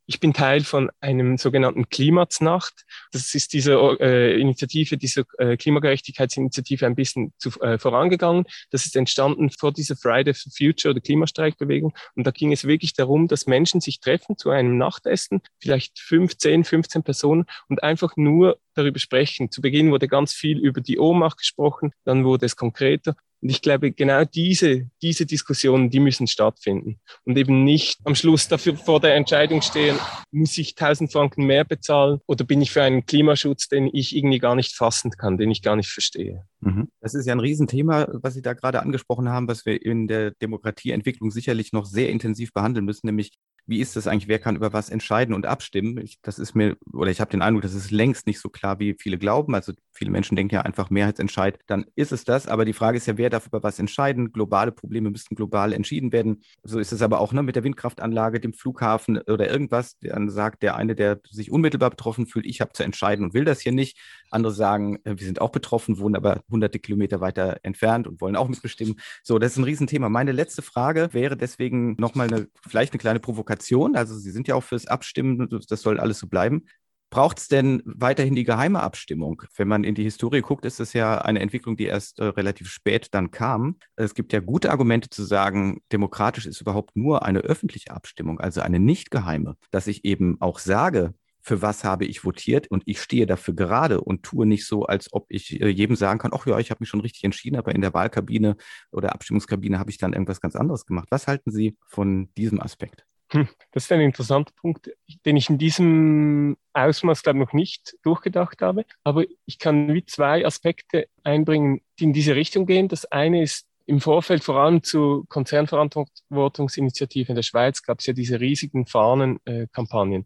Ich 0.06 0.20
bin 0.20 0.34
Teil 0.34 0.62
von 0.62 0.90
einem 1.00 1.38
sogenannten 1.38 1.88
Klimatsnacht. 1.88 2.84
Das 3.12 3.34
ist 3.34 3.52
diese 3.54 3.74
äh, 4.00 4.38
Initiative, 4.38 4.98
diese 4.98 5.24
äh, 5.38 5.56
Klimagerechtigkeitsinitiative 5.56 6.86
ein 6.86 6.94
bisschen 6.94 7.32
zu, 7.38 7.50
äh, 7.60 7.78
vorangegangen. 7.78 8.44
Das 8.70 8.84
ist 8.84 8.96
entstanden 8.96 9.48
vor 9.50 9.72
dieser 9.72 9.96
Friday 9.96 10.34
for 10.34 10.52
Future 10.54 10.92
oder 10.92 11.00
Klimastreikbewegung. 11.00 11.96
Und 12.16 12.26
da 12.26 12.32
ging 12.32 12.52
es 12.52 12.64
wirklich 12.66 12.92
darum, 12.92 13.28
dass 13.28 13.46
Menschen 13.46 13.80
sich 13.80 14.00
treffen 14.00 14.36
zu 14.36 14.50
einem 14.50 14.76
Nachtessen, 14.76 15.40
vielleicht 15.58 15.98
15, 15.98 16.64
15 16.64 17.02
Personen 17.02 17.46
und 17.68 17.82
einfach 17.82 18.16
nur 18.16 18.58
darüber 18.74 18.98
sprechen. 18.98 19.50
Zu 19.50 19.62
Beginn 19.62 19.90
wurde 19.90 20.08
ganz 20.08 20.34
viel 20.34 20.58
über 20.58 20.82
die 20.82 20.98
Ohnmacht 20.98 21.38
gesprochen, 21.38 21.92
dann 22.04 22.24
wurde 22.24 22.44
es 22.46 22.56
konkreter 22.56 23.16
und 23.44 23.50
ich 23.50 23.60
glaube, 23.60 23.92
genau 23.92 24.24
diese, 24.24 24.88
diese 25.02 25.26
Diskussionen, 25.26 25.90
die 25.90 26.00
müssen 26.00 26.26
stattfinden 26.26 26.98
und 27.24 27.36
eben 27.36 27.62
nicht 27.62 27.98
am 28.04 28.14
Schluss 28.14 28.48
dafür 28.48 28.74
vor 28.74 29.00
der 29.00 29.16
Entscheidung 29.16 29.60
stehen, 29.60 29.98
muss 30.30 30.56
ich 30.56 30.70
1000 30.80 31.12
Franken 31.12 31.44
mehr 31.44 31.66
bezahlen 31.66 32.20
oder 32.26 32.46
bin 32.46 32.62
ich 32.62 32.70
für 32.70 32.82
einen 32.82 33.04
Klimaschutz, 33.04 33.68
den 33.68 33.90
ich 33.92 34.16
irgendwie 34.16 34.38
gar 34.38 34.54
nicht 34.54 34.74
fassen 34.74 35.10
kann, 35.10 35.36
den 35.36 35.50
ich 35.50 35.60
gar 35.60 35.76
nicht 35.76 35.90
verstehe. 35.90 36.46
Mhm. 36.60 36.88
Das 37.02 37.12
ist 37.12 37.26
ja 37.26 37.34
ein 37.34 37.40
Riesenthema, 37.40 38.08
was 38.14 38.32
Sie 38.32 38.40
da 38.40 38.54
gerade 38.54 38.80
angesprochen 38.80 39.28
haben, 39.28 39.46
was 39.46 39.66
wir 39.66 39.84
in 39.84 40.08
der 40.08 40.30
Demokratieentwicklung 40.30 41.30
sicherlich 41.30 41.74
noch 41.74 41.84
sehr 41.84 42.08
intensiv 42.08 42.54
behandeln 42.54 42.86
müssen, 42.86 43.08
nämlich 43.08 43.32
wie 43.66 43.80
ist 43.80 43.96
das 43.96 44.06
eigentlich, 44.06 44.28
wer 44.28 44.38
kann 44.38 44.56
über 44.56 44.72
was 44.72 44.90
entscheiden 44.90 45.34
und 45.34 45.46
abstimmen? 45.46 45.98
Ich, 45.98 46.20
das 46.20 46.38
ist 46.38 46.54
mir, 46.54 46.76
oder 46.92 47.10
ich 47.10 47.20
habe 47.20 47.30
den 47.30 47.40
Eindruck, 47.40 47.62
das 47.62 47.74
ist 47.74 47.90
längst 47.90 48.26
nicht 48.26 48.40
so 48.40 48.50
klar, 48.50 48.78
wie 48.78 48.94
viele 48.98 49.16
glauben. 49.16 49.54
Also 49.54 49.72
viele 49.92 50.10
Menschen 50.10 50.36
denken 50.36 50.54
ja 50.54 50.62
einfach 50.62 50.90
Mehrheitsentscheid, 50.90 51.58
dann 51.66 51.86
ist 51.94 52.12
es 52.12 52.24
das. 52.24 52.46
Aber 52.46 52.64
die 52.64 52.74
Frage 52.74 52.98
ist 52.98 53.06
ja, 53.06 53.16
wer 53.16 53.30
darf 53.30 53.46
über 53.46 53.62
was 53.62 53.78
entscheiden? 53.78 54.32
Globale 54.32 54.70
Probleme 54.70 55.10
müssten 55.10 55.34
global 55.34 55.72
entschieden 55.72 56.12
werden. 56.12 56.42
So 56.62 56.78
ist 56.78 56.92
es 56.92 57.00
aber 57.00 57.20
auch 57.20 57.32
ne, 57.32 57.42
mit 57.42 57.56
der 57.56 57.64
Windkraftanlage, 57.64 58.38
dem 58.38 58.52
Flughafen 58.52 59.18
oder 59.18 59.50
irgendwas. 59.50 59.96
Dann 60.00 60.28
sagt 60.28 60.62
der 60.62 60.76
eine, 60.76 60.94
der 60.94 61.20
sich 61.30 61.50
unmittelbar 61.50 61.90
betroffen 61.90 62.26
fühlt, 62.26 62.46
ich 62.46 62.60
habe 62.60 62.72
zu 62.72 62.82
entscheiden 62.82 63.24
und 63.24 63.34
will 63.34 63.44
das 63.44 63.60
hier 63.60 63.72
nicht. 63.72 63.98
Andere 64.30 64.52
sagen, 64.52 64.98
äh, 65.04 65.16
wir 65.16 65.26
sind 65.26 65.40
auch 65.40 65.50
betroffen, 65.50 65.98
wohnen 65.98 66.16
aber 66.16 66.42
hunderte 66.50 66.78
Kilometer 66.78 67.20
weiter 67.20 67.58
entfernt 67.62 68.06
und 68.06 68.20
wollen 68.20 68.36
auch 68.36 68.48
mitbestimmen. 68.48 68.96
So, 69.22 69.38
das 69.38 69.52
ist 69.52 69.58
ein 69.58 69.64
Riesenthema. 69.64 70.10
Meine 70.10 70.32
letzte 70.32 70.60
Frage 70.60 71.08
wäre 71.12 71.36
deswegen 71.36 71.94
nochmal 71.98 72.26
eine, 72.26 72.48
vielleicht 72.68 72.92
eine 72.92 72.98
kleine 72.98 73.20
Provokation. 73.20 73.53
Also 73.96 74.16
Sie 74.16 74.30
sind 74.30 74.48
ja 74.48 74.54
auch 74.54 74.62
fürs 74.62 74.86
Abstimmen, 74.86 75.48
das 75.68 75.80
soll 75.80 76.00
alles 76.00 76.18
so 76.18 76.26
bleiben. 76.26 76.64
Braucht 77.10 77.38
es 77.38 77.46
denn 77.46 77.80
weiterhin 77.84 78.34
die 78.34 78.42
geheime 78.42 78.80
Abstimmung? 78.80 79.42
Wenn 79.56 79.68
man 79.68 79.84
in 79.84 79.94
die 79.94 80.02
Historie 80.02 80.40
guckt, 80.40 80.64
ist 80.64 80.80
es 80.80 80.94
ja 80.94 81.18
eine 81.18 81.38
Entwicklung, 81.38 81.76
die 81.76 81.84
erst 81.84 82.18
äh, 82.18 82.24
relativ 82.24 82.68
spät 82.68 83.08
dann 83.12 83.30
kam. 83.30 83.76
Es 83.94 84.14
gibt 84.14 84.32
ja 84.32 84.40
gute 84.40 84.72
Argumente 84.72 85.10
zu 85.10 85.22
sagen, 85.22 85.80
demokratisch 85.92 86.44
ist 86.44 86.60
überhaupt 86.60 86.96
nur 86.96 87.24
eine 87.24 87.38
öffentliche 87.38 87.92
Abstimmung, 87.92 88.40
also 88.40 88.62
eine 88.62 88.80
nicht 88.80 89.12
geheime, 89.12 89.56
dass 89.70 89.86
ich 89.86 90.04
eben 90.04 90.40
auch 90.40 90.58
sage, 90.58 91.14
für 91.40 91.62
was 91.62 91.84
habe 91.84 92.04
ich 92.04 92.24
votiert 92.24 92.68
und 92.68 92.82
ich 92.86 93.00
stehe 93.00 93.26
dafür 93.26 93.54
gerade 93.54 94.00
und 94.00 94.22
tue 94.24 94.46
nicht 94.46 94.66
so, 94.66 94.86
als 94.86 95.12
ob 95.12 95.26
ich 95.28 95.60
äh, 95.60 95.68
jedem 95.68 95.94
sagen 95.94 96.18
kann, 96.18 96.32
ach 96.34 96.46
ja, 96.46 96.58
ich 96.58 96.70
habe 96.70 96.78
mich 96.80 96.88
schon 96.88 97.02
richtig 97.02 97.22
entschieden, 97.22 97.56
aber 97.56 97.74
in 97.74 97.82
der 97.82 97.94
Wahlkabine 97.94 98.56
oder 98.90 99.14
Abstimmungskabine 99.14 99.78
habe 99.78 99.90
ich 99.90 99.98
dann 99.98 100.14
irgendwas 100.14 100.40
ganz 100.40 100.56
anderes 100.56 100.86
gemacht. 100.86 101.08
Was 101.10 101.28
halten 101.28 101.52
Sie 101.52 101.76
von 101.86 102.32
diesem 102.34 102.60
Aspekt? 102.60 103.06
Hm, 103.34 103.48
das 103.72 103.84
ist 103.84 103.92
ein 103.92 104.00
interessanter 104.00 104.52
Punkt, 104.54 104.90
den 105.26 105.36
ich 105.36 105.50
in 105.50 105.58
diesem 105.58 106.56
Ausmaß, 106.72 107.24
glaube 107.24 107.40
ich, 107.40 107.44
noch 107.44 107.52
nicht 107.52 107.96
durchgedacht 108.02 108.62
habe. 108.62 108.84
Aber 109.02 109.24
ich 109.44 109.58
kann 109.58 109.92
wie 109.92 110.04
zwei 110.04 110.46
Aspekte 110.46 111.08
einbringen, 111.24 111.80
die 111.98 112.04
in 112.04 112.12
diese 112.12 112.36
Richtung 112.36 112.64
gehen. 112.64 112.86
Das 112.86 113.06
eine 113.06 113.42
ist 113.42 113.66
im 113.86 114.00
Vorfeld 114.00 114.44
vor 114.44 114.56
allem 114.56 114.84
zu 114.84 115.24
Konzernverantwortungsinitiativen 115.28 117.32
in 117.32 117.36
der 117.36 117.42
Schweiz 117.42 117.82
gab 117.82 117.98
es 117.98 118.06
ja 118.06 118.12
diese 118.12 118.40
riesigen 118.40 118.86
Fahnenkampagnen. 118.86 120.22
Äh, 120.22 120.24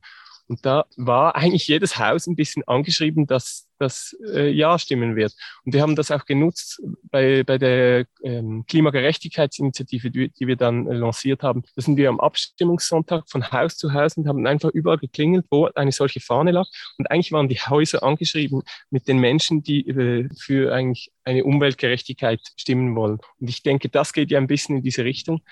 und 0.49 0.65
da 0.65 0.87
war 0.97 1.37
eigentlich 1.37 1.69
jedes 1.69 1.99
Haus 1.99 2.27
ein 2.27 2.37
bisschen 2.37 2.67
angeschrieben, 2.67 3.27
dass 3.27 3.69
das 3.79 4.17
äh, 4.33 4.51
Ja 4.51 4.79
stimmen 4.79 5.15
wird. 5.15 5.35
Und 5.65 5.75
wir 5.75 5.83
haben 5.83 5.95
das 5.95 6.11
auch 6.11 6.25
genutzt 6.25 6.83
bei, 7.11 7.45
bei 7.45 7.59
der 7.59 8.07
ähm, 8.23 8.65
Klimagerechtigkeitsinitiative, 8.67 10.11
die, 10.11 10.31
die 10.31 10.47
wir 10.47 10.57
dann 10.57 10.87
äh, 10.87 10.95
lanciert 10.95 11.43
haben. 11.43 11.63
Da 11.77 11.83
sind 11.83 11.97
wir 11.97 12.09
am 12.09 12.19
Abstimmungssonntag 12.19 13.29
von 13.29 13.53
Haus 13.53 13.77
zu 13.77 13.93
Haus 13.93 14.17
und 14.17 14.27
haben 14.27 14.47
einfach 14.47 14.71
überall 14.71 14.99
geklingelt, 14.99 15.47
wo 15.51 15.67
eine 15.75 15.93
solche 15.93 16.21
Fahne 16.21 16.51
lag. 16.51 16.67
Und 16.97 17.11
eigentlich 17.11 17.33
waren 17.33 17.49
die 17.49 17.59
Häuser 17.59 18.03
angeschrieben 18.03 18.63
mit 18.91 19.07
den 19.07 19.19
Menschen, 19.19 19.63
die 19.63 19.87
äh, 19.87 20.29
für 20.39 20.73
eigentlich 20.73 21.13
eine 21.25 21.45
Umweltgerechtigkeit 21.45 22.41
stimmen 22.57 22.97
wollen. 22.97 23.19
Und 23.39 23.51
ich 23.51 23.63
denke, 23.63 23.89
das 23.91 24.13
geht 24.13 24.31
ja 24.31 24.39
ein 24.39 24.47
bisschen 24.47 24.79
in 24.79 24.83
diese 24.83 25.05
Richtung 25.05 25.43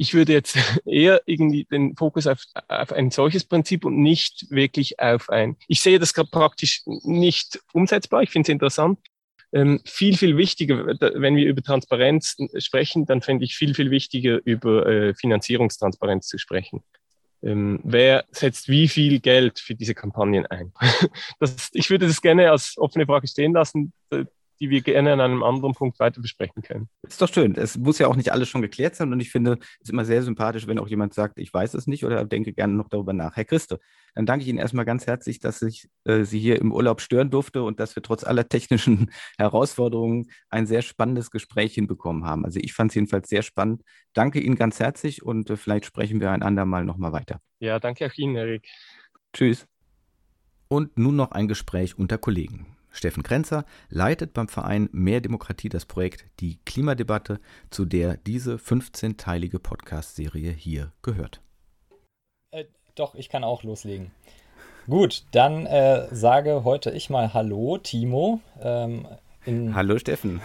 ich 0.00 0.14
würde 0.14 0.32
jetzt 0.32 0.56
eher 0.86 1.20
irgendwie 1.26 1.64
den 1.64 1.94
Fokus 1.94 2.26
auf, 2.26 2.42
auf 2.68 2.90
ein 2.90 3.10
solches 3.10 3.44
Prinzip 3.44 3.84
und 3.84 3.98
nicht 3.98 4.46
wirklich 4.50 4.98
auf 4.98 5.28
ein. 5.28 5.56
Ich 5.68 5.82
sehe 5.82 5.98
das 5.98 6.14
gerade 6.14 6.30
praktisch 6.30 6.82
nicht 6.86 7.60
umsetzbar. 7.74 8.22
Ich 8.22 8.30
finde 8.30 8.46
es 8.46 8.52
interessant. 8.52 8.98
Ähm, 9.52 9.80
viel, 9.84 10.16
viel 10.16 10.38
wichtiger, 10.38 10.86
wenn 10.86 11.36
wir 11.36 11.46
über 11.46 11.60
Transparenz 11.60 12.36
sprechen, 12.58 13.04
dann 13.04 13.20
fände 13.20 13.44
ich 13.44 13.56
viel, 13.56 13.74
viel 13.74 13.90
wichtiger, 13.90 14.40
über 14.44 14.86
äh, 14.86 15.14
Finanzierungstransparenz 15.14 16.28
zu 16.28 16.38
sprechen. 16.38 16.82
Ähm, 17.42 17.80
wer 17.82 18.24
setzt 18.30 18.68
wie 18.68 18.88
viel 18.88 19.20
Geld 19.20 19.58
für 19.58 19.74
diese 19.74 19.94
Kampagnen 19.94 20.46
ein? 20.46 20.72
das, 21.40 21.68
ich 21.72 21.90
würde 21.90 22.06
das 22.06 22.22
gerne 22.22 22.50
als 22.50 22.74
offene 22.78 23.04
Frage 23.04 23.28
stehen 23.28 23.52
lassen 23.52 23.92
die 24.60 24.68
wir 24.68 24.82
gerne 24.82 25.12
an 25.14 25.20
einem 25.20 25.42
anderen 25.42 25.74
Punkt 25.74 25.98
weiter 25.98 26.20
besprechen 26.20 26.62
können. 26.62 26.88
Ist 27.02 27.20
doch 27.20 27.32
schön. 27.32 27.54
Es 27.56 27.78
muss 27.78 27.98
ja 27.98 28.08
auch 28.08 28.16
nicht 28.16 28.32
alles 28.32 28.48
schon 28.48 28.60
geklärt 28.60 28.94
sein 28.94 29.12
und 29.12 29.20
ich 29.20 29.30
finde 29.30 29.58
es 29.82 29.88
immer 29.88 30.04
sehr 30.04 30.22
sympathisch, 30.22 30.66
wenn 30.66 30.78
auch 30.78 30.88
jemand 30.88 31.14
sagt, 31.14 31.38
ich 31.38 31.52
weiß 31.52 31.74
es 31.74 31.86
nicht 31.86 32.04
oder 32.04 32.24
denke 32.26 32.52
gerne 32.52 32.74
noch 32.74 32.88
darüber 32.88 33.14
nach. 33.14 33.36
Herr 33.36 33.46
Christe, 33.46 33.80
dann 34.14 34.26
danke 34.26 34.42
ich 34.42 34.48
Ihnen 34.48 34.58
erstmal 34.58 34.84
ganz 34.84 35.06
herzlich, 35.06 35.40
dass 35.40 35.62
ich 35.62 35.88
äh, 36.04 36.24
Sie 36.24 36.38
hier 36.38 36.60
im 36.60 36.72
Urlaub 36.72 37.00
stören 37.00 37.30
durfte 37.30 37.62
und 37.62 37.80
dass 37.80 37.96
wir 37.96 38.02
trotz 38.02 38.22
aller 38.22 38.48
technischen 38.48 39.10
Herausforderungen 39.38 40.26
ein 40.50 40.66
sehr 40.66 40.82
spannendes 40.82 41.30
Gespräch 41.30 41.74
hinbekommen 41.74 42.24
haben. 42.24 42.44
Also 42.44 42.60
ich 42.60 42.74
fand 42.74 42.90
es 42.90 42.96
jedenfalls 42.96 43.28
sehr 43.30 43.42
spannend. 43.42 43.82
Danke 44.12 44.40
Ihnen 44.40 44.56
ganz 44.56 44.78
herzlich 44.78 45.22
und 45.22 45.48
äh, 45.48 45.56
vielleicht 45.56 45.86
sprechen 45.86 46.20
wir 46.20 46.30
ein 46.32 46.42
andermal 46.42 46.84
nochmal 46.84 47.12
weiter. 47.12 47.40
Ja, 47.60 47.78
danke 47.78 48.06
auch 48.06 48.14
Ihnen, 48.16 48.36
Erik. 48.36 48.68
Tschüss. 49.32 49.66
Und 50.68 50.98
nun 50.98 51.16
noch 51.16 51.32
ein 51.32 51.48
Gespräch 51.48 51.98
unter 51.98 52.18
Kollegen. 52.18 52.76
Steffen 52.90 53.22
Krenzer 53.22 53.64
leitet 53.88 54.32
beim 54.32 54.48
Verein 54.48 54.88
Mehr 54.92 55.20
Demokratie 55.20 55.68
das 55.68 55.86
Projekt 55.86 56.24
Die 56.40 56.58
Klimadebatte, 56.64 57.40
zu 57.70 57.84
der 57.84 58.16
diese 58.16 58.56
15-teilige 58.56 59.58
Podcast-Serie 59.58 60.50
hier 60.50 60.92
gehört. 61.02 61.40
Äh, 62.50 62.64
doch, 62.94 63.14
ich 63.14 63.28
kann 63.28 63.44
auch 63.44 63.62
loslegen. 63.62 64.10
Gut, 64.88 65.24
dann 65.32 65.66
äh, 65.66 66.08
sage 66.14 66.64
heute 66.64 66.90
ich 66.90 67.10
mal 67.10 67.32
Hallo, 67.32 67.78
Timo. 67.78 68.40
Ähm, 68.60 69.06
Hallo, 69.46 69.98
Steffen. 69.98 70.40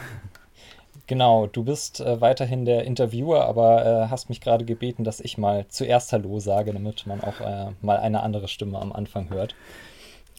Genau, 1.07 1.45
du 1.47 1.63
bist 1.63 1.99
äh, 1.99 2.19
weiterhin 2.19 2.65
der 2.65 2.83
Interviewer, 2.83 3.45
aber 3.45 3.85
äh, 3.85 4.09
hast 4.09 4.29
mich 4.29 4.41
gerade 4.41 4.65
gebeten, 4.65 5.03
dass 5.03 5.19
ich 5.19 5.37
mal 5.37 5.67
zuerst 5.67 6.11
Hallo 6.11 6.39
sage, 6.39 6.73
damit 6.73 7.05
man 7.05 7.21
auch 7.21 7.41
äh, 7.41 7.71
mal 7.81 7.97
eine 7.97 8.23
andere 8.23 8.47
Stimme 8.47 8.79
am 8.79 8.91
Anfang 8.91 9.29
hört. 9.29 9.55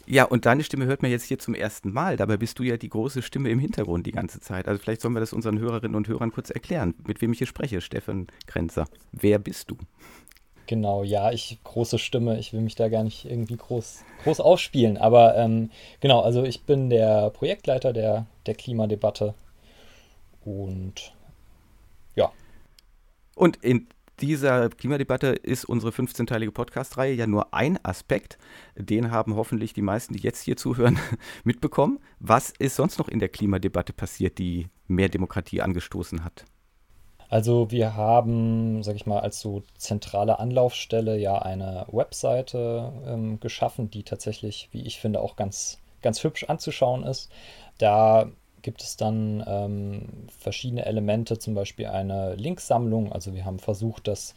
Ja, 0.06 0.24
und 0.24 0.46
deine 0.46 0.62
Stimme 0.62 0.86
hört 0.86 1.02
man 1.02 1.10
jetzt 1.10 1.24
hier 1.24 1.38
zum 1.38 1.54
ersten 1.54 1.92
Mal. 1.92 2.16
Dabei 2.16 2.36
bist 2.36 2.58
du 2.58 2.62
ja 2.62 2.76
die 2.76 2.88
große 2.88 3.22
Stimme 3.22 3.50
im 3.50 3.58
Hintergrund 3.58 4.06
die 4.06 4.12
ganze 4.12 4.40
Zeit. 4.40 4.68
Also 4.68 4.80
vielleicht 4.80 5.00
sollen 5.00 5.14
wir 5.14 5.20
das 5.20 5.32
unseren 5.32 5.58
Hörerinnen 5.58 5.96
und 5.96 6.06
Hörern 6.06 6.30
kurz 6.30 6.50
erklären, 6.50 6.94
mit 7.06 7.20
wem 7.20 7.32
ich 7.32 7.38
hier 7.38 7.46
spreche, 7.48 7.80
Steffen 7.80 8.28
Grenzer. 8.46 8.86
Wer 9.10 9.40
bist 9.40 9.70
du? 9.70 9.76
Genau, 10.68 11.02
ja, 11.02 11.32
ich 11.32 11.58
große 11.64 11.98
Stimme. 11.98 12.38
Ich 12.38 12.52
will 12.52 12.60
mich 12.60 12.76
da 12.76 12.88
gar 12.88 13.02
nicht 13.02 13.24
irgendwie 13.24 13.56
groß, 13.56 14.04
groß 14.22 14.40
aufspielen. 14.40 14.96
Aber 14.96 15.36
ähm, 15.36 15.70
genau, 16.00 16.20
also 16.20 16.44
ich 16.44 16.62
bin 16.62 16.88
der 16.88 17.30
Projektleiter 17.30 17.92
der, 17.92 18.26
der 18.46 18.54
Klimadebatte. 18.54 19.34
Und 20.44 21.14
ja. 22.14 22.32
Und 23.34 23.56
in 23.56 23.88
dieser 24.20 24.70
Klimadebatte 24.70 25.28
ist 25.28 25.64
unsere 25.64 25.92
15-teilige 25.92 26.52
Podcast-Reihe 26.52 27.14
ja 27.14 27.26
nur 27.26 27.52
ein 27.52 27.78
Aspekt. 27.84 28.38
Den 28.74 29.10
haben 29.10 29.36
hoffentlich 29.36 29.72
die 29.74 29.82
meisten, 29.82 30.14
die 30.14 30.22
jetzt 30.22 30.42
hier 30.42 30.56
zuhören, 30.56 30.98
mitbekommen. 31.44 31.98
Was 32.18 32.52
ist 32.58 32.76
sonst 32.76 32.98
noch 32.98 33.08
in 33.08 33.18
der 33.18 33.28
Klimadebatte 33.28 33.92
passiert, 33.92 34.38
die 34.38 34.68
mehr 34.86 35.08
Demokratie 35.08 35.60
angestoßen 35.60 36.24
hat? 36.24 36.44
Also 37.28 37.70
wir 37.70 37.96
haben, 37.96 38.82
sag 38.82 38.94
ich 38.96 39.06
mal, 39.06 39.18
als 39.18 39.40
so 39.40 39.62
zentrale 39.76 40.38
Anlaufstelle 40.38 41.18
ja 41.18 41.38
eine 41.38 41.86
Webseite 41.90 42.92
ähm, 43.06 43.40
geschaffen, 43.40 43.90
die 43.90 44.04
tatsächlich, 44.04 44.68
wie 44.70 44.82
ich 44.82 45.00
finde, 45.00 45.20
auch 45.20 45.36
ganz, 45.36 45.78
ganz 46.02 46.22
hübsch 46.22 46.44
anzuschauen 46.44 47.02
ist. 47.02 47.30
Da 47.78 48.30
gibt 48.66 48.82
es 48.82 48.96
dann 48.96 49.44
ähm, 49.46 50.26
verschiedene 50.40 50.86
Elemente, 50.86 51.38
zum 51.38 51.54
Beispiel 51.54 51.86
eine 51.86 52.34
Linksammlung. 52.34 53.12
Also 53.12 53.32
wir 53.32 53.44
haben 53.44 53.60
versucht, 53.60 54.08
das 54.08 54.34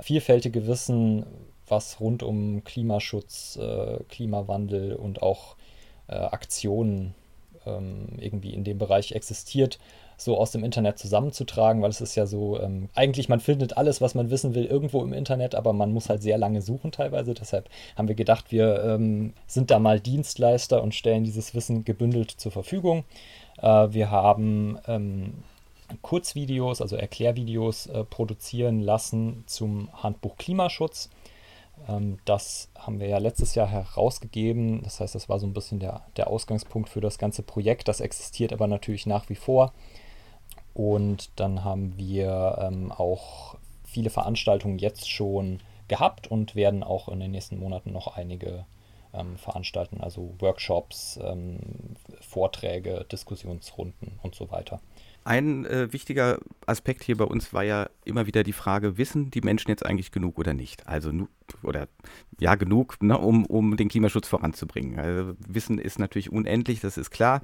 vielfältige 0.00 0.66
Wissen, 0.66 1.26
was 1.68 2.00
rund 2.00 2.22
um 2.22 2.64
Klimaschutz, 2.64 3.58
äh, 3.60 3.98
Klimawandel 4.08 4.94
und 4.94 5.20
auch 5.20 5.56
äh, 6.08 6.14
Aktionen 6.14 7.14
ähm, 7.66 8.06
irgendwie 8.18 8.54
in 8.54 8.64
dem 8.64 8.78
Bereich 8.78 9.12
existiert, 9.12 9.78
so 10.16 10.38
aus 10.38 10.52
dem 10.52 10.64
Internet 10.64 10.98
zusammenzutragen, 10.98 11.82
weil 11.82 11.90
es 11.90 12.00
ist 12.00 12.14
ja 12.14 12.24
so, 12.24 12.58
ähm, 12.58 12.88
eigentlich 12.94 13.28
man 13.28 13.40
findet 13.40 13.76
alles, 13.76 14.00
was 14.00 14.14
man 14.14 14.30
wissen 14.30 14.54
will, 14.54 14.64
irgendwo 14.64 15.02
im 15.02 15.12
Internet, 15.12 15.54
aber 15.54 15.74
man 15.74 15.92
muss 15.92 16.08
halt 16.08 16.22
sehr 16.22 16.38
lange 16.38 16.62
suchen 16.62 16.92
teilweise. 16.92 17.34
Deshalb 17.34 17.68
haben 17.94 18.08
wir 18.08 18.14
gedacht, 18.14 18.52
wir 18.52 18.82
ähm, 18.84 19.34
sind 19.46 19.70
da 19.70 19.78
mal 19.78 20.00
Dienstleister 20.00 20.82
und 20.82 20.94
stellen 20.94 21.24
dieses 21.24 21.54
Wissen 21.54 21.84
gebündelt 21.84 22.30
zur 22.30 22.52
Verfügung. 22.52 23.04
Äh, 23.58 23.88
wir 23.92 24.10
haben 24.10 24.78
ähm, 24.86 25.34
Kurzvideos, 26.02 26.80
also 26.80 26.96
Erklärvideos 26.96 27.86
äh, 27.86 28.04
produzieren 28.04 28.80
lassen 28.80 29.44
zum 29.46 29.88
Handbuch 30.02 30.36
Klimaschutz. 30.36 31.10
Ähm, 31.88 32.18
das 32.24 32.68
haben 32.76 33.00
wir 33.00 33.08
ja 33.08 33.18
letztes 33.18 33.54
Jahr 33.54 33.68
herausgegeben. 33.68 34.82
Das 34.82 35.00
heißt, 35.00 35.14
das 35.14 35.28
war 35.28 35.38
so 35.38 35.46
ein 35.46 35.52
bisschen 35.52 35.78
der, 35.78 36.02
der 36.16 36.28
Ausgangspunkt 36.28 36.88
für 36.88 37.00
das 37.00 37.18
ganze 37.18 37.42
Projekt. 37.42 37.88
Das 37.88 38.00
existiert 38.00 38.52
aber 38.52 38.66
natürlich 38.66 39.06
nach 39.06 39.28
wie 39.28 39.36
vor. 39.36 39.72
Und 40.74 41.30
dann 41.36 41.64
haben 41.64 41.96
wir 41.96 42.58
ähm, 42.60 42.92
auch 42.92 43.56
viele 43.84 44.10
Veranstaltungen 44.10 44.78
jetzt 44.78 45.10
schon 45.10 45.60
gehabt 45.88 46.30
und 46.30 46.54
werden 46.54 46.82
auch 46.82 47.08
in 47.08 47.20
den 47.20 47.30
nächsten 47.30 47.58
Monaten 47.58 47.92
noch 47.92 48.16
einige 48.16 48.66
ähm, 49.16 49.36
veranstalten, 49.36 50.00
also 50.00 50.34
Workshops, 50.38 51.18
ähm, 51.22 51.58
Vorträge, 52.20 53.06
Diskussionsrunden 53.10 54.18
und 54.22 54.34
so 54.34 54.50
weiter. 54.50 54.80
ein 55.24 55.66
äh, 55.66 55.92
wichtiger 55.92 56.38
Aspekt 56.66 57.02
hier 57.02 57.16
bei 57.16 57.24
uns 57.24 57.52
war 57.52 57.64
ja 57.64 57.88
immer 58.04 58.26
wieder 58.26 58.42
die 58.42 58.52
Frage, 58.52 58.98
wissen 58.98 59.30
die 59.30 59.40
Menschen 59.40 59.70
jetzt 59.70 59.84
eigentlich 59.84 60.12
genug 60.12 60.38
oder 60.38 60.54
nicht? 60.54 60.86
Also, 60.86 61.12
oder 61.62 61.88
ja, 62.38 62.54
genug, 62.54 63.02
ne, 63.02 63.16
um, 63.18 63.46
um 63.46 63.76
den 63.76 63.88
Klimaschutz 63.88 64.28
voranzubringen. 64.28 64.98
Also, 64.98 65.34
Wissen 65.46 65.78
ist 65.78 65.98
natürlich 65.98 66.30
unendlich, 66.30 66.80
das 66.80 66.98
ist 66.98 67.10
klar. 67.10 67.40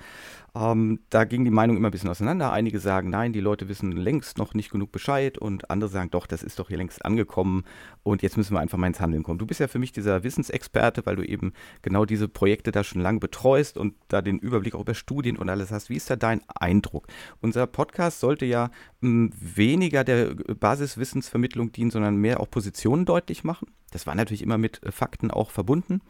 Ähm, 0.54 1.00
da 1.08 1.24
ging 1.24 1.44
die 1.44 1.50
Meinung 1.50 1.78
immer 1.78 1.88
ein 1.88 1.92
bisschen 1.92 2.10
auseinander. 2.10 2.52
Einige 2.52 2.78
sagen, 2.78 3.08
nein, 3.08 3.32
die 3.32 3.40
Leute 3.40 3.68
wissen 3.68 3.92
längst 3.92 4.36
noch 4.36 4.52
nicht 4.52 4.70
genug 4.70 4.92
Bescheid 4.92 5.38
und 5.38 5.70
andere 5.70 5.88
sagen, 5.88 6.10
doch, 6.10 6.26
das 6.26 6.42
ist 6.42 6.58
doch 6.58 6.68
hier 6.68 6.76
längst 6.76 7.04
angekommen 7.06 7.64
und 8.02 8.22
jetzt 8.22 8.36
müssen 8.36 8.54
wir 8.54 8.60
einfach 8.60 8.76
mal 8.76 8.86
ins 8.86 9.00
Handeln 9.00 9.22
kommen. 9.22 9.38
Du 9.38 9.46
bist 9.46 9.60
ja 9.60 9.68
für 9.68 9.78
mich 9.78 9.92
dieser 9.92 10.24
Wissensexperte, 10.24 11.06
weil 11.06 11.16
du 11.16 11.22
eben 11.22 11.54
genau 11.80 12.04
diese 12.04 12.28
Projekte 12.28 12.70
da 12.70 12.84
schon 12.84 13.00
lange 13.00 13.18
betreust 13.18 13.78
und 13.78 13.94
da 14.08 14.20
den 14.20 14.38
Überblick 14.38 14.74
auch 14.74 14.82
über 14.82 14.94
Studien 14.94 15.38
und 15.38 15.48
alles 15.48 15.70
hast. 15.70 15.88
Wie 15.88 15.96
ist 15.96 16.10
da 16.10 16.16
dein 16.16 16.42
Eindruck? 16.48 17.06
Unser 17.40 17.66
Podcast 17.66 18.20
sollte 18.20 18.44
ja 18.44 18.70
mh, 19.00 19.08
hm, 19.08 19.32
weniger 19.40 20.04
der 20.04 20.34
Basiswissensvermittlung 20.34 21.72
dienen, 21.72 21.90
sondern 21.90 22.16
mehr 22.16 22.40
auch 22.40 22.50
Positionen 22.50 23.06
deutlich 23.06 23.42
machen. 23.42 23.68
Das 23.92 24.06
war 24.06 24.14
natürlich 24.14 24.42
immer 24.42 24.58
mit 24.58 24.82
äh, 24.82 24.90
Fakten 24.90 25.30
auch 25.30 25.50
verbunden. 25.50 26.00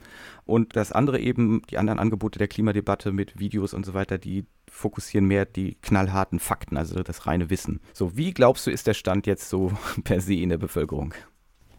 Und 0.47 0.77
das 0.77 0.93
andere 0.93 1.21
eben, 1.21 1.63
die 1.71 1.79
anderen 1.79 1.99
Angebote 1.99 2.39
der 2.39 2.49
Klimadebatte 2.49 3.13
mit 3.13 3.39
Videos 3.39 3.75
und 3.75 3.85
so 3.85 3.95
weiter, 3.95 4.19
die 4.19 4.47
fokussieren 4.71 5.27
mehr 5.27 5.45
die 5.45 5.77
knallharten 5.83 6.41
Fakten, 6.41 6.77
also 6.77 7.03
das 7.03 7.27
reine 7.27 7.51
Wissen. 7.51 7.81
So, 7.93 8.17
wie 8.17 8.33
glaubst 8.33 8.67
du, 8.67 8.71
ist 8.71 8.87
der 8.87 8.95
Stand 8.95 9.27
jetzt 9.27 9.49
so 9.49 9.73
per 10.05 10.21
se 10.21 10.35
in 10.35 10.49
der 10.49 10.59
Bevölkerung? 10.59 11.15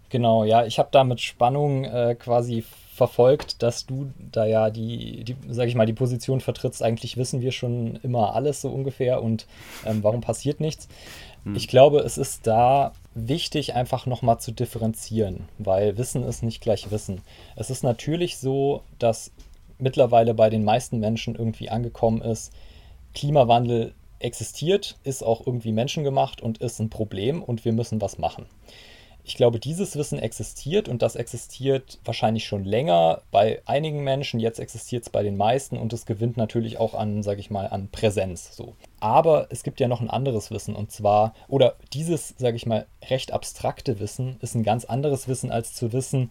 Genau, 0.09 0.43
ja, 0.43 0.63
ich 0.65 0.77
habe 0.77 0.89
da 0.91 1.03
mit 1.03 1.21
Spannung 1.21 1.85
äh, 1.85 2.15
quasi 2.19 2.63
verfolgt, 2.93 3.63
dass 3.63 3.88
du 3.88 4.11
da 4.19 4.45
ja 4.45 4.69
die, 4.69 5.23
die, 5.23 5.35
sag 5.49 5.67
ich 5.67 5.73
mal, 5.73 5.88
die 5.88 5.93
Position 5.93 6.39
vertrittst. 6.39 6.84
Eigentlich 6.84 7.17
wissen 7.17 7.41
wir 7.41 7.51
schon 7.51 7.95
immer 8.03 8.35
alles 8.35 8.61
so 8.61 8.69
ungefähr 8.69 9.23
und 9.23 9.47
ähm, 9.84 10.03
warum 10.03 10.21
passiert 10.21 10.59
nichts? 10.59 10.88
Hm. 11.43 11.55
Ich 11.55 11.67
glaube, 11.67 11.99
es 11.99 12.17
ist 12.17 12.47
da 12.47 12.93
wichtig, 13.15 13.75
einfach 13.75 14.05
nochmal 14.05 14.39
zu 14.39 14.51
differenzieren, 14.51 15.47
weil 15.57 15.97
Wissen 15.97 16.23
ist 16.23 16.43
nicht 16.43 16.61
gleich 16.61 16.91
Wissen. 16.91 17.21
Es 17.55 17.69
ist 17.69 17.83
natürlich 17.83 18.37
so, 18.37 18.81
dass 18.99 19.31
mittlerweile 19.77 20.33
bei 20.33 20.49
den 20.49 20.63
meisten 20.63 20.99
Menschen 20.99 21.35
irgendwie 21.35 21.69
angekommen 21.69 22.21
ist, 22.21 22.53
Klimawandel 23.13 23.93
existiert, 24.19 24.97
ist 25.03 25.23
auch 25.23 25.45
irgendwie 25.45 25.71
menschengemacht 25.71 26.41
und 26.41 26.59
ist 26.59 26.79
ein 26.79 26.89
Problem 26.89 27.43
und 27.43 27.65
wir 27.65 27.73
müssen 27.73 28.01
was 28.01 28.17
machen. 28.17 28.45
Ich 29.25 29.35
glaube, 29.35 29.57
dieses 29.57 29.95
Wissen 29.95 30.19
existiert 30.19 30.89
und 30.89 31.01
das 31.01 31.15
existiert 31.15 31.99
wahrscheinlich 32.03 32.45
schon 32.45 32.65
länger 32.65 33.21
bei 33.31 33.61
einigen 33.65 34.03
Menschen. 34.03 34.41
Jetzt 34.41 34.59
existiert 34.59 35.03
es 35.03 35.09
bei 35.09 35.23
den 35.23 35.37
meisten 35.37 35.77
und 35.77 35.93
es 35.93 36.05
gewinnt 36.05 36.35
natürlich 36.35 36.77
auch 36.77 36.93
an, 36.93 37.23
sage 37.23 37.39
ich 37.39 37.49
mal, 37.49 37.67
an 37.67 37.87
Präsenz. 37.89 38.53
So. 38.53 38.75
Aber 38.99 39.47
es 39.49 39.63
gibt 39.63 39.79
ja 39.79 39.87
noch 39.87 40.01
ein 40.01 40.09
anderes 40.09 40.51
Wissen 40.51 40.75
und 40.75 40.91
zwar, 40.91 41.33
oder 41.47 41.75
dieses, 41.93 42.35
sage 42.37 42.57
ich 42.57 42.65
mal, 42.65 42.85
recht 43.09 43.31
abstrakte 43.31 43.99
Wissen 44.01 44.37
ist 44.41 44.55
ein 44.55 44.63
ganz 44.63 44.83
anderes 44.83 45.29
Wissen 45.29 45.51
als 45.51 45.73
zu 45.73 45.93
wissen, 45.93 46.29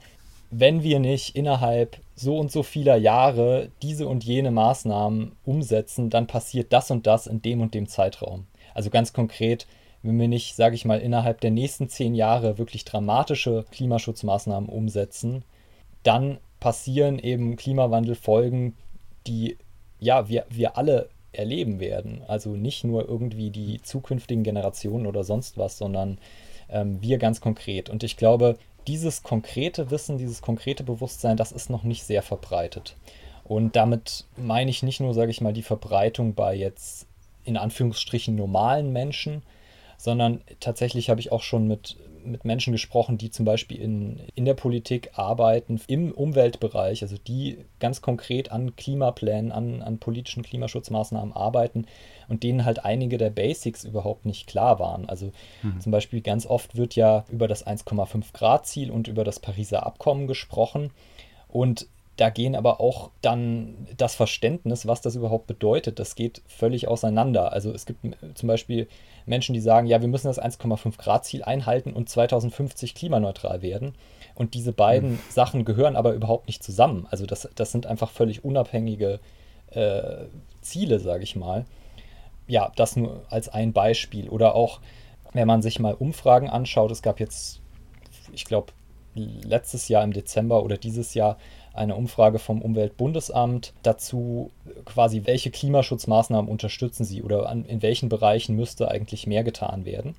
wenn 0.50 0.82
wir 0.82 1.00
nicht 1.00 1.34
innerhalb 1.34 1.96
so 2.14 2.36
und 2.36 2.52
so 2.52 2.62
vieler 2.62 2.96
Jahre 2.96 3.70
diese 3.80 4.06
und 4.06 4.22
jene 4.22 4.50
Maßnahmen 4.50 5.32
umsetzen, 5.46 6.10
dann 6.10 6.26
passiert 6.26 6.74
das 6.74 6.90
und 6.90 7.06
das 7.06 7.26
in 7.26 7.40
dem 7.40 7.62
und 7.62 7.72
dem 7.72 7.88
Zeitraum. 7.88 8.46
Also 8.74 8.90
ganz 8.90 9.14
konkret, 9.14 9.66
wenn 10.02 10.18
wir 10.18 10.28
nicht, 10.28 10.56
sage 10.56 10.74
ich 10.74 10.84
mal, 10.84 11.00
innerhalb 11.00 11.40
der 11.40 11.50
nächsten 11.50 11.88
zehn 11.88 12.14
Jahre 12.14 12.58
wirklich 12.58 12.84
dramatische 12.84 13.64
Klimaschutzmaßnahmen 13.70 14.68
umsetzen, 14.68 15.44
dann 16.02 16.38
passieren 16.60 17.18
eben 17.18 17.56
Klimawandelfolgen, 17.56 18.76
die 19.26 19.56
ja 19.98 20.28
wir, 20.28 20.46
wir 20.50 20.76
alle 20.76 21.08
erleben 21.32 21.80
werden. 21.80 22.22
Also 22.26 22.50
nicht 22.50 22.84
nur 22.84 23.08
irgendwie 23.08 23.50
die 23.50 23.80
zukünftigen 23.82 24.44
Generationen 24.44 25.06
oder 25.06 25.24
sonst 25.24 25.58
was, 25.58 25.78
sondern 25.78 26.18
ähm, 26.68 27.00
wir 27.00 27.18
ganz 27.18 27.40
konkret. 27.40 27.88
Und 27.88 28.02
ich 28.02 28.16
glaube, 28.16 28.58
dieses 28.86 29.22
konkrete 29.22 29.90
Wissen, 29.90 30.18
dieses 30.18 30.42
konkrete 30.42 30.82
Bewusstsein, 30.82 31.36
das 31.36 31.52
ist 31.52 31.70
noch 31.70 31.84
nicht 31.84 32.04
sehr 32.04 32.22
verbreitet. 32.22 32.96
Und 33.44 33.76
damit 33.76 34.24
meine 34.36 34.70
ich 34.70 34.82
nicht 34.82 35.00
nur, 35.00 35.14
sage 35.14 35.30
ich 35.30 35.40
mal, 35.40 35.52
die 35.52 35.62
Verbreitung 35.62 36.34
bei 36.34 36.54
jetzt 36.54 37.06
in 37.44 37.56
Anführungsstrichen 37.56 38.34
normalen 38.34 38.92
Menschen, 38.92 39.42
sondern 40.02 40.40
tatsächlich 40.58 41.10
habe 41.10 41.20
ich 41.20 41.30
auch 41.30 41.42
schon 41.42 41.68
mit, 41.68 41.96
mit 42.24 42.44
Menschen 42.44 42.72
gesprochen, 42.72 43.18
die 43.18 43.30
zum 43.30 43.44
Beispiel 43.44 43.80
in, 43.80 44.18
in 44.34 44.44
der 44.44 44.54
Politik 44.54 45.10
arbeiten, 45.14 45.80
im 45.86 46.10
Umweltbereich, 46.10 47.02
also 47.02 47.14
die 47.24 47.58
ganz 47.78 48.02
konkret 48.02 48.50
an 48.50 48.74
Klimaplänen, 48.74 49.52
an, 49.52 49.80
an 49.80 49.98
politischen 49.98 50.42
Klimaschutzmaßnahmen 50.42 51.32
arbeiten 51.32 51.86
und 52.26 52.42
denen 52.42 52.64
halt 52.64 52.84
einige 52.84 53.16
der 53.16 53.30
Basics 53.30 53.84
überhaupt 53.84 54.26
nicht 54.26 54.48
klar 54.48 54.80
waren. 54.80 55.08
Also 55.08 55.30
mhm. 55.62 55.80
zum 55.80 55.92
Beispiel 55.92 56.20
ganz 56.20 56.46
oft 56.46 56.74
wird 56.76 56.96
ja 56.96 57.24
über 57.30 57.46
das 57.46 57.64
1,5 57.64 58.32
Grad 58.32 58.66
Ziel 58.66 58.90
und 58.90 59.06
über 59.06 59.22
das 59.22 59.38
Pariser 59.38 59.86
Abkommen 59.86 60.26
gesprochen. 60.26 60.90
Und 61.46 61.86
da 62.16 62.28
gehen 62.28 62.56
aber 62.56 62.80
auch 62.80 63.10
dann 63.20 63.86
das 63.96 64.16
Verständnis, 64.16 64.84
was 64.84 65.00
das 65.00 65.14
überhaupt 65.14 65.46
bedeutet, 65.46 66.00
das 66.00 66.16
geht 66.16 66.42
völlig 66.48 66.88
auseinander. 66.88 67.52
Also 67.52 67.72
es 67.72 67.86
gibt 67.86 68.00
zum 68.34 68.48
Beispiel 68.48 68.88
Menschen, 69.26 69.52
die 69.52 69.60
sagen, 69.60 69.86
ja, 69.86 70.00
wir 70.00 70.08
müssen 70.08 70.26
das 70.26 70.40
1,5 70.40 70.98
Grad 70.98 71.24
Ziel 71.24 71.42
einhalten 71.42 71.92
und 71.92 72.08
2050 72.08 72.94
klimaneutral 72.94 73.62
werden. 73.62 73.94
Und 74.34 74.54
diese 74.54 74.72
beiden 74.72 75.12
mhm. 75.12 75.18
Sachen 75.28 75.64
gehören 75.64 75.96
aber 75.96 76.14
überhaupt 76.14 76.46
nicht 76.46 76.62
zusammen. 76.62 77.06
Also 77.10 77.26
das, 77.26 77.48
das 77.54 77.72
sind 77.72 77.86
einfach 77.86 78.10
völlig 78.10 78.44
unabhängige 78.44 79.20
äh, 79.70 80.24
Ziele, 80.60 80.98
sage 80.98 81.24
ich 81.24 81.36
mal. 81.36 81.66
Ja, 82.46 82.72
das 82.76 82.96
nur 82.96 83.24
als 83.28 83.48
ein 83.48 83.72
Beispiel. 83.72 84.28
Oder 84.28 84.54
auch, 84.54 84.80
wenn 85.32 85.46
man 85.46 85.62
sich 85.62 85.78
mal 85.78 85.94
Umfragen 85.94 86.48
anschaut, 86.48 86.90
es 86.90 87.02
gab 87.02 87.20
jetzt, 87.20 87.60
ich 88.32 88.44
glaube, 88.44 88.72
letztes 89.14 89.88
Jahr 89.88 90.02
im 90.04 90.12
Dezember 90.12 90.62
oder 90.62 90.76
dieses 90.76 91.14
Jahr 91.14 91.36
eine 91.74 91.94
Umfrage 91.94 92.38
vom 92.38 92.60
Umweltbundesamt 92.60 93.72
dazu, 93.82 94.50
quasi 94.84 95.22
welche 95.24 95.50
Klimaschutzmaßnahmen 95.50 96.50
unterstützen 96.50 97.04
sie 97.04 97.22
oder 97.22 97.48
an, 97.48 97.64
in 97.64 97.82
welchen 97.82 98.08
Bereichen 98.08 98.56
müsste 98.56 98.90
eigentlich 98.90 99.26
mehr 99.26 99.44
getan 99.44 99.84
werden. 99.84 100.14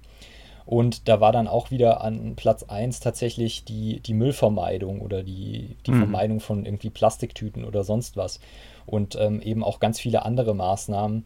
Und 0.65 1.09
da 1.09 1.19
war 1.19 1.31
dann 1.31 1.47
auch 1.47 1.71
wieder 1.71 2.01
an 2.01 2.35
Platz 2.35 2.63
1 2.63 3.01
tatsächlich 3.01 3.65
die, 3.65 3.99
die 3.99 4.13
Müllvermeidung 4.13 5.01
oder 5.01 5.21
die, 5.21 5.75
die 5.85 5.91
mhm. 5.91 5.97
Vermeidung 5.97 6.39
von 6.39 6.65
irgendwie 6.65 6.89
Plastiktüten 6.89 7.65
oder 7.65 7.84
sonst 7.84 8.15
was. 8.15 8.39
Und 8.85 9.17
ähm, 9.19 9.41
eben 9.41 9.63
auch 9.63 9.80
ganz 9.80 9.99
viele 9.99 10.23
andere 10.23 10.55
Maßnahmen, 10.55 11.25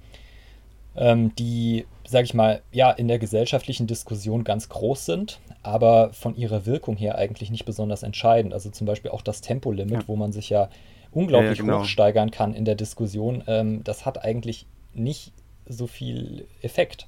ähm, 0.96 1.36
die, 1.36 1.86
sag 2.08 2.24
ich 2.24 2.34
mal, 2.34 2.62
ja, 2.72 2.92
in 2.92 3.08
der 3.08 3.20
gesellschaftlichen 3.20 3.86
Diskussion 3.86 4.44
ganz 4.44 4.70
groß 4.70 5.06
sind, 5.06 5.40
aber 5.62 6.14
von 6.14 6.36
ihrer 6.36 6.66
Wirkung 6.66 6.96
her 6.96 7.18
eigentlich 7.18 7.52
nicht 7.52 7.66
besonders 7.66 8.04
entscheidend. 8.04 8.54
Also 8.54 8.70
zum 8.70 8.88
Beispiel 8.88 9.12
auch 9.12 9.22
das 9.22 9.42
Tempolimit, 9.42 10.02
ja. 10.02 10.08
wo 10.08 10.16
man 10.16 10.32
sich 10.32 10.50
ja 10.50 10.70
unglaublich 11.12 11.58
ja, 11.58 11.64
genau. 11.64 11.80
hochsteigern 11.80 12.32
kann 12.32 12.54
in 12.54 12.66
der 12.66 12.76
Diskussion, 12.76 13.44
ähm, 13.48 13.84
das 13.84 14.06
hat 14.06 14.24
eigentlich 14.24 14.68
nicht 14.94 15.34
so 15.68 15.86
viel 15.86 16.48
Effekt. 16.62 17.08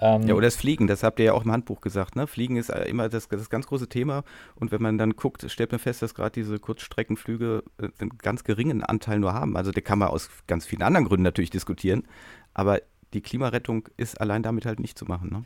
Ähm, 0.00 0.28
ja, 0.28 0.34
oder 0.34 0.46
das 0.46 0.54
Fliegen, 0.54 0.86
das 0.86 1.02
habt 1.02 1.18
ihr 1.18 1.26
ja 1.26 1.32
auch 1.32 1.44
im 1.44 1.50
Handbuch 1.50 1.80
gesagt, 1.80 2.14
ne? 2.14 2.28
Fliegen 2.28 2.56
ist 2.56 2.68
äh, 2.68 2.84
immer 2.84 3.08
das, 3.08 3.26
das 3.26 3.50
ganz 3.50 3.66
große 3.66 3.88
Thema. 3.88 4.22
Und 4.54 4.70
wenn 4.70 4.80
man 4.80 4.96
dann 4.96 5.16
guckt, 5.16 5.44
stellt 5.50 5.72
man 5.72 5.80
fest, 5.80 6.02
dass 6.02 6.14
gerade 6.14 6.30
diese 6.30 6.60
Kurzstreckenflüge 6.60 7.64
äh, 7.82 7.88
einen 7.98 8.16
ganz 8.18 8.44
geringen 8.44 8.84
Anteil 8.84 9.18
nur 9.18 9.34
haben. 9.34 9.56
Also 9.56 9.72
der 9.72 9.82
kann 9.82 9.98
man 9.98 10.08
aus 10.08 10.30
ganz 10.46 10.66
vielen 10.66 10.82
anderen 10.82 11.06
Gründen 11.06 11.24
natürlich 11.24 11.50
diskutieren. 11.50 12.04
Aber 12.54 12.80
die 13.14 13.20
Klimarettung 13.20 13.88
ist 13.96 14.20
allein 14.20 14.42
damit 14.42 14.66
halt 14.66 14.80
nicht 14.80 14.98
zu 14.98 15.04
machen, 15.04 15.30
ne? 15.30 15.44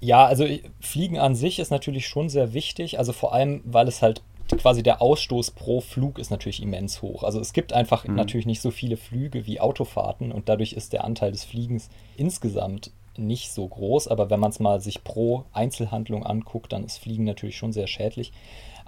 Ja, 0.00 0.26
also 0.26 0.44
Fliegen 0.80 1.18
an 1.18 1.36
sich 1.36 1.60
ist 1.60 1.70
natürlich 1.70 2.08
schon 2.08 2.28
sehr 2.28 2.54
wichtig, 2.54 2.98
also 2.98 3.12
vor 3.12 3.32
allem, 3.32 3.60
weil 3.64 3.86
es 3.86 4.02
halt 4.02 4.22
quasi 4.48 4.82
der 4.82 5.00
Ausstoß 5.00 5.52
pro 5.52 5.80
Flug 5.80 6.18
ist 6.18 6.30
natürlich 6.30 6.62
immens 6.62 7.02
hoch. 7.02 7.22
Also 7.22 7.40
es 7.40 7.52
gibt 7.52 7.72
einfach 7.72 8.04
mhm. 8.04 8.16
natürlich 8.16 8.46
nicht 8.46 8.60
so 8.60 8.70
viele 8.70 8.96
Flüge 8.96 9.46
wie 9.46 9.60
Autofahrten 9.60 10.32
und 10.32 10.48
dadurch 10.48 10.72
ist 10.72 10.92
der 10.92 11.04
Anteil 11.04 11.32
des 11.32 11.44
Fliegens 11.44 11.88
insgesamt 12.16 12.90
nicht 13.16 13.52
so 13.52 13.66
groß, 13.68 14.08
aber 14.08 14.30
wenn 14.30 14.40
man 14.40 14.50
es 14.50 14.60
mal 14.60 14.80
sich 14.80 15.04
pro 15.04 15.44
Einzelhandlung 15.52 16.24
anguckt, 16.24 16.72
dann 16.72 16.84
ist 16.84 16.98
Fliegen 16.98 17.24
natürlich 17.24 17.56
schon 17.56 17.72
sehr 17.72 17.86
schädlich. 17.86 18.32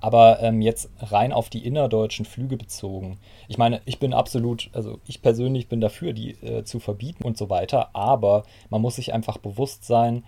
Aber 0.05 0.43
ähm, 0.43 0.61
jetzt 0.61 0.91
rein 1.01 1.33
auf 1.33 1.49
die 1.49 1.65
innerdeutschen 1.65 2.27
Flüge 2.27 2.59
bezogen. 2.59 3.17
Ich 3.49 3.57
meine, 3.57 3.81
ich 3.87 3.99
bin 3.99 4.13
absolut, 4.13 4.69
also 4.75 5.01
ich 5.07 5.23
persönlich 5.23 5.67
bin 5.67 5.81
dafür, 5.81 6.13
die 6.13 6.33
äh, 6.43 6.63
zu 6.63 6.79
verbieten 6.79 7.25
und 7.25 7.39
so 7.39 7.49
weiter. 7.49 7.97
Aber 7.97 8.43
man 8.69 8.83
muss 8.83 8.97
sich 8.97 9.15
einfach 9.15 9.39
bewusst 9.39 9.87
sein, 9.87 10.23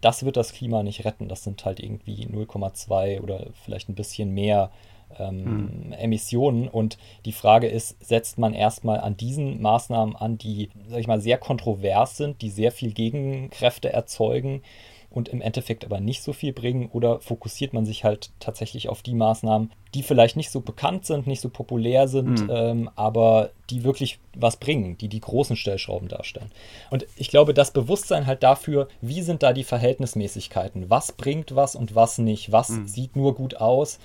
das 0.00 0.24
wird 0.24 0.36
das 0.36 0.52
Klima 0.52 0.82
nicht 0.82 1.04
retten. 1.04 1.28
Das 1.28 1.44
sind 1.44 1.64
halt 1.64 1.78
irgendwie 1.78 2.26
0,2 2.26 3.20
oder 3.20 3.46
vielleicht 3.62 3.88
ein 3.88 3.94
bisschen 3.94 4.34
mehr 4.34 4.72
ähm, 5.16 5.44
hm. 5.44 5.92
Emissionen. 5.92 6.66
Und 6.66 6.98
die 7.24 7.30
Frage 7.30 7.68
ist, 7.68 8.04
setzt 8.04 8.36
man 8.36 8.52
erstmal 8.52 8.98
an 8.98 9.16
diesen 9.16 9.62
Maßnahmen 9.62 10.16
an, 10.16 10.38
die, 10.38 10.70
sag 10.88 10.98
ich 10.98 11.06
mal, 11.06 11.20
sehr 11.20 11.38
kontrovers 11.38 12.16
sind, 12.16 12.42
die 12.42 12.50
sehr 12.50 12.72
viel 12.72 12.92
Gegenkräfte 12.92 13.92
erzeugen, 13.92 14.62
und 15.10 15.28
im 15.28 15.40
Endeffekt 15.40 15.84
aber 15.84 16.00
nicht 16.00 16.22
so 16.22 16.32
viel 16.32 16.52
bringen? 16.52 16.88
Oder 16.92 17.20
fokussiert 17.20 17.72
man 17.72 17.84
sich 17.84 18.04
halt 18.04 18.30
tatsächlich 18.38 18.88
auf 18.88 19.02
die 19.02 19.14
Maßnahmen, 19.14 19.72
die 19.94 20.02
vielleicht 20.02 20.36
nicht 20.36 20.50
so 20.50 20.60
bekannt 20.60 21.04
sind, 21.04 21.26
nicht 21.26 21.40
so 21.40 21.48
populär 21.48 22.06
sind, 22.08 22.42
mhm. 22.42 22.50
ähm, 22.50 22.90
aber 22.94 23.50
die 23.70 23.82
wirklich 23.84 24.20
was 24.34 24.56
bringen, 24.56 24.96
die 24.98 25.08
die 25.08 25.20
großen 25.20 25.56
Stellschrauben 25.56 26.08
darstellen? 26.08 26.50
Und 26.90 27.06
ich 27.16 27.28
glaube, 27.28 27.54
das 27.54 27.72
Bewusstsein 27.72 28.26
halt 28.26 28.42
dafür, 28.42 28.88
wie 29.00 29.22
sind 29.22 29.42
da 29.42 29.52
die 29.52 29.64
Verhältnismäßigkeiten? 29.64 30.90
Was 30.90 31.12
bringt 31.12 31.56
was 31.56 31.74
und 31.74 31.94
was 31.94 32.18
nicht? 32.18 32.52
Was 32.52 32.70
mhm. 32.70 32.86
sieht 32.86 33.16
nur 33.16 33.34
gut 33.34 33.56
aus? 33.56 33.98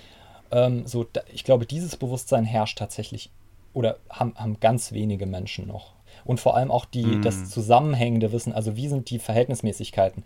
Ähm, 0.51 0.87
so, 0.87 1.03
da, 1.03 1.21
ich 1.31 1.43
glaube, 1.43 1.65
dieses 1.65 1.95
Bewusstsein 1.95 2.45
herrscht 2.45 2.77
tatsächlich 2.77 3.29
oder 3.73 3.97
haben, 4.09 4.33
haben 4.35 4.59
ganz 4.59 4.91
wenige 4.91 5.25
Menschen 5.25 5.67
noch 5.67 5.95
und 6.23 6.39
vor 6.39 6.55
allem 6.55 6.71
auch 6.71 6.85
die, 6.85 7.05
mm. 7.05 7.21
das 7.21 7.49
zusammenhängende 7.49 8.31
Wissen, 8.31 8.53
also 8.53 8.75
wie 8.75 8.87
sind 8.87 9.09
die 9.09 9.19
Verhältnismäßigkeiten. 9.19 10.23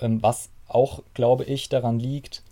Ähm, 0.00 0.22
was 0.22 0.50
auch, 0.68 1.02
glaube 1.14 1.44
ich, 1.44 1.68
daran 1.68 1.98
liegt, 1.98 2.42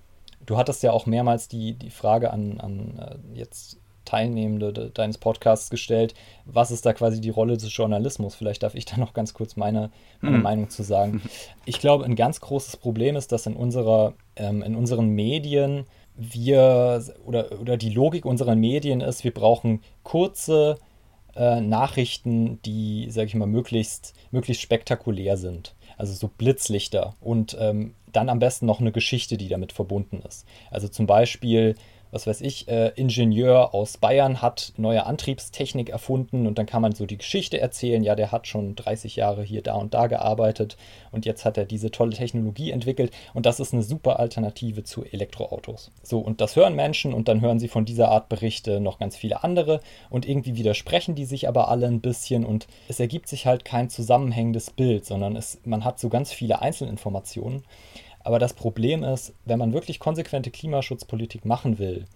du 0.47 0.57
hattest 0.57 0.83
ja 0.83 0.93
auch 0.93 1.07
mehrmals 1.07 1.49
die, 1.49 1.75
die 1.75 1.91
Frage 1.91 2.33
an, 2.33 2.61
an 2.61 2.99
äh, 2.99 3.39
jetzt 3.39 3.79
Teilnehmende 4.05 4.73
de, 4.73 4.91
deines 4.93 5.19
Podcasts 5.19 5.71
gestellt, 5.71 6.15
was 6.45 6.71
ist 6.71 6.85
da 6.85 6.93
quasi 6.93 7.21
die 7.21 7.31
Rolle 7.31 7.57
des 7.57 7.75
Journalismus? 7.75 8.35
Vielleicht 8.35 8.63
darf 8.63 8.75
ich 8.75 8.85
da 8.85 8.99
noch 8.99 9.15
ganz 9.15 9.35
kurz 9.35 9.57
meine, 9.57 9.91
meine 10.21 10.39
mm. 10.39 10.43
Meinung 10.43 10.71
zu 10.71 10.83
sagen. 10.83 11.23
Ich 11.67 11.81
glaube, 11.81 12.05
ein 12.05 12.15
ganz 12.15 12.41
großes 12.41 12.77
Problem 12.77 13.17
ist, 13.17 13.33
dass 13.33 13.47
in, 13.47 13.57
unserer, 13.57 14.13
ähm, 14.37 14.63
in 14.63 14.77
unseren 14.77 15.09
Medien 15.09 15.87
wir 16.15 17.03
oder, 17.25 17.59
oder 17.59 17.79
die 17.79 17.89
Logik 17.89 18.27
unserer 18.27 18.55
Medien 18.55 19.01
ist, 19.01 19.25
wir 19.25 19.33
brauchen 19.33 19.81
kurze, 20.03 20.77
äh, 21.37 21.61
Nachrichten, 21.61 22.61
die, 22.63 23.11
sage 23.11 23.29
ich 23.29 23.35
mal, 23.35 23.47
möglichst, 23.47 24.15
möglichst 24.31 24.63
spektakulär 24.63 25.37
sind. 25.37 25.75
Also 25.97 26.13
so 26.15 26.29
Blitzlichter 26.29 27.15
und 27.21 27.57
ähm, 27.61 27.95
dann 28.13 28.29
am 28.29 28.39
besten 28.39 28.67
noch 28.67 28.81
eine 28.81 28.93
Geschichte, 28.93 29.37
die 29.37 29.49
damit 29.49 29.73
verbunden 29.73 30.23
ist. 30.27 30.47
Also 30.71 30.89
zum 30.89 31.07
Beispiel 31.07 31.75
was 32.15 32.27
weiß 32.27 32.41
ich, 32.43 32.69
äh, 32.69 32.93
Ingenieur 32.95 33.75
aus 33.75 33.99
Bayern 33.99 34.41
hat 34.41 34.73
neue 34.77 35.05
Antriebstechnik 35.05 35.91
erfunden 35.91 36.47
und 36.47 36.59
dann 36.59 36.67
kann 36.67 36.81
man 36.81 36.95
so 36.95 37.07
die 37.07 37.19
Geschichte 37.19 37.61
erzählen, 37.61 38.05
ja, 38.05 38.15
der 38.15 38.31
hat 38.31 38.47
schon 38.47 38.77
30 38.77 39.17
Jahre 39.17 39.43
hier 39.43 39.63
da 39.63 39.75
und 39.75 39.95
da 39.95 40.07
gearbeitet 40.07 40.77
und 41.11 41.27
jetzt 41.27 41.45
hat 41.45 41.59
er 41.59 41.65
diese 41.65 41.91
tolle 41.91 42.13
Technologie 42.17 42.71
entwickelt 42.71 43.13
und 43.35 43.47
das 43.47 43.59
ist 43.59 43.75
eine 43.75 43.83
super 43.83 44.21
Alternative 44.21 44.85
zu 44.85 45.05
Elektroautos. 45.05 45.91
So, 46.03 46.21
und 46.21 46.41
das 46.41 46.55
hören 46.55 46.77
Menschen 46.77 47.13
und 47.13 47.27
dann 47.27 47.41
hören 47.41 47.59
sie 47.59 47.69
von 47.69 47.85
dieser 47.85 48.09
Art 48.09 48.29
Berichte 48.29 48.81
noch 48.81 48.99
ganz 48.99 49.17
viele 49.17 49.43
andere 49.43 49.81
und 50.09 50.27
irgendwie 50.27 50.57
widersprechen 50.57 51.17
die 51.17 51.25
sich 51.25 51.49
aber 51.49 51.69
alle 51.69 51.87
ein 51.87 52.01
bisschen 52.01 52.45
und 52.47 52.69
es 52.89 53.01
ergibt 53.01 53.29
sich 53.29 53.47
halt 53.47 53.65
kein 53.65 53.91
zusammenhängendes 53.91 54.71
Bild, 54.71 55.05
sondern 55.05 55.35
es, 55.35 55.59
man 55.65 55.85
hat 55.85 55.99
so 55.99 56.09
ganz 56.09 56.33
viele 56.33 56.63
Einzelinformationen. 56.63 57.65
Aber 58.25 58.39
das 58.39 58.55
Problem 58.55 59.05
ist, 59.05 59.35
wenn 59.45 59.59
man 59.59 59.73
wirklich 59.73 60.01
konsequente 60.01 60.51
Klimaschutzpolitik 60.51 61.45
machen 61.45 61.79
will, 61.79 62.07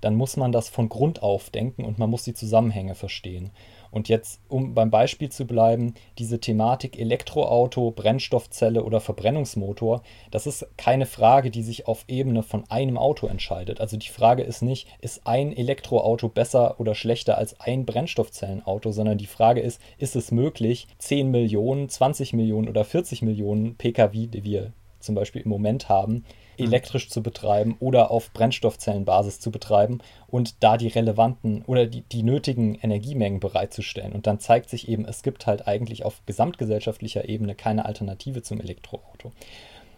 dann 0.00 0.14
muss 0.14 0.36
man 0.36 0.52
das 0.52 0.68
von 0.68 0.88
Grund 0.88 1.22
auf 1.22 1.50
denken 1.50 1.84
und 1.84 1.98
man 1.98 2.10
muss 2.10 2.22
die 2.22 2.34
Zusammenhänge 2.34 2.94
verstehen. 2.94 3.50
Und 3.90 4.08
jetzt, 4.08 4.40
um 4.48 4.74
beim 4.74 4.90
Beispiel 4.90 5.30
zu 5.30 5.46
bleiben, 5.46 5.94
diese 6.18 6.40
Thematik 6.40 6.98
Elektroauto, 6.98 7.90
Brennstoffzelle 7.90 8.84
oder 8.84 9.00
Verbrennungsmotor, 9.00 10.02
das 10.30 10.46
ist 10.46 10.66
keine 10.76 11.06
Frage, 11.06 11.50
die 11.50 11.62
sich 11.62 11.86
auf 11.88 12.04
Ebene 12.06 12.42
von 12.42 12.64
einem 12.70 12.98
Auto 12.98 13.26
entscheidet. 13.26 13.80
Also 13.80 13.96
die 13.96 14.08
Frage 14.08 14.42
ist 14.42 14.62
nicht, 14.62 14.88
ist 15.00 15.26
ein 15.26 15.56
Elektroauto 15.56 16.28
besser 16.28 16.78
oder 16.78 16.94
schlechter 16.94 17.38
als 17.38 17.58
ein 17.60 17.86
Brennstoffzellenauto, 17.86 18.92
sondern 18.92 19.18
die 19.18 19.26
Frage 19.26 19.60
ist, 19.60 19.80
ist 19.96 20.16
es 20.16 20.30
möglich, 20.30 20.86
10 20.98 21.30
Millionen, 21.30 21.88
20 21.88 22.34
Millionen 22.34 22.68
oder 22.68 22.84
40 22.84 23.22
Millionen 23.22 23.76
Pkw, 23.76 24.26
die 24.26 24.44
wir 24.44 24.72
zum 25.00 25.14
Beispiel 25.14 25.42
im 25.42 25.48
Moment 25.48 25.88
haben, 25.88 26.24
mhm. 26.58 26.66
elektrisch 26.66 27.08
zu 27.08 27.22
betreiben 27.22 27.76
oder 27.80 28.10
auf 28.10 28.32
Brennstoffzellenbasis 28.32 29.40
zu 29.40 29.50
betreiben 29.50 30.00
und 30.26 30.62
da 30.62 30.76
die 30.76 30.88
relevanten 30.88 31.62
oder 31.66 31.86
die, 31.86 32.02
die 32.02 32.22
nötigen 32.22 32.74
Energiemengen 32.76 33.40
bereitzustellen. 33.40 34.12
Und 34.12 34.26
dann 34.26 34.40
zeigt 34.40 34.70
sich 34.70 34.88
eben, 34.88 35.04
es 35.04 35.22
gibt 35.22 35.46
halt 35.46 35.66
eigentlich 35.66 36.04
auf 36.04 36.22
gesamtgesellschaftlicher 36.26 37.28
Ebene 37.28 37.54
keine 37.54 37.84
Alternative 37.84 38.42
zum 38.42 38.60
Elektroauto. 38.60 39.32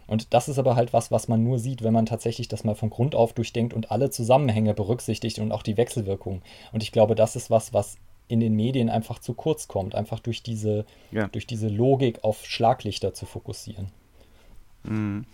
Und 0.07 0.35
das 0.35 0.49
ist 0.49 0.59
aber 0.59 0.75
halt 0.75 0.93
was, 0.93 1.13
was 1.13 1.29
man 1.29 1.45
nur 1.45 1.61
sieht, 1.61 1.85
wenn 1.85 1.93
man 1.93 2.05
tatsächlich 2.05 2.49
das 2.49 2.65
mal 2.65 2.75
von 2.75 2.91
Grund 2.91 3.15
auf 3.15 3.33
durchdenkt 3.33 3.73
und 3.73 3.93
alle 3.93 4.11
Zusammenhänge 4.11 4.75
berücksichtigt 4.75 5.39
und 5.39 5.53
auch 5.53 5.63
die 5.63 5.77
Wechselwirkung. 5.77 6.43
Und 6.73 6.83
ich 6.83 6.91
glaube, 6.91 7.15
das 7.15 7.37
ist 7.37 7.49
was, 7.49 7.73
was 7.73 7.97
in 8.27 8.41
den 8.41 8.55
Medien 8.55 8.89
einfach 8.89 9.21
zu 9.21 9.35
kurz 9.35 9.69
kommt, 9.69 9.95
einfach 9.95 10.19
durch 10.19 10.43
diese, 10.43 10.85
ja. 11.13 11.29
durch 11.29 11.47
diese 11.47 11.69
Logik 11.69 12.25
auf 12.25 12.45
Schlaglichter 12.45 13.15
zu 13.15 13.25
fokussieren. 13.25 13.93
Mhm. 14.85 15.25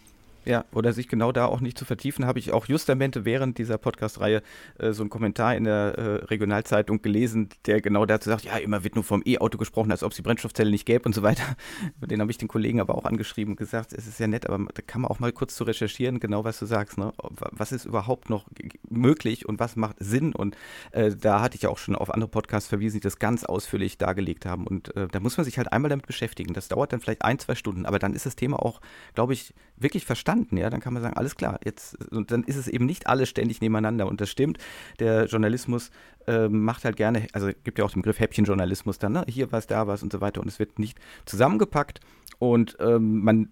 Ja, 0.47 0.65
oder 0.73 0.93
sich 0.93 1.09
genau 1.09 1.33
da 1.33 1.47
auch 1.47 1.61
nicht 1.61 1.77
zu 1.77 1.85
vertiefen, 1.85 2.25
habe 2.25 2.39
ich 2.39 2.53
auch 2.53 2.67
justamente 2.67 3.25
während 3.25 3.59
dieser 3.59 3.79
Podcast-Reihe 3.79 4.43
äh, 4.79 4.93
so 4.93 5.03
einen 5.03 5.11
Kommentar 5.11 5.57
in 5.57 5.65
der 5.65 5.75
äh, 5.99 6.03
Regionalzeitung 6.27 7.03
gelesen, 7.03 7.49
der 7.67 7.81
genau 7.81 8.07
dazu 8.07 8.31
sagt, 8.31 8.45
ja, 8.45 8.57
immer 8.59 8.85
wird 8.85 8.95
nur 8.95 9.03
vom 9.03 9.23
E-Auto 9.27 9.59
gesprochen, 9.59 9.91
als 9.91 10.05
ob 10.05 10.13
es 10.13 10.17
die 10.17 10.23
Brennstoffzelle 10.23 10.71
nicht 10.71 10.87
gäbe 10.87 11.05
und 11.05 11.17
so 11.17 11.25
weiter. 11.25 11.43
Den 12.01 12.21
habe 12.21 12.31
ich 12.31 12.39
den 12.39 12.47
Kollegen 12.47 12.81
aber 12.81 12.95
auch 12.95 13.07
angeschrieben 13.07 13.55
und 13.55 13.57
gesagt, 13.57 13.93
es 13.93 14.07
ist 14.07 14.21
ja 14.21 14.29
nett, 14.29 14.49
aber 14.49 14.65
da 14.73 14.83
kann 14.83 15.01
man 15.01 15.11
auch 15.11 15.19
mal 15.19 15.33
kurz 15.33 15.57
zu 15.57 15.65
recherchieren, 15.65 16.21
genau 16.21 16.45
was 16.45 16.61
du 16.61 16.67
sagst, 16.67 16.97
ne? 16.97 17.13
Was 17.51 17.73
ist 17.73 17.85
überhaupt 17.85 18.31
noch 18.31 18.47
möglich 18.89 19.49
und 19.49 19.59
was 19.59 19.75
macht 19.75 19.97
Sinn? 19.99 20.33
Und 20.33 20.57
äh, 20.93 21.11
da 21.11 21.41
hatte 21.41 21.57
ich 21.57 21.63
ja 21.63 21.71
auch 21.71 21.79
schon 21.79 21.97
auf 21.97 22.15
andere 22.15 22.31
Podcasts 22.31 22.69
verwiesen, 22.69 22.99
die 22.99 23.03
das 23.03 23.19
ganz 23.19 23.43
ausführlich 23.45 23.99
dargelegt 23.99 24.47
haben. 24.47 24.65
Und 24.65 24.95
äh, 24.95 25.09
da 25.09 25.19
muss 25.19 25.37
man 25.37 25.45
sich 25.45 25.59
halt 25.59 25.73
einmal 25.73 25.89
damit 25.89 26.07
beschäftigen. 26.07 26.55
Das 26.55 26.69
dauert 26.69 26.93
dann 26.93 27.01
vielleicht 27.01 27.23
ein, 27.23 27.41
zwei 27.41 27.57
Stunden, 27.57 27.85
aber 27.85 27.99
dann 27.99 28.15
ist 28.15 28.27
das 28.27 28.37
Thema 28.37 28.63
auch, 28.63 28.81
glaube 29.15 29.33
ich, 29.33 29.53
wirklich 29.77 30.07
verstanden 30.07 30.36
verstanden, 30.37 30.57
ja, 30.57 30.71
dann 30.71 30.81
kann 30.81 30.93
man 30.93 31.03
sagen, 31.03 31.17
alles 31.17 31.37
klar, 31.37 31.59
jetzt, 31.65 31.97
und 32.13 32.31
dann 32.31 32.45
ist 32.45 32.57
es 32.57 32.69
eben 32.69 32.87
nicht 32.87 33.07
alles 33.07 33.29
ständig 33.29 33.61
nebeneinander. 33.61 34.07
Und 34.07 34.21
das 34.21 34.31
stimmt, 34.31 34.59
der 34.99 35.27
Journalismus 35.27 35.91
äh, 36.27 36.49
macht 36.49 36.85
halt 36.85 36.97
gerne, 36.97 37.27
also 37.33 37.51
gibt 37.65 37.79
ja 37.79 37.85
auch 37.85 37.93
den 37.93 38.03
Begriff 38.03 38.21
Häppchenjournalismus 38.21 38.99
dann, 38.99 39.13
ne? 39.13 39.25
hier 39.29 39.53
was, 39.53 39.67
da 39.67 39.87
was 39.87 40.03
und 40.03 40.13
so 40.13 40.21
weiter. 40.21 40.41
Und 40.41 40.49
es 40.49 40.59
wird 40.59 40.79
nicht 40.79 40.99
zusammengepackt 41.25 42.01
und 42.39 42.77
ähm, 42.81 43.23
man 43.23 43.49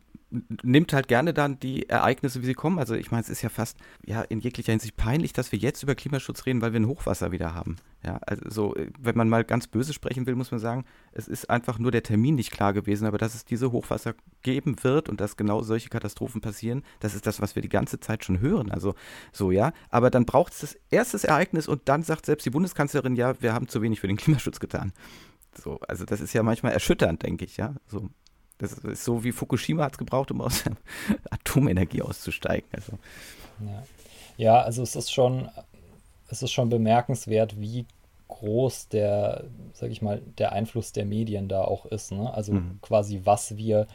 nimmt 0.63 0.93
halt 0.93 1.09
gerne 1.09 1.35
dann 1.35 1.59
die 1.61 1.89
Ereignisse, 1.89 2.43
wie 2.43 2.47
sie 2.47 2.55
kommen. 2.55 2.79
Also 2.79 2.95
ich 2.95 3.11
meine, 3.11 3.23
es 3.23 3.29
ist 3.29 3.43
ja 3.43 3.49
fast 3.49 3.79
ja 4.05 4.23
in 4.23 4.41
jeglicher 4.41 4.73
Hinsicht 4.73 4.97
peinlich, 4.97 5.33
dass 5.33 5.53
wir 5.53 5.59
jetzt 5.59 5.83
über 5.83 5.95
Klimaschutz 5.95 6.47
reden, 6.47 6.61
weil 6.61 6.73
wir 6.73 6.81
ein 6.81 6.89
Hochwasser 6.89 7.33
wieder 7.33 7.55
haben. 7.55 7.77
Ja, 8.05 8.19
also 8.27 8.75
wenn 8.99 9.17
man 9.17 9.29
mal 9.29 9.45
ganz 9.45 9.67
böse 9.67 9.95
sprechen 9.95 10.27
will, 10.27 10.35
muss 10.35 10.51
man 10.51 10.61
sagen, 10.61 10.85
es 11.13 11.27
ist 11.27 11.49
einfach 11.49 11.79
nur 11.79 11.91
der 11.91 12.03
Termin 12.03 12.35
nicht 12.35 12.51
klar 12.51 12.75
gewesen, 12.75 13.07
aber 13.07 13.17
dass 13.17 13.35
es 13.35 13.47
diese 13.47 13.73
Hochwasser 13.73 14.15
geben 14.43 14.77
wird 14.83 15.09
und 15.09 15.21
dass 15.21 15.37
genau 15.37 15.63
solche 15.63 15.89
Katastrophen 15.89 16.43
passieren, 16.43 16.83
das 17.01 17.15
ist 17.15 17.27
das, 17.27 17.41
was 17.41 17.55
wir 17.55 17.63
die 17.63 17.71
ganze 17.71 18.01
Zeit 18.01 18.25
schon 18.25 18.41
hören. 18.41 18.71
Also 18.71 18.95
so, 19.33 19.51
ja. 19.51 19.73
Aber 19.89 20.11
dann 20.11 20.27
braucht 20.27 20.53
es 20.53 20.61
das 20.61 20.77
erste 20.91 21.27
Ereignis 21.27 21.67
und 21.67 21.89
dann 21.89 22.03
sagt 22.03 22.27
selbst 22.27 22.45
die 22.45 22.51
Bundeskanzlerin, 22.51 23.17
ja, 23.17 23.41
wir 23.41 23.55
haben 23.55 23.69
zu 23.69 23.81
wenig 23.81 24.01
für 24.01 24.09
den 24.09 24.17
Klimaschutz 24.17 24.61
getan. 24.61 24.93
So, 25.57 25.79
also 25.89 26.05
das 26.05 26.21
ist 26.21 26.33
ja 26.33 26.43
manchmal 26.43 26.73
erschütternd, 26.73 27.23
denke 27.23 27.45
ich, 27.45 27.57
ja. 27.57 27.75
So, 27.87 28.11
das 28.59 28.73
ist 28.73 29.05
so 29.05 29.25
wie 29.25 29.33
Fukushima 29.33 29.85
hat 29.85 29.93
es 29.93 29.99
gebraucht, 29.99 30.31
um 30.31 30.41
aus 30.41 30.63
der 30.65 30.77
Atomenergie 31.31 32.03
auszusteigen. 32.03 32.69
Also. 32.73 32.99
Ja. 33.61 33.83
ja, 34.37 34.61
also 34.63 34.83
es 34.83 34.97
ist 34.97 35.13
schon, 35.13 35.49
es 36.29 36.43
ist 36.43 36.53
schon 36.53 36.69
bemerkenswert, 36.69 37.61
wie 37.61 37.87
groß 38.29 38.89
der, 38.89 39.45
sag 39.73 39.91
ich 39.91 40.03
mal, 40.03 40.21
der 40.39 40.53
Einfluss 40.53 40.93
der 40.93 41.05
Medien 41.05 41.49
da 41.49 41.63
auch 41.63 41.87
ist. 41.87 42.13
Ne? 42.13 42.33
Also 42.33 42.55
mhm. 42.55 42.79
quasi, 42.81 43.21
was 43.25 43.57
wir 43.57 43.87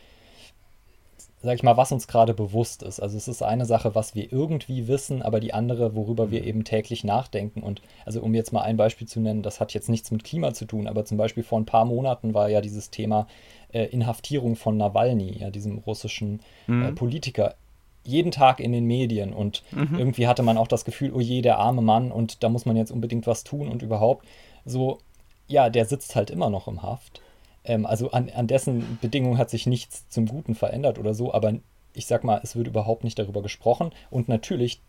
sag 1.42 1.56
ich 1.56 1.64
mal, 1.64 1.78
was 1.78 1.92
uns 1.92 2.08
gerade 2.08 2.34
bewusst 2.34 2.84
ist. 2.84 3.00
Also 3.00 3.16
es 3.16 3.28
ist 3.28 3.42
eine 3.42 3.66
Sache, 3.66 3.96
was 3.96 4.14
wir 4.14 4.32
irgendwie 4.32 4.88
wissen, 4.88 5.22
aber 5.22 5.40
die 5.40 5.54
andere, 5.54 5.96
worüber 5.96 6.32
wir 6.32 6.42
mhm. 6.42 6.48
eben 6.48 6.64
täglich 6.66 7.04
nachdenken. 7.04 7.62
Und 7.62 7.82
also 8.06 8.22
um 8.22 8.34
jetzt 8.34 8.52
mal 8.52 8.62
ein 8.62 8.78
Beispiel 8.78 9.08
zu 9.08 9.22
nennen, 9.22 9.42
das 9.42 9.60
hat 9.60 9.74
jetzt 9.74 9.90
nichts 9.90 10.12
mit 10.12 10.24
Klima 10.24 10.54
zu 10.54 10.66
tun, 10.66 10.88
aber 10.88 11.06
zum 11.06 11.18
Beispiel 11.18 11.44
vor 11.44 11.60
ein 11.60 11.66
paar 11.66 11.86
Monaten 11.86 12.34
war 12.34 12.50
ja 12.50 12.60
dieses 12.60 12.90
Thema 12.90 13.28
äh, 13.72 13.86
Inhaftierung 13.86 14.58
von 14.58 14.76
Nawalny, 14.76 15.38
ja, 15.38 15.50
diesem 15.50 15.78
russischen 15.78 16.42
äh, 16.68 16.72
mhm. 16.72 16.86
äh, 16.86 16.92
Politiker, 16.92 17.56
jeden 18.04 18.32
Tag 18.32 18.60
in 18.60 18.74
den 18.74 18.86
Medien. 18.86 19.32
Und 19.32 19.64
mhm. 19.72 19.98
irgendwie 19.98 20.28
hatte 20.28 20.44
man 20.44 20.58
auch 20.58 20.68
das 20.68 20.84
Gefühl, 20.84 21.14
oh 21.14 21.22
je, 21.22 21.42
der 21.42 21.58
arme 21.58 21.82
Mann 21.82 22.12
und 22.12 22.44
da 22.44 22.50
muss 22.50 22.66
man 22.66 22.76
jetzt 22.76 22.92
unbedingt 22.92 23.28
was 23.28 23.46
tun 23.46 23.70
und 23.70 23.82
überhaupt 23.82 24.26
so, 24.66 25.00
ja, 25.48 25.70
der 25.70 25.86
sitzt 25.86 26.16
halt 26.16 26.32
immer 26.32 26.50
noch 26.50 26.68
im 26.68 26.84
Haft. 26.84 27.22
Ähm, 27.64 27.86
also 27.86 28.12
an, 28.12 28.30
an 28.30 28.48
dessen 28.48 28.98
Bedingungen 29.02 29.38
hat 29.38 29.50
sich 29.50 29.68
nichts 29.68 30.08
zum 30.10 30.26
Guten 30.26 30.56
verändert 30.56 31.00
oder 31.00 31.14
so, 31.14 31.34
aber 31.34 31.56
ich 31.94 32.06
sag 32.06 32.24
mal, 32.24 32.40
es 32.44 32.56
wird 32.56 32.68
überhaupt 32.68 33.04
nicht 33.04 33.20
darüber 33.20 33.42
gesprochen 33.42 33.92
und 34.10 34.30
natürlich 34.30 34.82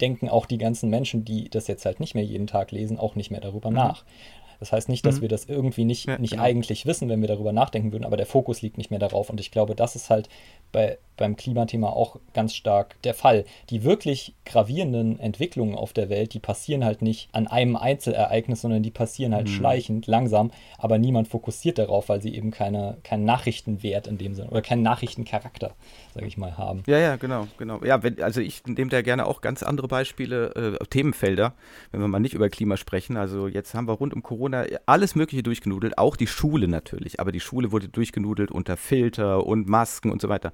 denken 0.00 0.28
auch 0.28 0.46
die 0.46 0.58
ganzen 0.58 0.90
Menschen, 0.90 1.24
die 1.24 1.48
das 1.48 1.66
jetzt 1.66 1.84
halt 1.84 2.00
nicht 2.00 2.14
mehr 2.14 2.24
jeden 2.24 2.46
Tag 2.46 2.70
lesen, 2.72 2.98
auch 2.98 3.14
nicht 3.14 3.30
mehr 3.30 3.40
darüber 3.40 3.70
mhm. 3.70 3.76
nach. 3.76 4.04
Das 4.60 4.70
heißt 4.70 4.88
nicht, 4.88 5.04
dass 5.04 5.16
mhm. 5.16 5.22
wir 5.22 5.28
das 5.28 5.46
irgendwie 5.46 5.84
nicht, 5.84 6.06
ja, 6.06 6.18
nicht 6.18 6.32
genau. 6.32 6.42
eigentlich 6.44 6.86
wissen, 6.86 7.08
wenn 7.08 7.20
wir 7.20 7.28
darüber 7.28 7.52
nachdenken 7.52 7.90
würden, 7.90 8.04
aber 8.04 8.16
der 8.16 8.26
Fokus 8.26 8.62
liegt 8.62 8.78
nicht 8.78 8.90
mehr 8.90 9.00
darauf. 9.00 9.28
Und 9.28 9.40
ich 9.40 9.50
glaube, 9.50 9.74
das 9.74 9.96
ist 9.96 10.08
halt 10.08 10.28
bei, 10.72 10.98
beim 11.16 11.36
Klimathema 11.36 11.88
auch 11.88 12.16
ganz 12.34 12.54
stark 12.54 13.00
der 13.02 13.14
Fall. 13.14 13.44
Die 13.70 13.84
wirklich 13.84 14.34
gravierenden 14.44 15.20
Entwicklungen 15.20 15.76
auf 15.76 15.92
der 15.92 16.08
Welt, 16.08 16.34
die 16.34 16.40
passieren 16.40 16.84
halt 16.84 17.02
nicht 17.02 17.28
an 17.32 17.46
einem 17.46 17.76
Einzelereignis, 17.76 18.62
sondern 18.62 18.82
die 18.82 18.90
passieren 18.90 19.34
halt 19.34 19.46
mhm. 19.46 19.52
schleichend, 19.52 20.06
langsam, 20.06 20.50
aber 20.78 20.98
niemand 20.98 21.28
fokussiert 21.28 21.78
darauf, 21.78 22.08
weil 22.08 22.20
sie 22.20 22.34
eben 22.34 22.50
keine, 22.50 22.96
keinen 23.04 23.24
Nachrichtenwert 23.24 24.06
in 24.06 24.18
dem 24.18 24.34
Sinne 24.34 24.50
oder 24.50 24.62
keinen 24.62 24.82
Nachrichtencharakter, 24.82 25.74
sage 26.14 26.26
ich 26.26 26.36
mal, 26.36 26.56
haben. 26.56 26.82
Ja, 26.86 26.98
ja, 26.98 27.16
genau, 27.16 27.46
genau. 27.58 27.84
Ja, 27.84 28.02
wenn, 28.02 28.20
also 28.22 28.40
ich 28.40 28.66
nehme 28.66 28.90
da 28.90 29.02
gerne 29.02 29.26
auch 29.26 29.42
ganz 29.42 29.62
andere 29.62 29.88
Beispiele, 29.88 30.78
äh, 30.80 30.84
Themenfelder, 30.86 31.54
wenn 31.92 32.00
wir 32.00 32.08
mal 32.08 32.20
nicht 32.20 32.34
über 32.34 32.48
Klima 32.48 32.76
sprechen. 32.76 33.16
Also 33.16 33.46
jetzt 33.46 33.74
haben 33.74 33.86
wir 33.86 33.92
rund 33.92 34.14
um 34.14 34.22
Corona 34.22 34.64
alles 34.86 35.14
Mögliche 35.14 35.42
durchgenudelt, 35.42 35.98
auch 35.98 36.16
die 36.16 36.26
Schule 36.26 36.68
natürlich, 36.68 37.20
aber 37.20 37.32
die 37.32 37.40
Schule 37.40 37.70
wurde 37.70 37.88
durchgenudelt 37.88 38.50
unter 38.50 38.76
Filter 38.76 39.46
und 39.46 39.68
Masken 39.68 40.10
und 40.10 40.20
so 40.20 40.28
weiter. 40.28 40.52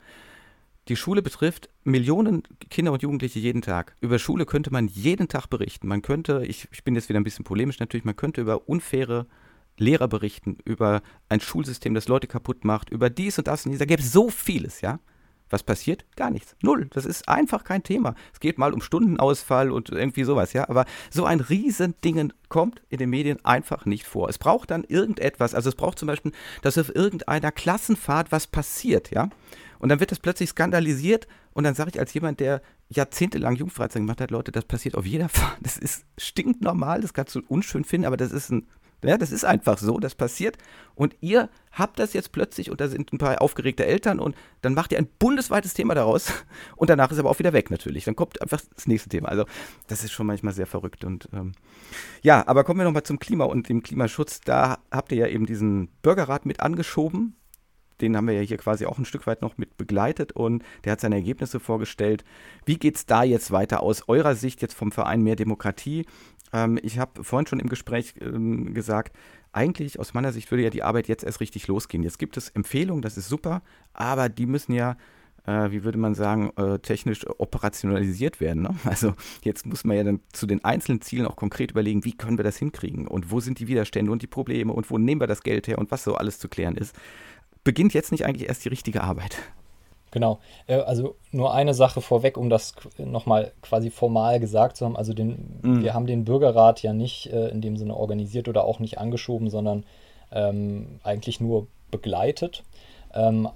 Die 0.88 0.96
Schule 0.96 1.20
betrifft 1.20 1.68
Millionen 1.84 2.42
Kinder 2.70 2.92
und 2.92 3.02
Jugendliche 3.02 3.38
jeden 3.38 3.60
Tag. 3.60 3.94
Über 4.00 4.18
Schule 4.18 4.46
könnte 4.46 4.72
man 4.72 4.88
jeden 4.88 5.28
Tag 5.28 5.48
berichten. 5.48 5.86
Man 5.86 6.00
könnte, 6.00 6.44
ich, 6.46 6.66
ich 6.72 6.82
bin 6.82 6.94
jetzt 6.94 7.10
wieder 7.10 7.20
ein 7.20 7.24
bisschen 7.24 7.44
polemisch 7.44 7.78
natürlich, 7.78 8.04
man 8.04 8.16
könnte 8.16 8.40
über 8.40 8.68
unfaire 8.68 9.26
Lehrer 9.76 10.08
berichten, 10.08 10.58
über 10.64 11.02
ein 11.28 11.40
Schulsystem, 11.40 11.94
das 11.94 12.08
Leute 12.08 12.26
kaputt 12.26 12.64
macht, 12.64 12.90
über 12.90 13.10
dies 13.10 13.38
und 13.38 13.46
das 13.46 13.64
und 13.64 13.72
dies. 13.72 13.78
Da 13.78 13.84
gäbe 13.84 14.02
es 14.02 14.12
so 14.12 14.28
vieles, 14.30 14.80
ja. 14.80 14.98
Was 15.50 15.62
passiert? 15.62 16.04
Gar 16.16 16.30
nichts. 16.30 16.56
Null. 16.62 16.88
Das 16.90 17.06
ist 17.06 17.28
einfach 17.28 17.64
kein 17.64 17.82
Thema. 17.82 18.14
Es 18.32 18.40
geht 18.40 18.58
mal 18.58 18.74
um 18.74 18.82
Stundenausfall 18.82 19.70
und 19.70 19.88
irgendwie 19.88 20.24
sowas, 20.24 20.52
ja. 20.52 20.68
Aber 20.68 20.84
so 21.10 21.24
ein 21.24 21.40
Riesending 21.40 22.32
kommt 22.48 22.82
in 22.90 22.98
den 22.98 23.08
Medien 23.08 23.42
einfach 23.44 23.86
nicht 23.86 24.06
vor. 24.06 24.28
Es 24.28 24.36
braucht 24.36 24.70
dann 24.70 24.84
irgendetwas. 24.84 25.54
Also 25.54 25.70
es 25.70 25.74
braucht 25.74 25.98
zum 25.98 26.06
Beispiel, 26.06 26.32
dass 26.60 26.76
auf 26.76 26.94
irgendeiner 26.94 27.50
Klassenfahrt 27.50 28.30
was 28.30 28.46
passiert, 28.46 29.10
ja. 29.10 29.30
Und 29.78 29.88
dann 29.88 30.00
wird 30.00 30.10
das 30.10 30.18
plötzlich 30.18 30.50
skandalisiert 30.50 31.28
und 31.52 31.64
dann 31.64 31.74
sage 31.74 31.90
ich 31.92 32.00
als 32.00 32.12
jemand, 32.14 32.40
der 32.40 32.62
jahrzehntelang 32.88 33.56
Jungfreizeit 33.56 34.02
gemacht 34.02 34.20
hat, 34.20 34.30
Leute, 34.30 34.52
das 34.52 34.64
passiert 34.64 34.96
auf 34.96 35.06
jeder 35.06 35.28
Fahrt. 35.28 35.58
Das 35.60 35.76
ist 35.76 36.04
stinknormal, 36.16 37.00
das 37.00 37.14
kannst 37.14 37.34
du 37.34 37.42
unschön 37.48 37.84
finden, 37.84 38.06
aber 38.06 38.16
das 38.16 38.32
ist 38.32 38.50
ein, 38.50 38.66
ja, 39.04 39.16
das 39.16 39.30
ist 39.30 39.44
einfach 39.44 39.78
so, 39.78 39.98
das 39.98 40.14
passiert. 40.16 40.58
Und 40.96 41.14
ihr 41.20 41.48
habt 41.70 42.00
das 42.00 42.12
jetzt 42.12 42.32
plötzlich 42.32 42.70
und 42.70 42.80
da 42.80 42.88
sind 42.88 43.12
ein 43.12 43.18
paar 43.18 43.40
aufgeregte 43.40 43.86
Eltern 43.86 44.18
und 44.18 44.34
dann 44.62 44.74
macht 44.74 44.90
ihr 44.90 44.98
ein 44.98 45.06
bundesweites 45.18 45.74
Thema 45.74 45.94
daraus 45.94 46.32
und 46.76 46.90
danach 46.90 47.12
ist 47.12 47.18
aber 47.18 47.30
auch 47.30 47.38
wieder 47.38 47.52
weg 47.52 47.70
natürlich. 47.70 48.04
Dann 48.04 48.16
kommt 48.16 48.42
einfach 48.42 48.60
das 48.74 48.88
nächste 48.88 49.08
Thema. 49.08 49.28
Also 49.28 49.44
das 49.86 50.02
ist 50.02 50.10
schon 50.10 50.26
manchmal 50.26 50.52
sehr 50.52 50.66
verrückt 50.66 51.04
und 51.04 51.28
ähm, 51.32 51.52
ja, 52.22 52.46
aber 52.48 52.64
kommen 52.64 52.80
wir 52.80 52.84
nochmal 52.84 53.04
zum 53.04 53.20
Klima 53.20 53.44
und 53.44 53.68
dem 53.68 53.82
Klimaschutz. 53.82 54.40
Da 54.40 54.78
habt 54.90 55.12
ihr 55.12 55.18
ja 55.18 55.26
eben 55.28 55.46
diesen 55.46 55.88
Bürgerrat 56.02 56.44
mit 56.44 56.60
angeschoben 56.60 57.37
den 58.00 58.16
haben 58.16 58.26
wir 58.26 58.34
ja 58.34 58.40
hier 58.40 58.56
quasi 58.56 58.86
auch 58.86 58.98
ein 58.98 59.04
Stück 59.04 59.26
weit 59.26 59.42
noch 59.42 59.58
mit 59.58 59.76
begleitet 59.76 60.32
und 60.32 60.62
der 60.84 60.92
hat 60.92 61.00
seine 61.00 61.16
Ergebnisse 61.16 61.60
vorgestellt. 61.60 62.24
Wie 62.64 62.78
geht 62.78 62.96
es 62.96 63.06
da 63.06 63.22
jetzt 63.22 63.50
weiter 63.50 63.82
aus 63.82 64.08
eurer 64.08 64.34
Sicht 64.34 64.62
jetzt 64.62 64.74
vom 64.74 64.92
Verein 64.92 65.22
Mehr 65.22 65.36
Demokratie? 65.36 66.06
Ähm, 66.52 66.78
ich 66.82 66.98
habe 66.98 67.24
vorhin 67.24 67.46
schon 67.46 67.60
im 67.60 67.68
Gespräch 67.68 68.14
ähm, 68.20 68.74
gesagt, 68.74 69.16
eigentlich 69.52 69.98
aus 69.98 70.14
meiner 70.14 70.32
Sicht 70.32 70.50
würde 70.50 70.64
ja 70.64 70.70
die 70.70 70.82
Arbeit 70.82 71.08
jetzt 71.08 71.24
erst 71.24 71.40
richtig 71.40 71.66
losgehen. 71.68 72.02
Jetzt 72.02 72.18
gibt 72.18 72.36
es 72.36 72.50
Empfehlungen, 72.50 73.02
das 73.02 73.16
ist 73.16 73.28
super, 73.28 73.62
aber 73.92 74.28
die 74.28 74.46
müssen 74.46 74.72
ja 74.72 74.96
äh, 75.48 75.70
wie 75.70 75.82
würde 75.82 75.98
man 75.98 76.14
sagen, 76.14 76.50
äh, 76.56 76.78
technisch 76.78 77.26
operationalisiert 77.38 78.40
werden. 78.40 78.62
Ne? 78.62 78.74
Also 78.84 79.14
jetzt 79.42 79.66
muss 79.66 79.84
man 79.84 79.96
ja 79.96 80.04
dann 80.04 80.20
zu 80.32 80.46
den 80.46 80.64
einzelnen 80.64 81.00
Zielen 81.00 81.26
auch 81.26 81.36
konkret 81.36 81.70
überlegen, 81.70 82.04
wie 82.04 82.12
können 82.12 82.38
wir 82.38 82.44
das 82.44 82.58
hinkriegen 82.58 83.06
und 83.06 83.30
wo 83.30 83.40
sind 83.40 83.58
die 83.58 83.68
Widerstände 83.68 84.12
und 84.12 84.22
die 84.22 84.26
Probleme 84.26 84.72
und 84.72 84.90
wo 84.90 84.98
nehmen 84.98 85.20
wir 85.20 85.26
das 85.26 85.42
Geld 85.42 85.66
her 85.66 85.78
und 85.78 85.90
was 85.90 86.04
so 86.04 86.14
alles 86.14 86.38
zu 86.38 86.48
klären 86.48 86.76
ist 86.76 86.94
beginnt 87.64 87.94
jetzt 87.94 88.12
nicht 88.12 88.24
eigentlich 88.24 88.48
erst 88.48 88.64
die 88.64 88.68
richtige 88.68 89.02
Arbeit? 89.02 89.36
Genau. 90.10 90.38
Äh, 90.66 90.76
also 90.76 91.16
nur 91.32 91.52
eine 91.52 91.74
Sache 91.74 92.00
vorweg, 92.00 92.36
um 92.36 92.50
das 92.50 92.74
nochmal 92.98 93.52
quasi 93.62 93.90
formal 93.90 94.40
gesagt 94.40 94.76
zu 94.76 94.84
haben. 94.84 94.96
Also 94.96 95.12
den, 95.12 95.60
mhm. 95.62 95.82
wir 95.82 95.94
haben 95.94 96.06
den 96.06 96.24
Bürgerrat 96.24 96.82
ja 96.82 96.92
nicht 96.92 97.32
äh, 97.32 97.48
in 97.48 97.60
dem 97.60 97.76
Sinne 97.76 97.96
organisiert 97.96 98.48
oder 98.48 98.64
auch 98.64 98.78
nicht 98.78 98.98
angeschoben, 98.98 99.50
sondern 99.50 99.84
ähm, 100.32 101.00
eigentlich 101.02 101.40
nur 101.40 101.66
begleitet. 101.90 102.62
Ähm, 103.14 103.48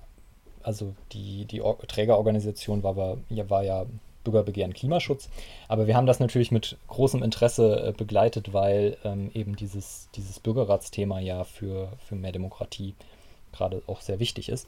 also 0.63 0.95
die, 1.13 1.45
die 1.47 1.63
Trägerorganisation 1.89 2.83
war, 2.83 2.97
war, 2.97 3.17
war 3.49 3.65
ja 3.65 3.87
Bürgerbegehren 4.25 4.73
Klimaschutz. 4.73 5.29
Aber 5.69 5.87
wir 5.87 5.97
haben 5.97 6.07
das 6.07 6.21
natürlich 6.21 6.53
mit 6.53 6.77
großem 6.89 7.23
Interesse 7.23 7.89
äh, 7.89 7.93
begleitet, 7.93 8.53
weil 8.53 8.97
ähm, 9.05 9.31
eben 9.35 9.57
dieses, 9.57 10.09
dieses 10.15 10.39
Bürgerratsthema 10.39 11.19
ja 11.19 11.45
für, 11.45 11.89
für 12.07 12.15
mehr 12.15 12.33
Demokratie 12.33 12.95
gerade 13.53 13.83
auch 13.87 14.01
sehr 14.01 14.19
wichtig 14.19 14.49
ist. 14.49 14.67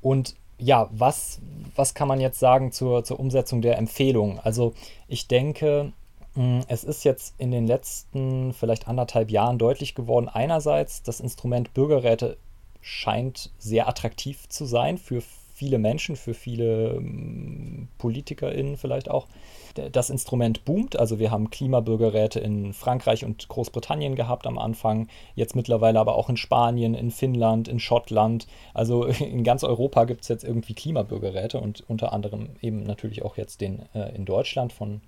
Und 0.00 0.34
ja, 0.58 0.88
was, 0.92 1.40
was 1.74 1.94
kann 1.94 2.08
man 2.08 2.20
jetzt 2.20 2.38
sagen 2.38 2.72
zur, 2.72 3.04
zur 3.04 3.18
Umsetzung 3.18 3.62
der 3.62 3.78
Empfehlung? 3.78 4.38
Also 4.40 4.74
ich 5.08 5.26
denke, 5.26 5.92
hm, 6.34 6.60
es 6.68 6.84
ist 6.84 7.04
jetzt 7.04 7.34
in 7.38 7.50
den 7.50 7.66
letzten 7.66 8.52
vielleicht 8.52 8.88
anderthalb 8.88 9.30
Jahren 9.30 9.58
deutlich 9.58 9.94
geworden, 9.94 10.28
einerseits 10.28 11.02
das 11.02 11.20
Instrument 11.20 11.74
Bürgerräte 11.74 12.36
scheint 12.80 13.50
sehr 13.58 13.88
attraktiv 13.88 14.48
zu 14.48 14.64
sein 14.64 14.98
für 14.98 15.22
viele 15.54 15.78
Menschen, 15.78 16.16
für 16.16 16.34
viele 16.34 16.96
hm, 16.96 17.88
PolitikerInnen 17.98 18.76
vielleicht 18.76 19.10
auch 19.10 19.26
das 19.74 20.10
Instrument 20.10 20.64
boomt. 20.64 20.98
Also 20.98 21.18
wir 21.18 21.30
haben 21.30 21.50
Klimabürgerräte 21.50 22.40
in 22.40 22.72
Frankreich 22.72 23.24
und 23.24 23.48
Großbritannien 23.48 24.14
gehabt 24.14 24.46
am 24.46 24.58
Anfang, 24.58 25.08
jetzt 25.34 25.56
mittlerweile 25.56 26.00
aber 26.00 26.16
auch 26.16 26.28
in 26.28 26.36
Spanien, 26.36 26.94
in 26.94 27.10
Finnland, 27.10 27.68
in 27.68 27.80
Schottland. 27.80 28.46
Also 28.74 29.04
in 29.06 29.44
ganz 29.44 29.64
Europa 29.64 30.04
gibt 30.04 30.22
es 30.22 30.28
jetzt 30.28 30.44
irgendwie 30.44 30.74
Klimabürgerräte 30.74 31.60
und 31.60 31.84
unter 31.88 32.12
anderem 32.12 32.50
eben 32.60 32.82
natürlich 32.82 33.22
auch 33.22 33.36
jetzt 33.36 33.60
den 33.60 33.82
äh, 33.94 34.14
in 34.14 34.24
Deutschland 34.24 34.72
von 34.72 35.00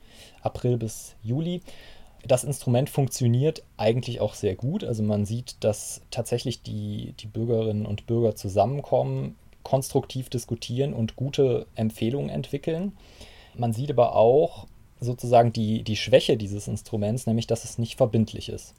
April 0.43 0.77
bis 0.77 1.17
Juli. 1.23 1.61
Das 2.27 2.45
Instrument 2.45 2.89
funktioniert 2.89 3.63
eigentlich 3.77 4.21
auch 4.21 4.35
sehr 4.35 4.55
gut. 4.55 4.83
Also 4.83 5.03
man 5.03 5.27
sieht, 5.27 5.63
dass 5.63 6.01
tatsächlich 6.11 6.63
die, 6.63 7.15
die 7.21 7.27
Bürgerinnen 7.27 7.85
und 7.85 8.07
Bürger 8.07 8.35
zusammenkommen, 8.35 9.37
konstruktiv 9.63 10.29
diskutieren 10.31 10.95
und 10.95 11.17
gute 11.17 11.67
Empfehlungen 11.75 12.31
entwickeln. 12.31 12.93
Man 13.57 13.73
sieht 13.73 13.91
aber 13.91 14.17
auch 14.17 14.67
sozusagen 15.01 15.53
die, 15.53 15.83
die 15.83 15.97
Schwäche 15.97 16.37
dieses 16.37 16.69
Instruments, 16.69 17.27
nämlich 17.27 17.47
dass 17.47 17.65
es 17.65 17.79
nicht 17.79 17.97
verbindlich 17.97 18.49
ist. 18.49 18.75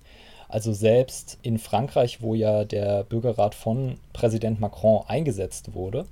Also 0.48 0.74
selbst 0.74 1.40
in 1.42 1.58
Frankreich, 1.58 2.22
wo 2.22 2.36
ja 2.36 2.66
der 2.66 3.04
Bürgerrat 3.04 3.56
von 3.56 3.98
Präsident 4.14 4.60
Macron 4.60 5.04
eingesetzt 5.08 5.74
wurde, 5.74 6.06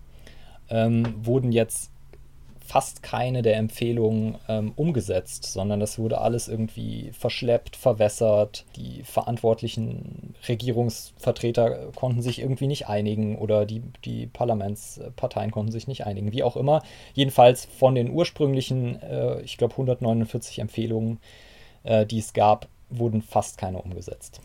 ähm, 0.70 1.14
wurden 1.24 1.52
jetzt 1.52 1.92
fast 2.66 3.04
keine 3.04 3.42
der 3.42 3.58
Empfehlungen 3.58 4.38
ähm, 4.48 4.72
umgesetzt, 4.76 5.44
sondern 5.44 5.80
das 5.80 6.00
wurde 6.00 6.20
alles 6.20 6.48
irgendwie 6.48 7.12
verschleppt, 7.12 7.76
verwässert. 7.76 8.66
Die 8.78 9.04
verantwortlichen 9.04 10.34
Regierungsvertreter 10.48 11.92
konnten 11.94 12.22
sich 12.22 12.40
irgendwie 12.40 12.68
nicht 12.68 12.88
einigen 12.88 13.38
oder 13.38 13.66
die, 13.66 13.84
die 14.06 14.28
Parlamentsparteien 14.28 15.52
konnten 15.52 15.72
sich 15.72 15.88
nicht 15.88 16.06
einigen. 16.06 16.32
Wie 16.32 16.44
auch 16.44 16.56
immer. 16.56 16.82
Jedenfalls 17.14 17.66
von 17.66 17.96
den 17.96 18.10
ursprünglichen, 18.10 19.02
äh, 19.02 19.42
ich 19.42 19.58
glaube, 19.58 19.74
149 19.74 20.60
Empfehlungen, 20.60 21.20
äh, 21.84 22.06
die 22.06 22.20
es 22.20 22.34
gab, 22.34 22.70
wurden 22.90 23.22
fast 23.22 23.58
keine 23.58 23.82
umgesetzt. 23.82 24.40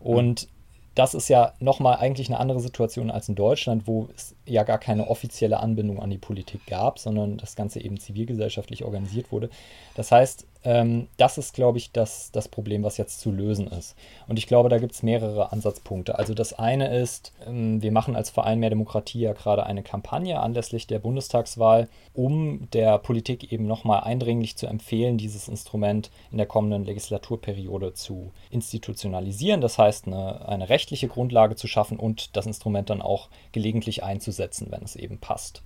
Und 0.00 0.48
das 0.94 1.14
ist 1.14 1.28
ja 1.28 1.54
nochmal 1.58 1.96
eigentlich 1.96 2.28
eine 2.28 2.38
andere 2.38 2.60
Situation 2.60 3.10
als 3.10 3.28
in 3.28 3.34
Deutschland, 3.34 3.86
wo 3.86 4.08
es 4.14 4.34
ja 4.46 4.62
gar 4.64 4.78
keine 4.78 5.08
offizielle 5.08 5.60
Anbindung 5.60 6.00
an 6.00 6.10
die 6.10 6.18
Politik 6.18 6.66
gab, 6.66 6.98
sondern 6.98 7.38
das 7.38 7.56
Ganze 7.56 7.80
eben 7.80 7.98
zivilgesellschaftlich 7.98 8.84
organisiert 8.84 9.32
wurde. 9.32 9.50
Das 9.94 10.10
heißt, 10.10 10.46
ähm, 10.64 11.08
das 11.16 11.38
ist, 11.38 11.54
glaube 11.54 11.78
ich, 11.78 11.90
das, 11.92 12.30
das 12.30 12.48
Problem, 12.48 12.84
was 12.84 12.96
jetzt 12.96 13.20
zu 13.20 13.32
lösen 13.32 13.66
ist. 13.66 13.96
Und 14.28 14.38
ich 14.38 14.46
glaube, 14.46 14.68
da 14.68 14.78
gibt 14.78 14.92
es 14.92 15.02
mehrere 15.02 15.52
Ansatzpunkte. 15.52 16.18
Also 16.18 16.34
das 16.34 16.52
eine 16.52 16.96
ist, 16.96 17.32
ähm, 17.46 17.82
wir 17.82 17.90
machen 17.90 18.14
als 18.14 18.30
Verein 18.30 18.60
Mehr 18.60 18.70
Demokratie 18.70 19.20
ja 19.20 19.32
gerade 19.32 19.66
eine 19.66 19.82
Kampagne 19.82 20.38
anlässlich 20.38 20.86
der 20.86 21.00
Bundestagswahl, 21.00 21.88
um 22.14 22.68
der 22.72 22.98
Politik 22.98 23.52
eben 23.52 23.66
nochmal 23.66 24.04
eindringlich 24.04 24.56
zu 24.56 24.66
empfehlen, 24.66 25.18
dieses 25.18 25.48
Instrument 25.48 26.10
in 26.30 26.38
der 26.38 26.46
kommenden 26.46 26.84
Legislaturperiode 26.84 27.94
zu 27.94 28.30
institutionalisieren. 28.50 29.60
Das 29.60 29.78
heißt, 29.78 30.06
eine, 30.06 30.48
eine 30.48 30.68
rechtliche 30.68 31.08
Grundlage 31.08 31.56
zu 31.56 31.66
schaffen 31.66 31.98
und 31.98 32.36
das 32.36 32.46
Instrument 32.46 32.88
dann 32.90 33.02
auch 33.02 33.28
gelegentlich 33.50 34.04
einzusetzen, 34.04 34.31
wenn 34.70 34.82
es 34.82 34.96
eben 34.96 35.18
passt. 35.18 35.62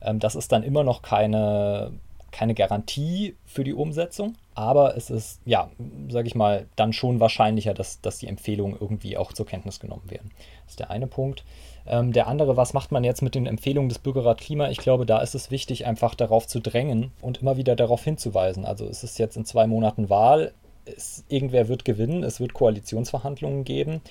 Ähm, 0.00 0.18
das 0.18 0.34
ist 0.34 0.52
dann 0.52 0.62
immer 0.62 0.84
noch 0.84 1.02
keine 1.02 1.92
keine 2.36 2.54
Garantie 2.54 3.34
für 3.46 3.64
die 3.64 3.72
Umsetzung, 3.72 4.34
aber 4.54 4.94
es 4.94 5.08
ist, 5.08 5.40
ja, 5.46 5.70
sage 6.10 6.28
ich 6.28 6.34
mal, 6.34 6.66
dann 6.76 6.92
schon 6.92 7.18
wahrscheinlicher, 7.18 7.72
dass, 7.72 8.02
dass 8.02 8.18
die 8.18 8.26
Empfehlungen 8.26 8.76
irgendwie 8.78 9.16
auch 9.16 9.32
zur 9.32 9.46
Kenntnis 9.46 9.80
genommen 9.80 10.10
werden. 10.10 10.30
Das 10.64 10.72
ist 10.72 10.80
der 10.80 10.90
eine 10.90 11.06
Punkt. 11.06 11.44
Ähm, 11.86 12.12
der 12.12 12.26
andere, 12.26 12.58
was 12.58 12.74
macht 12.74 12.92
man 12.92 13.04
jetzt 13.04 13.22
mit 13.22 13.34
den 13.34 13.46
Empfehlungen 13.46 13.88
des 13.88 14.00
Bürgerrat 14.00 14.38
Klima? 14.38 14.68
Ich 14.68 14.76
glaube, 14.76 15.06
da 15.06 15.20
ist 15.20 15.34
es 15.34 15.50
wichtig, 15.50 15.86
einfach 15.86 16.14
darauf 16.14 16.46
zu 16.46 16.60
drängen 16.60 17.10
und 17.22 17.40
immer 17.40 17.56
wieder 17.56 17.74
darauf 17.74 18.04
hinzuweisen. 18.04 18.66
Also 18.66 18.86
es 18.86 19.02
ist 19.02 19.18
jetzt 19.18 19.38
in 19.38 19.46
zwei 19.46 19.66
Monaten 19.66 20.10
Wahl. 20.10 20.52
es, 20.84 21.24
irgendwer 21.28 21.68
wird 21.68 21.86
gewinnen, 21.86 22.22
es 22.22 22.38
wird 22.38 22.52
Koalitionsverhandlungen 22.52 23.64
geben. 23.64 24.02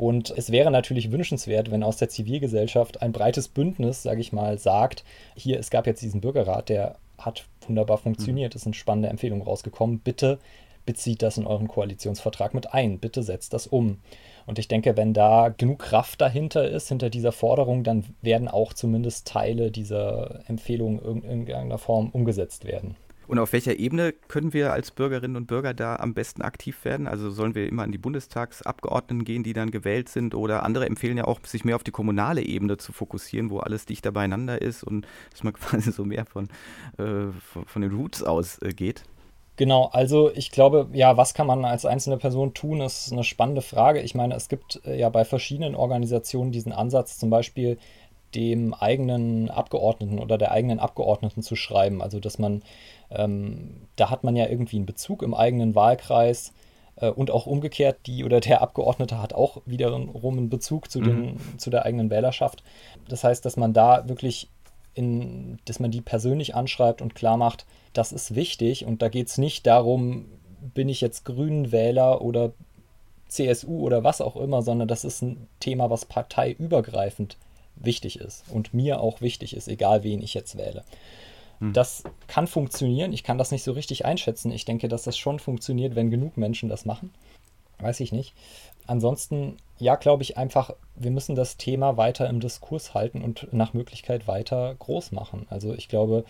Und 0.00 0.32
es 0.34 0.50
wäre 0.50 0.70
natürlich 0.70 1.12
wünschenswert, 1.12 1.70
wenn 1.70 1.82
aus 1.82 1.98
der 1.98 2.08
Zivilgesellschaft 2.08 3.02
ein 3.02 3.12
breites 3.12 3.48
Bündnis, 3.48 4.02
sage 4.02 4.22
ich 4.22 4.32
mal, 4.32 4.56
sagt, 4.56 5.04
hier, 5.36 5.58
es 5.58 5.68
gab 5.68 5.86
jetzt 5.86 6.00
diesen 6.00 6.22
Bürgerrat, 6.22 6.70
der 6.70 6.96
hat 7.18 7.44
wunderbar 7.68 7.98
funktioniert, 7.98 8.54
es 8.54 8.62
sind 8.62 8.76
spannende 8.76 9.10
Empfehlungen 9.10 9.44
rausgekommen, 9.44 9.98
bitte 9.98 10.38
bezieht 10.86 11.20
das 11.20 11.36
in 11.36 11.46
euren 11.46 11.68
Koalitionsvertrag 11.68 12.54
mit 12.54 12.72
ein, 12.72 12.98
bitte 12.98 13.22
setzt 13.22 13.52
das 13.52 13.66
um. 13.66 13.98
Und 14.46 14.58
ich 14.58 14.68
denke, 14.68 14.96
wenn 14.96 15.12
da 15.12 15.50
genug 15.50 15.80
Kraft 15.80 16.22
dahinter 16.22 16.66
ist, 16.66 16.88
hinter 16.88 17.10
dieser 17.10 17.32
Forderung, 17.32 17.84
dann 17.84 18.06
werden 18.22 18.48
auch 18.48 18.72
zumindest 18.72 19.28
Teile 19.28 19.70
dieser 19.70 20.40
Empfehlungen 20.48 20.98
in 21.00 21.24
irgendeiner 21.24 21.76
Form 21.76 22.08
umgesetzt 22.08 22.64
werden. 22.64 22.96
Und 23.30 23.38
auf 23.38 23.52
welcher 23.52 23.78
Ebene 23.78 24.12
können 24.26 24.52
wir 24.52 24.72
als 24.72 24.90
Bürgerinnen 24.90 25.36
und 25.36 25.46
Bürger 25.46 25.72
da 25.72 25.94
am 25.94 26.14
besten 26.14 26.42
aktiv 26.42 26.84
werden? 26.84 27.06
Also 27.06 27.30
sollen 27.30 27.54
wir 27.54 27.68
immer 27.68 27.84
an 27.84 27.92
die 27.92 27.98
Bundestagsabgeordneten 27.98 29.24
gehen, 29.24 29.44
die 29.44 29.52
dann 29.52 29.70
gewählt 29.70 30.08
sind? 30.08 30.34
Oder 30.34 30.64
andere 30.64 30.86
empfehlen 30.86 31.16
ja 31.16 31.28
auch, 31.28 31.38
sich 31.44 31.64
mehr 31.64 31.76
auf 31.76 31.84
die 31.84 31.92
kommunale 31.92 32.42
Ebene 32.42 32.76
zu 32.76 32.92
fokussieren, 32.92 33.50
wo 33.50 33.60
alles 33.60 33.86
dichter 33.86 34.10
beieinander 34.10 34.60
ist 34.60 34.82
und 34.82 35.06
dass 35.30 35.44
man 35.44 35.52
quasi 35.52 35.92
so 35.92 36.04
mehr 36.04 36.26
von, 36.26 36.48
äh, 36.98 37.30
von, 37.52 37.66
von, 37.66 37.82
den 37.82 37.92
Roots 37.92 38.24
aus 38.24 38.58
äh. 38.62 38.74
Genau, 39.54 39.90
also 39.92 40.32
ich 40.34 40.50
glaube, 40.50 40.88
ja, 40.92 41.16
was 41.16 41.32
kann 41.32 41.46
man 41.46 41.64
als 41.64 41.84
einzelne 41.84 42.16
Person 42.16 42.52
tun, 42.52 42.80
ist 42.80 43.12
eine 43.12 43.22
spannende 43.22 43.62
Frage. 43.62 44.00
Ich 44.00 44.16
meine, 44.16 44.34
es 44.34 44.48
gibt 44.48 44.80
äh, 44.84 44.98
ja 44.98 45.08
bei 45.08 45.24
verschiedenen 45.24 45.76
Organisationen 45.76 46.50
diesen 46.50 46.72
Ansatz, 46.72 47.16
zum 47.16 47.30
Beispiel 47.30 47.78
dem 48.34 48.74
eigenen 48.74 49.50
Abgeordneten 49.50 50.18
oder 50.18 50.38
der 50.38 50.52
eigenen 50.52 50.78
Abgeordneten 50.78 51.42
zu 51.42 51.56
schreiben. 51.56 52.02
Also 52.02 52.20
dass 52.20 52.38
man, 52.38 52.62
ähm, 53.10 53.86
da 53.96 54.10
hat 54.10 54.24
man 54.24 54.36
ja 54.36 54.48
irgendwie 54.48 54.76
einen 54.76 54.86
Bezug 54.86 55.22
im 55.22 55.34
eigenen 55.34 55.74
Wahlkreis 55.74 56.52
äh, 56.96 57.10
und 57.10 57.30
auch 57.30 57.46
umgekehrt, 57.46 57.98
die 58.06 58.24
oder 58.24 58.40
der 58.40 58.62
Abgeordnete 58.62 59.20
hat 59.20 59.32
auch 59.32 59.62
wiederum 59.66 60.38
einen 60.38 60.50
Bezug 60.50 60.90
zu, 60.90 61.00
den, 61.00 61.20
mhm. 61.20 61.58
zu 61.58 61.70
der 61.70 61.84
eigenen 61.84 62.10
Wählerschaft. 62.10 62.62
Das 63.08 63.24
heißt, 63.24 63.44
dass 63.44 63.56
man 63.56 63.72
da 63.72 64.08
wirklich 64.08 64.48
in, 64.94 65.58
dass 65.64 65.80
man 65.80 65.90
die 65.90 66.00
persönlich 66.00 66.54
anschreibt 66.54 67.00
und 67.00 67.14
klar 67.14 67.36
macht, 67.36 67.64
das 67.92 68.12
ist 68.12 68.34
wichtig 68.34 68.84
und 68.84 69.02
da 69.02 69.08
geht 69.08 69.28
es 69.28 69.38
nicht 69.38 69.66
darum, 69.66 70.26
bin 70.74 70.88
ich 70.88 71.00
jetzt 71.00 71.24
Grünenwähler 71.24 72.20
oder 72.22 72.52
CSU 73.28 73.80
oder 73.80 74.04
was 74.04 74.20
auch 74.20 74.36
immer, 74.36 74.62
sondern 74.62 74.88
das 74.88 75.04
ist 75.04 75.22
ein 75.22 75.46
Thema, 75.60 75.90
was 75.90 76.04
parteiübergreifend 76.04 77.36
wichtig 77.76 78.18
ist 78.18 78.44
und 78.50 78.74
mir 78.74 79.00
auch 79.00 79.20
wichtig 79.20 79.56
ist, 79.56 79.68
egal 79.68 80.02
wen 80.02 80.22
ich 80.22 80.34
jetzt 80.34 80.56
wähle. 80.56 80.84
Hm. 81.58 81.72
Das 81.72 82.02
kann 82.26 82.46
funktionieren. 82.46 83.12
Ich 83.12 83.22
kann 83.22 83.38
das 83.38 83.50
nicht 83.50 83.62
so 83.62 83.72
richtig 83.72 84.04
einschätzen. 84.04 84.52
Ich 84.52 84.64
denke, 84.64 84.88
dass 84.88 85.04
das 85.04 85.16
schon 85.16 85.38
funktioniert, 85.38 85.94
wenn 85.94 86.10
genug 86.10 86.36
Menschen 86.36 86.68
das 86.68 86.84
machen. 86.84 87.12
Weiß 87.78 88.00
ich 88.00 88.12
nicht. 88.12 88.34
Ansonsten, 88.86 89.56
ja, 89.78 89.96
glaube 89.96 90.22
ich 90.22 90.36
einfach, 90.36 90.74
wir 90.94 91.10
müssen 91.10 91.34
das 91.34 91.56
Thema 91.56 91.96
weiter 91.96 92.28
im 92.28 92.40
Diskurs 92.40 92.94
halten 92.94 93.22
und 93.22 93.48
nach 93.52 93.72
Möglichkeit 93.72 94.28
weiter 94.28 94.74
groß 94.78 95.12
machen. 95.12 95.46
Also 95.48 95.74
ich 95.74 95.88
glaube, 95.88 96.24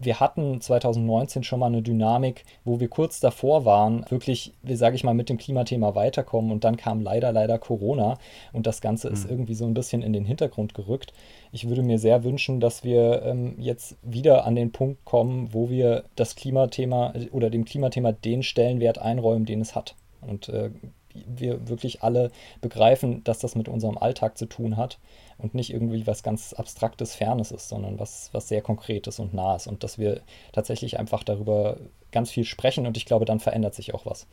wir 0.00 0.20
hatten 0.20 0.60
2019 0.60 1.44
schon 1.44 1.60
mal 1.60 1.66
eine 1.66 1.82
Dynamik, 1.82 2.44
wo 2.64 2.80
wir 2.80 2.88
kurz 2.88 3.20
davor 3.20 3.64
waren, 3.64 4.04
wirklich, 4.10 4.54
wie 4.62 4.76
sage 4.76 4.96
ich 4.96 5.04
mal, 5.04 5.14
mit 5.14 5.28
dem 5.28 5.38
Klimathema 5.38 5.94
weiterkommen 5.94 6.50
und 6.50 6.64
dann 6.64 6.76
kam 6.76 7.00
leider, 7.00 7.32
leider 7.32 7.58
Corona 7.58 8.18
und 8.52 8.66
das 8.66 8.80
Ganze 8.80 9.08
mhm. 9.08 9.14
ist 9.14 9.30
irgendwie 9.30 9.54
so 9.54 9.64
ein 9.64 9.74
bisschen 9.74 10.02
in 10.02 10.12
den 10.12 10.24
Hintergrund 10.24 10.74
gerückt. 10.74 11.12
Ich 11.52 11.68
würde 11.68 11.82
mir 11.82 11.98
sehr 11.98 12.24
wünschen, 12.24 12.60
dass 12.60 12.84
wir 12.84 13.22
ähm, 13.22 13.54
jetzt 13.58 13.96
wieder 14.02 14.44
an 14.44 14.54
den 14.54 14.72
Punkt 14.72 15.04
kommen, 15.04 15.52
wo 15.52 15.70
wir 15.70 16.04
das 16.16 16.36
Klimathema 16.36 17.14
oder 17.32 17.50
dem 17.50 17.64
Klimathema 17.64 18.12
den 18.12 18.42
Stellenwert 18.42 18.98
einräumen, 18.98 19.46
den 19.46 19.60
es 19.60 19.74
hat. 19.74 19.94
Und 20.20 20.48
äh, 20.48 20.70
wir 21.14 21.68
wirklich 21.68 22.02
alle 22.02 22.30
begreifen, 22.60 23.22
dass 23.24 23.38
das 23.38 23.54
mit 23.54 23.68
unserem 23.68 23.98
Alltag 23.98 24.36
zu 24.36 24.46
tun 24.46 24.76
hat 24.76 24.98
und 25.38 25.54
nicht 25.54 25.72
irgendwie 25.72 26.06
was 26.06 26.22
ganz 26.22 26.52
Abstraktes, 26.52 27.14
Fernes 27.14 27.52
ist, 27.52 27.68
sondern 27.68 27.98
was, 27.98 28.30
was 28.32 28.48
sehr 28.48 28.62
Konkretes 28.62 29.18
und 29.18 29.34
Nahes 29.34 29.66
und 29.66 29.84
dass 29.84 29.98
wir 29.98 30.20
tatsächlich 30.52 30.98
einfach 30.98 31.22
darüber 31.22 31.78
ganz 32.12 32.30
viel 32.30 32.44
sprechen 32.44 32.86
und 32.86 32.96
ich 32.96 33.06
glaube, 33.06 33.24
dann 33.24 33.40
verändert 33.40 33.74
sich 33.74 33.94
auch 33.94 34.06
was. 34.06 34.26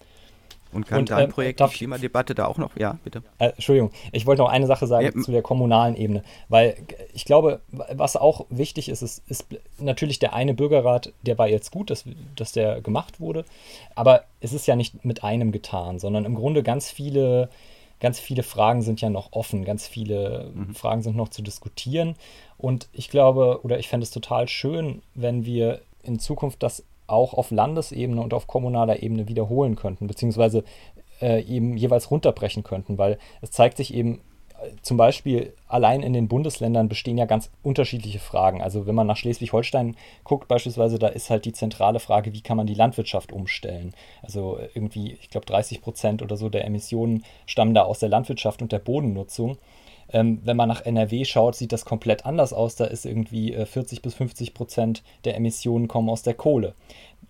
Und 0.74 0.88
kann 0.88 1.00
und, 1.00 1.10
dein 1.10 1.30
äh, 1.30 1.32
Projekt, 1.32 1.60
die 1.60 1.66
Klimadebatte, 1.66 2.34
da 2.34 2.46
auch 2.46 2.58
noch, 2.58 2.76
ja, 2.78 2.98
bitte? 3.04 3.24
Äh, 3.40 3.50
Entschuldigung, 3.50 3.92
ich 4.12 4.26
wollte 4.26 4.42
noch 4.42 4.50
eine 4.50 4.68
Sache 4.68 4.88
sagen 4.88 5.06
ja, 5.06 5.24
zu 5.24 5.32
der 5.32 5.42
kommunalen 5.42 5.96
Ebene, 5.96 6.24
weil 6.50 6.76
ich 7.14 7.26
glaube, 7.26 7.60
was 7.72 8.16
auch 8.16 8.46
wichtig 8.50 8.90
ist, 8.90 9.02
ist, 9.02 9.22
ist 9.28 9.48
natürlich 9.80 10.20
der 10.20 10.34
eine 10.34 10.54
Bürgerrat, 10.54 11.14
der 11.24 11.38
war 11.38 11.48
jetzt 11.48 11.72
gut, 11.72 11.90
dass, 11.90 12.06
dass 12.36 12.54
der 12.54 12.82
gemacht 12.82 13.20
wurde, 13.20 13.46
aber 13.96 14.24
es 14.40 14.54
ist 14.54 14.68
ja 14.68 14.76
nicht 14.76 15.04
mit 15.04 15.24
einem 15.24 15.52
getan, 15.52 16.00
sondern 16.00 16.26
im 16.26 16.36
Grunde 16.36 16.64
ganz 16.64 16.90
viele 16.90 17.50
ganz 18.02 18.20
viele 18.20 18.44
Fragen 18.44 18.82
sind 18.82 19.00
ja 19.00 19.10
noch 19.10 19.32
offen, 19.32 19.64
ganz 19.64 19.88
viele 19.88 20.52
mhm. 20.54 20.74
Fragen 20.74 21.04
sind 21.04 21.16
noch 21.16 21.30
zu 21.30 21.44
diskutieren. 21.44 22.16
Und 22.58 22.90
ich 22.94 23.10
glaube, 23.10 23.60
oder 23.64 23.78
ich 23.80 23.88
fände 23.88 24.04
es 24.04 24.10
total 24.10 24.48
schön, 24.48 25.04
wenn 25.14 25.46
wir 25.46 25.82
in 26.04 26.20
Zukunft 26.20 26.64
das 26.64 26.84
auch 27.12 27.34
auf 27.34 27.52
Landesebene 27.52 28.22
und 28.22 28.34
auf 28.34 28.48
kommunaler 28.48 29.04
Ebene 29.04 29.28
wiederholen 29.28 29.76
könnten, 29.76 30.08
beziehungsweise 30.08 30.64
äh, 31.22 31.42
eben 31.44 31.78
jeweils 31.78 32.12
runterbrechen 32.12 32.64
könnten, 32.64 32.98
weil 32.98 33.18
es 33.42 33.52
zeigt 33.52 33.78
sich 33.78 33.94
eben, 33.94 34.22
zum 34.82 34.98
Beispiel 34.98 35.54
allein 35.68 36.04
in 36.04 36.14
den 36.14 36.28
Bundesländern 36.28 36.90
bestehen 36.90 37.18
ja 37.18 37.26
ganz 37.26 37.50
unterschiedliche 37.64 38.20
Fragen. 38.20 38.62
Also 38.62 38.86
wenn 38.86 38.96
man 38.96 39.08
nach 39.08 39.18
Schleswig-Holstein 39.18 39.96
guckt 40.24 40.48
beispielsweise, 40.48 41.00
da 41.00 41.08
ist 41.08 41.30
halt 41.30 41.46
die 41.46 41.54
zentrale 41.54 42.00
Frage, 42.00 42.34
wie 42.34 42.42
kann 42.42 42.58
man 42.58 42.68
die 42.68 42.74
Landwirtschaft 42.74 43.32
umstellen. 43.32 43.94
Also 44.22 44.60
irgendwie, 44.74 45.14
ich 45.14 45.30
glaube 45.30 45.46
30 45.46 45.82
Prozent 45.82 46.22
oder 46.22 46.38
so 46.38 46.50
der 46.50 46.66
Emissionen 46.66 47.24
stammen 47.46 47.74
da 47.74 47.84
aus 47.84 48.00
der 48.00 48.10
Landwirtschaft 48.10 48.62
und 48.62 48.72
der 48.72 48.80
Bodennutzung. 48.80 49.58
Ähm, 50.14 50.40
wenn 50.44 50.58
man 50.58 50.70
nach 50.70 50.86
NRW 50.86 51.26
schaut, 51.26 51.56
sieht 51.56 51.72
das 51.72 51.86
komplett 51.86 52.26
anders 52.26 52.54
aus. 52.54 52.76
Da 52.76 52.86
ist 52.86 53.06
irgendwie 53.06 53.54
äh, 53.54 53.66
40 53.66 54.02
bis 54.02 54.14
50 54.16 54.54
Prozent 54.54 55.04
der 55.26 55.36
Emissionen 55.36 55.88
kommen 55.88 56.10
aus 56.10 56.24
der 56.24 56.34
Kohle. 56.34 56.74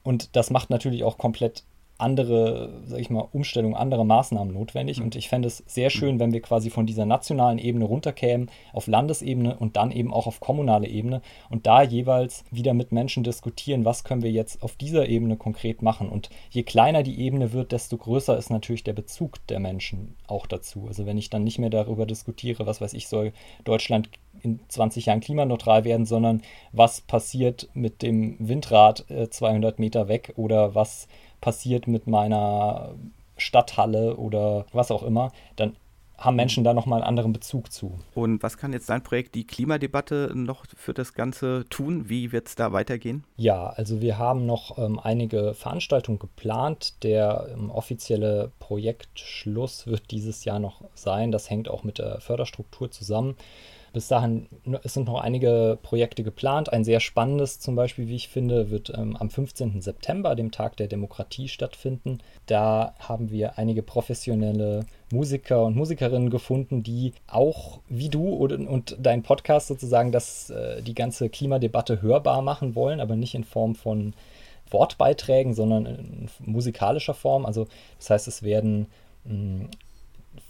Und 0.04 0.36
das 0.36 0.50
macht 0.50 0.70
natürlich 0.70 1.04
auch 1.04 1.18
komplett 1.18 1.64
andere, 2.02 2.82
sag 2.86 3.00
ich 3.00 3.10
mal, 3.10 3.28
Umstellungen, 3.32 3.76
andere 3.76 4.06
Maßnahmen 4.06 4.54
notwendig. 4.54 5.00
Mhm. 5.00 5.06
Und 5.06 5.16
ich 5.16 5.30
fände 5.30 5.48
es 5.48 5.64
sehr 5.68 5.90
schön, 5.90 6.20
wenn 6.20 6.34
wir 6.34 6.42
quasi 6.42 6.70
von 6.70 6.86
dieser 6.86 7.06
nationalen 7.06 7.58
Ebene 7.58 7.86
runterkämen 7.86 8.50
auf 8.74 8.88
Landesebene 8.88 9.58
und 9.58 9.76
dann 9.76 9.92
eben 9.92 10.14
auch 10.14 10.28
auf 10.28 10.40
kommunale 10.40 10.88
Ebene 10.88 11.22
und 11.50 11.68
da 11.68 11.84
jeweils 11.84 12.44
wieder 12.52 12.74
mit 12.74 12.92
Menschen 12.92 13.24
diskutieren, 13.24 13.86
was 13.86 14.04
können 14.04 14.24
wir 14.24 14.32
jetzt 14.32 14.64
auf 14.64 14.76
dieser 14.76 15.08
Ebene 15.08 15.38
konkret 15.38 15.82
machen. 15.82 16.10
Und 16.10 16.30
je 16.50 16.64
kleiner 16.64 17.04
die 17.04 17.20
Ebene 17.20 17.54
wird, 17.54 17.72
desto 17.72 17.98
größer 17.98 18.38
ist 18.38 18.50
natürlich 18.50 18.84
der 18.84 18.94
Bezug 18.94 19.46
der 19.48 19.60
Menschen 19.60 20.16
auch 20.28 20.48
dazu. 20.48 20.86
Also 20.88 21.06
wenn 21.06 21.18
ich 21.18 21.30
dann 21.30 21.44
nicht 21.44 21.60
mehr 21.60 21.70
darüber 21.70 22.06
diskutiere, 22.06 22.66
was 22.66 22.82
weiß 22.82 22.94
ich, 22.94 23.08
soll 23.08 23.34
Deutschland 23.64 24.10
in 24.42 24.60
20 24.68 25.06
Jahren 25.06 25.20
klimaneutral 25.20 25.84
werden, 25.84 26.06
sondern 26.06 26.42
was 26.72 27.02
passiert 27.02 27.70
mit 27.74 28.02
dem 28.02 28.38
Windrad 28.40 29.10
äh, 29.10 29.30
200 29.30 29.80
Meter 29.80 30.08
weg 30.08 30.34
oder 30.36 30.74
was 30.74 31.08
passiert 31.42 31.88
mit 31.88 32.08
meiner 32.08 32.96
Stadthalle 33.38 34.16
oder 34.18 34.66
was 34.72 34.92
auch 34.92 35.04
immer, 35.04 35.32
dann 35.56 35.76
haben 36.22 36.36
Menschen 36.36 36.64
da 36.64 36.74
nochmal 36.74 37.00
einen 37.00 37.08
anderen 37.08 37.34
Bezug 37.34 37.72
zu. 37.72 37.98
Und 38.14 38.44
was 38.44 38.58
kann 38.58 38.74
jetzt 38.74 38.90
dein 38.90 39.02
Projekt, 39.02 39.34
die 39.34 39.46
Klimadebatte, 39.46 40.32
noch 40.36 40.66
für 40.76 40.94
das 40.94 41.14
Ganze 41.14 41.66
tun? 41.70 42.10
Wie 42.10 42.32
wird 42.32 42.48
es 42.48 42.56
da 42.56 42.72
weitergehen? 42.72 43.24
Ja, 43.38 43.68
also 43.68 44.02
wir 44.02 44.18
haben 44.20 44.46
noch 44.46 44.78
ähm, 44.78 45.00
einige 45.00 45.54
Veranstaltungen 45.56 46.20
geplant. 46.20 47.04
Der 47.04 47.48
ähm, 47.52 47.72
offizielle 47.72 48.52
Projektschluss 48.60 49.88
wird 49.88 50.12
dieses 50.12 50.46
Jahr 50.46 50.60
noch 50.60 50.84
sein. 50.94 51.32
Das 51.32 51.50
hängt 51.50 51.70
auch 51.70 51.84
mit 51.84 51.98
der 51.98 52.22
Förderstruktur 52.22 52.92
zusammen. 52.92 53.36
Bis 53.94 54.08
dahin 54.08 54.48
es 54.84 54.94
sind 54.94 55.08
noch 55.08 55.20
einige 55.20 55.78
Projekte 55.82 56.24
geplant. 56.24 56.72
Ein 56.72 56.84
sehr 56.84 57.00
spannendes 57.00 57.60
zum 57.60 57.76
Beispiel, 57.76 58.08
wie 58.08 58.16
ich 58.16 58.30
finde, 58.30 58.70
wird 58.70 58.92
ähm, 58.96 59.18
am 59.18 59.30
15. 59.30 59.82
September, 59.82 60.36
dem 60.36 60.52
Tag 60.52 60.78
der 60.78 60.88
Demokratie, 60.88 61.50
stattfinden. 61.50 62.20
Da 62.46 62.96
haben 63.00 63.32
wir 63.32 63.58
einige 63.58 63.84
professionelle 63.84 64.86
Musiker 65.12 65.66
und 65.66 65.76
Musikerinnen 65.76 66.30
gefunden, 66.30 66.84
die 66.84 67.14
auch 67.28 67.80
wie 67.90 68.10
du 68.10 68.30
und, 68.30 68.68
und 68.68 68.96
dein 69.00 69.24
Podcast 69.24 69.68
sozusagen 69.68 70.12
das, 70.12 70.50
äh, 70.50 70.82
die 70.82 70.96
ganze 70.96 71.30
Klimadebatte 71.30 72.02
hörbar 72.02 72.42
machen 72.42 72.76
wollen, 72.76 73.02
aber 73.02 73.18
nicht 73.18 73.36
in 73.36 73.44
Form 73.44 73.76
von 73.76 74.14
Wortbeiträgen, 74.70 75.54
sondern 75.54 75.86
in 75.86 76.30
musikalischer 76.40 77.14
Form. 77.14 77.46
Also 77.46 77.68
das 77.98 78.10
heißt, 78.10 78.28
es 78.30 78.44
werden 78.44 78.88
mh, 79.26 79.66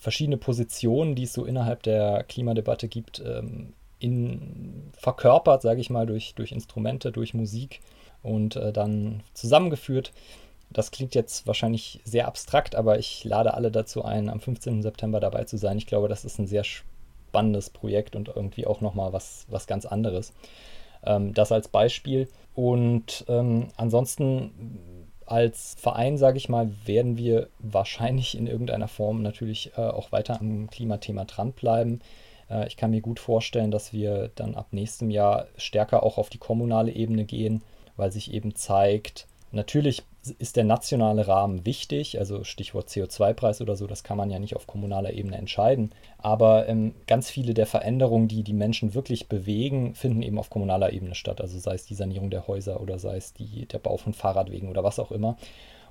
verschiedene 0.02 0.38
Positionen, 0.38 1.14
die 1.14 1.24
es 1.24 1.34
so 1.34 1.46
innerhalb 1.46 1.84
der 1.84 2.24
Klimadebatte 2.24 2.88
gibt, 2.88 3.22
ähm, 3.24 3.74
in, 4.00 4.90
verkörpert, 4.98 5.62
sage 5.62 5.80
ich 5.80 5.92
mal, 5.92 6.08
durch, 6.08 6.34
durch 6.34 6.52
Instrumente, 6.52 7.12
durch 7.12 7.36
Musik 7.36 7.82
und 8.24 8.56
äh, 8.56 8.74
dann 8.74 9.22
zusammengeführt. 9.36 10.12
Das 10.72 10.90
klingt 10.90 11.14
jetzt 11.14 11.46
wahrscheinlich 11.46 12.00
sehr 12.04 12.28
abstrakt, 12.28 12.76
aber 12.76 12.98
ich 12.98 13.24
lade 13.26 13.54
alle 13.54 13.70
dazu 13.70 14.04
ein, 14.04 14.28
am 14.28 14.40
15. 14.40 14.82
September 14.82 15.20
dabei 15.20 15.44
zu 15.44 15.58
sein. 15.58 15.78
Ich 15.78 15.86
glaube, 15.86 16.08
das 16.08 16.26
ist 16.26 16.40
ein 16.40 16.48
sehr 16.48 16.64
spannendes 16.64 17.70
Projekt 17.70 18.16
und 18.16 18.30
irgendwie 18.30 18.66
auch 18.66 18.82
nochmal 18.82 19.14
was, 19.14 19.46
was 19.50 19.68
ganz 19.68 19.86
anderes. 19.86 20.34
Ähm, 21.06 21.36
das 21.36 21.52
als 21.52 21.68
Beispiel. 21.68 22.28
Und 22.56 23.24
ähm, 23.28 23.68
ansonsten 23.78 24.80
als 25.32 25.76
Verein, 25.80 26.18
sage 26.18 26.38
ich 26.38 26.50
mal, 26.50 26.72
werden 26.86 27.18
wir 27.18 27.48
wahrscheinlich 27.60 28.38
in 28.38 28.48
irgendeiner 28.48 28.88
Form 28.88 29.22
natürlich 29.22 29.72
äh, 29.78 29.82
auch 29.82 30.12
weiter 30.12 30.40
am 30.40 30.70
Klimathema 30.70 31.26
dranbleiben. 31.26 32.02
Äh, 32.50 32.68
ich 32.68 32.78
kann 32.78 32.92
mir 32.92 33.02
gut 33.02 33.20
vorstellen, 33.20 33.72
dass 33.72 33.94
wir 33.94 34.30
dann 34.36 34.56
ab 34.56 34.68
nächstem 34.72 35.10
Jahr 35.10 35.48
stärker 35.58 36.04
auch 36.04 36.18
auf 36.18 36.30
die 36.30 36.38
kommunale 36.38 36.92
Ebene 36.92 37.26
gehen, 37.26 37.64
weil 37.96 38.12
sich 38.12 38.34
eben 38.34 38.56
zeigt, 38.56 39.28
natürlich 39.52 40.04
ist 40.38 40.56
der 40.56 40.64
nationale 40.64 41.28
Rahmen 41.28 41.66
wichtig, 41.66 42.20
also 42.20 42.44
Stichwort 42.44 42.90
CO2-Preis 42.90 43.62
oder 43.62 43.76
so, 43.76 43.88
das 43.88 44.04
kann 44.04 44.18
man 44.18 44.30
ja 44.30 44.38
nicht 44.38 44.56
auf 44.56 44.68
kommunaler 44.68 45.14
Ebene 45.14 45.38
entscheiden. 45.38 45.92
Aber 46.20 46.70
ähm, 46.70 46.94
ganz 47.08 47.30
viele 47.30 47.54
der 47.54 47.66
Veränderungen, 47.66 48.28
die 48.28 48.44
die 48.44 48.54
Menschen 48.54 48.94
wirklich 48.94 49.28
bewegen, 49.28 49.96
finden 49.96 50.22
eben 50.22 50.38
auf 50.38 50.50
kommunaler 50.50 50.94
Ebene 50.94 51.16
statt. 51.16 51.42
Also 51.42 51.58
sei 51.58 51.74
es 51.74 51.86
die 51.86 51.96
Sanierung 51.96 52.30
der 52.30 52.48
Häuser 52.48 52.82
oder 52.82 53.00
sei 53.00 53.18
es 53.18 53.34
die, 53.34 53.66
der 53.66 53.80
Bau 53.80 53.98
von 53.98 54.14
Fahrradwegen 54.14 54.70
oder 54.70 54.84
was 54.84 55.00
auch 55.00 55.12
immer. 55.12 55.38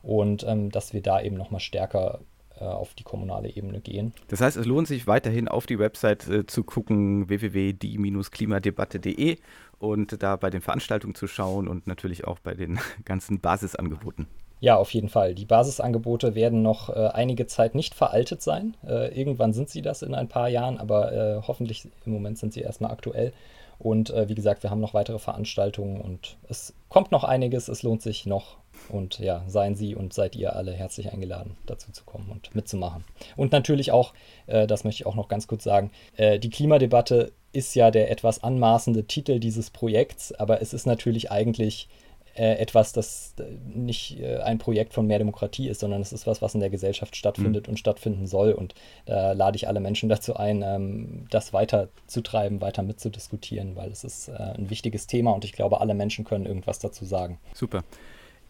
Und 0.02 0.44
ähm, 0.46 0.70
dass 0.70 0.92
wir 0.92 1.02
da 1.02 1.20
eben 1.20 1.36
nochmal 1.36 1.60
stärker 1.60 2.20
äh, 2.60 2.64
auf 2.64 2.94
die 2.94 3.04
kommunale 3.04 3.48
Ebene 3.48 3.80
gehen. 3.80 4.12
Das 4.28 4.42
heißt, 4.42 4.58
es 4.58 4.66
lohnt 4.66 4.86
sich 4.86 5.06
weiterhin 5.06 5.48
auf 5.48 5.66
die 5.66 5.78
Website 5.78 6.28
äh, 6.28 6.46
zu 6.46 6.62
gucken, 6.62 7.26
www.die-klimadebatte.de 7.28 9.38
und 9.80 10.22
da 10.22 10.36
bei 10.36 10.50
den 10.50 10.60
Veranstaltungen 10.60 11.14
zu 11.16 11.26
schauen 11.26 11.66
und 11.66 11.86
natürlich 11.86 12.24
auch 12.24 12.38
bei 12.38 12.54
den 12.54 12.78
ganzen 13.04 13.40
Basisangeboten. 13.40 14.28
Ja, 14.60 14.76
auf 14.76 14.92
jeden 14.92 15.08
Fall. 15.08 15.34
Die 15.34 15.46
Basisangebote 15.46 16.34
werden 16.34 16.60
noch 16.60 16.90
äh, 16.90 17.08
einige 17.08 17.46
Zeit 17.46 17.74
nicht 17.74 17.94
veraltet 17.94 18.42
sein. 18.42 18.76
Äh, 18.86 19.18
irgendwann 19.18 19.54
sind 19.54 19.70
sie 19.70 19.80
das 19.80 20.02
in 20.02 20.14
ein 20.14 20.28
paar 20.28 20.48
Jahren, 20.48 20.76
aber 20.76 21.12
äh, 21.12 21.42
hoffentlich 21.48 21.88
im 22.04 22.12
Moment 22.12 22.38
sind 22.38 22.52
sie 22.52 22.60
erstmal 22.60 22.92
aktuell. 22.92 23.32
Und 23.78 24.10
äh, 24.10 24.28
wie 24.28 24.34
gesagt, 24.34 24.62
wir 24.62 24.68
haben 24.68 24.80
noch 24.80 24.92
weitere 24.92 25.18
Veranstaltungen 25.18 26.02
und 26.02 26.36
es 26.50 26.74
kommt 26.90 27.10
noch 27.10 27.24
einiges. 27.24 27.68
Es 27.68 27.82
lohnt 27.82 28.02
sich 28.02 28.26
noch 28.26 28.58
und 28.90 29.18
ja, 29.18 29.42
seien 29.46 29.74
Sie 29.74 29.94
und 29.94 30.12
seid 30.12 30.36
ihr 30.36 30.54
alle 30.56 30.72
herzlich 30.72 31.12
eingeladen, 31.12 31.56
dazu 31.66 31.90
zu 31.92 32.04
kommen 32.04 32.28
und 32.30 32.54
mitzumachen. 32.54 33.04
Und 33.36 33.52
natürlich 33.52 33.92
auch, 33.92 34.12
äh, 34.46 34.66
das 34.66 34.84
möchte 34.84 35.02
ich 35.02 35.06
auch 35.06 35.14
noch 35.14 35.28
ganz 35.28 35.46
kurz 35.46 35.64
sagen, 35.64 35.90
äh, 36.16 36.38
die 36.38 36.50
Klimadebatte 36.50 37.32
ist 37.52 37.74
ja 37.74 37.90
der 37.90 38.10
etwas 38.10 38.42
anmaßende 38.42 39.04
Titel 39.04 39.40
dieses 39.40 39.70
Projekts, 39.70 40.32
aber 40.32 40.62
es 40.62 40.72
ist 40.72 40.86
natürlich 40.86 41.30
eigentlich 41.30 41.88
äh, 42.34 42.54
etwas, 42.58 42.92
das 42.92 43.34
äh, 43.38 43.44
nicht 43.76 44.20
äh, 44.20 44.38
ein 44.38 44.58
Projekt 44.58 44.94
von 44.94 45.06
mehr 45.06 45.18
Demokratie 45.18 45.68
ist, 45.68 45.80
sondern 45.80 46.00
es 46.00 46.12
ist 46.12 46.26
was, 46.26 46.40
was 46.40 46.54
in 46.54 46.60
der 46.60 46.70
Gesellschaft 46.70 47.16
stattfindet 47.16 47.66
mhm. 47.66 47.72
und 47.72 47.76
stattfinden 47.78 48.26
soll. 48.26 48.52
Und 48.52 48.74
da 49.04 49.32
lade 49.32 49.56
ich 49.56 49.66
alle 49.66 49.80
Menschen 49.80 50.08
dazu 50.08 50.36
ein, 50.36 50.62
ähm, 50.62 51.26
das 51.30 51.52
weiterzutreiben, 51.52 52.60
weiter 52.60 52.82
mitzudiskutieren, 52.82 53.74
weil 53.76 53.90
es 53.90 54.04
ist 54.04 54.28
äh, 54.28 54.32
ein 54.32 54.70
wichtiges 54.70 55.06
Thema 55.06 55.32
und 55.32 55.44
ich 55.44 55.52
glaube, 55.52 55.80
alle 55.80 55.94
Menschen 55.94 56.24
können 56.24 56.46
irgendwas 56.46 56.78
dazu 56.78 57.04
sagen. 57.04 57.38
Super. 57.52 57.82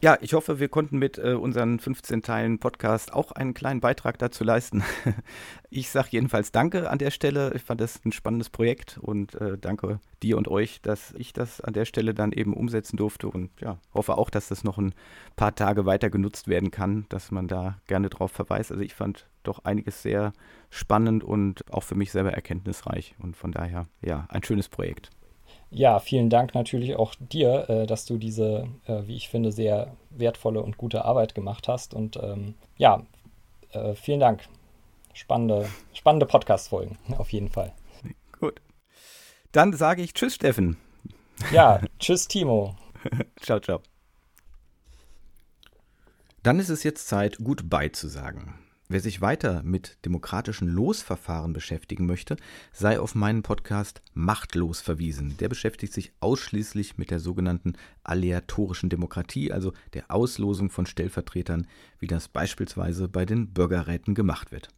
Ja, 0.02 0.16
ich 0.22 0.32
hoffe, 0.32 0.58
wir 0.58 0.70
konnten 0.70 0.96
mit 0.96 1.18
äh, 1.18 1.34
unseren 1.34 1.78
15 1.78 2.22
Teilen 2.22 2.58
Podcast 2.58 3.12
auch 3.12 3.32
einen 3.32 3.52
kleinen 3.52 3.80
Beitrag 3.80 4.16
dazu 4.16 4.44
leisten. 4.44 4.82
ich 5.70 5.90
sage 5.90 6.08
jedenfalls 6.12 6.52
Danke 6.52 6.88
an 6.88 6.96
der 6.96 7.10
Stelle. 7.10 7.52
Ich 7.54 7.60
fand 7.60 7.82
das 7.82 8.02
ein 8.06 8.12
spannendes 8.12 8.48
Projekt 8.48 8.96
und 8.96 9.34
äh, 9.34 9.58
danke 9.58 10.00
dir 10.22 10.38
und 10.38 10.48
euch, 10.48 10.80
dass 10.80 11.12
ich 11.18 11.34
das 11.34 11.60
an 11.60 11.74
der 11.74 11.84
Stelle 11.84 12.14
dann 12.14 12.32
eben 12.32 12.54
umsetzen 12.54 12.96
durfte 12.96 13.28
und 13.28 13.50
ja, 13.60 13.76
hoffe 13.92 14.16
auch, 14.16 14.30
dass 14.30 14.48
das 14.48 14.64
noch 14.64 14.78
ein 14.78 14.94
paar 15.36 15.54
Tage 15.54 15.84
weiter 15.84 16.08
genutzt 16.08 16.48
werden 16.48 16.70
kann, 16.70 17.04
dass 17.10 17.30
man 17.30 17.46
da 17.46 17.76
gerne 17.86 18.08
drauf 18.08 18.32
verweist. 18.32 18.72
Also 18.72 18.82
ich 18.82 18.94
fand 18.94 19.28
doch 19.42 19.66
einiges 19.66 20.00
sehr 20.00 20.32
spannend 20.70 21.24
und 21.24 21.70
auch 21.70 21.82
für 21.82 21.94
mich 21.94 22.10
selber 22.10 22.32
erkenntnisreich 22.32 23.16
und 23.18 23.36
von 23.36 23.52
daher 23.52 23.86
ja, 24.00 24.24
ein 24.30 24.42
schönes 24.44 24.70
Projekt. 24.70 25.10
Ja, 25.70 26.00
vielen 26.00 26.30
Dank 26.30 26.54
natürlich 26.54 26.96
auch 26.96 27.14
dir, 27.18 27.68
äh, 27.70 27.86
dass 27.86 28.04
du 28.04 28.18
diese, 28.18 28.68
äh, 28.86 29.06
wie 29.06 29.16
ich 29.16 29.28
finde, 29.28 29.52
sehr 29.52 29.96
wertvolle 30.10 30.62
und 30.62 30.76
gute 30.76 31.04
Arbeit 31.04 31.34
gemacht 31.34 31.68
hast. 31.68 31.94
Und 31.94 32.16
ähm, 32.16 32.54
ja, 32.76 33.02
äh, 33.72 33.94
vielen 33.94 34.20
Dank. 34.20 34.42
Spannende, 35.12 35.68
spannende 35.92 36.26
Podcast-Folgen, 36.26 36.98
auf 37.18 37.32
jeden 37.32 37.50
Fall. 37.50 37.72
Gut. 38.40 38.60
Dann 39.52 39.72
sage 39.72 40.02
ich 40.02 40.12
Tschüss, 40.12 40.34
Steffen. 40.34 40.76
Ja, 41.52 41.80
tschüss, 41.98 42.26
Timo. 42.26 42.74
ciao, 43.40 43.60
ciao. 43.60 43.80
Dann 46.42 46.58
ist 46.58 46.68
es 46.68 46.82
jetzt 46.82 47.06
Zeit, 47.06 47.38
Goodbye 47.42 47.92
zu 47.92 48.08
sagen. 48.08 48.59
Wer 48.92 48.98
sich 48.98 49.20
weiter 49.20 49.62
mit 49.62 50.04
demokratischen 50.04 50.66
Losverfahren 50.66 51.52
beschäftigen 51.52 52.06
möchte, 52.06 52.34
sei 52.72 52.98
auf 52.98 53.14
meinen 53.14 53.44
Podcast 53.44 54.02
Machtlos 54.14 54.80
verwiesen. 54.80 55.36
Der 55.36 55.48
beschäftigt 55.48 55.92
sich 55.92 56.12
ausschließlich 56.18 56.98
mit 56.98 57.12
der 57.12 57.20
sogenannten 57.20 57.74
aleatorischen 58.02 58.90
Demokratie, 58.90 59.52
also 59.52 59.74
der 59.94 60.10
Auslosung 60.10 60.70
von 60.70 60.86
Stellvertretern, 60.86 61.68
wie 62.00 62.08
das 62.08 62.26
beispielsweise 62.26 63.06
bei 63.06 63.24
den 63.24 63.52
Bürgerräten 63.52 64.16
gemacht 64.16 64.50
wird. 64.50 64.70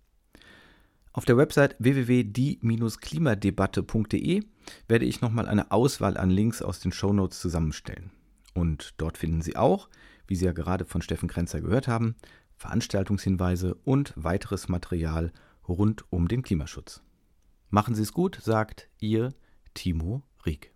Auf 1.14 1.24
der 1.24 1.39
Website 1.39 1.74
www.die-klimadebatte.de 1.78 4.43
werde 4.89 5.05
ich 5.06 5.22
nochmal 5.22 5.48
eine 5.48 5.70
Auswahl 5.70 6.18
an 6.18 6.28
Links 6.28 6.60
aus 6.60 6.80
den 6.80 6.93
Shownotes 6.93 7.40
zusammenstellen. 7.40 8.10
Und 8.52 8.93
dort 8.98 9.16
finden 9.16 9.40
Sie 9.40 9.56
auch, 9.56 9.89
wie 10.26 10.36
Sie 10.36 10.44
ja 10.44 10.52
gerade 10.52 10.84
von 10.84 11.01
Steffen 11.01 11.30
Krenzer 11.30 11.62
gehört 11.62 11.89
haben, 11.89 12.14
Veranstaltungshinweise 12.62 13.74
und 13.84 14.12
weiteres 14.16 14.68
Material 14.68 15.32
rund 15.66 16.05
um 16.10 16.28
den 16.28 16.43
Klimaschutz. 16.43 17.02
Machen 17.70 17.94
Sie 17.94 18.02
es 18.02 18.12
gut, 18.12 18.39
sagt 18.40 18.89
Ihr 19.01 19.34
Timo 19.74 20.22
Rieck. 20.47 20.72